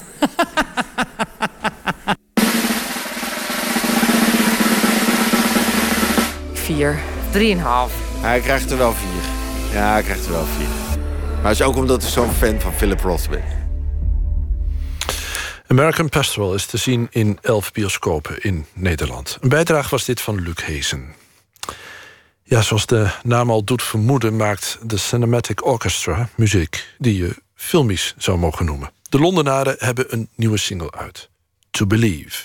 Vier. 6.53 6.99
Drieënhalf. 7.31 7.93
Hij 8.21 8.41
krijgt 8.41 8.71
er 8.71 8.79
wel 8.79 8.93
vier. 8.93 9.16
Ja, 9.77 9.93
hij 9.93 10.03
krijgt 10.03 10.27
er 10.27 10.33
wel 10.33 10.45
vier. 10.45 10.99
Maar 11.43 11.51
het 11.51 11.61
is 11.61 11.67
ook 11.67 11.77
omdat 11.77 12.03
ik 12.03 12.09
zo'n 12.09 12.33
fan 12.33 12.61
van 12.61 12.73
Philip 12.73 13.01
Roth 13.01 13.29
ben. 13.29 13.45
American 15.67 16.09
Pastoral 16.09 16.55
is 16.55 16.67
te 16.67 16.77
zien 16.77 17.07
in 17.11 17.39
elf 17.43 17.73
bioscopen 17.73 18.43
in 18.43 18.67
Nederland. 18.73 19.39
Een 19.41 19.49
bijdrage 19.49 19.91
was 19.91 20.05
dit 20.05 20.21
van 20.21 20.41
Luc 20.41 20.65
Heesen. 20.65 21.15
Ja, 22.43 22.63
zoals 22.63 22.87
de 22.87 23.11
naam 23.23 23.51
al 23.51 23.65
doet 23.65 23.83
vermoeden... 23.83 24.37
maakt 24.37 24.79
de 24.83 24.97
Cinematic 24.97 25.67
Orchestra 25.67 26.29
muziek 26.37 26.87
die 26.99 27.17
je 27.17 27.37
filmisch 27.55 28.15
zou 28.17 28.39
mogen 28.39 28.65
noemen. 28.65 28.91
De 29.09 29.19
Londenaren 29.19 29.77
hebben 29.79 30.07
een 30.09 30.29
nieuwe 30.35 30.59
single 30.59 30.93
uit. 30.93 31.31
To 31.71 31.87
Believe. 31.87 32.43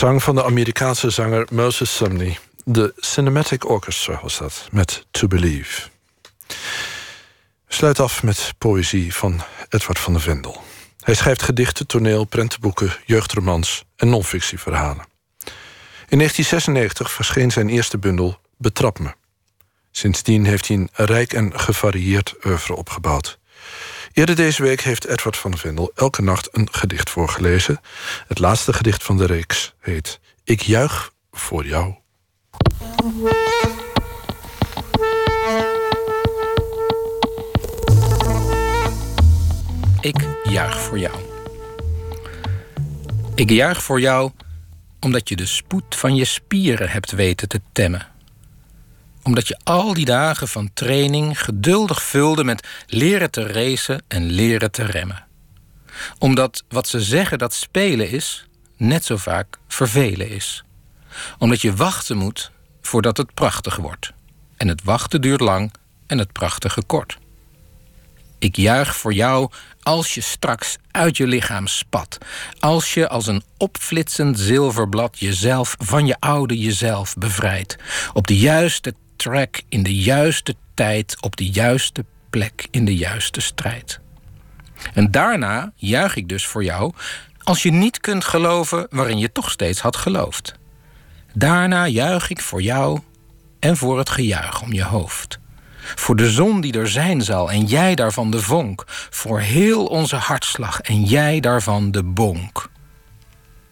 Zang 0.00 0.22
van 0.22 0.34
de 0.34 0.44
Amerikaanse 0.44 1.10
zanger 1.10 1.46
Moses 1.50 1.96
Sumney. 1.96 2.38
De 2.64 2.92
Cinematic 2.96 3.68
Orchestra 3.68 4.18
was 4.22 4.38
dat, 4.38 4.68
met 4.70 5.06
To 5.10 5.26
Believe. 5.26 5.88
Sluit 7.68 8.00
af 8.00 8.22
met 8.22 8.52
poëzie 8.58 9.14
van 9.14 9.40
Edward 9.68 9.98
van 9.98 10.12
der 10.12 10.22
Vendel. 10.22 10.62
Hij 11.00 11.14
schrijft 11.14 11.42
gedichten, 11.42 11.86
toneel, 11.86 12.24
prentenboeken, 12.24 12.96
jeugdromans 13.04 13.84
en 13.96 14.08
non-fictieverhalen. 14.08 15.04
In 16.08 16.18
1996 16.18 17.12
verscheen 17.12 17.50
zijn 17.50 17.68
eerste 17.68 17.98
bundel 17.98 18.38
Betrap 18.56 18.98
me. 18.98 19.14
Sindsdien 19.90 20.44
heeft 20.44 20.68
hij 20.68 20.76
een 20.76 20.90
rijk 20.92 21.32
en 21.32 21.60
gevarieerd 21.60 22.34
oeuvre 22.44 22.74
opgebouwd. 22.74 23.39
Eerder 24.12 24.36
deze 24.36 24.62
week 24.62 24.80
heeft 24.80 25.06
Edward 25.06 25.36
van 25.36 25.58
Vendel 25.58 25.92
elke 25.94 26.22
nacht 26.22 26.48
een 26.52 26.68
gedicht 26.70 27.10
voorgelezen. 27.10 27.80
Het 28.28 28.38
laatste 28.38 28.72
gedicht 28.72 29.02
van 29.02 29.16
de 29.16 29.26
reeks 29.26 29.74
heet 29.78 30.20
Ik 30.44 30.60
juich 30.62 31.12
voor 31.30 31.66
jou. 31.66 31.94
Ik 40.00 40.26
juich 40.42 40.80
voor 40.80 40.98
jou. 40.98 41.16
Ik 43.34 43.50
juich 43.50 43.82
voor 43.82 44.00
jou 44.00 44.30
omdat 45.00 45.28
je 45.28 45.36
de 45.36 45.46
spoed 45.46 45.96
van 45.96 46.14
je 46.14 46.24
spieren 46.24 46.88
hebt 46.88 47.10
weten 47.10 47.48
te 47.48 47.60
temmen. 47.72 48.06
Omdat 49.30 49.48
je 49.48 49.58
al 49.64 49.94
die 49.94 50.04
dagen 50.04 50.48
van 50.48 50.70
training 50.74 51.44
geduldig 51.44 52.02
vulde 52.02 52.44
met 52.44 52.66
leren 52.86 53.30
te 53.30 53.46
racen 53.46 54.02
en 54.08 54.30
leren 54.30 54.70
te 54.70 54.84
remmen. 54.84 55.26
Omdat 56.18 56.64
wat 56.68 56.88
ze 56.88 57.00
zeggen 57.00 57.38
dat 57.38 57.54
spelen 57.54 58.10
is, 58.10 58.46
net 58.76 59.04
zo 59.04 59.16
vaak 59.16 59.58
vervelen 59.68 60.30
is. 60.30 60.64
Omdat 61.38 61.60
je 61.60 61.74
wachten 61.74 62.16
moet 62.16 62.50
voordat 62.82 63.16
het 63.16 63.34
prachtig 63.34 63.76
wordt. 63.76 64.12
En 64.56 64.68
het 64.68 64.84
wachten 64.84 65.20
duurt 65.20 65.40
lang 65.40 65.72
en 66.06 66.18
het 66.18 66.32
prachtige 66.32 66.82
kort. 66.82 67.18
Ik 68.38 68.56
juich 68.56 68.96
voor 68.96 69.12
jou 69.12 69.50
als 69.82 70.14
je 70.14 70.20
straks 70.20 70.76
uit 70.90 71.16
je 71.16 71.26
lichaam 71.26 71.66
spat. 71.66 72.18
Als 72.60 72.94
je 72.94 73.08
als 73.08 73.26
een 73.26 73.42
opflitsend 73.56 74.38
zilverblad 74.38 75.18
jezelf 75.18 75.74
van 75.78 76.06
je 76.06 76.16
oude 76.20 76.58
jezelf 76.58 77.14
bevrijdt. 77.14 77.76
Op 78.12 78.26
de 78.26 78.38
juiste 78.38 78.94
track, 79.20 79.62
in 79.68 79.82
de 79.82 79.94
juiste 79.94 80.54
tijd, 80.74 81.16
op 81.20 81.36
de 81.36 81.48
juiste 81.48 82.04
plek, 82.30 82.68
in 82.70 82.84
de 82.84 82.96
juiste 82.96 83.40
strijd. 83.40 84.00
En 84.94 85.10
daarna 85.10 85.72
juich 85.76 86.16
ik 86.16 86.28
dus 86.28 86.46
voor 86.46 86.64
jou 86.64 86.92
als 87.42 87.62
je 87.62 87.70
niet 87.70 88.00
kunt 88.00 88.24
geloven 88.24 88.86
waarin 88.90 89.18
je 89.18 89.32
toch 89.32 89.50
steeds 89.50 89.80
had 89.80 89.96
geloofd. 89.96 90.54
Daarna 91.32 91.86
juich 91.86 92.30
ik 92.30 92.40
voor 92.40 92.62
jou 92.62 93.00
en 93.58 93.76
voor 93.76 93.98
het 93.98 94.10
gejuich 94.10 94.62
om 94.62 94.72
je 94.72 94.84
hoofd. 94.84 95.38
Voor 95.80 96.16
de 96.16 96.30
zon 96.30 96.60
die 96.60 96.78
er 96.78 96.88
zijn 96.88 97.22
zal 97.22 97.50
en 97.50 97.64
jij 97.64 97.94
daarvan 97.94 98.30
de 98.30 98.42
vonk. 98.42 98.84
Voor 99.10 99.40
heel 99.40 99.86
onze 99.86 100.16
hartslag 100.16 100.80
en 100.80 101.04
jij 101.04 101.40
daarvan 101.40 101.90
de 101.90 102.02
bonk. 102.02 102.70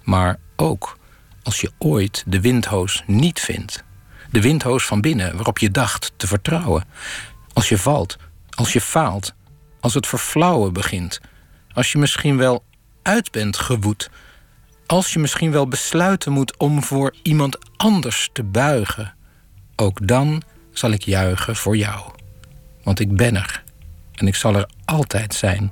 Maar 0.03 0.39
ook 0.57 0.99
als 1.43 1.61
je 1.61 1.71
ooit 1.79 2.25
de 2.27 2.41
windhoos 2.41 3.03
niet 3.07 3.41
vindt. 3.41 3.87
De 4.31 4.41
windhoos 4.41 4.85
van 4.85 5.01
binnen 5.01 5.35
waarop 5.35 5.59
je 5.59 5.71
dacht 5.71 6.13
te 6.17 6.27
vertrouwen. 6.27 6.85
Als 7.53 7.69
je 7.69 7.79
valt, 7.79 8.17
als 8.51 8.73
je 8.73 8.81
faalt, 8.81 9.35
als 9.81 9.95
het 9.95 10.07
verflauwen 10.07 10.73
begint. 10.73 11.21
Als 11.73 11.93
je 11.93 11.99
misschien 11.99 12.37
wel 12.37 12.65
uit 13.03 13.31
bent 13.31 13.57
gewoed. 13.57 14.11
Als 14.87 15.13
je 15.13 15.19
misschien 15.19 15.51
wel 15.51 15.69
besluiten 15.69 16.33
moet 16.33 16.57
om 16.57 16.83
voor 16.83 17.15
iemand 17.23 17.59
anders 17.77 18.29
te 18.33 18.45
buigen. 18.45 19.15
Ook 19.77 20.07
dan 20.07 20.43
zal 20.73 20.91
ik 20.91 21.03
juichen 21.03 21.57
voor 21.57 21.77
jou. 21.77 22.11
Want 22.83 23.01
ik 23.01 23.17
ben 23.17 23.37
er 23.37 23.63
en 24.15 24.27
ik 24.27 24.35
zal 24.35 24.55
er 24.55 24.69
altijd 24.85 25.35
zijn. 25.35 25.71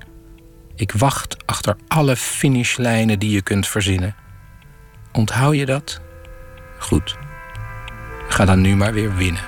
Ik 0.75 0.93
wacht 0.93 1.47
achter 1.47 1.77
alle 1.89 2.17
finishlijnen 2.17 3.19
die 3.19 3.31
je 3.31 3.43
kunt 3.43 3.67
verzinnen. 3.67 4.15
Onthoud 5.13 5.55
je 5.55 5.67
dat? 5.67 6.01
Goed. 6.79 7.26
Ga 8.29 8.45
dan 8.45 8.61
nu 8.61 8.77
maar 8.77 8.93
weer 8.93 9.17
winnen. 9.17 9.43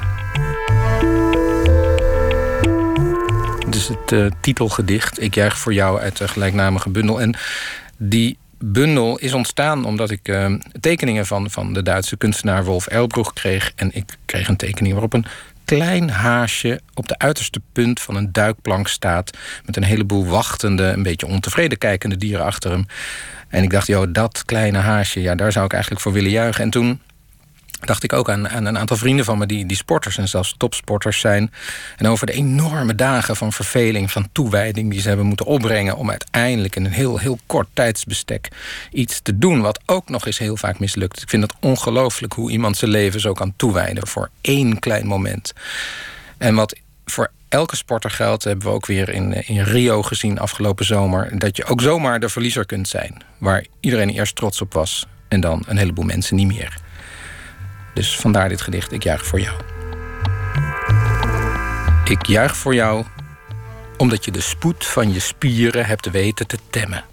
Dit 3.64 3.74
is 3.74 3.88
het 3.88 4.12
uh, 4.12 4.26
titelgedicht. 4.40 5.22
Ik 5.22 5.34
juich 5.34 5.58
voor 5.58 5.72
jou 5.72 6.00
uit 6.00 6.16
de 6.16 6.28
gelijknamige 6.28 6.90
bundel. 6.90 7.20
En 7.20 7.34
die 7.96 8.38
bundel 8.58 9.18
is 9.18 9.32
ontstaan 9.32 9.84
omdat 9.84 10.10
ik 10.10 10.28
uh, 10.28 10.54
tekeningen 10.80 11.26
van, 11.26 11.50
van 11.50 11.72
de 11.72 11.82
Duitse 11.82 12.16
kunstenaar 12.16 12.64
Wolf 12.64 12.86
Elbroeg 12.86 13.32
kreeg. 13.32 13.72
En 13.76 13.90
ik 13.94 14.16
kreeg 14.24 14.48
een 14.48 14.56
tekening 14.56 14.92
waarop 14.92 15.12
een 15.12 15.26
klein 15.64 16.10
haasje 16.10 16.80
op 16.94 17.08
de 17.08 17.18
uiterste 17.18 17.60
punt 17.72 18.00
van 18.00 18.16
een 18.16 18.32
duikplank 18.32 18.88
staat. 18.88 19.36
Met 19.64 19.76
een 19.76 19.82
heleboel 19.82 20.26
wachtende, 20.26 20.82
een 20.82 21.02
beetje 21.02 21.26
ontevreden 21.26 21.78
kijkende 21.78 22.16
dieren 22.16 22.44
achter 22.44 22.70
hem. 22.70 22.86
En 23.48 23.62
ik 23.62 23.70
dacht, 23.70 23.86
joh, 23.86 24.06
dat 24.08 24.44
kleine 24.44 24.78
haasje, 24.78 25.20
ja, 25.20 25.34
daar 25.34 25.52
zou 25.52 25.64
ik 25.64 25.72
eigenlijk 25.72 26.02
voor 26.02 26.12
willen 26.12 26.30
juichen. 26.30 26.64
En 26.64 26.70
toen 26.70 27.00
dacht 27.80 28.02
ik 28.02 28.12
ook 28.12 28.30
aan, 28.30 28.48
aan, 28.48 28.64
een 28.64 28.78
aantal 28.78 28.96
vrienden 28.96 29.24
van 29.24 29.38
me 29.38 29.46
die, 29.46 29.66
die 29.66 29.76
sporters 29.76 30.18
en 30.18 30.28
zelfs 30.28 30.54
topsporters 30.56 31.20
zijn. 31.20 31.52
En 31.96 32.06
over 32.06 32.26
de 32.26 32.32
enorme 32.32 32.94
dagen 32.94 33.36
van 33.36 33.52
verveling, 33.52 34.10
van 34.10 34.28
toewijding 34.32 34.90
die 34.90 35.00
ze 35.00 35.08
hebben 35.08 35.26
moeten 35.26 35.46
opbrengen 35.46 35.96
om 35.96 36.10
uiteindelijk 36.10 36.76
in 36.76 36.84
een 36.84 36.92
heel, 36.92 37.18
heel 37.18 37.38
kort 37.46 37.68
tijdsbestek 37.72 38.48
iets 38.92 39.20
te 39.22 39.38
doen, 39.38 39.60
wat 39.60 39.80
ook 39.86 40.08
nog 40.08 40.26
eens 40.26 40.38
heel 40.38 40.56
vaak 40.56 40.78
mislukt. 40.78 41.22
Ik 41.22 41.28
vind 41.28 41.42
het 41.42 41.54
ongelooflijk 41.60 42.32
hoe 42.32 42.50
iemand 42.50 42.76
zijn 42.76 42.90
leven 42.90 43.20
zo 43.20 43.32
kan 43.32 43.52
toewijden 43.56 44.06
voor 44.06 44.30
één 44.40 44.78
klein 44.78 45.06
moment. 45.06 45.52
En 46.38 46.54
wat 46.54 46.76
voor 47.04 47.30
elke 47.48 47.76
sporter 47.76 48.10
geldt, 48.10 48.44
hebben 48.44 48.66
we 48.66 48.72
ook 48.72 48.86
weer 48.86 49.08
in, 49.08 49.46
in 49.46 49.62
Rio 49.62 50.02
gezien 50.02 50.38
afgelopen 50.38 50.84
zomer, 50.84 51.38
dat 51.38 51.56
je 51.56 51.64
ook 51.64 51.80
zomaar 51.80 52.20
de 52.20 52.28
verliezer 52.28 52.66
kunt 52.66 52.88
zijn. 52.88 53.22
Waar 53.38 53.66
iedereen 53.80 54.10
eerst 54.10 54.36
trots 54.36 54.60
op 54.60 54.72
was 54.72 55.06
en 55.28 55.40
dan 55.40 55.62
een 55.66 55.76
heleboel 55.76 56.04
mensen 56.04 56.36
niet 56.36 56.46
meer. 56.46 56.78
Dus 57.98 58.16
vandaar 58.16 58.48
dit 58.48 58.60
gedicht, 58.60 58.92
Ik 58.92 59.02
juich 59.02 59.26
voor 59.26 59.40
jou. 59.40 59.60
Ik 62.04 62.26
juich 62.26 62.56
voor 62.56 62.74
jou 62.74 63.04
omdat 63.96 64.24
je 64.24 64.30
de 64.30 64.40
spoed 64.40 64.86
van 64.86 65.12
je 65.12 65.20
spieren 65.20 65.86
hebt 65.86 66.10
weten 66.10 66.46
te 66.46 66.58
temmen. 66.70 67.04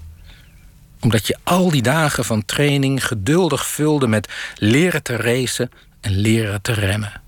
Omdat 1.00 1.28
je 1.28 1.38
al 1.44 1.70
die 1.70 1.82
dagen 1.82 2.26
van 2.26 2.46
training 2.46 3.08
geduldig 3.08 3.66
vulde 3.66 4.08
met 4.08 4.34
leren 4.56 5.04
te 5.04 5.16
racen 5.16 5.72
en 6.02 6.12
leren 6.12 6.62
te 6.62 6.74
remmen. 6.74 7.22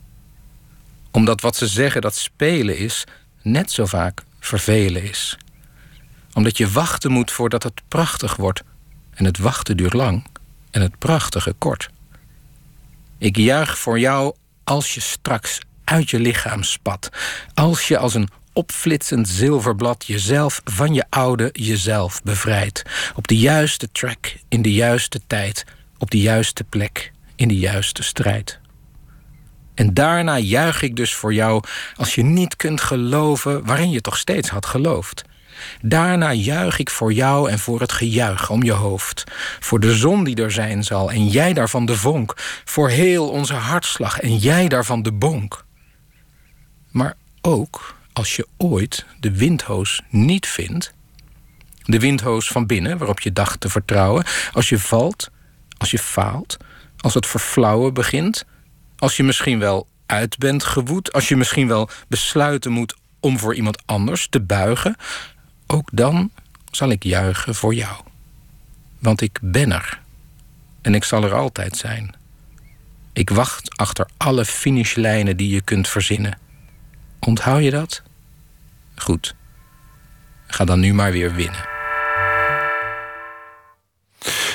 Omdat 1.12 1.42
wat 1.42 1.56
ze 1.56 1.68
zeggen 1.68 2.02
dat 2.02 2.16
spelen 2.16 2.78
is, 2.78 3.04
net 3.42 3.72
zo 3.72 3.86
vaak 3.86 4.24
vervelen 4.40 5.04
is. 5.04 5.38
Omdat 6.34 6.58
je 6.58 6.70
wachten 6.70 7.12
moet 7.12 7.32
voordat 7.32 7.64
het 7.64 7.82
prachtig 7.88 8.36
wordt 8.36 8.64
en 9.14 9.26
het 9.26 9.38
wachten 9.38 9.78
duurt 9.78 9.94
lang 9.94 10.28
en 10.72 10.82
het 10.82 10.98
prachtige 10.98 11.54
kort. 11.58 11.90
Ik 13.18 13.38
juich 13.38 13.78
voor 13.78 14.00
jou 14.00 14.36
als 14.64 14.94
je 14.94 15.02
straks 15.02 15.60
uit 15.84 16.10
je 16.10 16.20
lichaam 16.20 16.64
spat. 16.64 17.10
Als 17.54 17.88
je 17.88 17.98
als 17.98 18.14
een 18.14 18.30
opflitsend 18.54 19.30
zilverblad 19.30 20.06
jezelf 20.06 20.62
van 20.64 20.94
je 20.94 21.06
oude 21.10 21.50
jezelf 21.54 22.24
bevrijdt. 22.24 22.84
Op 23.16 23.28
de 23.28 23.38
juiste 23.38 23.92
track, 23.92 24.36
in 24.50 24.62
de 24.62 24.74
juiste 24.74 25.22
tijd, 25.28 25.64
op 25.98 26.12
de 26.12 26.20
juiste 26.20 26.64
plek, 26.64 27.12
in 27.36 27.48
de 27.48 27.58
juiste 27.58 28.04
strijd. 28.04 28.60
En 29.74 29.94
daarna 29.94 30.38
juich 30.38 30.82
ik 30.82 30.96
dus 30.96 31.14
voor 31.14 31.34
jou 31.34 31.64
als 31.96 32.16
je 32.16 32.24
niet 32.24 32.56
kunt 32.56 32.82
geloven 32.82 33.66
waarin 33.66 33.90
je 33.90 34.02
toch 34.02 34.18
steeds 34.18 34.50
had 34.50 34.66
geloofd. 34.66 35.24
Daarna 35.82 36.34
juich 36.34 36.80
ik 36.80 36.90
voor 36.90 37.14
jou 37.14 37.50
en 37.50 37.60
voor 37.60 37.80
het 37.80 37.92
gejuich 37.92 38.50
om 38.50 38.64
je 38.64 38.72
hoofd. 38.72 39.24
Voor 39.60 39.80
de 39.80 39.96
zon 39.96 40.24
die 40.24 40.36
er 40.36 40.52
zijn 40.52 40.84
zal 40.84 41.12
en 41.12 41.28
jij 41.28 41.54
daarvan 41.54 41.86
de 41.86 41.96
vonk. 41.96 42.34
Voor 42.66 42.90
heel 42.90 43.30
onze 43.30 43.54
hartslag 43.54 44.20
en 44.20 44.38
jij 44.38 44.68
daarvan 44.68 45.02
de 45.02 45.12
bonk. 45.12 45.66
Maar 46.92 47.16
ook 47.42 47.96
als 48.14 48.36
je 48.36 48.48
ooit 48.58 49.06
de 49.20 49.38
windhoos 49.38 50.02
niet 50.10 50.48
vindt. 50.48 50.94
De 51.84 52.00
windhoos 52.00 52.48
van 52.48 52.66
binnen 52.66 52.98
waarop 52.98 53.20
je 53.20 53.34
dacht 53.34 53.60
te 53.60 53.70
vertrouwen. 53.70 54.26
Als 54.52 54.70
je 54.70 54.80
valt, 54.80 55.30
als 55.78 55.92
je 55.92 56.00
faalt, 56.00 56.58
als 56.98 57.14
het 57.14 57.26
verflauwen 57.26 57.94
begint. 57.94 58.46
Als 58.98 59.18
je 59.18 59.24
misschien 59.24 59.60
wel 59.60 59.88
uit 60.06 60.38
bent 60.38 60.64
gewoed. 60.64 61.14
Als 61.14 61.28
je 61.28 61.36
misschien 61.36 61.68
wel 61.68 61.90
besluiten 62.08 62.72
moet 62.72 62.96
om 63.20 63.40
voor 63.40 63.56
iemand 63.56 63.82
anders 63.86 64.28
te 64.30 64.42
buigen. 64.42 64.96
Ook 65.68 65.90
dan 65.92 66.32
zal 66.72 66.90
ik 66.90 67.04
juichen 67.04 67.56
voor 67.56 67.74
jou. 67.74 67.96
Want 69.00 69.22
ik 69.22 69.40
ben 69.42 69.72
er. 69.72 70.02
En 70.82 70.96
ik 70.96 71.04
zal 71.04 71.24
er 71.24 71.34
altijd 71.34 71.78
zijn. 71.78 72.16
Ik 73.14 73.30
wacht 73.30 73.78
achter 73.78 74.08
alle 74.18 74.46
finishlijnen 74.46 75.38
die 75.38 75.50
je 75.50 75.62
kunt 75.62 75.88
verzinnen. 75.88 76.40
Onthoud 77.20 77.64
je 77.64 77.72
dat? 77.72 78.02
Goed. 78.96 79.36
Ga 80.48 80.66
dan 80.66 80.80
nu 80.80 80.94
maar 80.94 81.12
weer 81.12 81.34
winnen. 81.34 81.66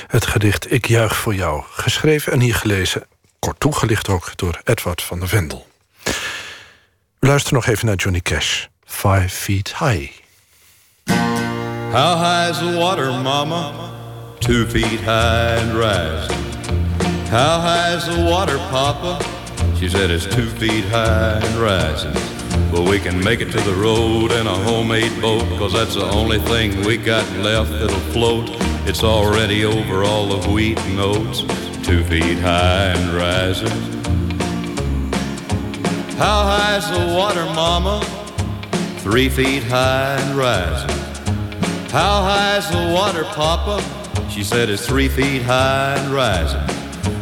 Het 0.06 0.26
gedicht 0.26 0.72
Ik 0.72 0.86
juich 0.86 1.16
voor 1.16 1.34
jou. 1.34 1.64
Geschreven 1.70 2.32
en 2.32 2.40
hier 2.40 2.54
gelezen, 2.54 3.06
kort 3.38 3.60
toegelicht 3.60 4.08
ook 4.08 4.36
door 4.36 4.60
Edward 4.64 5.02
van 5.02 5.18
der 5.18 5.28
Vendel. 5.28 5.68
We 7.18 7.26
luisteren 7.26 7.58
nog 7.58 7.66
even 7.66 7.86
naar 7.86 7.96
Johnny 7.96 8.20
Cash. 8.20 8.66
Five 8.84 9.28
Feet 9.28 9.78
High. 9.78 10.21
How 11.92 12.16
high 12.16 12.48
is 12.48 12.58
the 12.58 12.78
water, 12.78 13.10
mama? 13.10 13.92
Two 14.40 14.64
feet 14.64 15.02
high 15.02 15.56
and 15.56 15.78
rising. 15.78 16.42
How 17.26 17.60
high 17.60 17.92
is 17.92 18.06
the 18.06 18.24
water, 18.24 18.56
papa? 18.70 19.22
She 19.76 19.90
said 19.90 20.10
it's 20.10 20.24
two 20.24 20.48
feet 20.48 20.86
high 20.86 21.38
and 21.44 21.56
rising. 21.56 22.14
But 22.72 22.88
we 22.88 22.98
can 22.98 23.22
make 23.22 23.42
it 23.42 23.52
to 23.52 23.60
the 23.60 23.74
road 23.74 24.32
in 24.32 24.46
a 24.46 24.54
homemade 24.54 25.20
boat, 25.20 25.42
cause 25.58 25.74
that's 25.74 25.94
the 25.94 26.10
only 26.12 26.38
thing 26.38 26.82
we 26.86 26.96
got 26.96 27.30
left 27.36 27.70
that'll 27.72 28.12
float. 28.14 28.48
It's 28.88 29.04
already 29.04 29.66
over 29.66 30.02
all 30.02 30.28
the 30.28 30.48
wheat 30.48 30.80
and 30.80 30.98
oats, 30.98 31.40
two 31.86 32.04
feet 32.04 32.38
high 32.38 32.94
and 32.96 33.12
rising. 33.12 33.68
How 36.16 36.44
high 36.44 36.76
is 36.78 36.88
the 36.90 37.14
water, 37.14 37.44
mama? 37.44 38.02
Three 39.00 39.28
feet 39.28 39.64
high 39.64 40.16
and 40.18 40.38
rising. 40.38 41.01
How 41.92 42.22
high 42.22 42.56
is 42.56 42.70
the 42.70 42.90
water, 42.94 43.22
papa? 43.22 43.84
She 44.30 44.42
said 44.42 44.70
it's 44.70 44.86
three 44.86 45.10
feet 45.10 45.42
high 45.42 45.94
and 45.98 46.10
rising. 46.10 46.64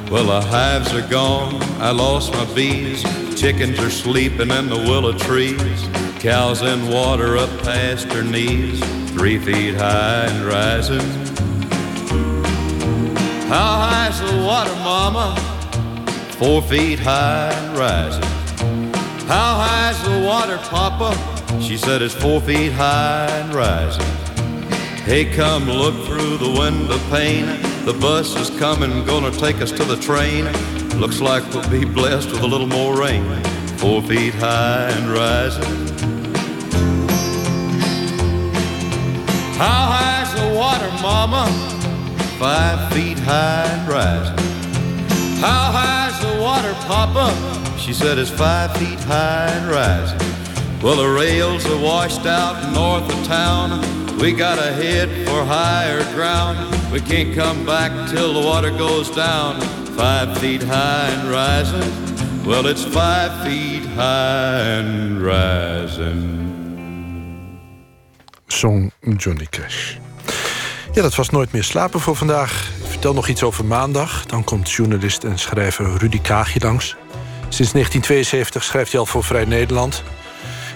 Well, 0.08 0.26
the 0.26 0.40
hives 0.40 0.94
are 0.94 1.04
gone, 1.08 1.60
I 1.80 1.90
lost 1.90 2.32
my 2.32 2.44
bees. 2.54 3.02
Chickens 3.34 3.80
are 3.80 3.90
sleeping 3.90 4.52
in 4.52 4.68
the 4.68 4.76
willow 4.76 5.12
trees. 5.12 5.88
Cows 6.20 6.62
in 6.62 6.88
water 6.88 7.36
up 7.36 7.50
past 7.62 8.12
her 8.12 8.22
knees, 8.22 8.78
three 9.10 9.40
feet 9.40 9.74
high 9.74 10.26
and 10.26 10.44
rising. 10.46 11.00
How 13.48 13.88
high's 13.88 14.20
the 14.20 14.40
water, 14.46 14.76
mama? 14.84 15.34
Four 16.38 16.62
feet 16.62 17.00
high 17.00 17.50
and 17.50 17.76
rising. 17.76 18.22
How 19.26 19.56
high's 19.66 20.00
the 20.04 20.24
water, 20.24 20.58
papa? 20.58 21.10
She 21.60 21.76
said 21.76 22.02
it's 22.02 22.14
four 22.14 22.40
feet 22.40 22.70
high 22.70 23.26
and 23.26 23.52
rising. 23.52 24.19
Hey, 25.10 25.24
come 25.24 25.68
look 25.68 26.06
through 26.06 26.36
the 26.36 26.48
window 26.48 26.96
pane. 27.10 27.44
The 27.84 27.92
bus 27.94 28.36
is 28.36 28.48
coming, 28.60 29.04
gonna 29.04 29.32
take 29.32 29.56
us 29.56 29.72
to 29.72 29.82
the 29.82 29.96
train. 29.96 30.44
Looks 31.00 31.20
like 31.20 31.42
we'll 31.52 31.68
be 31.68 31.84
blessed 31.84 32.30
with 32.30 32.42
a 32.42 32.46
little 32.46 32.68
more 32.68 32.96
rain. 32.96 33.24
Four 33.78 34.02
feet 34.02 34.34
high 34.34 34.88
and 34.88 35.10
rising. 35.10 35.64
How 39.58 39.82
high's 39.90 40.32
the 40.32 40.54
water, 40.56 40.88
mama? 41.02 41.48
Five 42.38 42.92
feet 42.92 43.18
high 43.18 43.64
and 43.66 43.88
rising. 43.88 44.38
How 45.40 45.72
high's 45.72 46.20
the 46.20 46.40
water, 46.40 46.72
papa? 46.86 47.34
She 47.80 47.92
said 47.92 48.16
it's 48.16 48.30
five 48.30 48.76
feet 48.76 49.00
high 49.00 49.48
and 49.48 49.72
rising. 49.72 50.20
Well, 50.80 50.94
the 50.94 51.08
rails 51.08 51.66
are 51.66 51.82
washed 51.82 52.26
out 52.26 52.72
north 52.72 53.12
of 53.12 53.26
town. 53.26 53.99
We 54.20 54.32
gotta 54.32 54.70
head 54.72 55.08
for 55.26 55.44
higher 55.44 56.04
ground. 56.14 56.58
We 56.92 57.00
can't 57.00 57.34
come 57.34 57.64
back 57.64 57.90
till 58.08 58.32
the 58.34 58.46
water 58.46 58.70
goes 58.70 59.10
down. 59.14 59.60
Five 59.96 60.38
feet 60.38 60.62
high 60.62 61.08
and 61.08 61.30
rising. 61.30 61.90
Well, 62.44 62.66
it's 62.66 62.84
five 62.84 63.32
feet 63.42 63.86
high 63.86 64.78
and 64.78 65.22
rising. 65.22 66.38
Zong 68.46 68.90
Johnny 69.16 69.46
Cash. 69.50 69.96
Ja, 70.92 71.02
dat 71.02 71.14
was 71.14 71.30
Nooit 71.30 71.52
meer 71.52 71.64
slapen 71.64 72.00
voor 72.00 72.16
vandaag. 72.16 72.70
Vertel 72.84 73.14
nog 73.14 73.28
iets 73.28 73.42
over 73.42 73.64
maandag. 73.64 74.26
Dan 74.26 74.44
komt 74.44 74.70
journalist 74.70 75.24
en 75.24 75.38
schrijver 75.38 75.96
Rudy 75.98 76.20
Kaagje 76.20 76.60
langs. 76.60 76.96
Sinds 77.48 77.72
1972 77.72 78.64
schrijft 78.64 78.90
hij 78.90 79.00
al 79.00 79.06
voor 79.06 79.24
Vrij 79.24 79.44
Nederland. 79.44 80.02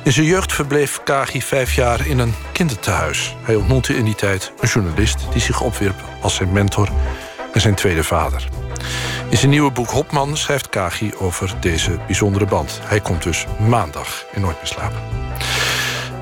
In 0.05 0.13
zijn 0.13 0.27
jeugd 0.27 0.53
verbleef 0.53 1.03
Kagi 1.03 1.43
vijf 1.43 1.75
jaar 1.75 2.07
in 2.07 2.19
een 2.19 2.35
kindertehuis. 2.53 3.37
Hij 3.43 3.55
ontmoette 3.55 3.97
in 3.97 4.05
die 4.05 4.15
tijd 4.15 4.53
een 4.61 4.69
journalist 4.69 5.27
die 5.33 5.41
zich 5.41 5.61
opwierp 5.61 6.03
als 6.21 6.35
zijn 6.35 6.53
mentor 6.53 6.89
en 7.53 7.61
zijn 7.61 7.75
tweede 7.75 8.05
vader. 8.05 8.49
In 9.29 9.37
zijn 9.37 9.51
nieuwe 9.51 9.71
boek 9.71 9.91
Hopman 9.91 10.37
schrijft 10.37 10.69
Kagi 10.69 11.15
over 11.19 11.55
deze 11.61 11.99
bijzondere 12.07 12.45
band. 12.45 12.81
Hij 12.83 13.01
komt 13.01 13.23
dus 13.23 13.47
maandag 13.69 14.25
in 14.33 14.41
Nooit 14.41 14.57
meer 14.57 14.67
slapen. 14.67 15.01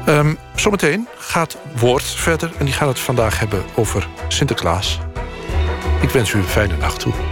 Um, 0.09 0.39
zometeen 0.55 1.09
gaat 1.19 1.57
Woord 1.77 2.05
verder 2.05 2.53
en 2.59 2.65
die 2.65 2.75
gaan 2.75 2.89
het 2.89 3.01
vandaag 3.01 3.39
hebben 3.39 3.65
over 3.75 4.09
Sinterklaas. 4.29 4.99
Ik 6.01 6.11
wens 6.11 6.33
u 6.33 6.39
een 6.39 6.45
fijne 6.45 6.77
nacht 6.77 7.01
toe. 7.01 7.32